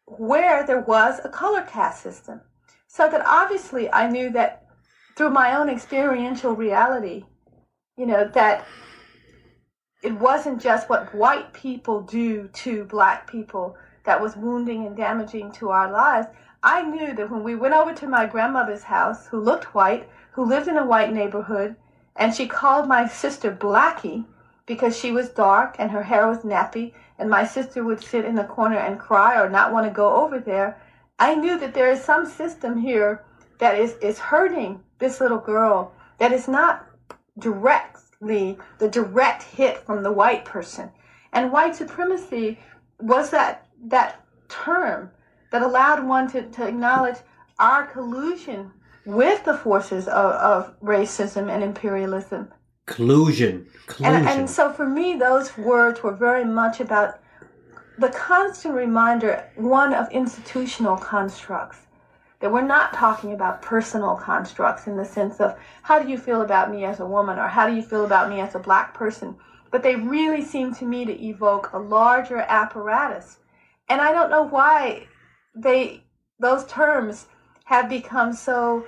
where 0.06 0.66
there 0.66 0.80
was 0.80 1.20
a 1.24 1.28
color 1.28 1.62
caste 1.62 2.02
system. 2.02 2.40
So 2.88 3.08
that 3.08 3.24
obviously 3.24 3.90
I 3.92 4.08
knew 4.08 4.30
that 4.30 4.66
through 5.16 5.30
my 5.30 5.56
own 5.56 5.68
experiential 5.68 6.52
reality, 6.52 7.24
you 7.96 8.06
know, 8.06 8.28
that 8.34 8.64
it 10.02 10.12
wasn't 10.12 10.62
just 10.62 10.88
what 10.88 11.14
white 11.14 11.52
people 11.52 12.00
do 12.00 12.48
to 12.48 12.84
black 12.84 13.30
people 13.30 13.76
that 14.04 14.20
was 14.20 14.36
wounding 14.36 14.86
and 14.86 14.96
damaging 14.96 15.52
to 15.52 15.68
our 15.68 15.90
lives. 15.90 16.26
I 16.62 16.82
knew 16.82 17.14
that 17.14 17.30
when 17.30 17.42
we 17.42 17.54
went 17.54 17.74
over 17.74 17.92
to 17.94 18.06
my 18.06 18.24
grandmother's 18.26 18.84
house, 18.84 19.26
who 19.26 19.38
looked 19.38 19.74
white, 19.74 20.08
who 20.32 20.44
lived 20.44 20.68
in 20.68 20.78
a 20.78 20.86
white 20.86 21.12
neighborhood, 21.12 21.76
and 22.16 22.34
she 22.34 22.46
called 22.46 22.88
my 22.88 23.06
sister 23.06 23.52
Blackie 23.52 24.24
because 24.64 24.98
she 24.98 25.10
was 25.10 25.28
dark 25.28 25.76
and 25.78 25.90
her 25.90 26.02
hair 26.02 26.26
was 26.26 26.38
nappy, 26.38 26.94
and 27.18 27.28
my 27.28 27.44
sister 27.44 27.84
would 27.84 28.02
sit 28.02 28.24
in 28.24 28.34
the 28.34 28.44
corner 28.44 28.78
and 28.78 28.98
cry 28.98 29.38
or 29.38 29.50
not 29.50 29.72
want 29.72 29.86
to 29.86 29.92
go 29.92 30.22
over 30.22 30.38
there. 30.38 30.80
I 31.18 31.34
knew 31.34 31.58
that 31.58 31.74
there 31.74 31.90
is 31.90 32.02
some 32.02 32.24
system 32.24 32.78
here 32.78 33.22
that 33.58 33.78
is, 33.78 33.96
is 34.00 34.18
hurting 34.18 34.82
this 34.98 35.20
little 35.20 35.38
girl 35.38 35.92
that 36.16 36.32
is 36.32 36.48
not 36.48 36.86
directly 37.38 38.00
the 38.20 38.88
direct 38.90 39.42
hit 39.42 39.78
from 39.84 40.02
the 40.02 40.12
white 40.12 40.44
person. 40.44 40.90
And 41.32 41.52
white 41.52 41.74
supremacy 41.74 42.58
was 43.00 43.30
that 43.30 43.66
that 43.84 44.24
term 44.48 45.10
that 45.50 45.62
allowed 45.62 46.04
one 46.04 46.30
to, 46.30 46.42
to 46.42 46.66
acknowledge 46.66 47.16
our 47.58 47.86
collusion 47.86 48.70
with 49.06 49.44
the 49.44 49.56
forces 49.56 50.06
of, 50.08 50.32
of 50.32 50.80
racism 50.80 51.50
and 51.50 51.62
imperialism. 51.62 52.52
Collusion. 52.86 53.66
Collusion. 53.86 54.14
And, 54.14 54.28
and 54.40 54.50
so 54.50 54.72
for 54.72 54.86
me, 54.86 55.16
those 55.16 55.56
words 55.56 56.02
were 56.02 56.12
very 56.12 56.44
much 56.44 56.80
about 56.80 57.20
the 57.98 58.08
constant 58.10 58.74
reminder, 58.74 59.48
one, 59.56 59.94
of 59.94 60.10
institutional 60.10 60.96
constructs. 60.96 61.78
That 62.40 62.52
we're 62.52 62.62
not 62.62 62.94
talking 62.94 63.32
about 63.32 63.62
personal 63.62 64.16
constructs 64.16 64.86
in 64.86 64.96
the 64.96 65.04
sense 65.04 65.40
of 65.40 65.56
how 65.82 65.98
do 65.98 66.08
you 66.08 66.18
feel 66.18 66.42
about 66.42 66.70
me 66.70 66.84
as 66.84 67.00
a 67.00 67.06
woman 67.06 67.38
or 67.38 67.48
how 67.48 67.66
do 67.68 67.74
you 67.74 67.82
feel 67.82 68.04
about 68.04 68.30
me 68.30 68.40
as 68.40 68.54
a 68.54 68.58
black 68.58 68.94
person, 68.94 69.36
but 69.70 69.82
they 69.82 69.96
really 69.96 70.42
seem 70.42 70.74
to 70.74 70.84
me 70.84 71.04
to 71.04 71.24
evoke 71.24 71.72
a 71.72 71.78
larger 71.78 72.38
apparatus. 72.38 73.38
And 73.88 74.00
I 74.00 74.12
don't 74.12 74.30
know 74.30 74.44
why 74.44 75.06
they 75.54 76.02
those 76.38 76.64
terms 76.66 77.26
have 77.64 77.88
become 77.88 78.32
so 78.32 78.84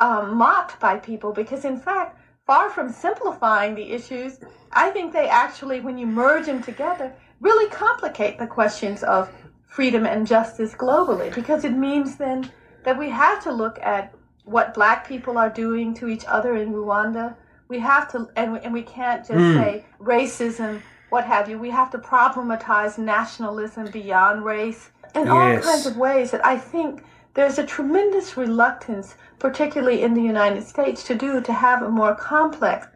um, 0.00 0.36
mocked 0.36 0.80
by 0.80 0.96
people 0.98 1.32
because 1.32 1.64
in 1.64 1.78
fact 1.78 2.18
far 2.46 2.70
from 2.70 2.90
simplifying 2.90 3.74
the 3.74 3.92
issues 3.92 4.38
i 4.72 4.90
think 4.90 5.12
they 5.12 5.28
actually 5.28 5.80
when 5.80 5.98
you 5.98 6.06
merge 6.06 6.46
them 6.46 6.62
together 6.62 7.12
really 7.40 7.68
complicate 7.70 8.38
the 8.38 8.46
questions 8.46 9.02
of 9.02 9.30
freedom 9.66 10.06
and 10.06 10.26
justice 10.26 10.74
globally 10.74 11.34
because 11.34 11.64
it 11.64 11.72
means 11.72 12.16
then 12.16 12.50
that 12.84 12.98
we 12.98 13.10
have 13.10 13.42
to 13.42 13.52
look 13.52 13.78
at 13.82 14.14
what 14.44 14.74
black 14.74 15.06
people 15.08 15.36
are 15.38 15.50
doing 15.50 15.94
to 15.94 16.08
each 16.08 16.24
other 16.26 16.56
in 16.56 16.72
rwanda 16.72 17.34
we 17.68 17.78
have 17.78 18.10
to 18.12 18.28
and 18.36 18.52
we, 18.52 18.58
and 18.60 18.72
we 18.72 18.82
can't 18.82 19.26
just. 19.26 19.32
Mm. 19.32 19.54
say 19.56 19.84
racism 19.98 20.80
what 21.08 21.24
have 21.24 21.48
you 21.48 21.58
we 21.58 21.70
have 21.70 21.90
to 21.90 21.98
problematize 21.98 22.98
nationalism 22.98 23.90
beyond 23.90 24.44
race 24.44 24.90
in 25.14 25.28
all 25.28 25.58
kinds 25.58 25.86
of 25.86 25.96
ways 25.96 26.30
that 26.30 26.44
i 26.44 26.56
think 26.56 27.04
there's 27.34 27.58
a 27.58 27.66
tremendous 27.66 28.36
reluctance 28.36 29.16
particularly 29.38 30.02
in 30.02 30.14
the 30.14 30.22
united 30.22 30.62
states 30.62 31.04
to 31.04 31.14
do 31.14 31.40
to 31.40 31.52
have 31.52 31.82
a 31.82 31.88
more 31.88 32.14
complex 32.14 32.86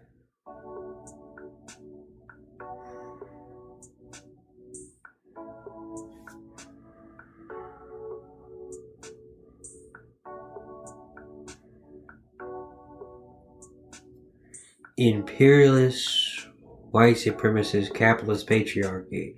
imperialist, 14.98 16.48
white 16.90 17.16
supremacist, 17.16 17.94
capitalist 17.94 18.46
patriarchy. 18.46 19.34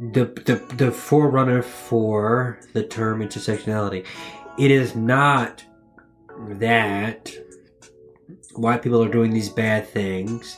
The, 0.00 0.26
the 0.26 0.74
the 0.76 0.92
forerunner 0.92 1.62
for 1.62 2.60
the 2.72 2.84
term 2.84 3.20
intersectionality. 3.20 4.06
It 4.58 4.70
is 4.70 4.94
not 4.94 5.64
that 6.50 7.32
white 8.54 8.82
people 8.82 9.02
are 9.02 9.08
doing 9.08 9.32
these 9.32 9.48
bad 9.48 9.88
things 9.88 10.56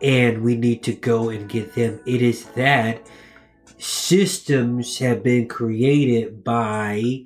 and 0.00 0.42
we 0.42 0.56
need 0.56 0.82
to 0.84 0.94
go 0.94 1.30
and 1.30 1.48
get 1.48 1.74
them. 1.74 2.00
It 2.06 2.22
is 2.22 2.44
that 2.50 3.06
systems 3.78 4.98
have 4.98 5.22
been 5.22 5.48
created 5.48 6.44
by 6.44 7.24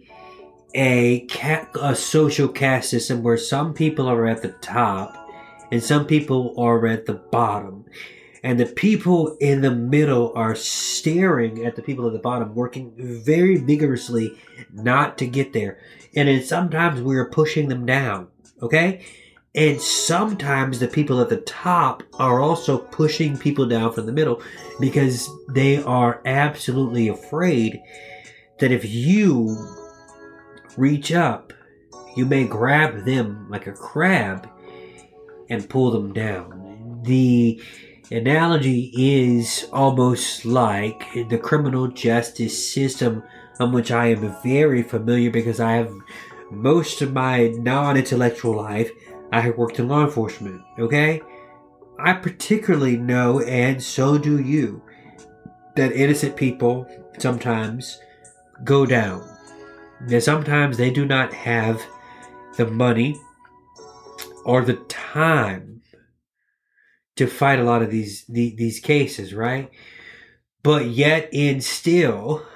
a 0.74 1.26
ca- 1.26 1.68
a 1.80 1.94
social 1.94 2.48
caste 2.48 2.90
system 2.90 3.22
where 3.22 3.36
some 3.36 3.74
people 3.74 4.08
are 4.08 4.26
at 4.26 4.42
the 4.42 4.52
top 4.60 5.21
and 5.72 5.82
some 5.82 6.06
people 6.06 6.54
are 6.58 6.86
at 6.86 7.06
the 7.06 7.14
bottom. 7.14 7.86
And 8.44 8.60
the 8.60 8.66
people 8.66 9.38
in 9.40 9.62
the 9.62 9.70
middle 9.70 10.30
are 10.34 10.54
staring 10.54 11.64
at 11.64 11.76
the 11.76 11.82
people 11.82 12.06
at 12.06 12.12
the 12.12 12.18
bottom, 12.18 12.54
working 12.54 12.92
very 13.24 13.56
vigorously 13.56 14.36
not 14.70 15.16
to 15.18 15.26
get 15.26 15.54
there. 15.54 15.78
And 16.14 16.28
then 16.28 16.42
sometimes 16.42 17.00
we're 17.00 17.30
pushing 17.30 17.68
them 17.68 17.86
down, 17.86 18.28
okay? 18.60 19.06
And 19.54 19.80
sometimes 19.80 20.78
the 20.78 20.88
people 20.88 21.22
at 21.22 21.30
the 21.30 21.38
top 21.38 22.02
are 22.18 22.40
also 22.40 22.76
pushing 22.76 23.38
people 23.38 23.64
down 23.64 23.94
from 23.94 24.04
the 24.04 24.12
middle 24.12 24.42
because 24.78 25.30
they 25.48 25.82
are 25.82 26.20
absolutely 26.26 27.08
afraid 27.08 27.80
that 28.58 28.72
if 28.72 28.84
you 28.84 29.56
reach 30.76 31.12
up, 31.12 31.54
you 32.14 32.26
may 32.26 32.44
grab 32.44 33.06
them 33.06 33.46
like 33.48 33.66
a 33.66 33.72
crab 33.72 34.50
and 35.52 35.68
pull 35.68 35.90
them 35.90 36.14
down. 36.14 37.00
The 37.04 37.62
analogy 38.10 38.90
is 38.96 39.68
almost 39.70 40.46
like 40.46 41.04
the 41.28 41.38
criminal 41.38 41.88
justice 41.88 42.72
system 42.72 43.22
on 43.60 43.70
which 43.70 43.90
I 43.90 44.06
am 44.06 44.34
very 44.42 44.82
familiar 44.82 45.30
because 45.30 45.60
I 45.60 45.72
have 45.72 45.92
most 46.50 47.02
of 47.02 47.12
my 47.12 47.48
non 47.48 47.98
intellectual 47.98 48.56
life, 48.56 48.90
I 49.30 49.40
have 49.40 49.58
worked 49.58 49.78
in 49.78 49.88
law 49.88 50.04
enforcement, 50.04 50.62
okay? 50.78 51.20
I 51.98 52.14
particularly 52.14 52.96
know, 52.96 53.40
and 53.40 53.82
so 53.82 54.16
do 54.16 54.40
you, 54.40 54.82
that 55.76 55.92
innocent 55.92 56.34
people 56.34 56.86
sometimes 57.18 58.00
go 58.64 58.86
down. 58.86 59.28
And 60.00 60.22
sometimes 60.22 60.78
they 60.78 60.90
do 60.90 61.04
not 61.04 61.32
have 61.34 61.82
the 62.56 62.66
money 62.66 63.20
or 64.44 64.62
the 64.62 64.76
time 64.88 65.82
to 67.16 67.26
fight 67.26 67.58
a 67.58 67.64
lot 67.64 67.82
of 67.82 67.90
these 67.90 68.24
the, 68.26 68.54
these 68.56 68.80
cases, 68.80 69.34
right? 69.34 69.70
But 70.62 70.86
yet, 70.86 71.28
and 71.34 71.62
still, 71.62 72.46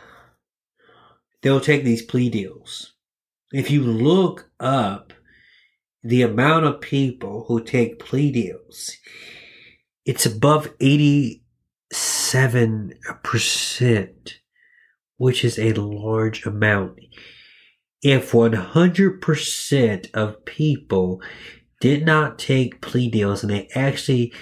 they'll 1.42 1.60
take 1.60 1.84
these 1.84 2.02
plea 2.02 2.30
deals. 2.30 2.94
If 3.52 3.70
you 3.70 3.82
look 3.82 4.50
up 4.60 5.12
the 6.02 6.22
amount 6.22 6.64
of 6.66 6.80
people 6.80 7.44
who 7.48 7.62
take 7.62 7.98
plea 7.98 8.30
deals, 8.30 8.96
it's 10.04 10.24
above 10.24 10.72
eighty-seven 10.80 11.42
percent, 13.22 14.40
which 15.16 15.44
is 15.44 15.58
a 15.58 15.72
large 15.74 16.46
amount. 16.46 17.00
If 18.02 18.32
one 18.32 18.52
hundred 18.52 19.20
percent 19.20 20.08
of 20.14 20.44
people 20.44 21.20
did 21.80 22.04
not 22.04 22.38
take 22.38 22.80
plea 22.80 23.08
deals 23.08 23.42
and 23.42 23.52
they 23.52 23.68
actually 23.74 24.32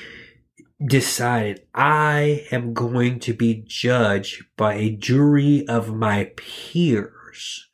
decided 0.85 1.67
I 1.75 2.47
am 2.51 2.75
going 2.75 3.19
to 3.21 3.33
be 3.33 3.65
judged 3.67 4.45
by 4.57 4.75
a 4.75 4.91
jury 4.91 5.67
of 5.69 5.95
my 5.95 6.33
peers. 6.37 7.69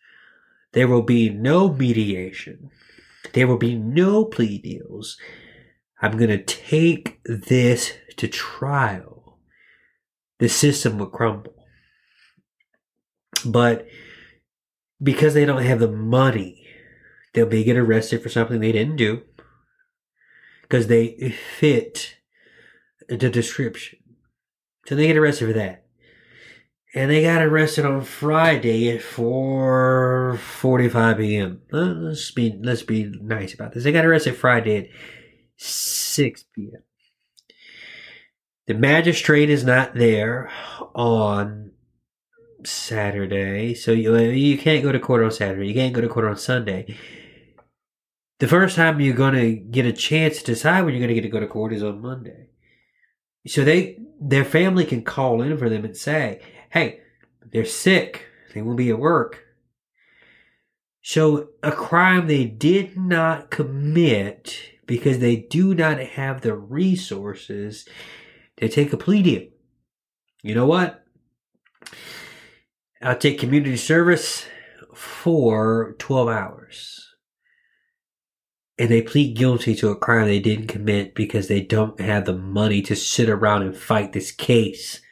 There 0.73 0.89
will 0.89 1.03
be 1.03 1.28
no 1.28 1.73
mediation. 1.73 2.70
There 3.32 3.47
will 3.47 3.59
be 3.59 3.74
no 3.77 4.24
plea 4.24 4.59
deals. 4.59 5.16
I'm 6.01 6.16
going 6.16 6.31
to 6.31 6.43
take 6.43 7.20
this 7.24 7.93
to 8.16 8.28
trial. 8.28 9.39
The 10.39 10.49
system 10.49 10.99
will 10.99 11.07
crumble. 11.07 11.55
But 13.45 13.87
because 15.03 15.35
they 15.35 15.45
don't 15.45 15.62
have 15.62 15.81
the 15.81 15.91
money, 15.91 16.66
they'll 17.35 17.47
be 17.47 17.65
get 17.65 17.77
arrested 17.77 18.23
for 18.23 18.28
something 18.28 18.61
they 18.61 18.73
didn't 18.73 18.97
do 18.97 19.23
because 20.71 20.87
they 20.87 21.35
fit 21.59 22.17
the 23.09 23.29
description. 23.29 23.99
So 24.87 24.95
they 24.95 25.09
get 25.09 25.17
arrested 25.17 25.49
for 25.49 25.55
that. 25.55 25.87
And 26.95 27.11
they 27.11 27.23
got 27.23 27.43
arrested 27.43 27.85
on 27.85 28.03
Friday 28.03 28.89
at 28.91 29.01
4:45 29.01 31.19
p.m. 31.19 31.63
Let's 31.71 32.31
be 32.31 32.57
let's 32.63 32.83
be 32.83 33.13
nice 33.21 33.53
about 33.55 33.73
this. 33.73 33.83
They 33.85 33.93
got 33.93 34.05
arrested 34.05 34.37
Friday 34.37 34.77
at 34.77 34.89
6 35.57 36.45
p.m. 36.55 36.83
The 38.67 38.75
magistrate 38.75 39.49
is 39.51 39.65
not 39.65 39.95
there 39.95 40.51
on 40.95 41.71
Saturday, 42.65 43.75
so 43.75 43.93
you 43.93 44.17
you 44.17 44.59
can't 44.59 44.83
go 44.83 44.91
to 44.91 44.99
court 44.99 45.23
on 45.23 45.31
Saturday. 45.31 45.69
You 45.69 45.75
can't 45.75 45.95
go 45.95 46.01
to 46.01 46.09
court 46.09 46.27
on 46.27 46.37
Sunday. 46.37 46.97
The 48.41 48.49
first 48.49 48.75
time 48.75 49.01
you're 49.01 49.15
going 49.15 49.35
to 49.35 49.53
get 49.53 49.85
a 49.85 49.93
chance 49.93 50.39
to 50.39 50.45
decide 50.45 50.83
when 50.83 50.95
you're 50.95 51.07
going 51.07 51.15
to 51.15 51.15
get 51.15 51.21
to 51.23 51.29
go 51.29 51.41
to 51.41 51.47
court 51.47 51.75
is 51.75 51.83
on 51.83 52.01
Monday. 52.01 52.49
So 53.47 53.65
they 53.65 53.99
their 54.19 54.45
family 54.45 54.85
can 54.85 55.03
call 55.03 55.43
in 55.43 55.57
for 55.59 55.69
them 55.69 55.85
and 55.85 55.97
say, 55.97 56.41
"Hey, 56.71 57.01
they're 57.53 57.67
sick. 57.67 58.27
They 58.55 58.62
won't 58.62 58.79
be 58.79 58.91
at 58.91 58.99
work." 58.99 59.45
So 61.03 61.51
a 61.62 61.71
crime 61.71 62.27
they 62.27 62.47
did 62.47 62.97
not 62.97 63.51
commit 63.51 64.59
because 64.87 65.19
they 65.19 65.37
do 65.37 65.75
not 65.75 66.01
have 66.01 66.41
the 66.41 66.55
resources 66.55 67.87
to 68.57 68.69
take 68.69 68.93
a 68.93 68.97
plea 68.97 69.23
deal. 69.23 69.49
You 70.43 70.55
know 70.55 70.67
what? 70.67 71.05
I'll 73.03 73.17
take 73.17 73.39
community 73.39 73.77
service 73.77 74.47
for 74.95 75.95
12 75.99 76.29
hours. 76.29 77.10
And 78.81 78.89
they 78.89 79.02
plead 79.02 79.36
guilty 79.36 79.74
to 79.74 79.90
a 79.90 79.94
crime 79.94 80.27
they 80.27 80.40
didn't 80.40 80.69
commit 80.69 81.15
because 81.15 81.48
they 81.48 81.61
don't 81.61 82.01
have 82.01 82.24
the 82.24 82.32
money 82.32 82.81
to 82.82 82.97
sit 82.97 83.28
around 83.28 83.61
and 83.61 83.77
fight 83.77 84.15
this 84.15 84.32
case. 84.32 85.02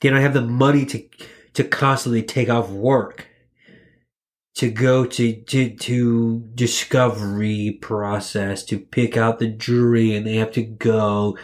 They 0.00 0.10
don't 0.10 0.20
have 0.20 0.32
the 0.32 0.42
money 0.42 0.86
to, 0.86 1.02
to 1.54 1.64
constantly 1.64 2.22
take 2.22 2.48
off 2.48 2.70
work. 2.70 3.26
To 4.54 4.70
go 4.70 5.06
to, 5.06 5.42
to, 5.42 5.76
to 5.76 6.38
discovery 6.54 7.78
process, 7.82 8.62
to 8.66 8.78
pick 8.78 9.16
out 9.16 9.40
the 9.40 9.48
jury 9.48 10.14
and 10.14 10.24
they 10.24 10.36
have 10.36 10.52
to 10.52 10.62
go. 10.62 11.36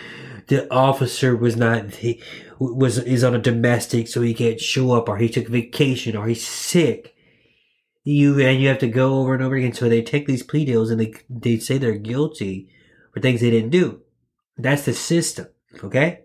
The 0.47 0.73
officer 0.73 1.35
was 1.35 1.57
not, 1.57 1.95
he 1.95 2.23
was, 2.61 2.99
is 2.99 3.25
on 3.25 3.35
a 3.35 3.41
domestic 3.41 4.07
so 4.07 4.21
he 4.21 4.35
can't 4.35 4.61
show 4.61 4.93
up 4.93 5.09
or 5.09 5.17
he 5.17 5.29
took 5.29 5.49
vacation 5.49 6.17
or 6.17 6.29
he's 6.29 6.47
sick 6.47 7.14
you 8.05 8.39
and 8.39 8.61
you 8.61 8.69
have 8.69 8.79
to 8.79 8.89
go 8.89 9.19
over 9.19 9.35
and 9.35 9.43
over 9.43 9.57
again. 9.57 9.73
So 9.73 9.89
they 9.89 10.03
take 10.03 10.27
these 10.27 10.43
plea 10.43 10.67
deals 10.67 10.91
and 10.91 11.01
they 11.01 11.15
they 11.29 11.59
say 11.59 11.79
they're 11.79 11.99
guilty 11.99 12.69
for 13.13 13.21
things 13.21 13.41
they 13.41 13.51
didn't 13.51 13.71
do. 13.71 14.03
That's 14.57 14.85
the 14.85 14.93
system, 14.93 15.49
okay? 15.83 16.21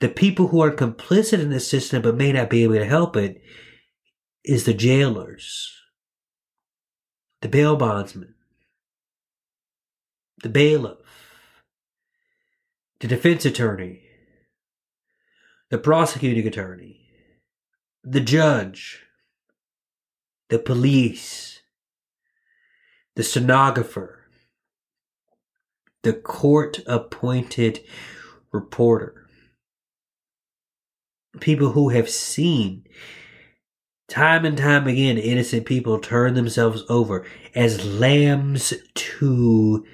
The 0.00 0.08
people 0.08 0.48
who 0.48 0.60
are 0.60 0.70
complicit 0.70 1.40
in 1.40 1.50
the 1.50 1.60
system 1.60 2.02
but 2.02 2.16
may 2.16 2.32
not 2.32 2.50
be 2.50 2.62
able 2.62 2.74
to 2.74 2.84
help 2.84 3.16
it 3.16 3.42
is 4.44 4.64
the 4.64 4.74
jailers, 4.74 5.72
the 7.40 7.48
bail 7.48 7.76
bondsman, 7.76 8.34
the 10.42 10.50
bailiff, 10.50 10.98
the 13.00 13.08
defense 13.08 13.44
attorney, 13.44 14.02
the 15.70 15.78
prosecuting 15.78 16.46
attorney, 16.46 17.08
the 18.04 18.20
judge 18.20 19.05
the 20.48 20.58
police, 20.58 21.62
the 23.14 23.22
stenographer, 23.22 24.28
the 26.02 26.12
court 26.12 26.80
appointed 26.86 27.80
reporter, 28.52 29.26
people 31.40 31.72
who 31.72 31.88
have 31.88 32.08
seen 32.08 32.84
time 34.08 34.44
and 34.44 34.56
time 34.56 34.86
again 34.86 35.18
innocent 35.18 35.66
people 35.66 35.98
turn 35.98 36.34
themselves 36.34 36.84
over 36.88 37.26
as 37.54 37.84
lambs 37.84 38.72
to 38.94 39.84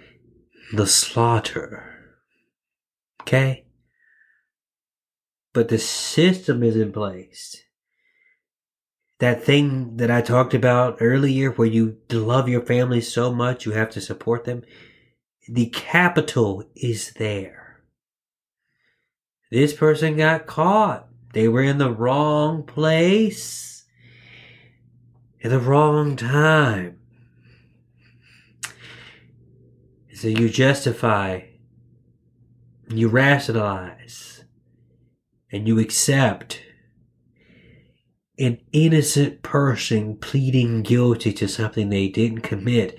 the 0.74 0.86
slaughter. 0.86 2.18
Okay? 3.22 3.64
But 5.54 5.68
the 5.68 5.78
system 5.78 6.62
is 6.62 6.76
in 6.76 6.92
place 6.92 7.61
that 9.22 9.44
thing 9.44 9.98
that 9.98 10.10
I 10.10 10.20
talked 10.20 10.52
about 10.52 10.96
earlier 10.98 11.52
where 11.52 11.68
you 11.68 11.96
love 12.10 12.48
your 12.48 12.60
family 12.60 13.00
so 13.00 13.32
much 13.32 13.64
you 13.64 13.70
have 13.70 13.88
to 13.90 14.00
support 14.00 14.42
them, 14.42 14.64
the 15.48 15.66
capital 15.66 16.64
is 16.74 17.12
there. 17.12 17.84
This 19.48 19.74
person 19.74 20.16
got 20.16 20.46
caught. 20.46 21.06
They 21.34 21.46
were 21.46 21.62
in 21.62 21.78
the 21.78 21.92
wrong 21.92 22.64
place 22.64 23.84
at 25.44 25.50
the 25.52 25.60
wrong 25.60 26.16
time. 26.16 26.98
So 30.14 30.26
you 30.26 30.48
justify, 30.48 31.42
you 32.88 33.06
rationalize, 33.06 34.42
and 35.52 35.68
you 35.68 35.78
accept 35.78 36.58
an 38.38 38.58
innocent 38.72 39.42
person 39.42 40.16
pleading 40.16 40.82
guilty 40.82 41.32
to 41.32 41.46
something 41.46 41.88
they 41.88 42.08
didn't 42.08 42.40
commit 42.40 42.98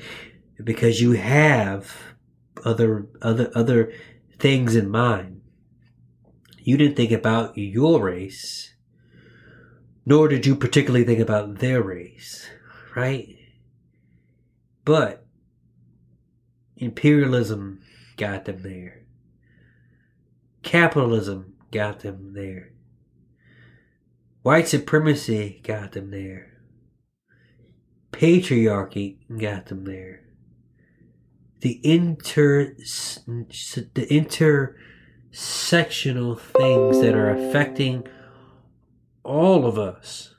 because 0.64 1.02
you 1.02 1.14
have 1.14 1.96
other 2.64 3.08
other 3.22 3.52
other 3.56 3.92
things 4.40 4.76
in 4.76 4.90
mind. 4.90 5.42
You 6.60 6.78
didn't 6.78 6.96
think 6.96 7.12
about 7.12 7.58
your 7.58 8.04
race, 8.04 8.74
nor 10.06 10.28
did 10.28 10.46
you 10.46 10.56
particularly 10.56 11.06
think 11.06 11.20
about 11.20 11.60
their 11.60 11.82
race, 11.82 12.48
right? 12.96 13.38
But 14.86 15.26
imperialism 16.78 17.82
got 18.18 18.46
them 18.46 18.62
there. 18.62 19.02
Capitalism 20.62 21.56
got 21.72 22.02
them 22.02 22.34
there. 22.34 22.73
White 24.44 24.68
supremacy 24.68 25.61
got 25.64 25.94
them 25.94 26.11
there. 26.11 26.52
Patriarchy 28.11 29.20
got 29.40 29.68
them 29.68 29.86
there. 29.86 30.26
The 31.61 31.80
inter 31.82 32.76
the 32.76 34.06
intersectional 35.34 36.38
things 36.38 36.99
that 36.99 37.15
are 37.15 37.30
affecting 37.30 38.06
all 39.24 39.65
of 39.65 39.80
us 39.80 40.36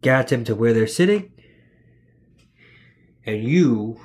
got 0.00 0.28
them 0.28 0.44
to 0.44 0.54
where 0.54 0.72
they're 0.72 0.86
sitting. 0.86 1.32
And 3.24 3.42
you 3.42 4.00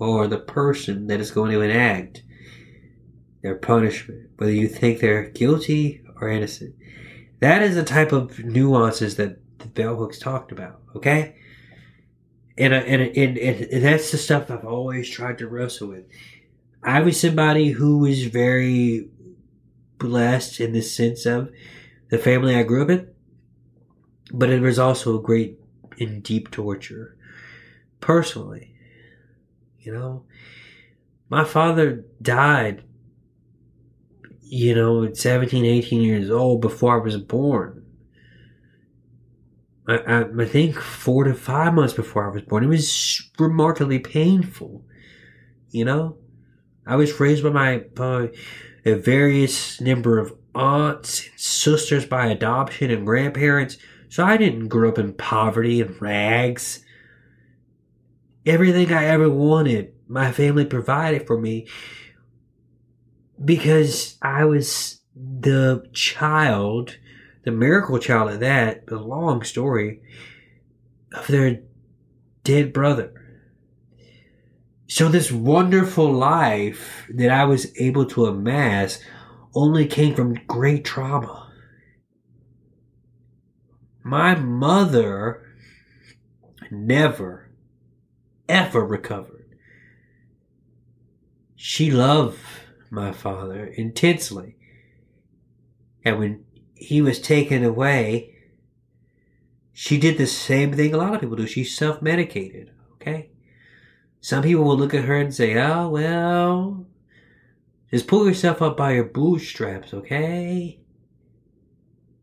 are 0.00 0.26
the 0.26 0.40
person 0.40 1.06
that 1.06 1.20
is 1.20 1.30
going 1.30 1.52
to 1.52 1.60
enact 1.60 2.24
their 3.42 3.54
punishment, 3.54 4.30
whether 4.38 4.50
you 4.50 4.66
think 4.66 4.98
they're 4.98 5.30
guilty 5.30 6.02
or 6.20 6.28
innocent. 6.28 6.74
That 7.44 7.62
is 7.62 7.74
the 7.74 7.84
type 7.84 8.12
of 8.12 8.42
nuances 8.42 9.16
that 9.16 9.36
the 9.58 9.66
bell 9.66 9.96
hooks 9.96 10.18
talked 10.18 10.50
about. 10.50 10.80
Okay, 10.96 11.36
and 12.56 12.72
uh, 12.72 12.78
and, 12.78 13.02
and 13.02 13.36
and 13.36 13.60
and 13.60 13.84
that's 13.84 14.10
the 14.10 14.16
stuff 14.16 14.50
I've 14.50 14.64
always 14.64 15.10
tried 15.10 15.36
to 15.36 15.46
wrestle 15.46 15.88
with. 15.88 16.06
I 16.82 17.00
was 17.00 17.20
somebody 17.20 17.72
who 17.72 17.98
was 17.98 18.24
very 18.24 19.10
blessed 19.98 20.58
in 20.58 20.72
the 20.72 20.80
sense 20.80 21.26
of 21.26 21.50
the 22.08 22.16
family 22.16 22.56
I 22.56 22.62
grew 22.62 22.82
up 22.82 22.88
in, 22.88 23.08
but 24.32 24.48
it 24.48 24.62
was 24.62 24.78
also 24.78 25.18
a 25.18 25.22
great 25.22 25.60
and 26.00 26.22
deep 26.22 26.50
torture 26.50 27.14
personally. 28.00 28.74
You 29.80 29.92
know, 29.92 30.24
my 31.28 31.44
father 31.44 32.06
died 32.22 32.84
you 34.54 34.72
know, 34.72 35.12
17, 35.12 35.64
18 35.64 36.00
years 36.00 36.30
old 36.30 36.60
before 36.60 37.00
I 37.00 37.02
was 37.02 37.16
born. 37.16 37.84
I, 39.88 39.96
I, 39.96 40.24
I, 40.42 40.44
think 40.44 40.76
four 40.76 41.24
to 41.24 41.34
five 41.34 41.74
months 41.74 41.92
before 41.92 42.24
I 42.24 42.32
was 42.32 42.42
born. 42.42 42.62
It 42.62 42.68
was 42.68 43.30
remarkably 43.36 43.98
painful. 43.98 44.84
You 45.70 45.84
know, 45.84 46.18
I 46.86 46.94
was 46.94 47.18
raised 47.18 47.42
by 47.42 47.50
my 47.50 47.78
by 47.96 48.30
a 48.84 48.94
various 48.94 49.80
number 49.80 50.20
of 50.20 50.32
aunts 50.54 51.26
and 51.26 51.40
sisters 51.40 52.06
by 52.06 52.28
adoption 52.28 52.92
and 52.92 53.04
grandparents, 53.04 53.76
so 54.08 54.24
I 54.24 54.36
didn't 54.36 54.68
grow 54.68 54.88
up 54.88 54.98
in 55.00 55.14
poverty 55.14 55.80
and 55.80 56.00
rags. 56.00 56.84
Everything 58.46 58.92
I 58.92 59.06
ever 59.06 59.28
wanted, 59.28 59.94
my 60.06 60.30
family 60.30 60.64
provided 60.64 61.26
for 61.26 61.40
me 61.40 61.66
because 63.44 64.16
I 64.22 64.44
was 64.44 65.00
the 65.14 65.88
child, 65.92 66.98
the 67.44 67.50
miracle 67.50 67.98
child 67.98 68.30
of 68.30 68.40
that, 68.40 68.86
the 68.86 68.98
long 68.98 69.42
story 69.42 70.00
of 71.12 71.26
their 71.26 71.62
dead 72.42 72.72
brother. 72.72 73.12
So 74.86 75.08
this 75.08 75.32
wonderful 75.32 76.12
life 76.12 77.06
that 77.14 77.30
I 77.30 77.44
was 77.44 77.72
able 77.78 78.06
to 78.06 78.26
amass 78.26 79.00
only 79.54 79.86
came 79.86 80.14
from 80.14 80.34
great 80.46 80.84
trauma. 80.84 81.52
My 84.02 84.34
mother 84.34 85.42
never, 86.70 87.50
ever 88.48 88.84
recovered. 88.84 89.56
She 91.56 91.90
loved 91.90 92.38
my 92.94 93.12
father 93.12 93.66
intensely. 93.66 94.56
And 96.04 96.18
when 96.18 96.44
he 96.74 97.00
was 97.00 97.20
taken 97.20 97.64
away, 97.64 98.34
she 99.72 99.98
did 99.98 100.18
the 100.18 100.26
same 100.26 100.72
thing 100.72 100.94
a 100.94 100.98
lot 100.98 101.14
of 101.14 101.20
people 101.20 101.36
do. 101.36 101.46
She 101.46 101.64
self 101.64 102.00
medicated, 102.00 102.70
okay? 102.94 103.30
Some 104.20 104.42
people 104.42 104.64
will 104.64 104.78
look 104.78 104.94
at 104.94 105.04
her 105.04 105.16
and 105.16 105.34
say, 105.34 105.56
oh, 105.58 105.88
well, 105.88 106.86
just 107.90 108.06
pull 108.06 108.26
yourself 108.26 108.62
up 108.62 108.76
by 108.76 108.92
your 108.92 109.04
bootstraps, 109.04 109.92
okay? 109.92 110.80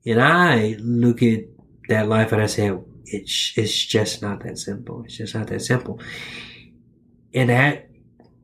And 0.05 0.21
I 0.21 0.77
look 0.79 1.21
at 1.21 1.43
that 1.89 2.07
life 2.07 2.31
and 2.31 2.41
I 2.41 2.47
say, 2.47 2.75
it's, 3.05 3.53
it's 3.55 3.85
just 3.85 4.21
not 4.21 4.43
that 4.43 4.57
simple. 4.57 5.03
It's 5.03 5.17
just 5.17 5.35
not 5.35 5.47
that 5.47 5.61
simple. 5.61 5.99
And 7.33 7.49
that 7.49 7.89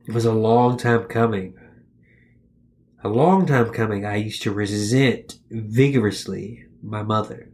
was 0.06 0.24
a 0.24 0.32
long 0.32 0.76
time 0.76 1.04
coming. 1.04 1.54
A 3.04 3.08
long 3.08 3.46
time 3.46 3.70
coming, 3.70 4.04
I 4.04 4.16
used 4.16 4.42
to 4.42 4.50
resent 4.50 5.38
vigorously 5.50 6.66
my 6.82 7.02
mother, 7.02 7.48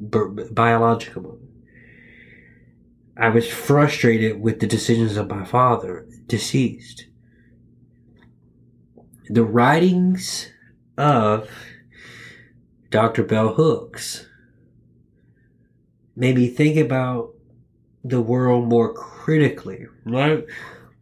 bi- 0.00 0.44
biological 0.50 1.22
mother. 1.22 1.38
I 3.14 3.28
was 3.28 3.46
frustrated 3.46 4.40
with 4.40 4.60
the 4.60 4.66
decisions 4.66 5.16
of 5.16 5.28
my 5.28 5.44
father, 5.44 6.06
deceased. 6.26 7.06
The 9.28 9.44
writings 9.44 10.50
of 10.96 11.50
Dr. 12.90 13.24
Bell 13.24 13.54
Hooks 13.54 14.28
made 16.16 16.36
me 16.36 16.48
think 16.48 16.78
about 16.78 17.34
the 18.02 18.22
world 18.22 18.66
more 18.66 18.94
critically, 18.94 19.86
right? 20.06 20.44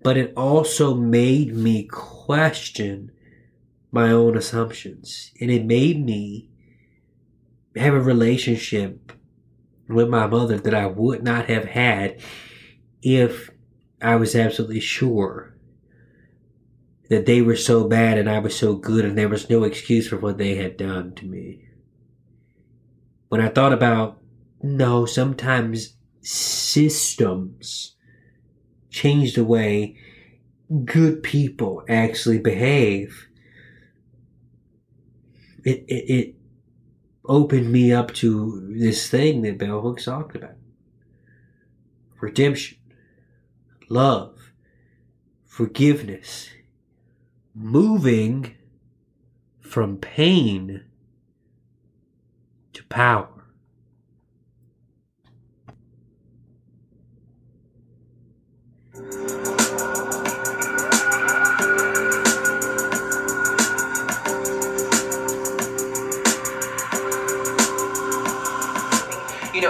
But 0.02 0.16
it 0.16 0.32
also 0.36 0.94
made 0.94 1.55
me 1.55 1.85
question 1.85 3.12
my 3.97 4.12
own 4.12 4.36
assumptions. 4.36 5.32
And 5.40 5.51
it 5.51 5.64
made 5.64 6.05
me 6.05 6.51
have 7.74 7.94
a 7.94 8.01
relationship 8.01 9.12
with 9.89 10.09
my 10.09 10.27
mother 10.27 10.59
that 10.59 10.74
I 10.74 10.86
would 10.86 11.23
not 11.23 11.47
have 11.47 11.64
had 11.64 12.20
if 13.02 13.51
I 14.01 14.16
was 14.16 14.36
absolutely 14.36 14.81
sure 14.81 15.56
that 17.09 17.24
they 17.24 17.40
were 17.40 17.56
so 17.56 17.89
bad 17.89 18.18
and 18.18 18.28
I 18.28 18.39
was 18.39 18.56
so 18.56 18.74
good 18.74 19.05
and 19.05 19.16
there 19.16 19.28
was 19.28 19.48
no 19.48 19.64
excuse 19.64 20.09
for 20.09 20.18
what 20.18 20.39
they 20.39 20.56
had 20.56 20.77
done 20.77 21.14
to 21.14 21.24
me. 21.24 21.64
When 23.28 23.40
I 23.40 23.48
thought 23.48 23.73
about, 23.73 24.20
no, 24.62 25.06
sometimes 25.06 25.94
systems 26.20 27.97
change 28.90 29.35
the 29.35 29.44
way 29.44 29.97
good 30.85 31.23
people 31.23 31.85
actually 31.89 32.39
behave, 32.39 33.26
it, 35.66 35.84
it, 35.88 36.10
it 36.14 36.34
opened 37.24 37.72
me 37.72 37.93
up 37.93 38.14
to 38.14 38.72
this 38.78 39.10
thing 39.10 39.43
that 39.43 39.59
Bell 39.59 39.80
Hooks 39.80 40.05
talked 40.05 40.36
about 40.36 40.55
redemption, 42.20 42.78
love, 43.88 44.52
forgiveness, 45.44 46.48
moving 47.52 48.55
from 49.60 49.97
pain 49.98 50.84
to 52.72 52.84
power. 52.84 53.35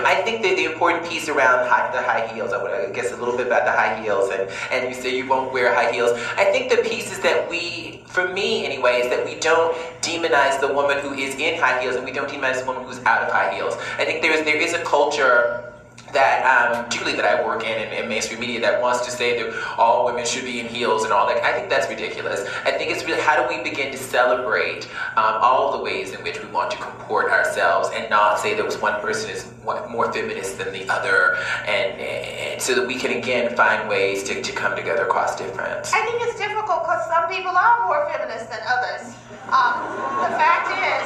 I 0.07 0.23
think 0.23 0.43
that 0.43 0.55
the 0.55 0.67
important 0.67 1.05
piece 1.05 1.29
around 1.29 1.67
high, 1.67 1.91
the 1.91 2.01
high 2.01 2.33
heels, 2.33 2.53
I, 2.53 2.63
would, 2.63 2.71
I 2.71 2.93
guess 2.93 3.11
a 3.11 3.17
little 3.17 3.37
bit 3.37 3.49
about 3.49 3.65
the 3.65 3.73
high 3.73 4.01
heels, 4.01 4.31
and, 4.31 4.49
and 4.71 4.89
you 4.89 4.95
say 4.95 5.17
you 5.17 5.27
won't 5.27 5.53
wear 5.53 5.75
high 5.75 5.91
heels. 5.91 6.13
I 6.37 6.45
think 6.45 6.71
the 6.71 6.77
piece 6.89 7.11
is 7.11 7.19
that 7.23 7.51
we, 7.51 8.05
for 8.07 8.29
me 8.29 8.65
anyway, 8.65 9.01
is 9.01 9.11
that 9.11 9.25
we 9.25 9.35
don't 9.41 9.77
demonize 10.03 10.61
the 10.61 10.73
woman 10.73 10.99
who 10.99 11.13
is 11.13 11.35
in 11.35 11.59
high 11.59 11.83
heels 11.83 11.97
and 11.97 12.05
we 12.05 12.13
don't 12.13 12.31
demonize 12.31 12.61
the 12.61 12.67
woman 12.67 12.85
who's 12.85 13.01
out 13.01 13.23
of 13.23 13.33
high 13.33 13.53
heels. 13.53 13.75
I 13.99 14.05
think 14.05 14.23
there 14.23 14.31
is, 14.31 14.45
there 14.45 14.55
is 14.57 14.75
a 14.75 14.85
culture 14.85 15.73
that 16.13 16.45
um, 16.47 16.85
particularly 16.85 17.17
that 17.17 17.25
I 17.27 17.45
work 17.45 17.65
in, 17.65 17.77
in 17.83 17.93
in 18.05 18.09
mainstream 18.09 18.39
media 18.41 18.61
that 18.61 18.81
wants 18.81 19.05
to 19.07 19.11
say 19.11 19.43
that 19.43 19.53
all 19.77 20.05
women 20.07 20.25
should 20.25 20.45
be 20.45 20.61
in 20.61 20.67
heels 20.67 21.05
and 21.05 21.13
all 21.13 21.27
that. 21.27 21.43
I 21.43 21.53
think 21.53 21.69
that's 21.69 21.89
ridiculous. 21.89 22.47
I 22.65 22.71
think 22.73 22.91
it's 22.93 23.05
really 23.05 23.21
how 23.21 23.37
do 23.43 23.49
we 23.49 23.63
begin 23.69 23.91
to 23.93 23.99
celebrate 23.99 24.85
um, 25.17 25.35
all 25.43 25.77
the 25.77 25.83
ways 25.83 26.13
in 26.13 26.23
which 26.23 26.41
we 26.43 26.49
want 26.51 26.71
to 26.71 26.79
comport 26.79 27.31
ourselves 27.33 27.91
and 27.93 28.09
not 28.09 28.39
say 28.39 28.55
that 28.55 28.73
one 28.81 29.01
person 29.01 29.31
is 29.31 29.45
one- 29.65 29.91
more 29.91 30.13
feminist 30.13 30.59
than 30.59 30.73
the 30.73 30.89
other, 30.89 31.37
and, 31.67 31.99
and 32.01 32.63
so 32.63 32.75
that 32.75 32.87
we 32.87 32.95
can 32.95 33.11
again 33.19 33.55
find 33.57 33.89
ways 33.89 34.23
to, 34.25 34.41
to 34.41 34.53
come 34.53 34.77
together 34.77 35.05
across 35.07 35.37
difference. 35.37 35.93
I 35.93 36.05
think 36.07 36.23
it's 36.23 36.39
difficult 36.39 36.83
because 36.87 37.05
some 37.11 37.29
people 37.29 37.51
are 37.57 37.85
more 37.89 38.07
feminist 38.13 38.49
than 38.49 38.61
others. 38.69 39.11
Um, 39.51 39.75
the 40.23 40.33
fact 40.39 40.71
is, 40.71 41.05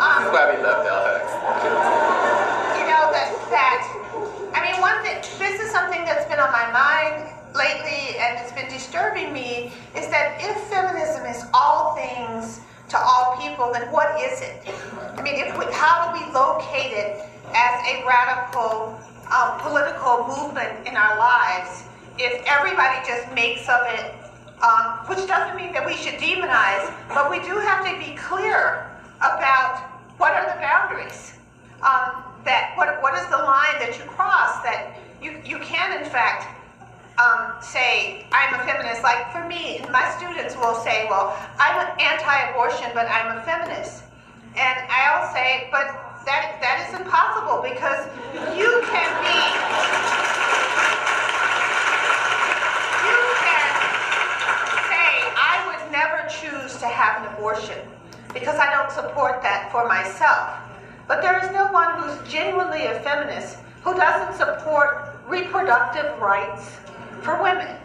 um, 0.00 0.24
That's 0.24 0.32
why 0.32 0.44
we 0.56 0.62
love 0.62 0.84
Bell 0.84 1.04
Hooks. 1.04 1.32
you 2.80 2.84
know 2.88 3.04
that 3.12 3.28
that 3.48 3.80
I 4.52 4.60
mean 4.64 4.76
one 4.80 5.00
thing 5.02 5.16
this 5.40 5.56
is 5.60 5.66
something 5.78 6.04
that's 6.04 6.26
been 6.26 6.40
on 6.40 6.50
my 6.50 6.66
mind 6.74 7.22
lately 7.54 8.18
and 8.18 8.36
it's 8.42 8.50
been 8.50 8.68
disturbing 8.68 9.32
me 9.32 9.70
is 9.94 10.08
that 10.08 10.34
if 10.42 10.58
feminism 10.66 11.24
is 11.24 11.44
all 11.54 11.94
things 11.94 12.60
to 12.88 12.98
all 12.98 13.38
people 13.38 13.70
then 13.72 13.86
what 13.92 14.10
is 14.20 14.42
it? 14.42 14.66
I 15.14 15.22
mean 15.22 15.36
if 15.38 15.56
we, 15.56 15.66
how 15.70 16.10
do 16.10 16.18
we 16.18 16.26
locate 16.34 16.90
it 16.90 17.22
as 17.54 17.74
a 17.86 18.02
radical 18.02 18.98
um, 19.30 19.60
political 19.62 20.26
movement 20.26 20.82
in 20.82 20.96
our 20.96 21.16
lives 21.16 21.84
if 22.18 22.42
everybody 22.50 22.98
just 23.06 23.32
makes 23.32 23.68
of 23.68 23.86
it 23.86 24.18
um, 24.58 25.06
which 25.06 25.22
doesn't 25.30 25.54
mean 25.54 25.72
that 25.72 25.86
we 25.86 25.94
should 25.94 26.18
demonize 26.18 26.90
but 27.08 27.30
we 27.30 27.38
do 27.46 27.54
have 27.54 27.86
to 27.86 27.94
be 28.02 28.18
clear 28.18 28.90
about 29.22 29.78
what 30.18 30.34
are 30.34 30.42
the 30.42 30.58
boundaries 30.58 31.38
um, 31.86 32.26
that 32.42 32.74
what, 32.74 33.00
what 33.00 33.14
is 33.14 33.24
the 33.30 33.38
line 33.38 33.78
that 33.78 33.94
you 33.96 34.04
cross 34.10 34.60
that 34.66 34.98
you, 35.22 35.40
you 35.44 35.58
can 35.58 36.02
in 36.02 36.08
fact 36.08 36.46
um, 37.18 37.54
say 37.60 38.26
I'm 38.32 38.54
a 38.54 38.62
feminist. 38.64 39.02
Like 39.02 39.32
for 39.32 39.46
me, 39.46 39.82
my 39.90 40.06
students 40.16 40.54
will 40.56 40.74
say, 40.74 41.06
well, 41.10 41.34
I'm 41.58 41.74
anti-abortion, 41.98 42.90
but 42.94 43.10
I'm 43.10 43.36
a 43.36 43.42
feminist. 43.42 44.04
And 44.54 44.78
I'll 44.88 45.32
say, 45.34 45.68
but 45.70 45.86
that 46.26 46.58
that 46.60 46.86
is 46.86 47.00
impossible 47.00 47.62
because 47.62 48.06
you 48.54 48.70
can 48.90 49.10
be 49.22 49.38
you 53.02 53.18
can 53.42 53.66
say 54.86 55.06
I 55.34 55.54
would 55.66 55.82
never 55.90 56.22
choose 56.28 56.78
to 56.78 56.86
have 56.86 57.22
an 57.22 57.34
abortion 57.34 57.78
because 58.32 58.56
I 58.56 58.70
don't 58.70 58.92
support 58.92 59.42
that 59.42 59.70
for 59.72 59.88
myself. 59.88 60.54
But 61.06 61.22
there 61.22 61.42
is 61.42 61.50
no 61.52 61.72
one 61.72 61.98
who's 61.98 62.30
genuinely 62.30 62.86
a 62.86 63.00
feminist 63.00 63.58
who 63.82 63.94
doesn't 63.94 64.36
support 64.36 65.16
reproductive 65.26 66.18
rights 66.18 66.76
for 67.22 67.42
women. 67.42 67.76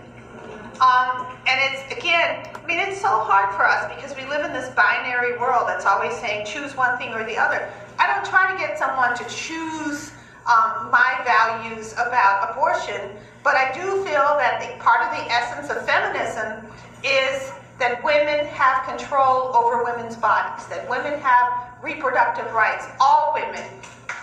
Um, 0.82 1.28
and 1.48 1.60
it's 1.62 1.92
again, 1.92 2.48
I 2.56 2.66
mean, 2.66 2.80
it's 2.80 3.00
so 3.00 3.20
hard 3.20 3.54
for 3.56 3.68
us 3.68 3.94
because 3.94 4.16
we 4.16 4.26
live 4.26 4.46
in 4.46 4.54
this 4.54 4.70
binary 4.70 5.38
world 5.38 5.68
that's 5.68 5.86
always 5.86 6.14
saying 6.18 6.46
choose 6.46 6.76
one 6.76 6.98
thing 6.98 7.14
or 7.14 7.24
the 7.26 7.38
other. 7.38 7.72
I 8.00 8.08
don't 8.08 8.26
try 8.26 8.52
to 8.52 8.58
get 8.58 8.78
someone 8.78 9.16
to 9.18 9.26
choose 9.30 10.12
um, 10.48 10.90
my 10.92 11.22
values 11.24 11.94
about 11.94 12.52
abortion, 12.52 13.16
but 13.44 13.56
I 13.56 13.72
do 13.74 14.04
feel 14.04 14.36
that 14.40 14.60
the 14.60 14.84
part 14.84 15.02
of 15.06 15.12
the 15.18 15.32
essence 15.32 15.70
of 15.70 15.86
feminism 15.86 16.66
is 17.04 17.52
that 17.80 18.04
women 18.04 18.46
have 18.46 18.86
control 18.86 19.56
over 19.56 19.84
women's 19.84 20.16
bodies, 20.16 20.66
that 20.68 20.88
women 20.90 21.20
have 21.20 21.74
reproductive 21.82 22.52
rights, 22.54 22.86
all 23.00 23.34
women. 23.34 23.64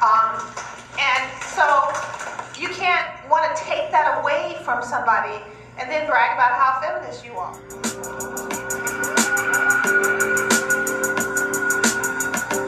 Um, 0.00 0.40
and 0.98 1.30
so 1.42 1.90
you 2.58 2.68
can't 2.68 3.06
want 3.28 3.54
to 3.54 3.62
take 3.62 3.90
that 3.90 4.20
away 4.22 4.56
from 4.64 4.82
somebody 4.82 5.42
and 5.78 5.90
then 5.90 6.06
brag 6.06 6.34
about 6.34 6.52
how 6.52 6.80
feminist 6.80 7.24
you 7.24 7.32
are. 7.32 7.54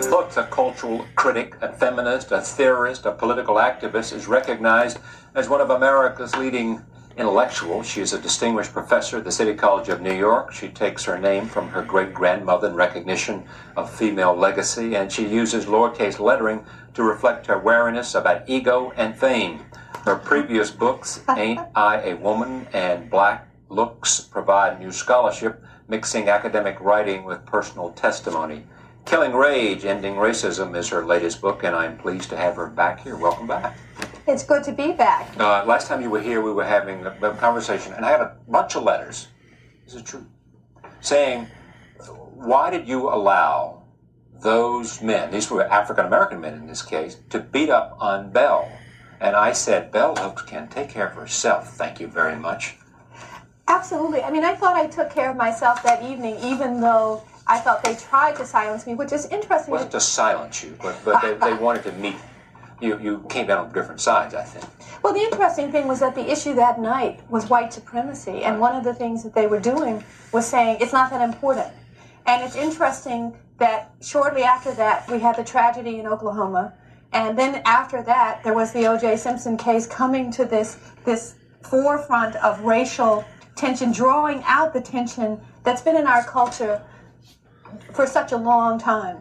Hooks, 0.09 0.37
a 0.37 0.45
cultural 0.45 1.07
critic, 1.15 1.57
a 1.63 1.73
feminist, 1.73 2.33
a 2.33 2.41
theorist, 2.41 3.07
a 3.07 3.13
political 3.13 3.57
activist, 3.57 4.15
is 4.15 4.27
recognized 4.27 4.99
as 5.35 5.49
one 5.49 5.61
of 5.61 5.71
America's 5.71 6.35
leading 6.37 6.83
intellectual. 7.17 7.83
She 7.83 8.01
is 8.01 8.13
a 8.13 8.19
distinguished 8.19 8.73
professor 8.73 9.19
at 9.19 9.25
the 9.25 9.31
City 9.31 9.55
College 9.55 9.89
of 9.89 10.01
New 10.01 10.15
York. 10.15 10.53
She 10.53 10.69
takes 10.69 11.05
her 11.05 11.19
name 11.19 11.47
from 11.47 11.69
her 11.69 11.83
great 11.83 12.15
grandmother 12.15 12.69
in 12.69 12.75
recognition 12.75 13.45
of 13.77 13.93
female 13.93 14.35
legacy, 14.35 14.97
and 14.97 15.11
she 15.11 15.27
uses 15.27 15.67
lowercase 15.67 16.19
lettering 16.19 16.65
to 16.95 17.03
reflect 17.03 17.47
her 17.47 17.59
wariness 17.59 18.15
about 18.15 18.49
ego 18.49 18.93
and 18.97 19.17
fame. 19.17 19.65
Her 20.05 20.17
previous 20.17 20.71
books, 20.71 21.23
Ain't 21.37 21.61
I 21.75 22.01
a 22.03 22.17
Woman 22.17 22.67
and 22.73 23.09
Black 23.09 23.49
Looks, 23.69 24.21
provide 24.21 24.81
new 24.81 24.91
scholarship, 24.91 25.63
mixing 25.89 26.29
academic 26.29 26.81
writing 26.81 27.25
with 27.25 27.47
personal 27.47 27.91
testimony. 27.91 28.65
Killing 29.05 29.33
Rage, 29.33 29.85
Ending 29.85 30.15
Racism 30.15 30.77
is 30.77 30.89
her 30.89 31.05
latest 31.05 31.41
book, 31.41 31.65
and 31.65 31.75
I'm 31.75 31.99
pleased 31.99 32.31
to 32.31 32.37
have 32.37 32.57
her 32.57 32.67
back 32.67 33.01
here. 33.01 33.17
Welcome 33.17 33.47
back. 33.47 33.77
It's 34.27 34.45
good 34.45 34.63
to 34.65 34.73
be 34.73 34.93
back. 34.93 35.39
Uh, 35.39 35.65
last 35.67 35.89
time 35.89 36.01
you 36.01 36.09
were 36.09 36.21
here, 36.21 36.41
we 36.41 36.53
were 36.53 36.65
having 36.65 37.05
a, 37.05 37.11
a 37.23 37.35
conversation, 37.35 37.93
and 37.93 38.05
I 38.05 38.11
had 38.11 38.21
a 38.21 38.37
bunch 38.49 38.77
of 38.77 38.85
letters. 38.85 39.29
This 39.85 39.95
is 39.95 40.03
true. 40.03 40.25
Saying, 41.01 41.49
why 42.35 42.71
did 42.71 42.89
you 42.89 43.09
allow 43.09 43.83
those 44.41 45.03
men, 45.03 45.31
these 45.31 45.51
were 45.51 45.65
African 45.65 46.07
American 46.07 46.41
men 46.41 46.55
in 46.55 46.67
this 46.67 46.83
case, 46.83 47.17
to 47.31 47.41
beat 47.41 47.71
up 47.71 47.97
on 48.01 48.31
Bell? 48.31 48.71
And 49.21 49.37
I 49.37 49.53
said, 49.53 49.93
Bell 49.93 50.17
Hooks 50.17 50.43
can 50.43 50.69
take 50.69 50.89
care 50.89 51.07
of 51.07 51.15
herself. 51.15 51.75
Thank 51.75 52.01
you 52.01 52.09
very 52.09 52.37
much. 52.37 52.77
Absolutely. 53.69 54.23
I 54.23 54.31
mean, 54.31 54.45
I 54.45 54.55
thought 54.55 54.75
I 54.75 54.87
took 54.87 55.11
care 55.11 55.31
of 55.31 55.37
myself 55.37 55.83
that 55.85 56.03
evening, 56.03 56.37
even 56.43 56.81
though 56.81 57.23
I 57.47 57.59
thought 57.59 57.83
they 57.83 57.95
tried 57.95 58.37
to 58.37 58.47
silence 58.47 58.87
me, 58.87 58.95
which 58.95 59.13
is 59.13 59.27
interesting. 59.27 59.73
It 59.73 59.77
wasn't 59.77 59.93
to 59.93 60.01
silence 60.01 60.63
you, 60.63 60.77
but, 60.81 60.97
but 61.05 61.21
they, 61.23 61.35
they 61.35 61.55
wanted 61.63 61.85
to 61.85 61.93
meet. 61.93 62.17
You, 62.81 62.99
you 62.99 63.25
came 63.29 63.47
down 63.47 63.67
on 63.67 63.73
different 63.73 64.01
sides, 64.01 64.35
I 64.35 64.43
think. 64.43 64.65
Well, 65.03 65.13
the 65.13 65.21
interesting 65.21 65.71
thing 65.71 65.87
was 65.87 66.01
that 66.01 66.15
the 66.15 66.31
issue 66.31 66.55
that 66.55 66.81
night 66.81 67.21
was 67.31 67.49
white 67.49 67.73
supremacy, 67.73 68.43
and 68.43 68.61
one 68.61 68.75
of 68.75 68.85
the 68.85 68.95
things 68.95 69.23
that 69.23 69.35
they 69.35 69.47
were 69.47 69.61
doing 69.61 70.03
was 70.33 70.47
saying 70.47 70.79
it's 70.81 70.93
not 70.93 71.11
that 71.11 71.23
important. 71.23 71.73
And 72.27 72.43
it's 72.43 72.57
interesting 72.57 73.37
that 73.59 73.93
shortly 74.01 74.43
after 74.43 74.73
that, 74.75 75.09
we 75.09 75.21
had 75.21 75.37
the 75.37 75.45
tragedy 75.45 75.99
in 75.99 76.07
Oklahoma, 76.07 76.75
and 77.13 77.39
then 77.39 77.63
after 77.65 78.03
that, 78.03 78.43
there 78.43 78.55
was 78.55 78.73
the 78.73 78.87
O.J. 78.87 79.17
Simpson 79.17 79.57
case 79.57 79.87
coming 79.87 80.31
to 80.33 80.45
this 80.45 80.79
this 81.05 81.35
forefront 81.63 82.37
of 82.37 82.61
racial 82.61 83.25
tension, 83.55 83.93
drawing 83.93 84.43
out 84.47 84.73
the 84.73 84.81
tension 84.81 85.41
that's 85.63 85.83
been 85.83 85.97
in 85.97 86.07
our 86.07 86.25
culture 86.25 86.83
for 87.93 88.07
such 88.07 88.33
a 88.33 88.37
long 88.37 88.79
time. 88.79 89.19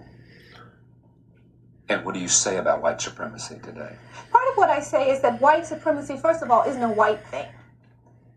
And 1.89 2.05
what 2.05 2.13
do 2.13 2.21
you 2.21 2.27
say 2.27 2.57
about 2.57 2.81
white 2.81 3.01
supremacy 3.01 3.55
today? 3.61 3.95
Part 4.31 4.47
of 4.49 4.55
what 4.55 4.69
I 4.69 4.79
say 4.79 5.09
is 5.09 5.21
that 5.21 5.41
white 5.41 5.65
supremacy, 5.65 6.15
first 6.17 6.41
of 6.41 6.49
all, 6.49 6.63
isn't 6.63 6.81
a 6.81 6.91
white 6.91 7.25
thing. 7.27 7.47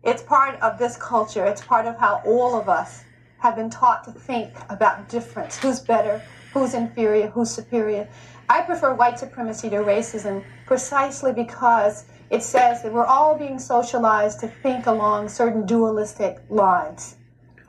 It's 0.03 0.21
part 0.21 0.59
of 0.61 0.77
this 0.77 0.97
culture. 0.97 1.45
It's 1.45 1.61
part 1.61 1.85
of 1.85 1.97
how 1.97 2.21
all 2.25 2.59
of 2.59 2.67
us 2.67 3.05
have 3.39 3.55
been 3.55 3.69
taught 3.69 4.03
to 4.03 4.11
think 4.11 4.53
about 4.69 5.07
difference 5.07 5.57
who's 5.57 5.79
better, 5.79 6.21
who's 6.53 6.73
inferior, 6.73 7.27
who's 7.27 7.49
superior. 7.49 8.07
I 8.49 8.61
prefer 8.61 8.93
white 8.93 9.19
supremacy 9.19 9.69
to 9.69 9.77
racism 9.77 10.43
precisely 10.65 11.31
because 11.31 12.05
it 12.29 12.43
says 12.43 12.83
that 12.83 12.91
we're 12.91 13.05
all 13.05 13.37
being 13.37 13.57
socialized 13.57 14.39
to 14.41 14.47
think 14.47 14.85
along 14.85 15.29
certain 15.29 15.65
dualistic 15.65 16.39
lines. 16.49 17.15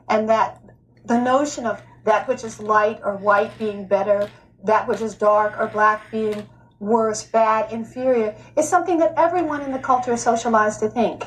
And 0.09 0.29
that 0.29 0.63
the 1.05 1.21
notion 1.21 1.67
of 1.67 1.83
that 2.07 2.27
which 2.27 2.45
is 2.45 2.59
light 2.59 3.01
or 3.05 3.17
white 3.17 3.57
being 3.59 3.87
better, 3.87 4.31
that 4.65 4.89
which 4.89 5.03
is 5.03 5.15
dark 5.15 5.59
or 5.59 5.67
black 5.67 6.11
being 6.11 6.49
worse, 6.79 7.25
bad, 7.25 7.71
inferior, 7.73 8.35
is 8.57 8.67
something 8.69 8.99
that 8.99 9.13
everyone 9.17 9.61
in 9.61 9.73
the 9.73 9.79
culture 9.79 10.13
is 10.13 10.23
socialized 10.23 10.81
to 10.81 10.89
think. 10.89 11.25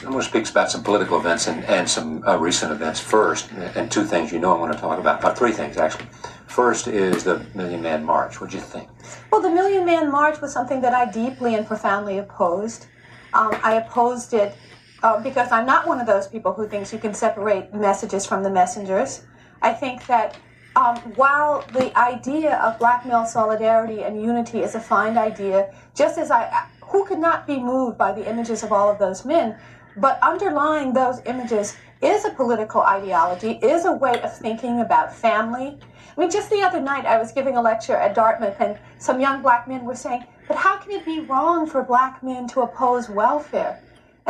I'm 0.00 0.12
going 0.12 0.18
to 0.18 0.28
speak 0.28 0.48
about 0.48 0.70
some 0.70 0.82
political 0.82 1.18
events 1.18 1.46
and, 1.46 1.62
and 1.64 1.88
some 1.88 2.26
uh, 2.26 2.36
recent 2.38 2.72
events 2.72 3.00
first, 3.00 3.50
and 3.52 3.90
two 3.90 4.04
things 4.04 4.32
you 4.32 4.38
know 4.38 4.56
I 4.56 4.58
want 4.58 4.72
to 4.72 4.78
talk 4.78 4.98
about. 4.98 5.22
Uh, 5.22 5.34
three 5.34 5.52
things, 5.52 5.76
actually. 5.76 6.06
First 6.46 6.88
is 6.88 7.22
the 7.22 7.46
Million 7.54 7.82
Man 7.82 8.02
March. 8.02 8.40
What 8.40 8.50
do 8.50 8.56
you 8.56 8.62
think? 8.62 8.88
Well, 9.30 9.42
the 9.42 9.50
Million 9.50 9.84
Man 9.84 10.10
March 10.10 10.40
was 10.40 10.52
something 10.52 10.80
that 10.80 10.94
I 10.94 11.10
deeply 11.10 11.54
and 11.54 11.66
profoundly 11.66 12.18
opposed. 12.18 12.86
Um, 13.34 13.54
I 13.62 13.74
opposed 13.74 14.32
it 14.32 14.56
uh, 15.02 15.20
because 15.20 15.50
I'm 15.50 15.66
not 15.66 15.86
one 15.86 16.00
of 16.00 16.06
those 16.06 16.26
people 16.26 16.52
who 16.52 16.68
thinks 16.68 16.92
you 16.92 16.98
can 16.98 17.14
separate 17.14 17.72
messages 17.74 18.26
from 18.26 18.42
the 18.42 18.50
messengers. 18.50 19.22
I 19.62 19.72
think 19.72 20.06
that 20.06 20.38
um, 20.76 20.96
while 21.16 21.66
the 21.72 21.96
idea 21.98 22.56
of 22.56 22.78
black 22.78 23.04
male 23.04 23.26
solidarity 23.26 24.02
and 24.02 24.22
unity 24.22 24.60
is 24.60 24.74
a 24.74 24.80
fine 24.80 25.18
idea, 25.18 25.74
just 25.94 26.18
as 26.18 26.30
I, 26.30 26.66
who 26.82 27.04
could 27.04 27.18
not 27.18 27.46
be 27.46 27.58
moved 27.58 27.98
by 27.98 28.12
the 28.12 28.28
images 28.28 28.62
of 28.62 28.72
all 28.72 28.90
of 28.90 28.98
those 28.98 29.24
men, 29.24 29.56
but 29.96 30.18
underlying 30.22 30.92
those 30.92 31.20
images 31.26 31.76
is 32.00 32.24
a 32.24 32.30
political 32.30 32.82
ideology, 32.82 33.52
is 33.62 33.84
a 33.84 33.92
way 33.92 34.20
of 34.22 34.36
thinking 34.38 34.80
about 34.80 35.14
family. 35.14 35.78
I 36.16 36.20
mean, 36.20 36.30
just 36.30 36.50
the 36.50 36.62
other 36.62 36.80
night 36.80 37.04
I 37.04 37.18
was 37.18 37.32
giving 37.32 37.56
a 37.56 37.62
lecture 37.62 37.96
at 37.96 38.14
Dartmouth, 38.14 38.60
and 38.60 38.78
some 38.98 39.20
young 39.20 39.42
black 39.42 39.66
men 39.66 39.84
were 39.84 39.96
saying, 39.96 40.24
But 40.46 40.56
how 40.56 40.78
can 40.78 40.92
it 40.92 41.04
be 41.04 41.20
wrong 41.20 41.66
for 41.66 41.82
black 41.82 42.22
men 42.22 42.46
to 42.48 42.62
oppose 42.62 43.08
welfare? 43.08 43.80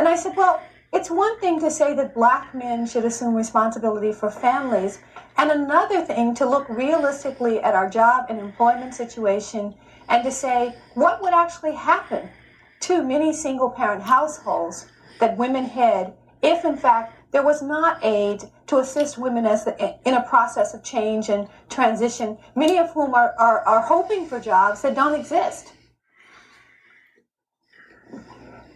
And 0.01 0.07
I 0.07 0.15
said, 0.15 0.35
Well, 0.35 0.59
it's 0.91 1.11
one 1.11 1.39
thing 1.39 1.59
to 1.59 1.69
say 1.69 1.93
that 1.93 2.15
black 2.15 2.55
men 2.55 2.87
should 2.87 3.05
assume 3.05 3.35
responsibility 3.35 4.11
for 4.11 4.31
families, 4.31 4.97
and 5.37 5.51
another 5.51 6.03
thing 6.03 6.33
to 6.37 6.49
look 6.49 6.67
realistically 6.69 7.59
at 7.59 7.75
our 7.75 7.87
job 7.87 8.25
and 8.27 8.39
employment 8.39 8.95
situation 8.95 9.75
and 10.09 10.23
to 10.23 10.31
say 10.31 10.73
what 10.95 11.21
would 11.21 11.35
actually 11.35 11.75
happen 11.75 12.27
to 12.79 13.03
many 13.03 13.31
single 13.31 13.69
parent 13.69 14.01
households 14.01 14.87
that 15.19 15.37
women 15.37 15.65
head 15.65 16.15
if, 16.41 16.65
in 16.65 16.77
fact, 16.77 17.15
there 17.29 17.43
was 17.43 17.61
not 17.61 18.03
aid 18.03 18.45
to 18.65 18.79
assist 18.79 19.19
women 19.19 19.45
as 19.45 19.65
the, 19.65 19.99
in 20.03 20.15
a 20.15 20.23
process 20.23 20.73
of 20.73 20.83
change 20.83 21.29
and 21.29 21.47
transition, 21.69 22.39
many 22.55 22.79
of 22.79 22.89
whom 22.89 23.13
are, 23.13 23.35
are, 23.37 23.59
are 23.67 23.81
hoping 23.81 24.25
for 24.25 24.39
jobs 24.39 24.81
that 24.81 24.95
don't 24.95 25.13
exist. 25.13 25.73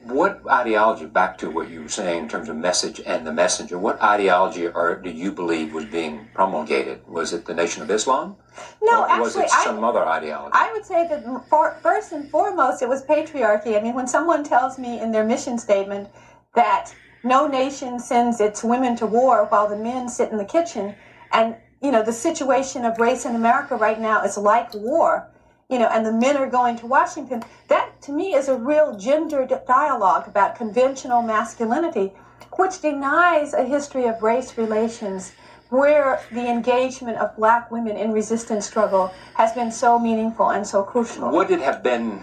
What 0.05 0.41
ideology, 0.47 1.07
back 1.07 1.35
to 1.39 1.49
what 1.49 1.69
you 1.69 1.81
were 1.81 1.89
saying 1.89 2.23
in 2.23 2.29
terms 2.29 2.47
of 2.47 2.55
message 2.55 3.01
and 3.07 3.25
the 3.25 3.33
messenger, 3.33 3.79
what 3.79 3.99
ideology 4.03 4.67
or 4.67 4.95
do 4.95 5.09
you 5.09 5.31
believe 5.31 5.73
was 5.73 5.85
being 5.85 6.27
promulgated? 6.31 7.07
Was 7.07 7.33
it 7.33 7.45
the 7.45 7.55
Nation 7.55 7.81
of 7.81 7.89
Islam? 7.89 8.35
No, 8.83 9.01
or 9.01 9.19
was 9.19 9.35
actually, 9.35 9.45
it 9.45 9.63
some 9.63 9.83
I, 9.83 9.87
other 9.87 10.05
ideology? 10.05 10.51
I 10.53 10.71
would 10.73 10.85
say 10.85 11.07
that 11.07 11.25
for, 11.49 11.75
first 11.81 12.11
and 12.11 12.29
foremost, 12.29 12.83
it 12.83 12.87
was 12.87 13.03
patriarchy. 13.03 13.75
I 13.75 13.81
mean, 13.81 13.95
when 13.95 14.05
someone 14.05 14.43
tells 14.43 14.77
me 14.77 14.99
in 14.99 15.11
their 15.11 15.25
mission 15.25 15.57
statement 15.57 16.07
that 16.53 16.93
no 17.23 17.47
nation 17.47 17.99
sends 17.99 18.39
its 18.39 18.63
women 18.63 18.95
to 18.97 19.07
war 19.07 19.45
while 19.45 19.67
the 19.67 19.75
men 19.75 20.07
sit 20.07 20.29
in 20.29 20.37
the 20.37 20.45
kitchen, 20.45 20.93
and 21.31 21.55
you 21.81 21.91
know 21.91 22.03
the 22.03 22.13
situation 22.13 22.85
of 22.85 22.99
race 22.99 23.25
in 23.25 23.35
America 23.35 23.75
right 23.75 23.99
now 23.99 24.23
is 24.23 24.37
like 24.37 24.71
war, 24.75 25.31
you 25.69 25.79
know, 25.79 25.87
and 25.87 26.05
the 26.05 26.11
men 26.11 26.37
are 26.37 26.49
going 26.49 26.77
to 26.77 26.85
Washington. 26.85 27.43
That 27.67 28.01
to 28.03 28.11
me 28.11 28.33
is 28.33 28.47
a 28.47 28.55
real 28.55 28.97
gender 28.97 29.47
dialogue 29.67 30.27
about 30.27 30.55
conventional 30.55 31.21
masculinity, 31.21 32.13
which 32.57 32.81
denies 32.81 33.53
a 33.53 33.63
history 33.63 34.05
of 34.05 34.21
race 34.21 34.57
relations 34.57 35.33
where 35.69 36.21
the 36.31 36.47
engagement 36.47 37.17
of 37.17 37.35
black 37.35 37.71
women 37.71 37.97
in 37.97 38.11
resistance 38.11 38.65
struggle 38.65 39.11
has 39.33 39.51
been 39.53 39.71
so 39.71 39.97
meaningful 39.97 40.51
and 40.51 40.65
so 40.65 40.83
crucial. 40.83 41.31
Would 41.31 41.49
it 41.49 41.61
have 41.61 41.81
been 41.81 42.21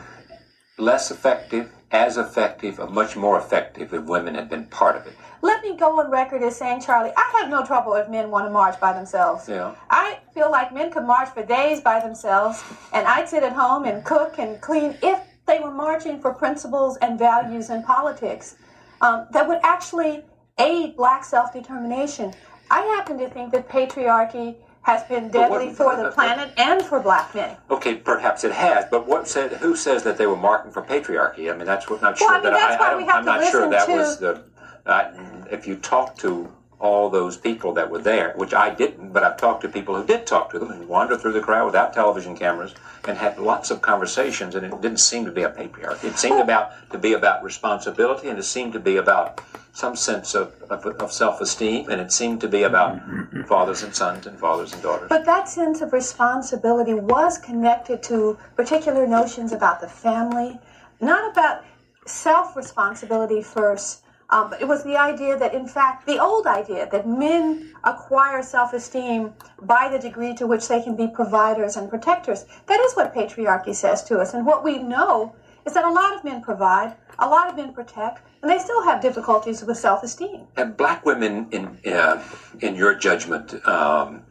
less 0.79 1.11
effective, 1.11 1.73
as 1.91 2.17
effective, 2.17 2.79
or 2.79 2.87
much 2.89 3.17
more 3.17 3.39
effective 3.39 3.93
if 3.93 4.05
women 4.05 4.37
had 4.37 4.49
been 4.49 4.67
part 4.67 4.97
of 4.97 5.07
it? 5.07 5.15
Let 5.45 5.63
me 5.63 5.77
go 5.77 5.99
on 5.99 6.11
record 6.11 6.43
as 6.43 6.57
saying, 6.57 6.83
Charlie, 6.83 7.11
I 7.17 7.33
have 7.41 7.51
no 7.51 7.65
trouble 7.67 7.95
if 7.95 8.09
men 8.09 8.31
want 8.31 8.47
to 8.47 8.51
march 8.51 8.79
by 8.81 8.93
themselves. 8.93 9.49
Yeah. 9.49 9.75
I 9.91 10.19
feel 10.33 10.51
like 10.51 10.73
men 10.73 10.93
could 10.93 11.05
march 11.05 11.31
for 11.31 11.43
days 11.45 11.81
by 11.81 11.99
themselves, 12.01 12.63
and 12.93 13.07
I'd 13.09 13.29
sit 13.29 13.43
at 13.43 13.53
home 13.53 13.85
and 13.85 14.05
cook 14.05 14.39
and 14.39 14.61
clean 14.61 14.97
if 15.03 15.19
they 15.47 15.59
were 15.59 15.73
marching 15.73 16.21
for 16.21 16.33
principles 16.33 16.97
and 16.99 17.19
values 17.19 17.71
and 17.71 17.85
politics 17.85 18.55
um, 19.01 19.27
that 19.33 19.49
would 19.49 19.59
actually 19.65 20.23
aid 20.59 20.97
black 20.97 21.25
self 21.25 21.53
determination. 21.53 22.33
I 22.71 22.81
happen 22.97 23.19
to 23.19 23.29
think 23.29 23.51
that 23.53 23.69
patriarchy 23.69 24.55
has 24.83 25.03
been 25.05 25.29
But 25.29 25.51
what- 25.51 25.59
deadly 25.59 25.75
for 25.75 25.97
the 25.97 26.11
planet 26.13 26.53
and 26.57 26.83
for 26.83 27.01
black 27.01 27.35
men. 27.35 27.57
Okay, 27.71 27.97
perhaps 27.97 28.45
it 28.45 28.53
has, 28.53 28.85
but 28.93 29.07
what 29.09 29.27
said? 29.29 29.53
Who 29.55 29.75
says 29.75 30.05
that 30.05 30.17
they 30.19 30.27
were 30.27 30.37
marking 30.37 30.71
for 30.71 30.83
patriarchy? 30.83 31.53
I 31.53 31.57
mean, 31.57 31.67
that's 31.67 31.91
what. 31.91 32.01
Not 32.01 32.19
Well, 32.21 32.29
sure 32.29 32.31
I 32.31 32.35
mean, 32.35 32.43
that 32.45 32.53
that's 32.53 32.81
why 32.81 32.93
I, 32.93 32.97
we 32.97 33.03
I, 33.03 33.07
have 33.07 33.17
I'm 33.17 33.25
to 33.25 33.45
not 33.45 33.51
sure 33.51 33.69
that 33.71 33.87
to- 33.87 33.93
was 33.93 34.19
the. 34.19 34.45
I, 34.87 35.11
if 35.51 35.67
you 35.67 35.77
talk 35.77 36.17
to 36.19 36.51
all 36.81 37.09
those 37.09 37.37
people 37.37 37.73
that 37.75 37.89
were 37.89 38.01
there, 38.01 38.33
which 38.37 38.53
I 38.53 38.75
didn't, 38.75 39.13
but 39.13 39.23
I've 39.23 39.37
talked 39.37 39.63
to 39.63 39.69
people 39.69 39.95
who 39.95 40.05
did 40.05 40.27
talk 40.27 40.51
to 40.51 40.59
them 40.59 40.73
and 40.73 40.89
wandered 40.89 41.21
through 41.21 41.35
the 41.35 41.41
crowd 41.41 41.67
without 41.67 41.93
television 41.95 42.37
cameras 42.37 42.75
and 43.07 43.17
had 43.17 43.39
lots 43.39 43.71
of 43.71 43.81
conversations, 43.81 44.57
and 44.57 44.67
it 44.67 44.81
didn't 44.83 44.99
seem 44.99 45.25
to 45.25 45.31
be 45.31 45.43
a 45.45 45.51
patriarchy. 45.51 46.05
It 46.05 46.19
seemed 46.19 46.41
oh. 46.41 46.43
about 46.43 46.91
to 46.91 46.99
be 46.99 47.13
about 47.13 47.45
responsibility, 47.45 48.29
and 48.29 48.39
it 48.39 48.43
seemed 48.43 48.73
to 48.73 48.81
be 48.81 48.97
about 48.97 49.41
some 49.73 49.95
sense 49.95 50.35
of, 50.35 50.61
of, 50.71 50.85
of 50.85 51.13
self-esteem, 51.13 51.89
and 51.89 52.01
it 52.01 52.11
seemed 52.13 52.41
to 52.41 52.49
be 52.49 52.65
about 52.65 53.01
fathers 53.47 53.85
and 53.85 53.95
sons 53.95 54.27
and 54.27 54.37
fathers 54.39 54.73
and 54.73 54.83
daughters. 54.83 55.09
But 55.09 55.25
that 55.25 55.49
sense 55.49 55.81
of 55.83 55.93
responsibility 55.93 56.95
was 56.95 57.39
connected 57.39 58.03
to 58.05 58.37
particular 58.57 59.07
notions 59.07 59.53
about 59.53 59.81
the 59.81 59.89
family, 59.89 60.59
not 61.01 61.31
about. 61.31 61.65
self 62.07 62.57
responsibility 62.57 63.41
first. 63.41 64.03
Um, 64.33 64.49
but 64.49 64.63
it 64.63 64.67
was 64.67 64.83
the 64.83 64.97
idea 64.97 65.39
that, 65.39 65.53
in 65.53 65.69
fact, 65.69 66.07
the 66.07 66.19
old 66.19 66.47
idea 66.47 66.89
that 66.91 67.07
men 67.07 67.75
acquire 67.85 68.43
self 68.43 68.73
esteem 68.73 69.35
by 69.61 69.91
the 69.91 69.99
degree 69.99 70.35
to 70.37 70.47
which 70.47 70.67
they 70.69 70.83
can 70.83 70.97
be 70.97 71.07
providers 71.07 71.77
and 71.77 71.91
protectors. 71.91 72.47
That 72.67 72.81
is 72.81 72.95
what 72.95 73.15
patriarchy 73.15 73.75
says 73.75 74.03
to 74.05 74.19
us. 74.19 74.33
And 74.33 74.47
what 74.47 74.65
we 74.65 74.79
know 74.79 75.37
is 75.67 75.75
that 75.75 75.85
a 75.85 75.91
lot 75.91 76.15
of 76.17 76.25
men 76.25 76.41
provide, 76.41 76.97
a 77.19 77.29
lot 77.29 77.47
of 77.51 77.57
men 77.57 77.75
protect, 77.75 78.27
and 78.41 78.51
they 78.51 78.59
still 78.59 78.83
have 78.83 79.03
difficulties 79.03 79.63
with 79.63 79.77
self 79.77 80.03
esteem. 80.03 80.47
Have 80.57 80.79
black 80.79 81.05
women, 81.05 81.47
in 81.51 81.93
uh, 81.93 82.23
in 82.61 82.75
your 82.75 82.95
judgment, 82.95 83.55
um, 83.69 84.23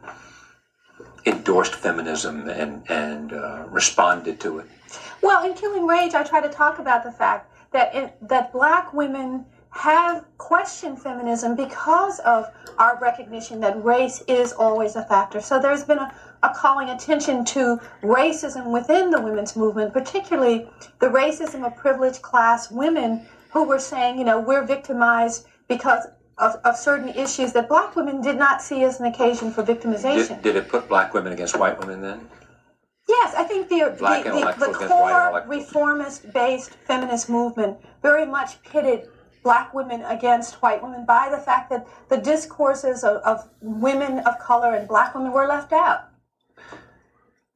endorsed 1.26 1.76
feminism 1.76 2.48
and 2.48 2.82
and 2.90 3.32
uh, 3.32 3.66
responded 3.68 4.40
to 4.40 4.58
it? 4.58 4.66
Well, 5.22 5.48
in 5.48 5.54
Killing 5.54 5.86
Rage, 5.86 6.14
I 6.14 6.24
try 6.24 6.40
to 6.40 6.48
talk 6.48 6.80
about 6.80 7.04
the 7.04 7.12
fact 7.12 7.52
that 7.70 7.94
in, 7.94 8.10
that 8.20 8.52
black 8.52 8.92
women 8.92 9.46
have 9.72 10.24
questioned 10.36 11.00
feminism 11.00 11.56
because 11.56 12.20
of 12.20 12.46
our 12.78 12.98
recognition 13.00 13.58
that 13.60 13.82
race 13.82 14.22
is 14.28 14.52
always 14.52 14.96
a 14.96 15.04
factor. 15.04 15.40
So 15.40 15.58
there's 15.58 15.82
been 15.82 15.98
a, 15.98 16.14
a 16.42 16.54
calling 16.54 16.90
attention 16.90 17.44
to 17.46 17.80
racism 18.02 18.70
within 18.70 19.10
the 19.10 19.20
women's 19.20 19.56
movement, 19.56 19.94
particularly 19.94 20.68
the 21.00 21.06
racism 21.06 21.66
of 21.66 21.74
privileged 21.74 22.20
class 22.20 22.70
women 22.70 23.26
who 23.50 23.64
were 23.64 23.78
saying, 23.78 24.18
you 24.18 24.24
know, 24.24 24.38
we're 24.40 24.64
victimized 24.64 25.46
because 25.68 26.06
of, 26.36 26.56
of 26.64 26.76
certain 26.76 27.08
issues 27.08 27.54
that 27.54 27.68
black 27.68 27.96
women 27.96 28.20
did 28.20 28.36
not 28.36 28.60
see 28.60 28.84
as 28.84 29.00
an 29.00 29.06
occasion 29.06 29.50
for 29.50 29.62
victimization. 29.62 30.42
Did, 30.42 30.42
did 30.42 30.56
it 30.56 30.68
put 30.68 30.86
black 30.86 31.14
women 31.14 31.32
against 31.32 31.58
white 31.58 31.80
women 31.80 32.02
then? 32.02 32.28
Yes, 33.08 33.34
I 33.36 33.44
think 33.44 33.68
the 33.68 33.94
Black 33.98 34.24
the, 34.24 34.30
the, 34.30 34.78
the 34.78 34.86
core 34.86 35.44
reformist-based 35.46 36.70
feminist 36.86 37.28
movement 37.28 37.78
very 38.00 38.24
much 38.24 38.62
pitted 38.62 39.08
black 39.42 39.74
women 39.74 40.02
against 40.02 40.54
white 40.62 40.82
women 40.82 41.04
by 41.04 41.28
the 41.30 41.38
fact 41.38 41.70
that 41.70 41.86
the 42.08 42.16
discourses 42.16 43.04
of, 43.04 43.16
of 43.22 43.48
women 43.60 44.20
of 44.20 44.38
color 44.38 44.74
and 44.74 44.88
black 44.88 45.14
women 45.14 45.32
were 45.32 45.46
left 45.46 45.72
out. 45.72 46.08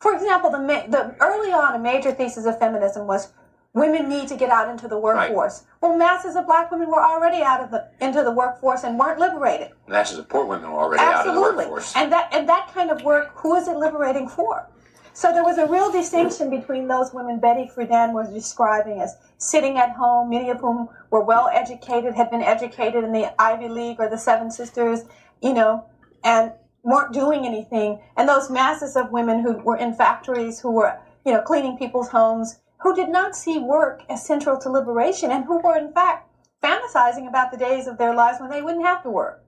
For 0.01 0.15
example, 0.15 0.51
the, 0.51 0.59
the 0.89 1.17
early 1.21 1.53
on 1.53 1.75
a 1.75 1.79
major 1.79 2.13
thesis 2.13 2.45
of 2.45 2.59
feminism 2.59 3.07
was 3.07 3.33
women 3.73 4.09
need 4.09 4.29
to 4.29 4.37
get 4.37 4.51
out 4.51 4.69
into 4.69 4.89
the 4.89 4.99
workforce. 4.99 5.65
Well, 5.81 5.97
masses 5.97 6.37
of 6.37 6.47
black 6.47 6.71
women 6.71 6.89
were 6.89 7.03
already 7.03 7.43
out 7.43 7.61
of 7.61 7.71
the 7.71 7.89
into 8.01 8.23
the 8.23 8.33
workforce 8.33 8.85
and 8.85 8.99
weren't 8.99 9.19
liberated. 9.19 9.73
Masses 9.87 10.19
of 10.19 10.29
poor 10.29 10.45
women 10.45 10.71
were 10.71 10.79
already 10.79 11.03
out 11.03 11.27
of 11.27 11.35
the 11.35 11.41
Absolutely. 11.41 11.65
workforce. 11.65 11.95
And 11.97 12.11
that 12.13 12.29
and 12.33 12.49
that 12.49 12.73
kind 12.75 12.91
of 12.91 13.03
work, 13.03 13.33
who 13.35 13.55
is 13.55 13.69
it 13.69 13.77
liberating 13.77 14.29
for? 14.29 14.69
So 15.17 15.33
there 15.33 15.45
was 15.45 15.57
a 15.57 15.67
real 15.67 15.91
distinction 15.91 16.51
between 16.51 16.89
those 16.89 17.15
women 17.15 17.41
Betty 17.41 17.71
Friedan 17.75 18.13
was 18.13 18.29
describing 18.29 19.01
as 19.01 19.17
sitting 19.39 19.79
at 19.79 19.93
home, 19.93 20.29
many 20.29 20.51
of 20.51 20.61
whom 20.61 20.91
were 21.11 21.25
well 21.25 21.49
educated, 21.51 22.15
had 22.15 22.31
been 22.31 22.43
educated 22.43 23.03
in 23.03 23.13
the 23.13 23.33
Ivy 23.41 23.71
League 23.71 23.97
or 23.99 24.11
the 24.11 24.19
Seven 24.19 24.51
Sisters, 24.51 25.07
you 25.41 25.55
know, 25.55 25.87
and 26.23 26.53
weren't 26.83 27.15
doing 27.15 27.47
anything. 27.47 27.99
And 28.19 28.29
those 28.29 28.51
masses 28.51 28.95
of 28.95 29.11
women 29.11 29.41
who 29.41 29.55
were 29.55 29.79
in 29.79 29.95
factories, 29.95 30.61
who 30.61 30.71
were, 30.71 30.99
you 31.25 31.33
know, 31.33 31.41
cleaning 31.41 31.79
people's 31.79 32.11
homes, 32.11 32.59
who 32.81 32.95
did 32.95 33.09
not 33.09 33.35
see 33.35 33.57
work 33.57 34.03
as 34.11 34.27
central 34.27 34.59
to 34.59 34.69
liberation 34.69 35.31
and 35.31 35.47
who 35.47 35.63
were 35.63 35.79
in 35.79 35.95
fact 35.95 36.29
fantasizing 36.63 37.27
about 37.27 37.51
the 37.51 37.57
days 37.57 37.87
of 37.87 37.97
their 37.97 38.15
lives 38.15 38.39
when 38.39 38.51
they 38.51 38.61
wouldn't 38.61 38.85
have 38.85 39.03
to 39.05 39.09
work. 39.09 39.46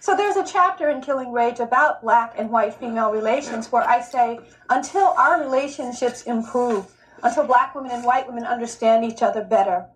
So 0.00 0.16
there's 0.16 0.36
a 0.36 0.44
chapter 0.44 0.90
in 0.90 1.00
Killing 1.00 1.32
Rage 1.32 1.60
about 1.60 2.02
black 2.02 2.34
and 2.38 2.50
white 2.50 2.74
female 2.74 3.10
relations 3.10 3.72
where 3.72 3.82
I 3.82 4.00
say 4.00 4.40
until 4.68 5.14
our 5.18 5.40
relationships 5.40 6.22
improve, 6.24 6.86
until 7.22 7.44
black 7.46 7.74
women 7.74 7.90
and 7.90 8.04
white 8.04 8.26
women 8.26 8.44
understand 8.44 9.04
each 9.04 9.22
other 9.22 9.42
better, 9.42 9.86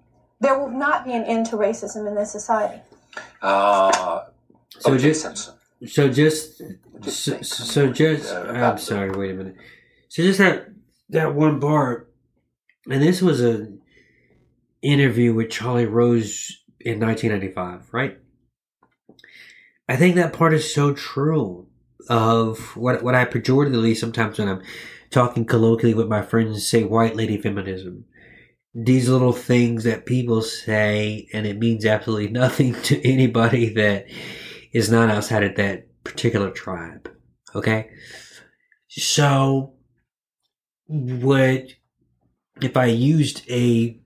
there 0.41 0.59
will 0.59 0.71
not 0.71 1.05
be 1.05 1.13
an 1.13 1.25
end 1.25 1.47
to 1.47 1.57
racism 1.57 2.07
in 2.07 2.15
this 2.15 2.33
society. 2.33 2.81
Uh, 3.43 4.25
So 4.71 4.93
O.J. 4.93 5.03
just, 5.03 5.53
so 5.87 6.09
just, 6.09 6.63
so, 7.03 7.41
so 7.43 7.93
just, 7.93 8.33
uh, 8.33 8.53
I'm 8.53 8.79
sorry, 8.79 9.11
wait 9.11 9.33
a 9.33 9.35
minute. 9.35 9.57
So 10.09 10.23
just 10.23 10.39
that, 10.39 10.69
that 11.11 11.35
one 11.35 11.59
bar, 11.59 12.07
and 12.89 13.03
this 13.03 13.21
was 13.21 13.43
a 13.43 13.69
interview 14.83 15.35
with 15.35 15.51
Charlie 15.51 15.87
Rose 15.87 16.63
in 16.81 17.01
1995, 17.01 17.93
right? 17.93 18.19
I 19.89 19.97
think 19.97 20.17
that 20.17 20.33
part 20.33 20.53
is 20.53 20.73
so 20.73 20.93
true 20.93 21.67
of 22.09 22.77
what, 22.77 23.03
what 23.03 23.15
I 23.15 23.25
pejoratively 23.25 23.97
sometimes 23.97 24.39
when 24.39 24.49
I'm 24.49 24.63
talking 25.11 25.45
colloquially 25.45 25.95
with 25.95 26.09
my 26.09 26.23
friends 26.23 26.67
say 26.67 26.85
white 26.85 27.17
lady 27.17 27.41
feminism. 27.41 28.05
These 28.75 29.09
little 29.09 29.33
things 29.33 29.85
that 29.85 30.07
people 30.07 30.43
say, 30.43 31.29
and 31.33 31.47
it 31.47 31.59
means 31.59 31.87
absolutely 31.87 32.29
nothing 32.33 32.75
to 32.83 33.07
anybody 33.07 33.73
that 33.75 34.07
is 34.73 34.91
not 34.91 35.11
outside 35.11 35.43
of 35.43 35.57
that 35.57 35.87
particular 36.05 36.51
tribe. 36.51 37.11
Okay? 37.55 37.91
So, 38.89 39.75
what 40.87 41.65
if 42.61 42.77
I 42.77 42.87
used 42.87 43.49
a 43.51 43.99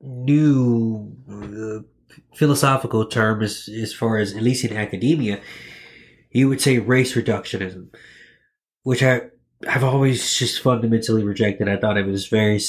new 0.00 1.16
uh, 1.30 1.82
philosophical 2.34 3.06
term 3.06 3.42
as, 3.42 3.68
as 3.68 3.92
far 3.92 4.18
as 4.18 4.34
at 4.34 4.42
least 4.42 4.64
in 4.64 4.76
academia, 4.76 5.40
you 6.30 6.48
would 6.48 6.60
say 6.60 6.78
race 6.78 7.14
reductionism, 7.14 7.94
which 8.82 9.02
I 9.02 9.22
I've 9.68 9.84
always 9.84 10.36
just 10.36 10.60
fundamentally 10.60 11.24
rejected. 11.24 11.68
I 11.68 11.76
thought 11.76 11.96
it 11.96 12.06
was 12.06 12.26
very 12.26 12.60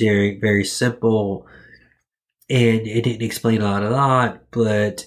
very 0.00 0.38
very 0.40 0.64
simple, 0.64 1.46
and 2.48 2.86
it 2.86 3.04
didn't 3.04 3.22
explain 3.22 3.60
a 3.60 3.64
lot, 3.64 3.82
a 3.82 3.90
lot. 3.90 4.50
But 4.50 5.06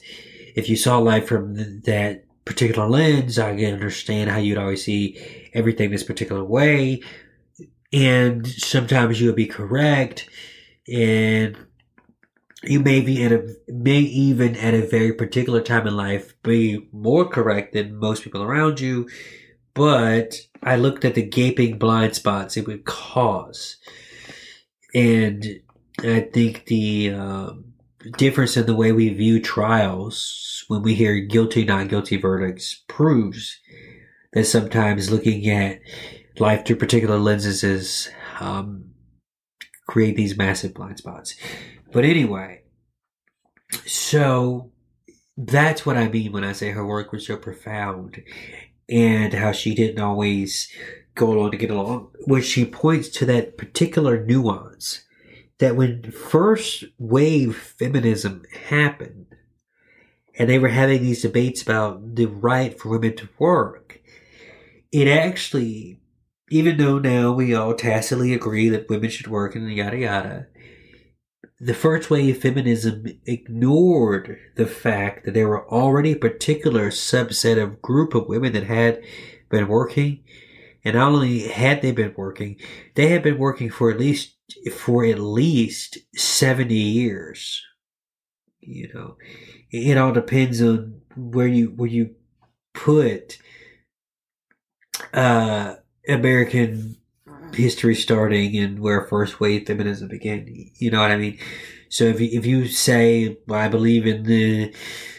if 0.55 0.69
you 0.69 0.75
saw 0.75 0.99
life 0.99 1.27
from 1.27 1.55
th- 1.55 1.83
that 1.83 2.25
particular 2.45 2.87
lens, 2.87 3.39
I 3.39 3.55
can 3.55 3.73
understand 3.73 4.29
how 4.29 4.37
you'd 4.37 4.57
always 4.57 4.85
see 4.85 5.49
everything 5.53 5.91
this 5.91 6.03
particular 6.03 6.43
way, 6.43 7.01
and 7.91 8.47
sometimes 8.47 9.19
you 9.19 9.27
would 9.27 9.35
be 9.35 9.47
correct, 9.47 10.29
and 10.87 11.57
you 12.63 12.79
may 12.79 13.01
be 13.01 13.23
at 13.23 13.31
a 13.31 13.55
may 13.67 13.99
even 13.99 14.55
at 14.55 14.73
a 14.73 14.87
very 14.87 15.13
particular 15.13 15.61
time 15.61 15.87
in 15.87 15.95
life 15.95 16.33
be 16.43 16.87
more 16.91 17.27
correct 17.27 17.73
than 17.73 17.95
most 17.95 18.23
people 18.23 18.43
around 18.43 18.79
you 18.79 19.09
but 19.73 20.35
i 20.61 20.75
looked 20.75 21.03
at 21.03 21.15
the 21.15 21.23
gaping 21.23 21.77
blind 21.77 22.15
spots 22.15 22.57
it 22.57 22.67
would 22.67 22.85
cause. 22.85 23.77
And 24.93 25.45
i 25.99 26.19
think 26.19 26.65
the 26.65 27.11
um, 27.11 27.73
difference 28.17 28.57
in 28.57 28.65
the 28.65 28.75
way 28.75 28.91
we 28.91 29.09
view 29.09 29.41
trials 29.41 30.63
when 30.67 30.81
we 30.81 30.93
hear 30.93 31.19
guilty 31.19 31.65
not 31.65 31.87
guilty 31.87 32.17
verdicts 32.17 32.83
proves 32.87 33.59
that 34.33 34.45
sometimes 34.45 35.11
looking 35.11 35.47
at 35.49 35.79
life 36.39 36.65
through 36.65 36.77
particular 36.77 37.17
lenses 37.17 37.63
is 37.63 38.09
um, 38.39 38.85
create 39.87 40.15
these 40.15 40.37
massive 40.37 40.73
blind 40.73 40.97
spots 40.97 41.35
but 41.91 42.05
anyway, 42.05 42.63
so 43.85 44.71
that's 45.37 45.85
what 45.85 45.97
I 45.97 46.07
mean 46.07 46.31
when 46.31 46.43
I 46.43 46.53
say 46.53 46.71
her 46.71 46.85
work 46.85 47.11
was 47.11 47.27
so 47.27 47.37
profound 47.37 48.21
and 48.89 49.33
how 49.33 49.51
she 49.51 49.73
didn't 49.73 50.03
always 50.03 50.69
go 51.15 51.31
along 51.31 51.51
to 51.51 51.57
get 51.57 51.71
along. 51.71 52.11
When 52.25 52.41
she 52.41 52.65
points 52.65 53.09
to 53.09 53.25
that 53.25 53.57
particular 53.57 54.23
nuance 54.23 55.05
that 55.59 55.75
when 55.75 56.11
first 56.11 56.85
wave 56.97 57.55
feminism 57.55 58.43
happened 58.69 59.27
and 60.37 60.49
they 60.49 60.59
were 60.59 60.69
having 60.69 61.01
these 61.01 61.21
debates 61.21 61.61
about 61.61 62.15
the 62.15 62.25
right 62.25 62.79
for 62.79 62.89
women 62.89 63.15
to 63.17 63.29
work, 63.37 64.01
it 64.91 65.07
actually, 65.07 66.01
even 66.49 66.77
though 66.77 66.99
now 66.99 67.31
we 67.31 67.53
all 67.53 67.73
tacitly 67.73 68.33
agree 68.33 68.69
that 68.69 68.89
women 68.89 69.09
should 69.09 69.27
work 69.27 69.55
and 69.55 69.71
yada 69.71 69.97
yada, 69.97 70.47
the 71.63 71.75
first 71.75 72.09
wave 72.09 72.41
feminism 72.41 73.05
ignored 73.27 74.39
the 74.55 74.65
fact 74.65 75.25
that 75.25 75.35
there 75.35 75.47
were 75.47 75.69
already 75.71 76.13
a 76.13 76.17
particular 76.17 76.89
subset 76.89 77.61
of 77.61 77.83
group 77.83 78.15
of 78.15 78.27
women 78.27 78.53
that 78.53 78.63
had 78.63 78.99
been 79.49 79.67
working. 79.67 80.23
And 80.83 80.95
not 80.95 81.11
only 81.11 81.47
had 81.47 81.83
they 81.83 81.91
been 81.91 82.15
working 82.17 82.57
they 82.95 83.09
had 83.09 83.21
been 83.21 83.37
working 83.37 83.69
for 83.69 83.91
at 83.91 83.99
least 83.99 84.35
for 84.73 85.05
at 85.05 85.19
least 85.19 85.99
70 86.15 86.73
years. 86.73 87.61
You 88.61 88.91
know 88.91 89.17
it 89.69 89.97
all 89.97 90.11
depends 90.11 90.63
on 90.63 91.01
where 91.15 91.47
you 91.47 91.67
where 91.67 91.89
you 91.89 92.15
put 92.73 93.37
uh 95.13 95.75
american 96.07 96.95
history 97.53 97.95
starting 97.95 98.57
and 98.57 98.79
where 98.79 99.07
first 99.07 99.39
wave 99.39 99.67
feminism 99.67 100.07
began. 100.07 100.45
You 100.75 100.91
know 100.91 101.01
what 101.01 101.11
I 101.11 101.17
mean? 101.17 101.37
So 101.89 102.05
if 102.05 102.21
you, 102.21 102.29
if 102.31 102.45
you 102.45 102.67
say, 102.67 103.37
well, 103.47 103.59
I 103.59 103.67
believe 103.67 104.07
in 104.07 104.23
the 104.23 104.65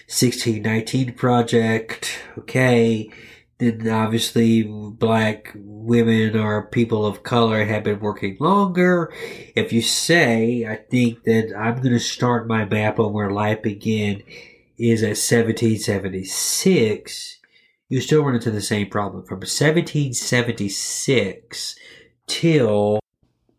1619 0.09 1.15
project, 1.15 2.19
okay, 2.39 3.11
then 3.59 3.89
obviously 3.89 4.63
black 4.63 5.53
women 5.55 6.37
or 6.37 6.67
people 6.67 7.07
of 7.07 7.23
color 7.23 7.65
have 7.65 7.85
been 7.85 8.01
working 8.01 8.37
longer. 8.41 9.13
If 9.55 9.73
you 9.73 9.83
say, 9.83 10.67
I 10.67 10.75
think 10.77 11.23
that 11.25 11.55
I'm 11.57 11.77
going 11.77 11.93
to 11.93 12.01
start 12.01 12.49
my 12.49 12.65
map 12.65 12.99
on 12.99 13.13
where 13.13 13.31
life 13.31 13.63
began 13.63 14.23
is 14.79 15.03
at 15.03 15.19
1776, 15.19 17.39
you 17.89 18.01
still 18.01 18.25
run 18.25 18.35
into 18.35 18.51
the 18.51 18.61
same 18.61 18.89
problem. 18.89 19.25
From 19.25 19.41
1776 19.41 21.77
till 22.27 23.01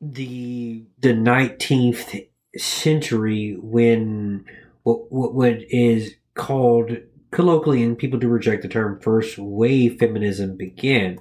the 0.01 0.85
the 0.99 1.13
19th 1.13 2.27
century 2.57 3.57
when 3.59 4.45
what 4.83 5.11
what, 5.11 5.33
what 5.33 5.57
is 5.69 6.15
called 6.35 6.97
colloquially 7.31 7.83
and 7.83 7.97
people 7.97 8.19
do 8.19 8.27
reject 8.27 8.61
the 8.61 8.67
term 8.67 8.99
first 8.99 9.37
wave 9.37 9.97
feminism 9.99 10.55
began. 10.57 11.17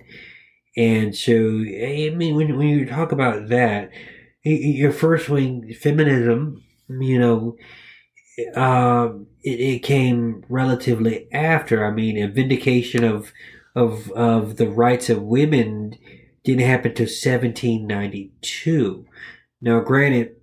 And 0.77 1.15
so 1.15 1.33
i 1.33 2.11
mean 2.15 2.35
when, 2.35 2.57
when 2.57 2.69
you 2.69 2.87
talk 2.87 3.13
about 3.13 3.49
that 3.49 3.91
your 4.43 4.93
first 4.93 5.29
wave 5.29 5.79
feminism 5.79 6.63
you 6.89 7.19
know 7.19 7.57
um, 8.55 9.27
it, 9.43 9.61
it 9.61 9.79
came 9.81 10.45
relatively 10.49 11.29
after. 11.33 11.85
I 11.85 11.91
mean 11.91 12.23
a 12.23 12.29
vindication 12.29 13.05
of 13.05 13.33
of 13.75 14.11
of 14.13 14.57
the 14.57 14.69
rights 14.69 15.11
of 15.11 15.23
women 15.23 15.97
didn't 16.45 16.67
happen 16.67 16.91
until 16.91 17.05
1792 17.05 19.07
now 19.61 19.81
granted 19.81 20.37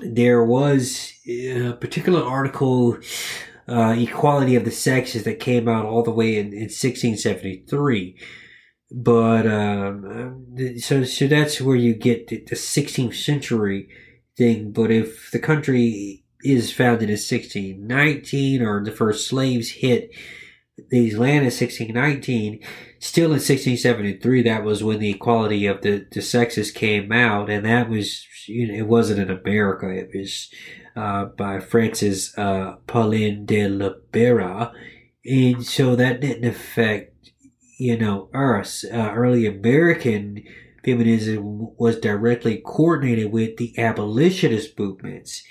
there 0.00 0.44
was 0.44 1.12
a 1.26 1.72
particular 1.72 2.22
article, 2.22 2.96
uh, 3.68 3.94
Equality 3.98 4.54
of 4.54 4.64
the 4.64 4.70
Sexes, 4.70 5.24
that 5.24 5.40
came 5.40 5.68
out 5.68 5.84
all 5.84 6.02
the 6.02 6.10
way 6.10 6.36
in, 6.36 6.52
in 6.52 6.70
1673. 6.70 8.16
But, 8.92 9.46
um, 9.46 10.46
so, 10.78 11.04
so 11.04 11.26
that's 11.26 11.60
where 11.60 11.76
you 11.76 11.94
get 11.94 12.28
the 12.28 12.40
16th 12.40 13.14
century 13.14 13.88
thing. 14.36 14.72
But 14.72 14.90
if 14.90 15.30
the 15.30 15.38
country 15.38 16.24
is 16.42 16.72
founded 16.72 17.10
in 17.10 17.14
1619 17.14 18.62
or 18.62 18.82
the 18.82 18.90
first 18.90 19.28
slaves 19.28 19.70
hit 19.70 20.10
these 20.88 21.18
land 21.18 21.38
in 21.38 21.52
1619, 21.52 22.60
still 22.98 23.26
in 23.26 23.32
1673, 23.32 24.42
that 24.42 24.64
was 24.64 24.82
when 24.82 24.98
the 24.98 25.10
equality 25.10 25.66
of 25.66 25.82
the, 25.82 26.06
the 26.12 26.22
sexes 26.22 26.70
came 26.70 27.12
out, 27.12 27.50
and 27.50 27.64
that 27.66 27.88
was 27.88 28.26
you 28.46 28.68
know, 28.68 28.74
it 28.74 28.86
wasn't 28.86 29.20
in 29.20 29.30
America. 29.30 29.88
It 29.90 30.10
was 30.14 30.50
uh, 30.96 31.26
by 31.26 31.60
Francis 31.60 32.36
uh, 32.36 32.76
Poullain 32.86 33.46
de 33.46 33.68
la 33.68 33.90
Barre, 34.12 34.72
and 35.24 35.64
so 35.64 35.96
that 35.96 36.20
didn't 36.20 36.48
affect 36.48 37.30
you 37.78 37.96
know 37.96 38.28
us. 38.34 38.84
Uh, 38.84 39.12
early 39.14 39.46
American 39.46 40.42
feminism 40.84 41.76
was 41.76 41.98
directly 41.98 42.62
coordinated 42.64 43.32
with 43.32 43.56
the 43.56 43.78
abolitionist 43.78 44.78
movements. 44.78 45.42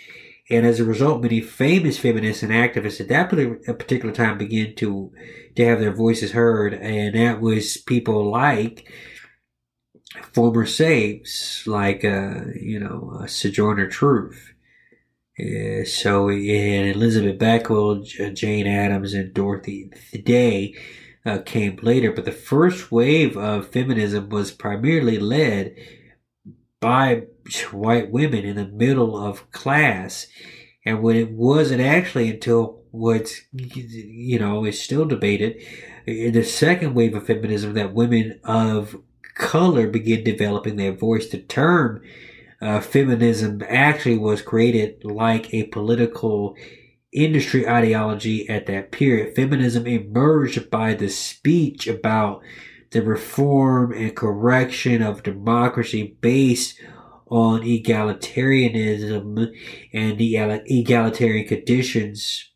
And 0.49 0.65
as 0.65 0.80
a 0.80 0.85
result, 0.85 1.21
many 1.21 1.41
famous 1.41 1.99
feminists 1.99 2.41
and 2.41 2.51
activists 2.51 2.99
at 2.99 3.07
that 3.09 3.30
particular 3.77 4.13
time 4.13 4.38
began 4.38 4.76
to 4.76 5.11
to 5.55 5.65
have 5.65 5.80
their 5.80 5.93
voices 5.93 6.31
heard, 6.31 6.73
and 6.73 7.15
that 7.15 7.39
was 7.39 7.77
people 7.77 8.31
like 8.31 8.89
former 10.34 10.65
saves 10.65 11.63
like 11.67 12.03
uh, 12.03 12.45
you 12.59 12.80
know 12.80 13.19
uh, 13.21 13.27
Sojourner 13.27 13.88
Truth. 13.88 14.53
Uh, 15.39 15.85
so 15.85 16.30
and 16.30 16.95
Elizabeth 16.95 17.38
Beckwith, 17.38 18.35
Jane 18.35 18.67
Addams, 18.67 19.13
and 19.13 19.34
Dorothy 19.34 19.91
Day 20.23 20.76
uh, 21.26 21.39
came 21.39 21.77
later, 21.81 22.11
but 22.11 22.26
the 22.26 22.31
first 22.31 22.91
wave 22.91 23.38
of 23.38 23.67
feminism 23.67 24.30
was 24.30 24.51
primarily 24.51 25.19
led 25.19 25.76
by 26.80 27.23
white 27.72 28.11
women 28.11 28.45
in 28.45 28.56
the 28.56 28.68
middle 28.68 29.18
of 29.18 29.49
class, 29.51 30.27
and 30.85 31.01
when 31.01 31.15
it 31.15 31.31
wasn't 31.31 31.81
actually 31.81 32.30
until 32.30 32.81
what 32.91 33.31
you 33.51 34.39
know 34.39 34.65
is 34.65 34.81
still 34.81 35.06
debated 35.06 35.61
in 36.07 36.34
the 36.34 36.43
second 36.43 36.95
wave 36.95 37.14
of 37.14 37.26
feminism 37.26 37.73
that 37.73 37.93
women 37.93 38.39
of 38.43 38.95
color 39.35 39.88
began 39.88 40.23
developing 40.23 40.76
their 40.76 40.91
voice. 40.91 41.30
The 41.30 41.39
term 41.39 42.01
uh, 42.61 42.81
feminism 42.81 43.64
actually 43.68 44.18
was 44.18 44.41
created 44.41 45.03
like 45.03 45.53
a 45.53 45.64
political 45.68 46.56
industry 47.14 47.68
ideology 47.68 48.47
at 48.49 48.65
that 48.68 48.91
period. 48.91 49.35
Feminism 49.35 49.88
emerged 49.88 50.69
by 50.69 50.93
the 50.93 51.10
speech 51.10 51.88
about 51.88 52.41
the 52.91 53.02
reform 53.02 53.91
and 53.94 54.16
correction 54.16 55.02
of 55.02 55.24
democracy 55.24 56.18
based 56.22 56.80
on 57.28 57.61
egalitarianism 57.61 59.52
and 59.94 60.18
the 60.18 60.36
egalitarian 60.66 61.48
conditions 61.48 62.49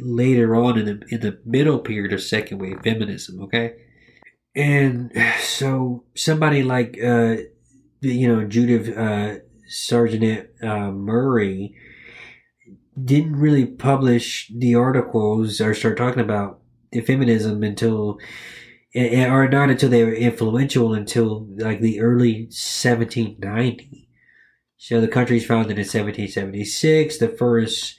later 0.00 0.56
on 0.56 0.78
in 0.78 0.86
the 0.86 1.02
in 1.10 1.20
the 1.20 1.38
middle 1.44 1.78
period 1.78 2.12
of 2.12 2.22
second 2.22 2.58
wave 2.58 2.80
feminism. 2.82 3.42
Okay, 3.42 3.74
and 4.56 5.12
so 5.40 6.04
somebody 6.14 6.62
like, 6.62 6.98
uh, 7.02 7.36
you 8.00 8.26
know, 8.26 8.44
Judith 8.46 8.96
uh, 8.96 9.40
Sargent 9.68 10.48
uh, 10.62 10.90
Murray 10.90 11.74
didn't 13.02 13.36
really 13.36 13.66
publish 13.66 14.50
the 14.56 14.74
articles 14.74 15.60
or 15.60 15.74
start 15.74 15.98
talking 15.98 16.22
about 16.22 16.60
feminism 17.04 17.62
until, 17.62 18.18
or 18.96 19.48
not 19.48 19.70
until 19.70 19.90
they 19.90 20.04
were 20.04 20.14
influential 20.14 20.94
until 20.94 21.46
like 21.56 21.80
the 21.80 22.00
early 22.00 22.44
1790. 22.44 24.08
So 24.78 25.00
the 25.00 25.08
country's 25.08 25.46
founded 25.46 25.78
in 25.78 25.84
1776. 25.84 27.18
The 27.18 27.28
first 27.28 27.96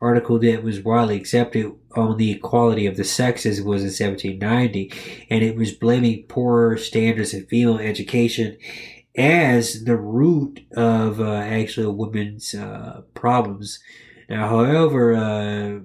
article 0.00 0.38
that 0.38 0.62
was 0.62 0.82
widely 0.82 1.16
accepted 1.16 1.72
on 1.94 2.18
the 2.18 2.32
equality 2.32 2.86
of 2.86 2.96
the 2.96 3.04
sexes 3.04 3.62
was 3.62 3.82
in 3.82 3.88
1790, 3.88 4.92
and 5.30 5.42
it 5.42 5.56
was 5.56 5.72
blaming 5.72 6.24
poor 6.28 6.76
standards 6.76 7.32
in 7.32 7.46
female 7.46 7.78
education 7.78 8.58
as 9.16 9.84
the 9.84 9.96
root 9.96 10.60
of 10.76 11.20
uh, 11.20 11.36
actually 11.36 11.86
a 11.86 11.90
woman's 11.90 12.54
uh, 12.54 13.02
problems. 13.14 13.78
Now, 14.28 14.48
however, 14.48 15.14
uh, 15.14 15.78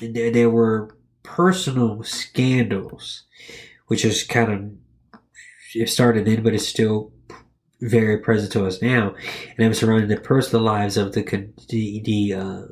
there, 0.00 0.30
there 0.30 0.50
were 0.50 0.96
personal 1.22 2.02
scandals, 2.02 3.24
which 3.86 4.04
is 4.04 4.22
kind 4.24 4.52
of 4.52 4.70
it 5.74 5.88
started 5.88 6.26
then, 6.26 6.42
but 6.42 6.54
it's 6.54 6.66
still 6.66 7.12
very 7.80 8.18
present 8.18 8.52
to 8.52 8.66
us 8.66 8.82
now, 8.82 9.14
and 9.56 9.64
I'm 9.64 9.74
surrounding 9.74 10.08
the 10.08 10.20
personal 10.20 10.64
lives 10.64 10.96
of 10.96 11.12
the 11.12 11.22
the, 11.68 12.02
the 12.04 12.34
uh, 12.34 12.62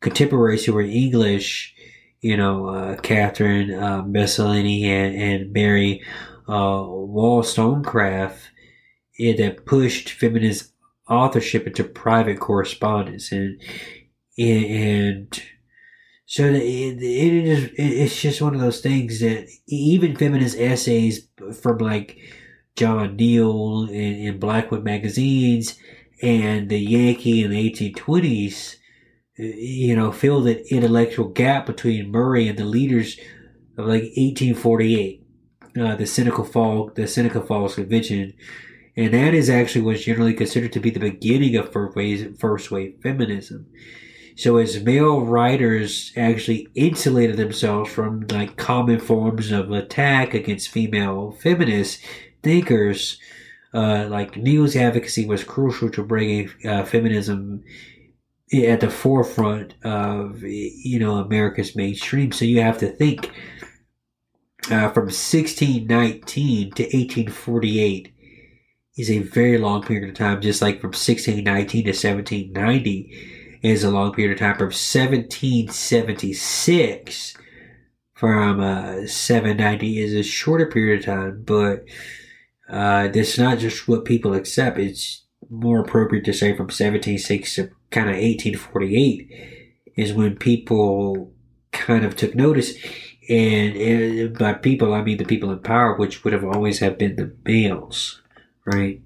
contemporaries 0.00 0.64
who 0.64 0.72
were 0.72 0.82
English, 0.82 1.74
you 2.20 2.36
know, 2.36 2.68
uh, 2.68 2.96
Catherine 2.96 3.72
uh, 3.72 4.02
and, 4.02 5.14
and 5.14 5.52
Mary 5.52 6.02
uh, 6.48 6.84
Wollstonecraft, 6.86 8.50
it 9.18 9.36
that 9.38 9.66
pushed 9.66 10.10
feminist 10.10 10.72
authorship 11.08 11.66
into 11.66 11.84
private 11.84 12.40
correspondence, 12.40 13.30
and 13.30 13.60
and 14.36 15.42
so 16.26 16.44
it, 16.46 16.56
it 16.56 17.02
is 17.02 17.70
it's 17.76 18.20
just 18.20 18.40
one 18.40 18.54
of 18.54 18.60
those 18.60 18.80
things 18.80 19.20
that 19.20 19.46
even 19.66 20.16
feminist 20.16 20.58
essays 20.58 21.28
from 21.60 21.78
like 21.78 22.18
John 22.76 23.16
Neal 23.16 23.88
in, 23.90 24.14
in 24.14 24.38
Blackwood 24.38 24.84
magazines 24.84 25.78
and 26.22 26.68
the 26.68 26.78
Yankee 26.78 27.42
in 27.42 27.50
the 27.50 27.70
1820s, 27.70 28.76
you 29.36 29.94
know, 29.94 30.12
fill 30.12 30.40
that 30.42 30.66
intellectual 30.72 31.28
gap 31.28 31.66
between 31.66 32.10
Murray 32.10 32.48
and 32.48 32.58
the 32.58 32.64
leaders 32.64 33.18
of 33.76 33.86
like 33.86 34.02
1848, 34.16 35.26
uh, 35.78 35.96
the 35.96 36.06
Seneca 36.06 36.44
Fall, 36.44 36.90
the 36.94 37.06
Seneca 37.06 37.42
Falls 37.42 37.74
Convention, 37.74 38.32
and 38.96 39.12
that 39.12 39.34
is 39.34 39.50
actually 39.50 39.82
what's 39.82 40.04
generally 40.04 40.34
considered 40.34 40.72
to 40.72 40.80
be 40.80 40.90
the 40.90 41.00
beginning 41.00 41.56
of 41.56 41.72
first 41.72 41.96
wave, 41.96 42.36
first 42.38 42.70
wave 42.70 42.96
feminism. 43.02 43.66
So 44.36 44.56
as 44.56 44.82
male 44.82 45.20
writers 45.20 46.12
actually 46.16 46.68
insulated 46.74 47.36
themselves 47.36 47.90
from 47.90 48.26
like 48.30 48.56
common 48.56 48.98
forms 48.98 49.52
of 49.52 49.70
attack 49.70 50.34
against 50.34 50.70
female 50.70 51.32
feminists, 51.40 52.02
thinkers, 52.42 53.18
uh, 53.72 54.06
like 54.08 54.36
Neal's 54.36 54.74
advocacy 54.76 55.26
was 55.26 55.44
crucial 55.44 55.90
to 55.90 56.02
bringing 56.02 56.50
uh, 56.64 56.84
feminism 56.84 57.62
at 58.52 58.80
the 58.80 58.90
forefront 58.90 59.74
of 59.84 60.42
you 60.42 60.98
know 60.98 61.16
America's 61.16 61.76
mainstream. 61.76 62.32
So 62.32 62.44
you 62.44 62.60
have 62.60 62.78
to 62.78 62.88
think 62.88 63.26
uh, 64.66 64.90
from 64.90 65.06
1619 65.06 66.72
to 66.72 66.82
1848 66.82 68.12
is 68.96 69.10
a 69.10 69.18
very 69.18 69.58
long 69.58 69.82
period 69.82 70.08
of 70.08 70.16
time. 70.16 70.40
Just 70.40 70.62
like 70.62 70.80
from 70.80 70.88
1619 70.88 71.84
to 71.84 71.90
1790 71.90 73.33
is 73.64 73.82
a 73.82 73.90
long 73.90 74.12
period 74.12 74.34
of 74.34 74.38
time. 74.38 74.56
From 74.56 74.66
1776 74.66 77.36
from 78.14 78.60
uh, 78.60 79.06
790 79.06 80.02
is 80.02 80.14
a 80.14 80.22
shorter 80.22 80.66
period 80.66 81.00
of 81.00 81.06
time, 81.06 81.42
but 81.44 81.84
uh, 82.68 83.08
that's 83.08 83.38
not 83.38 83.58
just 83.58 83.88
what 83.88 84.04
people 84.04 84.34
accept. 84.34 84.78
It's 84.78 85.22
more 85.50 85.80
appropriate 85.80 86.24
to 86.26 86.32
say 86.32 86.52
from 86.52 86.66
1760 86.66 87.62
to 87.62 87.70
kind 87.90 88.08
of 88.08 88.14
1848 88.16 89.30
is 89.96 90.12
when 90.12 90.36
people 90.36 91.32
kind 91.72 92.04
of 92.04 92.14
took 92.16 92.34
notice. 92.34 92.74
And, 93.28 93.76
and 93.76 94.38
by 94.38 94.54
people, 94.54 94.92
I 94.92 95.02
mean 95.02 95.16
the 95.16 95.24
people 95.24 95.50
in 95.50 95.60
power, 95.60 95.96
which 95.96 96.22
would 96.22 96.34
have 96.34 96.44
always 96.44 96.80
have 96.80 96.98
been 96.98 97.16
the 97.16 97.34
males, 97.44 98.20
right? 98.64 99.00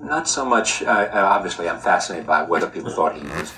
Not 0.00 0.28
so 0.28 0.44
much. 0.44 0.82
Uh, 0.82 1.08
obviously, 1.14 1.68
I'm 1.68 1.78
fascinated 1.78 2.26
by 2.26 2.42
whether 2.42 2.68
people 2.68 2.90
thought 2.90 3.16
he 3.16 3.22
was 3.22 3.52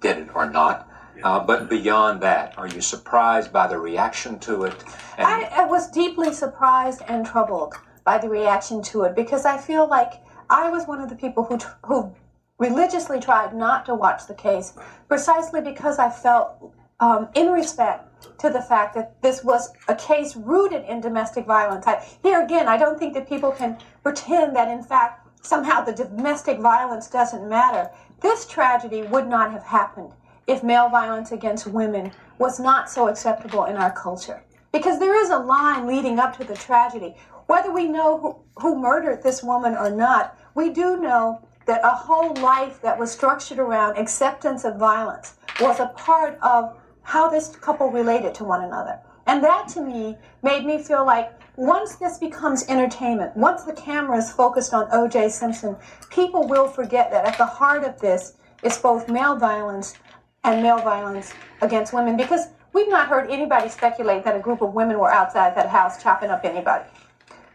did 0.00 0.18
it 0.18 0.28
or 0.34 0.48
not. 0.48 0.88
Uh, 1.22 1.40
but 1.40 1.70
beyond 1.70 2.20
that, 2.20 2.56
are 2.58 2.66
you 2.68 2.80
surprised 2.80 3.52
by 3.52 3.66
the 3.66 3.78
reaction 3.78 4.38
to 4.40 4.64
it? 4.64 4.74
And 5.16 5.26
I, 5.26 5.62
I 5.62 5.64
was 5.64 5.90
deeply 5.90 6.32
surprised 6.32 7.02
and 7.08 7.24
troubled 7.24 7.74
by 8.04 8.18
the 8.18 8.28
reaction 8.28 8.82
to 8.82 9.04
it 9.04 9.14
because 9.16 9.46
I 9.46 9.56
feel 9.56 9.88
like 9.88 10.14
I 10.50 10.68
was 10.70 10.86
one 10.86 11.00
of 11.00 11.08
the 11.08 11.16
people 11.16 11.44
who 11.44 11.58
who 11.86 12.14
religiously 12.58 13.20
tried 13.20 13.54
not 13.54 13.86
to 13.86 13.94
watch 13.94 14.26
the 14.26 14.34
case 14.34 14.74
precisely 15.08 15.60
because 15.60 15.98
I 15.98 16.10
felt, 16.10 16.72
um, 17.00 17.28
in 17.34 17.48
respect 17.50 18.38
to 18.38 18.50
the 18.50 18.60
fact 18.60 18.94
that 18.94 19.20
this 19.22 19.42
was 19.42 19.72
a 19.88 19.94
case 19.94 20.36
rooted 20.36 20.84
in 20.84 21.00
domestic 21.00 21.46
violence. 21.46 21.86
I, 21.86 22.04
here 22.22 22.42
again, 22.42 22.68
I 22.68 22.76
don't 22.76 22.98
think 22.98 23.14
that 23.14 23.28
people 23.28 23.50
can 23.50 23.78
pretend 24.02 24.54
that 24.56 24.68
in 24.68 24.82
fact 24.82 25.23
somehow 25.44 25.84
the 25.84 25.92
domestic 25.92 26.58
violence 26.58 27.08
doesn't 27.08 27.48
matter. 27.48 27.90
This 28.20 28.46
tragedy 28.46 29.02
would 29.02 29.28
not 29.28 29.52
have 29.52 29.62
happened 29.62 30.12
if 30.46 30.62
male 30.62 30.88
violence 30.88 31.32
against 31.32 31.66
women 31.66 32.12
was 32.38 32.58
not 32.58 32.90
so 32.90 33.08
acceptable 33.08 33.64
in 33.64 33.76
our 33.76 33.92
culture. 33.92 34.42
Because 34.72 34.98
there 34.98 35.22
is 35.22 35.30
a 35.30 35.38
line 35.38 35.86
leading 35.86 36.18
up 36.18 36.36
to 36.38 36.44
the 36.44 36.54
tragedy. 36.56 37.14
Whether 37.46 37.72
we 37.72 37.86
know 37.86 38.18
who, 38.18 38.36
who 38.56 38.80
murdered 38.80 39.22
this 39.22 39.42
woman 39.42 39.76
or 39.76 39.90
not, 39.90 40.36
we 40.54 40.70
do 40.70 40.96
know 41.00 41.40
that 41.66 41.84
a 41.84 41.90
whole 41.90 42.34
life 42.36 42.80
that 42.82 42.98
was 42.98 43.10
structured 43.10 43.58
around 43.58 43.96
acceptance 43.96 44.64
of 44.64 44.76
violence 44.76 45.34
was 45.60 45.78
a 45.78 45.92
part 45.96 46.38
of 46.42 46.76
how 47.02 47.28
this 47.28 47.54
couple 47.56 47.90
related 47.90 48.34
to 48.34 48.44
one 48.44 48.64
another. 48.64 48.98
And 49.26 49.42
that 49.44 49.68
to 49.68 49.80
me 49.80 50.16
made 50.42 50.64
me 50.64 50.82
feel 50.82 51.04
like 51.06 51.32
once 51.56 51.96
this 51.96 52.18
becomes 52.18 52.66
entertainment, 52.68 53.36
once 53.36 53.62
the 53.62 53.72
camera 53.72 54.18
is 54.18 54.32
focused 54.32 54.74
on 54.74 54.88
O.J. 54.90 55.28
Simpson, 55.28 55.76
people 56.10 56.48
will 56.48 56.66
forget 56.66 57.10
that 57.10 57.24
at 57.24 57.38
the 57.38 57.46
heart 57.46 57.84
of 57.84 57.98
this 58.00 58.34
is 58.62 58.76
both 58.78 59.08
male 59.08 59.36
violence 59.36 59.94
and 60.42 60.62
male 60.62 60.78
violence 60.78 61.32
against 61.60 61.92
women 61.92 62.16
because 62.16 62.48
we've 62.72 62.88
not 62.88 63.08
heard 63.08 63.30
anybody 63.30 63.68
speculate 63.68 64.24
that 64.24 64.34
a 64.34 64.40
group 64.40 64.62
of 64.62 64.74
women 64.74 64.98
were 64.98 65.12
outside 65.12 65.56
that 65.56 65.68
house 65.68 66.02
chopping 66.02 66.30
up 66.30 66.44
anybody. 66.44 66.84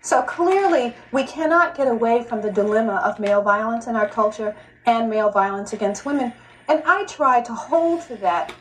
So 0.01 0.21
clearly, 0.21 0.95
we 1.11 1.26
cannot 1.26 1.76
get 1.76 1.89
away 1.89 2.23
from 2.23 2.41
the 2.41 2.51
dilemma 2.51 3.01
of 3.03 3.19
male 3.19 3.41
violence 3.41 3.88
in 3.88 3.97
our 3.97 4.07
culture 4.07 4.55
and 4.85 5.09
male 5.09 5.30
violence 5.30 5.73
against 5.73 6.05
women. 6.05 6.31
And 6.69 6.81
I 6.85 7.03
try 7.05 7.41
to 7.41 7.53
hold 7.53 8.03
to 8.03 8.15
that 8.17 8.53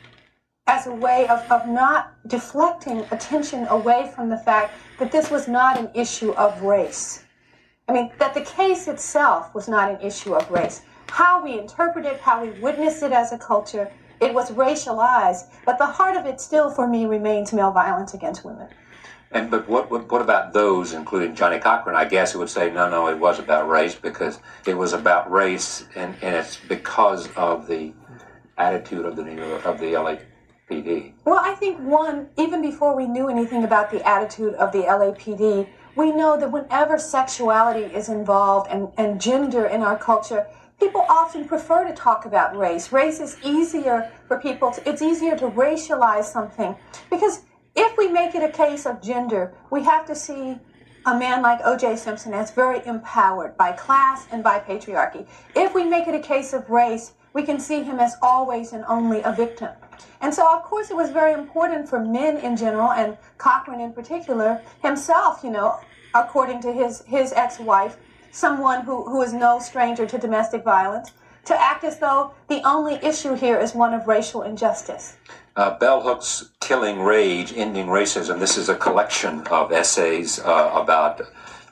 as 0.68 0.86
a 0.86 0.92
way 0.92 1.26
of, 1.28 1.40
of 1.50 1.66
not 1.66 2.14
deflecting 2.28 3.04
attention 3.10 3.66
away 3.68 4.12
from 4.14 4.28
the 4.28 4.36
fact 4.36 4.74
that 4.98 5.10
this 5.10 5.30
was 5.30 5.48
not 5.48 5.78
an 5.78 5.90
issue 5.94 6.32
of 6.32 6.62
race. 6.62 7.24
I 7.88 7.92
mean, 7.92 8.12
that 8.18 8.34
the 8.34 8.42
case 8.42 8.86
itself 8.86 9.54
was 9.54 9.66
not 9.66 9.90
an 9.90 10.00
issue 10.02 10.34
of 10.34 10.48
race. 10.50 10.82
How 11.08 11.42
we 11.42 11.58
interpret 11.58 12.04
it, 12.04 12.20
how 12.20 12.44
we 12.44 12.50
witness 12.60 13.02
it 13.02 13.12
as 13.12 13.32
a 13.32 13.38
culture, 13.38 13.90
it 14.20 14.34
was 14.34 14.50
racialized, 14.50 15.46
but 15.64 15.78
the 15.78 15.86
heart 15.86 16.16
of 16.16 16.26
it 16.26 16.38
still, 16.38 16.70
for 16.70 16.86
me, 16.86 17.06
remains 17.06 17.54
male 17.54 17.70
violence 17.70 18.12
against 18.12 18.44
women. 18.44 18.68
And 19.30 19.50
but 19.50 19.66
what, 19.68 19.90
what 19.90 20.20
about 20.20 20.52
those, 20.52 20.92
including 20.92 21.34
Johnnie 21.34 21.60
Cochran? 21.60 21.96
I 21.96 22.04
guess 22.04 22.32
who 22.32 22.40
would 22.40 22.50
say 22.50 22.70
no, 22.70 22.90
no, 22.90 23.08
it 23.08 23.18
was 23.18 23.38
about 23.38 23.68
race 23.68 23.94
because 23.94 24.40
it 24.66 24.74
was 24.74 24.92
about 24.92 25.30
race, 25.30 25.86
and, 25.94 26.14
and 26.20 26.34
it's 26.34 26.56
because 26.56 27.30
of 27.36 27.66
the 27.66 27.92
attitude 28.58 29.06
of 29.06 29.16
the 29.16 29.22
New 29.22 29.36
York, 29.36 29.64
of 29.64 29.78
the 29.80 29.94
LAPD. 30.70 31.12
Well, 31.24 31.40
I 31.40 31.54
think 31.54 31.78
one, 31.78 32.28
even 32.36 32.62
before 32.62 32.96
we 32.96 33.06
knew 33.06 33.28
anything 33.28 33.64
about 33.64 33.90
the 33.90 34.06
attitude 34.06 34.54
of 34.54 34.72
the 34.72 34.82
LAPD, 34.82 35.68
we 35.96 36.12
know 36.12 36.38
that 36.38 36.52
whenever 36.52 36.98
sexuality 36.98 37.92
is 37.94 38.08
involved 38.08 38.70
and, 38.70 38.88
and 38.96 39.20
gender 39.20 39.66
in 39.66 39.82
our 39.82 39.98
culture, 39.98 40.46
people 40.78 41.04
often 41.08 41.46
prefer 41.46 41.84
to 41.86 41.94
talk 41.94 42.24
about 42.24 42.56
race. 42.56 42.92
Race 42.92 43.20
is 43.20 43.36
easier 43.42 44.10
for 44.26 44.38
people, 44.38 44.70
to, 44.70 44.88
it's 44.88 45.02
easier 45.02 45.36
to 45.36 45.48
racialize 45.48 46.24
something. 46.24 46.76
Because 47.10 47.42
if 47.74 47.96
we 47.96 48.08
make 48.08 48.34
it 48.34 48.42
a 48.42 48.52
case 48.52 48.86
of 48.86 49.02
gender, 49.02 49.54
we 49.70 49.82
have 49.84 50.06
to 50.06 50.14
see 50.14 50.56
a 51.06 51.18
man 51.18 51.42
like 51.42 51.60
O.J. 51.64 51.96
Simpson 51.96 52.34
as 52.34 52.50
very 52.50 52.84
empowered 52.86 53.56
by 53.56 53.72
class 53.72 54.26
and 54.30 54.42
by 54.44 54.60
patriarchy. 54.60 55.26
If 55.56 55.74
we 55.74 55.84
make 55.84 56.06
it 56.06 56.14
a 56.14 56.20
case 56.20 56.52
of 56.52 56.68
race, 56.68 57.12
we 57.32 57.42
can 57.42 57.58
see 57.58 57.82
him 57.82 57.98
as 57.98 58.16
always 58.22 58.72
and 58.72 58.84
only 58.88 59.22
a 59.22 59.32
victim. 59.32 59.70
And 60.20 60.34
so, 60.34 60.46
of 60.54 60.62
course, 60.62 60.90
it 60.90 60.96
was 60.96 61.10
very 61.10 61.32
important 61.32 61.88
for 61.88 62.00
men 62.00 62.38
in 62.38 62.56
general, 62.56 62.90
and 62.90 63.16
Cochran 63.38 63.80
in 63.80 63.92
particular, 63.92 64.60
himself, 64.82 65.42
you 65.44 65.50
know, 65.50 65.78
according 66.14 66.60
to 66.62 66.72
his, 66.72 67.02
his 67.02 67.32
ex 67.32 67.58
wife, 67.58 67.96
someone 68.30 68.82
who, 68.82 69.04
who 69.04 69.22
is 69.22 69.32
no 69.32 69.58
stranger 69.58 70.06
to 70.06 70.18
domestic 70.18 70.64
violence, 70.64 71.12
to 71.44 71.60
act 71.60 71.84
as 71.84 71.98
though 71.98 72.32
the 72.48 72.60
only 72.66 72.94
issue 72.96 73.34
here 73.34 73.58
is 73.58 73.74
one 73.74 73.94
of 73.94 74.06
racial 74.06 74.42
injustice. 74.42 75.16
Uh, 75.56 75.76
Bell 75.78 76.02
Hooks' 76.02 76.50
Killing 76.60 77.00
Rage, 77.00 77.52
Ending 77.56 77.86
Racism. 77.86 78.38
This 78.38 78.56
is 78.56 78.68
a 78.68 78.74
collection 78.76 79.46
of 79.48 79.72
essays 79.72 80.38
uh, 80.40 80.70
about 80.74 81.22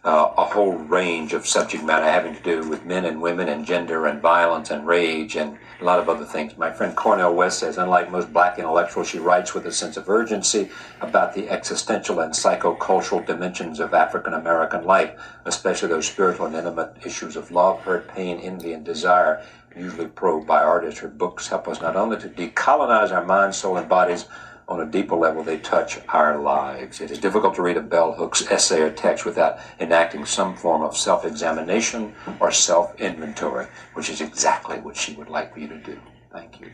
uh, 0.06 0.32
a 0.36 0.44
whole 0.44 0.74
range 0.74 1.32
of 1.32 1.44
subject 1.44 1.82
matter 1.82 2.04
having 2.04 2.32
to 2.32 2.42
do 2.42 2.68
with 2.68 2.86
men 2.86 3.04
and 3.04 3.20
women 3.20 3.48
and 3.48 3.66
gender 3.66 4.06
and 4.06 4.22
violence 4.22 4.70
and 4.70 4.86
rage 4.86 5.34
and 5.34 5.58
a 5.80 5.84
lot 5.84 5.98
of 5.98 6.08
other 6.08 6.24
things. 6.24 6.56
My 6.56 6.70
friend 6.70 6.94
Cornel 6.94 7.34
West 7.34 7.58
says, 7.58 7.76
unlike 7.76 8.12
most 8.12 8.32
black 8.32 8.56
intellectuals, 8.56 9.08
she 9.08 9.18
writes 9.18 9.52
with 9.52 9.66
a 9.66 9.72
sense 9.72 9.96
of 9.96 10.08
urgency 10.08 10.70
about 11.00 11.34
the 11.34 11.50
existential 11.50 12.20
and 12.20 12.32
psychocultural 12.32 13.26
dimensions 13.26 13.80
of 13.80 13.94
African 13.94 14.34
American 14.34 14.84
life, 14.84 15.20
especially 15.44 15.88
those 15.88 16.06
spiritual 16.06 16.46
and 16.46 16.54
intimate 16.54 16.96
issues 17.04 17.34
of 17.34 17.50
love, 17.50 17.80
hurt, 17.80 18.06
pain, 18.06 18.38
envy, 18.38 18.74
and 18.74 18.84
desire, 18.84 19.44
usually 19.76 20.06
probed 20.06 20.46
by 20.46 20.62
artists. 20.62 21.00
Her 21.00 21.08
books 21.08 21.48
help 21.48 21.66
us 21.66 21.80
not 21.80 21.96
only 21.96 22.16
to 22.18 22.28
decolonize 22.28 23.10
our 23.10 23.24
minds, 23.24 23.56
soul, 23.56 23.76
and 23.76 23.88
bodies, 23.88 24.26
on 24.68 24.80
a 24.80 24.86
deeper 24.86 25.14
level, 25.14 25.42
they 25.42 25.58
touch 25.58 25.98
our 26.08 26.40
lives. 26.40 27.00
It 27.00 27.10
is 27.10 27.18
difficult 27.18 27.54
to 27.54 27.62
read 27.62 27.76
a 27.76 27.82
bell 27.82 28.12
hooks' 28.12 28.50
essay 28.50 28.82
or 28.82 28.90
text 28.90 29.24
without 29.24 29.58
enacting 29.78 30.24
some 30.24 30.56
form 30.56 30.82
of 30.82 30.96
self 30.96 31.24
examination 31.24 32.14
or 32.40 32.50
self 32.50 32.98
inventory, 33.00 33.66
which 33.94 34.10
is 34.10 34.20
exactly 34.20 34.78
what 34.80 34.96
she 34.96 35.14
would 35.14 35.28
like 35.28 35.54
for 35.54 35.60
you 35.60 35.68
to 35.68 35.78
do. 35.78 35.98
Thank 36.32 36.60
you. 36.60 36.70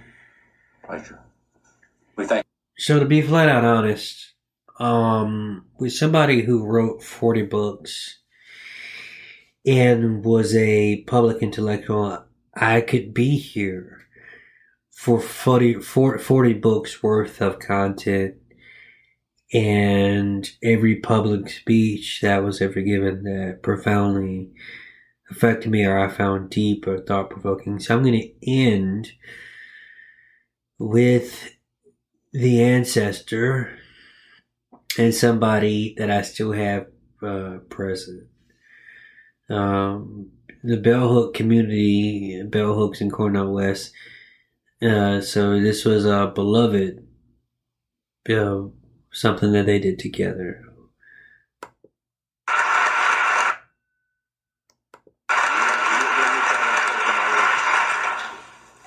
Pleasure. 0.84 1.20
We 2.16 2.26
thank 2.26 2.46
So 2.78 2.98
to 2.98 3.04
be 3.04 3.20
flat 3.20 3.48
out 3.48 3.64
honest, 3.64 4.32
um, 4.78 5.66
with 5.78 5.92
somebody 5.92 6.42
who 6.42 6.64
wrote 6.64 7.02
40 7.02 7.42
books 7.42 8.18
and 9.66 10.24
was 10.24 10.56
a 10.56 11.02
public 11.02 11.42
intellectual, 11.42 12.24
I 12.54 12.80
could 12.80 13.14
be 13.14 13.36
here 13.36 14.01
for 15.02 15.20
40, 15.20 15.80
40 15.80 16.54
books 16.54 17.02
worth 17.02 17.40
of 17.40 17.58
content 17.58 18.36
and 19.52 20.48
every 20.62 20.94
public 20.94 21.50
speech 21.50 22.20
that 22.22 22.44
was 22.44 22.62
ever 22.62 22.80
given 22.80 23.24
that 23.24 23.64
profoundly 23.64 24.52
affected 25.28 25.72
me 25.72 25.84
or 25.84 25.98
I 25.98 26.06
found 26.06 26.50
deep 26.50 26.86
or 26.86 26.98
thought 26.98 27.30
provoking. 27.30 27.80
So 27.80 27.96
I'm 27.96 28.04
going 28.04 28.20
to 28.20 28.48
end 28.48 29.10
with 30.78 31.52
the 32.32 32.62
ancestor 32.62 33.76
and 34.96 35.12
somebody 35.12 35.96
that 35.98 36.12
I 36.12 36.22
still 36.22 36.52
have 36.52 36.86
uh, 37.20 37.56
present. 37.68 38.28
Um, 39.50 40.30
the 40.62 40.76
bell 40.76 41.12
hook 41.12 41.34
community, 41.34 42.40
bell 42.44 42.74
hooks 42.74 43.00
in 43.00 43.10
Cornel 43.10 43.52
West. 43.52 43.92
Uh, 44.82 45.20
so 45.20 45.60
this 45.60 45.84
was 45.84 46.04
a 46.04 46.32
beloved, 46.34 47.06
uh, 48.28 48.62
something 49.12 49.52
that 49.52 49.64
they 49.64 49.78
did 49.78 49.96
together. 49.96 50.64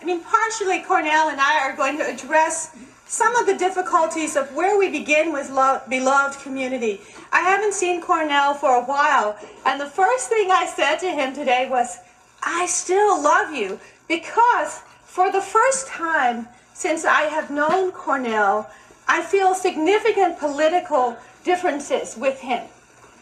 I 0.01 0.03
mean, 0.03 0.21
partially 0.21 0.81
Cornel 0.81 1.29
and 1.29 1.39
I 1.39 1.59
are 1.61 1.77
going 1.77 1.97
to 1.99 2.05
address 2.05 2.75
some 3.05 3.33
of 3.37 3.45
the 3.45 3.55
difficulties 3.55 4.35
of 4.35 4.53
where 4.53 4.77
we 4.77 4.89
begin 4.89 5.31
with 5.31 5.49
love, 5.49 5.89
beloved 5.89 6.41
community. 6.41 6.99
I 7.31 7.39
haven't 7.39 7.73
seen 7.73 8.01
Cornel 8.01 8.53
for 8.55 8.75
a 8.75 8.83
while, 8.83 9.37
and 9.65 9.79
the 9.79 9.85
first 9.85 10.27
thing 10.27 10.51
I 10.51 10.65
said 10.65 10.97
to 10.97 11.09
him 11.09 11.33
today 11.33 11.69
was, 11.69 11.99
I 12.43 12.65
still 12.65 13.23
love 13.23 13.53
you 13.53 13.79
because 14.09 14.81
for 15.15 15.31
the 15.31 15.39
first 15.39 15.87
time 15.87 16.45
since 16.73 17.05
I 17.05 17.21
have 17.21 17.49
known 17.49 17.93
Cornel, 17.93 18.67
I 19.07 19.21
feel 19.21 19.55
significant 19.55 20.37
political 20.37 21.15
differences 21.45 22.17
with 22.17 22.41
him 22.41 22.61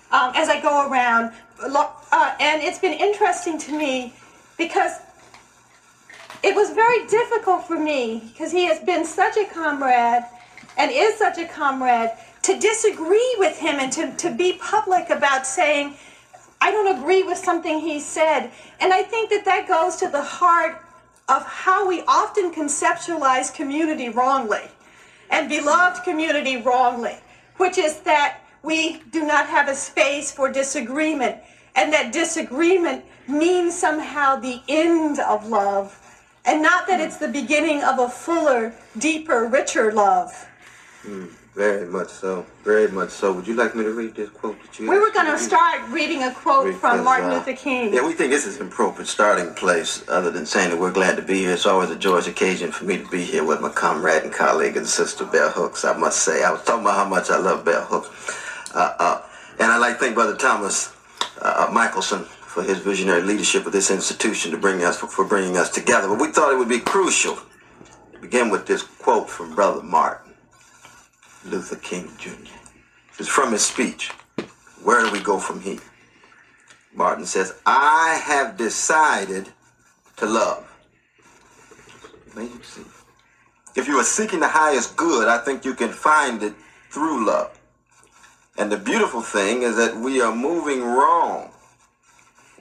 um, 0.10 0.32
as 0.34 0.50
I 0.50 0.60
go 0.60 0.90
around. 0.90 1.34
Uh, 1.62 2.36
and 2.40 2.64
it's 2.64 2.80
been 2.80 3.00
interesting 3.00 3.60
to 3.60 3.78
me 3.78 4.12
because 4.58 4.94
it 6.42 6.56
was 6.56 6.72
very 6.72 7.06
difficult 7.06 7.68
for 7.68 7.78
me 7.78 8.24
because 8.34 8.52
he 8.52 8.66
has 8.66 8.80
been 8.80 9.06
such 9.06 9.38
a 9.38 9.46
comrade 9.46 10.24
and 10.80 10.90
is 10.92 11.14
such 11.20 11.38
a 11.38 11.46
comrade 11.46 12.10
to 12.42 12.58
disagree 12.58 13.36
with 13.38 13.60
him 13.60 13.76
and 13.80 13.92
to, 13.92 14.12
to 14.18 14.34
be 14.34 14.54
public 14.54 15.12
about 15.12 15.46
saying, 15.46 15.94
I 16.60 16.72
don't 16.72 16.98
agree 16.98 17.22
with 17.22 17.38
something 17.38 17.82
he 17.82 18.00
said. 18.00 18.50
And 18.80 18.92
I 18.92 19.04
think 19.04 19.30
that 19.30 19.46
that 19.46 19.68
goes 19.68 19.98
to 19.98 20.10
the 20.10 20.24
heart 20.24 20.83
of 21.30 21.44
how 21.46 21.88
we 21.88 22.04
often 22.08 22.54
conceptualize 22.54 23.54
community 23.54 24.10
wrongly 24.10 24.70
and 25.30 25.50
beloved 25.50 26.04
community 26.04 26.58
wrongly, 26.58 27.18
which 27.58 27.78
is 27.78 28.00
that 28.02 28.40
we 28.62 29.02
do 29.12 29.26
not 29.26 29.48
have 29.48 29.68
a 29.68 29.76
space 29.76 30.32
for 30.32 30.52
disagreement 30.52 31.38
and 31.76 31.92
that 31.94 32.12
disagreement 32.12 33.04
means 33.28 33.78
somehow 33.78 34.36
the 34.36 34.62
end 34.68 35.20
of 35.20 35.48
love 35.48 36.00
and 36.46 36.62
not 36.62 36.88
that 36.88 37.00
it's 37.00 37.18
the 37.18 37.28
beginning 37.28 37.84
of 37.84 38.00
a 38.00 38.10
fuller, 38.10 38.74
deeper, 38.98 39.46
richer 39.46 39.92
love. 39.94 40.48
Mm, 41.06 41.32
very 41.56 41.86
much 41.86 42.10
so. 42.10 42.46
Very 42.64 42.88
much 42.88 43.12
so. 43.12 43.32
Would 43.32 43.48
you 43.48 43.54
like 43.54 43.76
me 43.76 43.84
to 43.84 43.92
read 43.92 44.16
this 44.16 44.30
quote 44.30 44.60
that 44.64 44.80
you 44.80 44.90
We 44.90 44.98
were 44.98 45.12
going 45.12 45.28
to 45.28 45.38
start 45.38 45.88
reading 45.90 46.24
a 46.24 46.34
quote 46.34 46.66
Because, 46.66 46.80
from 46.80 47.04
Martin 47.04 47.30
uh, 47.30 47.36
Luther 47.36 47.54
King. 47.54 47.94
Yeah, 47.94 48.06
we 48.06 48.14
think 48.14 48.32
this 48.32 48.48
is 48.48 48.60
an 48.60 48.68
appropriate 48.68 49.08
starting 49.08 49.54
place, 49.54 50.04
other 50.10 50.32
than 50.32 50.48
saying 50.48 50.72
that 50.72 50.80
we're 50.80 50.92
glad 50.92 51.16
to 51.18 51.22
be 51.22 51.36
here. 51.36 51.54
It's 51.54 51.68
always 51.68 51.92
a 51.92 51.96
joyous 51.96 52.26
occasion 52.26 52.72
for 52.72 52.86
me 52.86 52.98
to 52.98 53.08
be 53.10 53.24
here 53.24 53.46
with 53.46 53.62
my 53.62 53.70
comrade 53.70 54.24
and 54.24 54.34
colleague 54.34 54.78
and 54.78 54.88
sister, 54.88 55.26
Bell 55.26 55.52
Hooks, 55.52 55.86
I 55.86 55.96
must 55.96 56.24
say. 56.24 56.44
I 56.44 56.52
was 56.52 56.64
talking 56.64 56.86
about 56.86 56.96
how 56.96 57.08
much 57.08 57.30
I 57.30 57.38
love 57.38 57.64
Bell 57.64 57.86
Hooks. 57.86 58.74
Uh, 58.74 58.96
uh, 58.98 59.22
and 59.60 59.72
I'd 59.72 59.78
like 59.78 60.00
to 60.00 60.00
thank 60.00 60.16
Brother 60.16 60.36
Thomas 60.36 60.96
uh, 61.40 61.70
Michelson 61.72 62.24
for 62.24 62.64
his 62.64 62.80
visionary 62.80 63.22
leadership 63.22 63.68
of 63.68 63.74
this 63.74 63.92
institution 63.92 64.50
to 64.52 64.58
bring 64.58 64.84
us, 64.84 64.98
for, 64.98 65.08
for 65.08 65.24
bringing 65.24 65.58
us 65.58 65.70
together. 65.70 66.08
But 66.08 66.20
we 66.20 66.32
thought 66.32 66.52
it 66.52 66.58
would 66.58 66.70
be 66.70 66.80
crucial 66.80 67.38
to 68.14 68.20
begin 68.20 68.50
with 68.50 68.66
this 68.66 68.82
quote 68.82 69.30
from 69.30 69.54
Brother 69.54 69.84
Martin 69.84 70.23
Luther 71.46 71.76
King 71.78 72.10
Jr. 72.18 72.32
It's 73.20 73.28
from 73.28 73.52
his 73.52 73.66
speech. 73.66 74.12
Where 74.84 75.04
do 75.06 75.12
we 75.12 75.20
go 75.20 75.40
from 75.40 75.62
here? 75.62 75.80
Martin 76.94 77.26
says, 77.26 77.56
I 77.66 78.22
have 78.24 78.58
decided 78.58 79.50
to 80.18 80.26
love. 80.26 80.70
If 83.76 83.88
you 83.88 83.98
are 83.98 84.04
seeking 84.04 84.40
the 84.40 84.48
highest 84.48 84.96
good, 84.96 85.28
I 85.28 85.40
think 85.40 85.66
you 85.66 85.74
can 85.74 85.90
find 85.90 86.44
it 86.44 86.54
through 86.90 87.26
love. 87.26 87.60
And 88.58 88.72
the 88.72 88.78
beautiful 88.78 89.22
thing 89.22 89.64
is 89.64 89.76
that 89.78 89.96
we 89.96 90.22
are 90.22 90.36
moving 90.36 90.84
wrong 90.84 91.52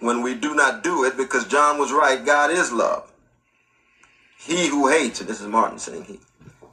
when 0.00 0.22
we 0.22 0.34
do 0.34 0.54
not 0.54 0.82
do 0.82 1.04
it 1.04 1.16
because 1.16 1.44
John 1.46 1.78
was 1.78 1.92
right. 1.92 2.24
God 2.24 2.50
is 2.50 2.72
love. 2.72 3.12
He 4.38 4.68
who 4.68 4.88
hates, 4.88 5.20
and 5.20 5.28
this 5.28 5.40
is 5.40 5.46
Martin 5.46 5.78
saying 5.78 6.04
he, 6.04 6.18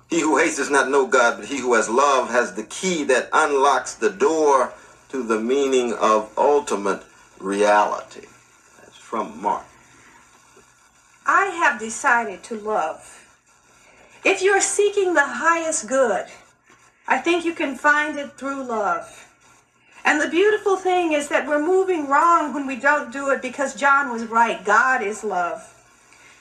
he 0.10 0.22
who 0.22 0.38
hates 0.38 0.57
does 0.57 0.72
not 0.72 0.90
know 0.90 1.06
God, 1.06 1.38
but 1.38 1.48
he 1.48 1.60
who 1.60 1.76
has 1.76 1.88
love 1.88 2.31
has 2.31 2.53
the 2.53 2.64
key 2.64 3.03
that 3.06 3.30
unlocks 3.31 3.94
the 3.94 4.10
door 4.10 4.73
to 5.10 5.23
the 5.23 5.40
meaning 5.40 5.94
of 5.94 6.31
ultimate 6.38 7.03
reality. 7.40 8.27
That's 8.80 8.98
from 8.98 9.40
Mark. 9.41 9.65
I 11.26 11.45
have 11.45 11.80
decided 11.80 12.41
to 12.44 12.56
love. 12.56 13.15
If 14.26 14.41
you're 14.41 14.61
seeking 14.61 15.14
the 15.14 15.26
highest 15.26 15.88
good, 15.88 16.26
I 17.07 17.19
think 17.19 17.45
you 17.45 17.53
can 17.53 17.76
find 17.76 18.18
it 18.18 18.34
through 18.34 18.64
love. 18.64 19.27
And 20.03 20.19
the 20.19 20.27
beautiful 20.27 20.76
thing 20.76 21.11
is 21.11 21.27
that 21.30 21.48
we're 21.48 21.64
moving 21.64 22.07
wrong 22.07 22.53
when 22.53 22.65
we 22.65 22.77
don't 22.77 23.14
do 23.14 23.30
it 23.30 23.41
because 23.41 23.76
John 23.76 24.11
was 24.11 24.26
right. 24.26 24.64
God 24.65 25.03
is 25.03 25.23
love. 25.23 25.76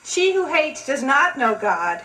She 0.03 0.33
who 0.33 0.47
hates 0.47 0.87
does 0.87 1.03
not 1.03 1.37
know 1.37 1.55
God, 1.55 2.01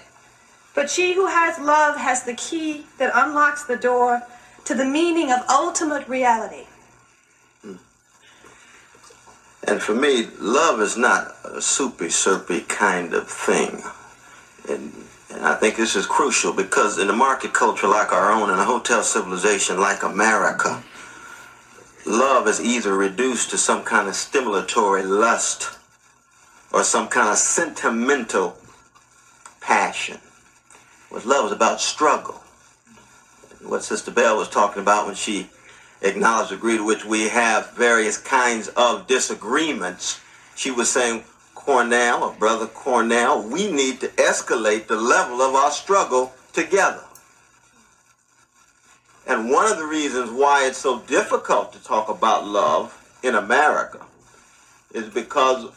but 0.74 0.90
she 0.90 1.14
who 1.14 1.26
has 1.26 1.58
love 1.58 1.96
has 1.96 2.24
the 2.24 2.34
key 2.34 2.86
that 2.98 3.12
unlocks 3.14 3.64
the 3.64 3.76
door 3.76 4.22
to 4.64 4.74
the 4.74 4.84
meaning 4.84 5.30
of 5.30 5.40
ultimate 5.48 6.06
reality. 6.08 6.66
Hmm. 7.62 7.76
And 9.68 9.80
for 9.80 9.94
me, 9.94 10.26
love 10.40 10.80
is 10.80 10.96
not 10.96 11.32
a 11.44 11.60
soupy, 11.60 12.08
syrupy 12.08 12.62
kind 12.62 13.14
of 13.14 13.28
thing. 13.28 13.82
And, 14.68 14.92
and 15.30 15.44
I 15.44 15.54
think 15.54 15.76
this 15.76 15.94
is 15.94 16.06
crucial 16.06 16.52
because 16.52 16.98
in 16.98 17.08
a 17.08 17.14
market 17.14 17.52
culture 17.52 17.88
like 17.88 18.12
our 18.12 18.32
own, 18.32 18.50
in 18.50 18.58
a 18.58 18.64
hotel 18.64 19.02
civilization 19.02 19.78
like 19.78 20.02
America, 20.02 20.82
love 22.06 22.48
is 22.48 22.60
either 22.60 22.96
reduced 22.96 23.50
to 23.50 23.58
some 23.58 23.84
kind 23.84 24.08
of 24.08 24.14
stimulatory 24.14 25.06
lust 25.06 25.78
or 26.72 26.82
some 26.82 27.06
kind 27.08 27.28
of 27.28 27.36
sentimental 27.36 28.56
passion. 29.60 30.18
What 31.14 31.26
love 31.26 31.46
is 31.46 31.52
about 31.52 31.80
struggle. 31.80 32.42
What 33.62 33.84
Sister 33.84 34.10
Bell 34.10 34.36
was 34.36 34.48
talking 34.48 34.82
about 34.82 35.06
when 35.06 35.14
she 35.14 35.46
acknowledged 36.02 36.50
the 36.50 36.56
degree 36.56 36.76
to 36.76 36.84
which 36.84 37.04
we 37.04 37.28
have 37.28 37.70
various 37.70 38.18
kinds 38.18 38.66
of 38.70 39.06
disagreements. 39.06 40.20
She 40.56 40.72
was 40.72 40.90
saying, 40.90 41.22
Cornel, 41.54 42.24
or 42.24 42.32
Brother 42.32 42.66
Cornel, 42.66 43.48
we 43.48 43.70
need 43.70 44.00
to 44.00 44.08
escalate 44.08 44.88
the 44.88 44.96
level 44.96 45.40
of 45.40 45.54
our 45.54 45.70
struggle 45.70 46.32
together. 46.52 47.04
And 49.28 49.52
one 49.52 49.70
of 49.70 49.78
the 49.78 49.86
reasons 49.86 50.32
why 50.32 50.66
it's 50.66 50.78
so 50.78 50.98
difficult 51.02 51.72
to 51.74 51.84
talk 51.84 52.08
about 52.08 52.44
love 52.44 52.92
in 53.22 53.36
America 53.36 54.04
is 54.92 55.08
because 55.10 55.68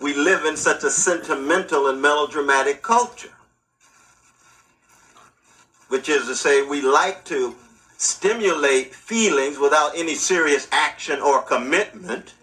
we 0.00 0.14
live 0.14 0.44
in 0.44 0.56
such 0.56 0.82
a 0.82 0.90
sentimental 0.90 1.86
and 1.86 2.02
melodramatic 2.02 2.82
culture. 2.82 3.30
Which 5.94 6.08
is 6.08 6.26
to 6.26 6.34
say, 6.34 6.60
we 6.62 6.82
like 6.82 7.24
to 7.26 7.54
stimulate 7.98 8.92
feelings 8.92 9.60
without 9.60 9.92
any 9.96 10.16
serious 10.16 10.66
action 10.72 11.20
or 11.20 11.40
commitment. 11.40 12.34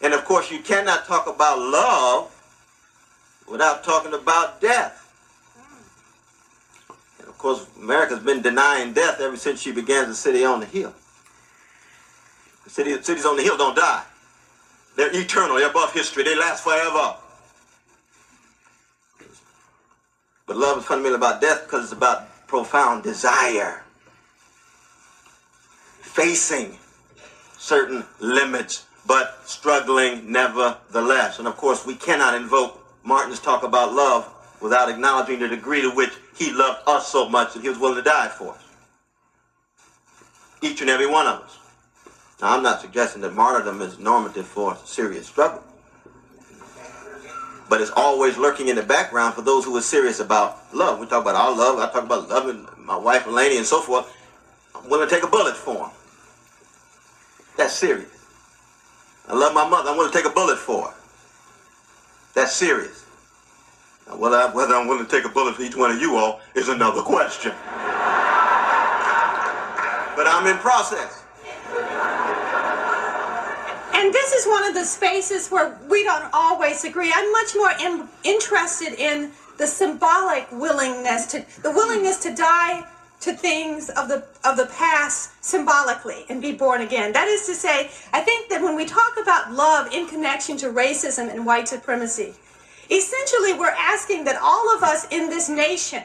And 0.00 0.14
of 0.14 0.24
course, 0.24 0.48
you 0.48 0.60
cannot 0.60 1.06
talk 1.06 1.26
about 1.26 1.58
love 1.58 2.30
without 3.50 3.82
talking 3.82 4.14
about 4.14 4.60
death. 4.60 5.10
And 7.18 7.26
of 7.26 7.36
course, 7.36 7.66
America's 7.82 8.20
been 8.20 8.42
denying 8.42 8.92
death 8.92 9.20
ever 9.20 9.36
since 9.36 9.60
she 9.60 9.72
began 9.72 10.08
the 10.08 10.14
city 10.14 10.44
on 10.44 10.60
the 10.60 10.66
hill. 10.66 10.94
The 12.62 12.70
city, 12.70 13.02
cities 13.02 13.26
on 13.26 13.36
the 13.36 13.42
hill 13.42 13.56
don't 13.56 13.74
die. 13.74 14.04
They're 14.94 15.10
eternal. 15.12 15.56
They're 15.56 15.68
above 15.68 15.92
history. 15.92 16.22
They 16.22 16.36
last 16.36 16.62
forever. 16.62 17.16
But 20.46 20.56
love 20.56 20.78
is 20.78 20.84
fundamentally 20.84 21.16
about 21.16 21.40
death 21.40 21.64
because 21.64 21.84
it's 21.84 21.92
about 21.92 22.46
profound 22.46 23.02
desire. 23.02 23.82
Facing 26.00 26.78
certain 27.58 28.04
limits, 28.20 28.86
but 29.06 29.40
struggling 29.48 30.30
nevertheless. 30.30 31.38
And 31.38 31.48
of 31.48 31.56
course, 31.56 31.86
we 31.86 31.94
cannot 31.94 32.34
invoke 32.34 32.78
Martin's 33.04 33.40
talk 33.40 33.62
about 33.62 33.94
love 33.94 34.30
without 34.60 34.88
acknowledging 34.88 35.40
the 35.40 35.48
degree 35.48 35.80
to 35.80 35.90
which 35.90 36.12
he 36.36 36.52
loved 36.52 36.86
us 36.86 37.10
so 37.10 37.28
much 37.28 37.54
that 37.54 37.62
he 37.62 37.68
was 37.68 37.78
willing 37.78 37.96
to 37.96 38.02
die 38.02 38.28
for 38.28 38.52
us. 38.52 38.62
Each 40.62 40.80
and 40.80 40.90
every 40.90 41.06
one 41.06 41.26
of 41.26 41.40
us. 41.40 41.58
Now, 42.40 42.56
I'm 42.56 42.62
not 42.62 42.80
suggesting 42.80 43.22
that 43.22 43.34
martyrdom 43.34 43.80
is 43.82 43.98
normative 43.98 44.46
for 44.46 44.76
serious 44.84 45.26
struggle. 45.26 45.62
But 47.68 47.80
it's 47.80 47.90
always 47.96 48.36
lurking 48.36 48.68
in 48.68 48.76
the 48.76 48.82
background 48.82 49.34
for 49.34 49.42
those 49.42 49.64
who 49.64 49.76
are 49.76 49.82
serious 49.82 50.20
about 50.20 50.58
love. 50.74 50.98
We 50.98 51.06
talk 51.06 51.22
about 51.22 51.34
our 51.34 51.56
love. 51.56 51.78
I 51.78 51.90
talk 51.92 52.04
about 52.04 52.28
loving 52.28 52.66
my 52.78 52.96
wife, 52.96 53.24
Eleni, 53.24 53.56
and 53.56 53.66
so 53.66 53.80
forth. 53.80 54.12
I'm 54.74 54.88
willing 54.90 55.08
to 55.08 55.14
take 55.14 55.24
a 55.24 55.28
bullet 55.28 55.56
for 55.56 55.74
them. 55.74 55.90
That's 57.56 57.72
serious. 57.72 58.10
I 59.28 59.34
love 59.34 59.54
my 59.54 59.66
mother. 59.68 59.90
I'm 59.90 59.96
willing 59.96 60.12
to 60.12 60.18
take 60.18 60.26
a 60.26 60.34
bullet 60.34 60.58
for 60.58 60.88
her. 60.88 60.94
That's 62.34 62.52
serious. 62.52 63.06
Now, 64.06 64.16
whether, 64.16 64.36
I, 64.36 64.52
whether 64.52 64.74
I'm 64.74 64.86
willing 64.86 65.06
to 65.06 65.10
take 65.10 65.24
a 65.24 65.30
bullet 65.30 65.54
for 65.54 65.62
each 65.62 65.76
one 65.76 65.90
of 65.90 66.00
you 66.00 66.16
all 66.16 66.40
is 66.54 66.68
another 66.68 67.00
question. 67.00 67.52
but 70.16 70.26
I'm 70.26 70.46
in 70.46 70.58
process. 70.58 71.22
And 73.94 74.12
this 74.12 74.32
is 74.32 74.44
one 74.46 74.66
of 74.66 74.74
the 74.74 74.84
spaces 74.84 75.48
where 75.48 75.78
we 75.88 76.02
don't 76.02 76.28
always 76.32 76.84
agree. 76.84 77.12
I'm 77.14 77.30
much 77.32 77.54
more 77.54 77.70
in, 77.80 78.08
interested 78.24 78.94
in 78.94 79.30
the 79.56 79.66
symbolic 79.66 80.50
willingness 80.50 81.26
to 81.26 81.44
the 81.62 81.70
willingness 81.70 82.18
to 82.24 82.34
die 82.34 82.84
to 83.20 83.32
things 83.32 83.90
of 83.90 84.08
the 84.08 84.26
of 84.44 84.56
the 84.56 84.66
past 84.66 85.30
symbolically 85.44 86.24
and 86.28 86.42
be 86.42 86.52
born 86.52 86.80
again. 86.80 87.12
That 87.12 87.28
is 87.28 87.46
to 87.46 87.54
say, 87.54 87.88
I 88.12 88.20
think 88.20 88.50
that 88.50 88.60
when 88.60 88.74
we 88.74 88.84
talk 88.84 89.14
about 89.22 89.52
love 89.52 89.92
in 89.92 90.08
connection 90.08 90.56
to 90.58 90.66
racism 90.70 91.30
and 91.30 91.46
white 91.46 91.68
supremacy, 91.68 92.34
essentially 92.90 93.52
we're 93.52 93.78
asking 93.78 94.24
that 94.24 94.36
all 94.42 94.76
of 94.76 94.82
us 94.82 95.06
in 95.12 95.30
this 95.30 95.48
nation 95.48 96.02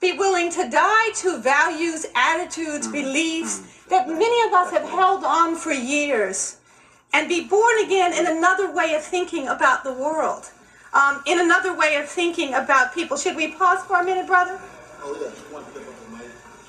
be 0.00 0.12
willing 0.18 0.50
to 0.50 0.68
die 0.68 1.10
to 1.14 1.38
values, 1.38 2.04
attitudes, 2.16 2.88
beliefs 2.88 3.62
that 3.88 4.08
many 4.08 4.48
of 4.48 4.52
us 4.52 4.72
have 4.72 4.88
held 4.90 5.22
on 5.22 5.54
for 5.54 5.70
years 5.70 6.58
and 7.12 7.28
be 7.28 7.44
born 7.44 7.78
again 7.84 8.12
in 8.12 8.26
another 8.26 8.72
way 8.72 8.94
of 8.94 9.02
thinking 9.02 9.48
about 9.48 9.84
the 9.84 9.92
world, 9.92 10.50
um, 10.94 11.22
in 11.26 11.40
another 11.40 11.74
way 11.76 11.96
of 11.96 12.08
thinking 12.08 12.54
about 12.54 12.94
people. 12.94 13.16
Should 13.16 13.36
we 13.36 13.52
pause 13.52 13.84
for 13.84 14.00
a 14.00 14.04
minute, 14.04 14.26
brother? 14.26 14.58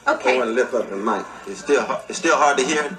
Okay. 0.06 0.36
I 0.36 0.38
want 0.38 0.50
to 0.50 0.54
lift 0.54 0.74
up 0.74 0.90
the 0.90 0.98
mic. 0.98 1.26
It's 1.48 1.62
still 1.62 2.02
it's 2.10 2.20
still 2.20 2.36
hard 2.36 2.58
to 2.58 2.66
hear. 2.66 2.98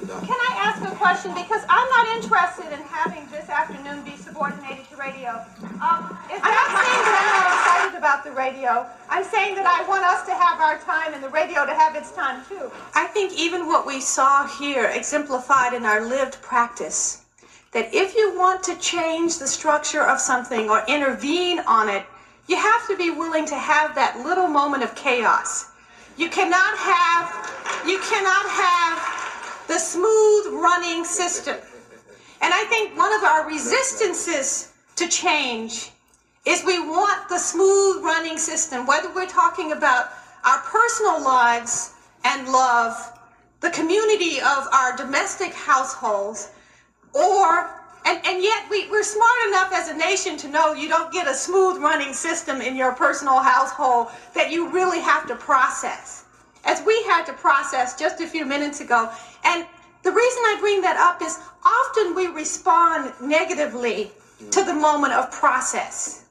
Can 0.00 0.32
I 0.32 0.52
ask 0.56 0.80
a 0.82 0.96
question? 0.96 1.34
Because 1.34 1.62
I'm 1.68 1.88
not 1.90 2.16
interested 2.16 2.72
in 2.72 2.80
having 2.88 3.28
this 3.30 3.48
afternoon 3.50 4.02
be 4.02 4.16
subordinated 4.16 4.88
to 4.88 4.96
radio. 4.96 5.44
Um, 5.60 6.16
I'm 6.24 6.40
not 6.40 6.68
saying 6.72 7.02
that 7.04 7.16
I'm 7.20 7.32
not 7.36 7.48
excited 7.52 7.98
about 7.98 8.24
the 8.24 8.32
radio. 8.32 8.86
I'm 9.10 9.24
saying 9.24 9.56
that 9.56 9.66
I 9.66 9.86
want 9.86 10.04
us 10.04 10.24
to 10.24 10.32
have 10.32 10.58
our 10.60 10.78
time 10.78 11.12
and 11.12 11.22
the 11.22 11.28
radio 11.28 11.66
to 11.66 11.74
have 11.74 11.96
its 11.96 12.12
time 12.12 12.42
too. 12.48 12.70
I 12.94 13.08
think 13.08 13.38
even 13.38 13.66
what 13.66 13.86
we 13.86 14.00
saw 14.00 14.46
here 14.46 14.86
exemplified 14.86 15.74
in 15.74 15.84
our 15.84 16.06
lived 16.06 16.40
practice 16.40 17.22
that 17.72 17.92
if 17.92 18.14
you 18.16 18.38
want 18.38 18.62
to 18.64 18.76
change 18.76 19.38
the 19.38 19.46
structure 19.46 20.02
of 20.02 20.18
something 20.18 20.70
or 20.70 20.82
intervene 20.88 21.60
on 21.60 21.90
it, 21.90 22.04
you 22.48 22.56
have 22.56 22.86
to 22.88 22.96
be 22.96 23.10
willing 23.10 23.44
to 23.46 23.54
have 23.54 23.94
that 23.94 24.18
little 24.20 24.48
moment 24.48 24.82
of 24.82 24.94
chaos. 24.94 25.66
You 26.16 26.30
cannot 26.30 26.76
have 26.78 27.86
you 27.86 27.98
cannot 28.00 28.46
have 28.48 29.29
the 29.70 29.78
smooth 29.78 30.46
running 30.54 31.04
system. 31.04 31.56
And 32.42 32.52
I 32.52 32.64
think 32.64 32.98
one 32.98 33.12
of 33.14 33.22
our 33.22 33.46
resistances 33.46 34.72
to 34.96 35.06
change 35.06 35.92
is 36.44 36.64
we 36.64 36.80
want 36.80 37.28
the 37.28 37.38
smooth 37.38 38.02
running 38.02 38.36
system, 38.36 38.84
whether 38.84 39.14
we're 39.14 39.28
talking 39.28 39.70
about 39.70 40.06
our 40.44 40.58
personal 40.62 41.22
lives 41.22 41.92
and 42.24 42.48
love, 42.48 42.96
the 43.60 43.70
community 43.70 44.40
of 44.40 44.66
our 44.72 44.96
domestic 44.96 45.54
households, 45.54 46.50
or 47.14 47.70
and, 48.06 48.18
and 48.26 48.42
yet 48.42 48.64
we, 48.70 48.90
we're 48.90 49.04
smart 49.04 49.38
enough 49.46 49.70
as 49.72 49.88
a 49.88 49.96
nation 49.96 50.36
to 50.38 50.48
know 50.48 50.72
you 50.72 50.88
don't 50.88 51.12
get 51.12 51.28
a 51.28 51.34
smooth 51.34 51.80
running 51.80 52.12
system 52.12 52.60
in 52.60 52.74
your 52.74 52.92
personal 52.92 53.38
household 53.38 54.08
that 54.34 54.50
you 54.50 54.68
really 54.70 55.00
have 55.00 55.28
to 55.28 55.36
process 55.36 56.24
as 56.64 56.82
we 56.84 57.02
had 57.04 57.24
to 57.26 57.32
process 57.32 57.98
just 57.98 58.20
a 58.20 58.26
few 58.26 58.44
minutes 58.44 58.80
ago. 58.80 59.10
And 59.44 59.66
the 60.02 60.10
reason 60.10 60.42
I 60.44 60.56
bring 60.60 60.80
that 60.82 60.96
up 60.96 61.22
is 61.22 61.38
often 61.64 62.14
we 62.14 62.26
respond 62.26 63.12
negatively 63.20 64.10
to 64.50 64.64
the 64.64 64.74
moment 64.74 65.12
of 65.12 65.30
process. 65.30 66.24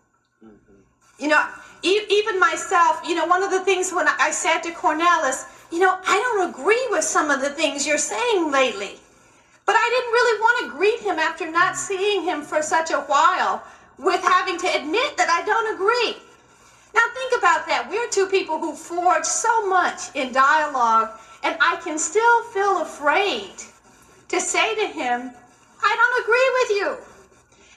You 1.19 1.27
know, 1.27 1.45
e- 1.83 2.05
even 2.09 2.39
myself, 2.39 3.01
you 3.05 3.15
know, 3.15 3.25
one 3.25 3.43
of 3.43 3.51
the 3.51 3.59
things 3.59 3.91
when 3.91 4.07
I 4.07 4.31
said 4.31 4.59
to 4.61 4.71
Cornel 4.71 5.23
is, 5.25 5.45
you 5.71 5.79
know, 5.79 5.97
I 6.07 6.17
don't 6.17 6.49
agree 6.49 6.87
with 6.89 7.03
some 7.03 7.29
of 7.29 7.41
the 7.41 7.49
things 7.49 7.85
you're 7.85 7.97
saying 7.97 8.51
lately. 8.51 8.99
But 9.65 9.75
I 9.77 9.89
didn't 9.93 10.11
really 10.11 10.39
want 10.41 10.57
to 10.65 10.77
greet 10.77 10.99
him 11.01 11.19
after 11.19 11.51
not 11.51 11.77
seeing 11.77 12.23
him 12.23 12.41
for 12.41 12.61
such 12.63 12.89
a 12.89 13.01
while 13.01 13.61
with 13.99 14.21
having 14.23 14.57
to 14.57 14.67
admit 14.67 15.17
that 15.17 15.29
I 15.29 15.45
don't 15.45 15.75
agree. 15.75 16.28
Now 16.93 17.01
think 17.13 17.33
about 17.37 17.67
that. 17.67 17.87
We're 17.89 18.09
two 18.09 18.27
people 18.27 18.59
who 18.59 18.73
forged 18.73 19.25
so 19.25 19.67
much 19.67 20.15
in 20.15 20.31
dialogue, 20.33 21.11
and 21.43 21.55
I 21.61 21.77
can 21.83 21.97
still 21.97 22.43
feel 22.45 22.81
afraid 22.81 23.53
to 24.29 24.39
say 24.39 24.75
to 24.75 24.87
him, 24.87 25.31
I 25.81 25.95
don't 25.95 26.23
agree 26.23 26.49
with 26.59 26.69
you. 26.79 27.09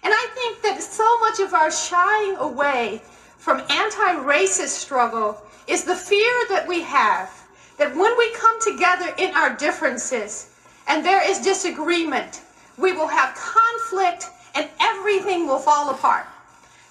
And 0.05 0.13
I 0.13 0.27
think 0.35 0.63
that 0.63 0.83
so 0.83 1.19
much 1.21 1.39
of 1.41 1.55
our 1.55 1.71
shying 1.71 2.37
away 2.37 3.01
from 3.39 3.61
anti-racist 3.71 4.69
struggle 4.69 5.41
is 5.69 5.85
the 5.85 5.95
fear 5.95 6.33
that 6.49 6.67
we 6.67 6.83
have 6.83 7.31
that 7.79 7.95
when 7.95 8.17
we 8.19 8.33
come 8.35 8.61
together 8.61 9.15
in 9.19 9.35
our 9.35 9.57
differences 9.57 10.51
and 10.89 11.05
there 11.05 11.29
is 11.29 11.39
disagreement, 11.41 12.43
we 12.77 12.93
will 12.93 13.07
have 13.07 13.35
conflict 13.35 14.27
and 14.55 14.69
everything 14.81 15.47
will 15.47 15.59
fall 15.59 15.91
apart. 15.91 16.27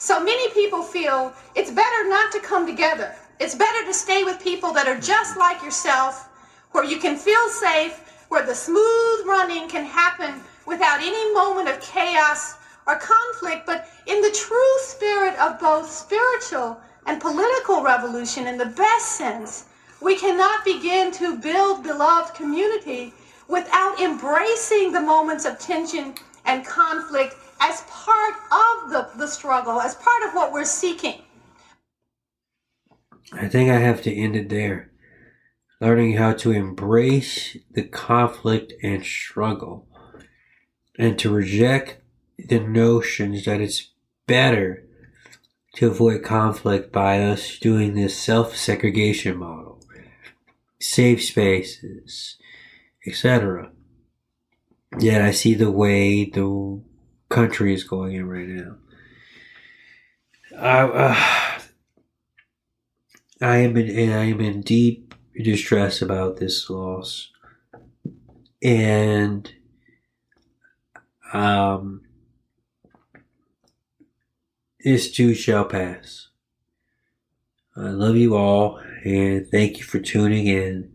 So 0.01 0.19
many 0.19 0.49
people 0.49 0.81
feel 0.81 1.31
it's 1.53 1.69
better 1.69 2.09
not 2.09 2.31
to 2.31 2.39
come 2.39 2.65
together. 2.65 3.13
It's 3.39 3.53
better 3.53 3.85
to 3.85 3.93
stay 3.93 4.23
with 4.23 4.41
people 4.41 4.73
that 4.73 4.87
are 4.87 4.99
just 4.99 5.37
like 5.37 5.61
yourself, 5.61 6.27
where 6.71 6.83
you 6.83 6.97
can 6.97 7.15
feel 7.15 7.49
safe, 7.49 8.25
where 8.29 8.43
the 8.43 8.55
smooth 8.55 9.27
running 9.27 9.69
can 9.69 9.85
happen 9.85 10.41
without 10.65 11.01
any 11.01 11.33
moment 11.35 11.69
of 11.69 11.79
chaos 11.81 12.55
or 12.87 12.95
conflict, 12.95 13.67
but 13.67 13.89
in 14.07 14.23
the 14.23 14.31
true 14.31 14.75
spirit 14.79 15.39
of 15.39 15.59
both 15.59 15.87
spiritual 15.87 16.81
and 17.05 17.21
political 17.21 17.83
revolution, 17.83 18.47
in 18.47 18.57
the 18.57 18.73
best 18.73 19.05
sense, 19.19 19.65
we 20.01 20.17
cannot 20.17 20.65
begin 20.65 21.11
to 21.11 21.37
build 21.37 21.83
beloved 21.83 22.33
community 22.33 23.13
without 23.47 24.01
embracing 24.01 24.91
the 24.91 24.99
moments 24.99 25.45
of 25.45 25.59
tension 25.59 26.15
and 26.45 26.65
conflict 26.65 27.35
as 27.61 27.81
part 27.81 28.33
of 28.51 28.91
the, 28.91 29.07
the 29.17 29.27
struggle, 29.27 29.79
as 29.79 29.95
part 29.95 30.23
of 30.27 30.33
what 30.33 30.51
we're 30.51 30.65
seeking. 30.65 31.21
I 33.31 33.47
think 33.47 33.69
I 33.69 33.77
have 33.77 34.01
to 34.01 34.13
end 34.13 34.35
it 34.35 34.49
there. 34.49 34.91
Learning 35.79 36.17
how 36.17 36.33
to 36.33 36.51
embrace 36.51 37.57
the 37.71 37.83
conflict 37.83 38.73
and 38.83 39.03
struggle 39.03 39.87
and 40.97 41.17
to 41.19 41.33
reject 41.33 42.01
the 42.37 42.59
notions 42.59 43.45
that 43.45 43.61
it's 43.61 43.91
better 44.27 44.83
to 45.75 45.87
avoid 45.87 46.23
conflict 46.23 46.91
by 46.91 47.23
us 47.23 47.57
doing 47.57 47.95
this 47.95 48.17
self 48.17 48.55
segregation 48.55 49.37
model, 49.37 49.79
safe 50.79 51.23
spaces, 51.23 52.37
etc. 53.07 53.71
Yet 54.99 55.21
I 55.21 55.31
see 55.31 55.53
the 55.53 55.71
way 55.71 56.25
the 56.25 56.81
country 57.31 57.73
is 57.73 57.83
going 57.83 58.13
in 58.13 58.27
right 58.27 58.47
now. 58.47 58.75
I, 60.57 60.81
uh, 60.81 61.61
I 63.41 63.57
am 63.57 63.77
in 63.77 64.11
I 64.11 64.25
am 64.25 64.41
in 64.41 64.61
deep 64.61 65.15
distress 65.35 66.01
about 66.01 66.37
this 66.37 66.69
loss, 66.69 67.31
and 68.61 69.51
um, 71.33 72.01
this 74.83 75.11
too 75.11 75.33
shall 75.33 75.65
pass. 75.65 76.27
I 77.75 77.89
love 77.89 78.17
you 78.17 78.35
all, 78.35 78.79
and 79.03 79.47
thank 79.47 79.79
you 79.79 79.85
for 79.85 79.99
tuning 79.99 80.47
in. 80.47 80.91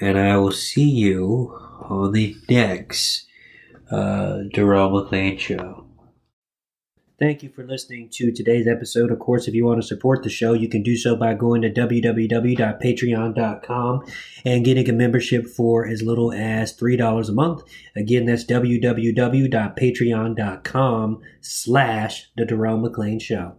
And 0.00 0.18
I 0.18 0.36
will 0.38 0.52
see 0.52 0.88
you 0.88 1.54
on 1.88 2.12
the 2.12 2.36
next 2.48 3.25
uh, 3.90 4.42
Darrell 4.52 4.90
McClain 4.90 5.38
show. 5.38 5.86
Thank 7.18 7.42
you 7.42 7.48
for 7.48 7.64
listening 7.64 8.10
to 8.12 8.30
today's 8.30 8.68
episode. 8.68 9.10
Of 9.10 9.20
course, 9.20 9.48
if 9.48 9.54
you 9.54 9.64
want 9.64 9.80
to 9.80 9.86
support 9.86 10.22
the 10.22 10.28
show, 10.28 10.52
you 10.52 10.68
can 10.68 10.82
do 10.82 10.98
so 10.98 11.16
by 11.16 11.32
going 11.32 11.62
to 11.62 11.70
www.patreon.com 11.70 14.04
and 14.44 14.64
getting 14.66 14.90
a 14.90 14.92
membership 14.92 15.46
for 15.46 15.86
as 15.86 16.02
little 16.02 16.30
as 16.30 16.76
$3 16.76 17.28
a 17.28 17.32
month. 17.32 17.62
Again, 17.96 18.26
that's 18.26 18.44
www.patreon.com 18.44 21.22
slash 21.40 22.30
The 22.36 22.44
Darrell 22.44 22.78
McClain 22.78 23.22
Show. 23.22 23.54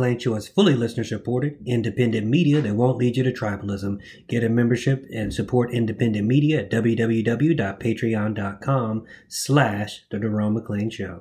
Darrell 0.00 0.22
Show 0.22 0.34
is 0.34 0.48
fully 0.48 0.74
listener 0.74 1.04
supported, 1.04 1.58
independent 1.66 2.26
media 2.26 2.62
that 2.62 2.74
won't 2.74 2.96
lead 2.96 3.18
you 3.18 3.22
to 3.22 3.32
tribalism. 3.32 4.00
Get 4.28 4.42
a 4.42 4.48
membership 4.48 5.06
and 5.12 5.34
support 5.34 5.74
independent 5.74 6.26
media 6.26 6.60
at 6.60 6.70
www.patreon.com 6.70 9.06
slash 9.28 10.04
The 10.10 10.18
Darrell 10.18 10.50
McClain 10.50 10.90
Show. 10.90 11.20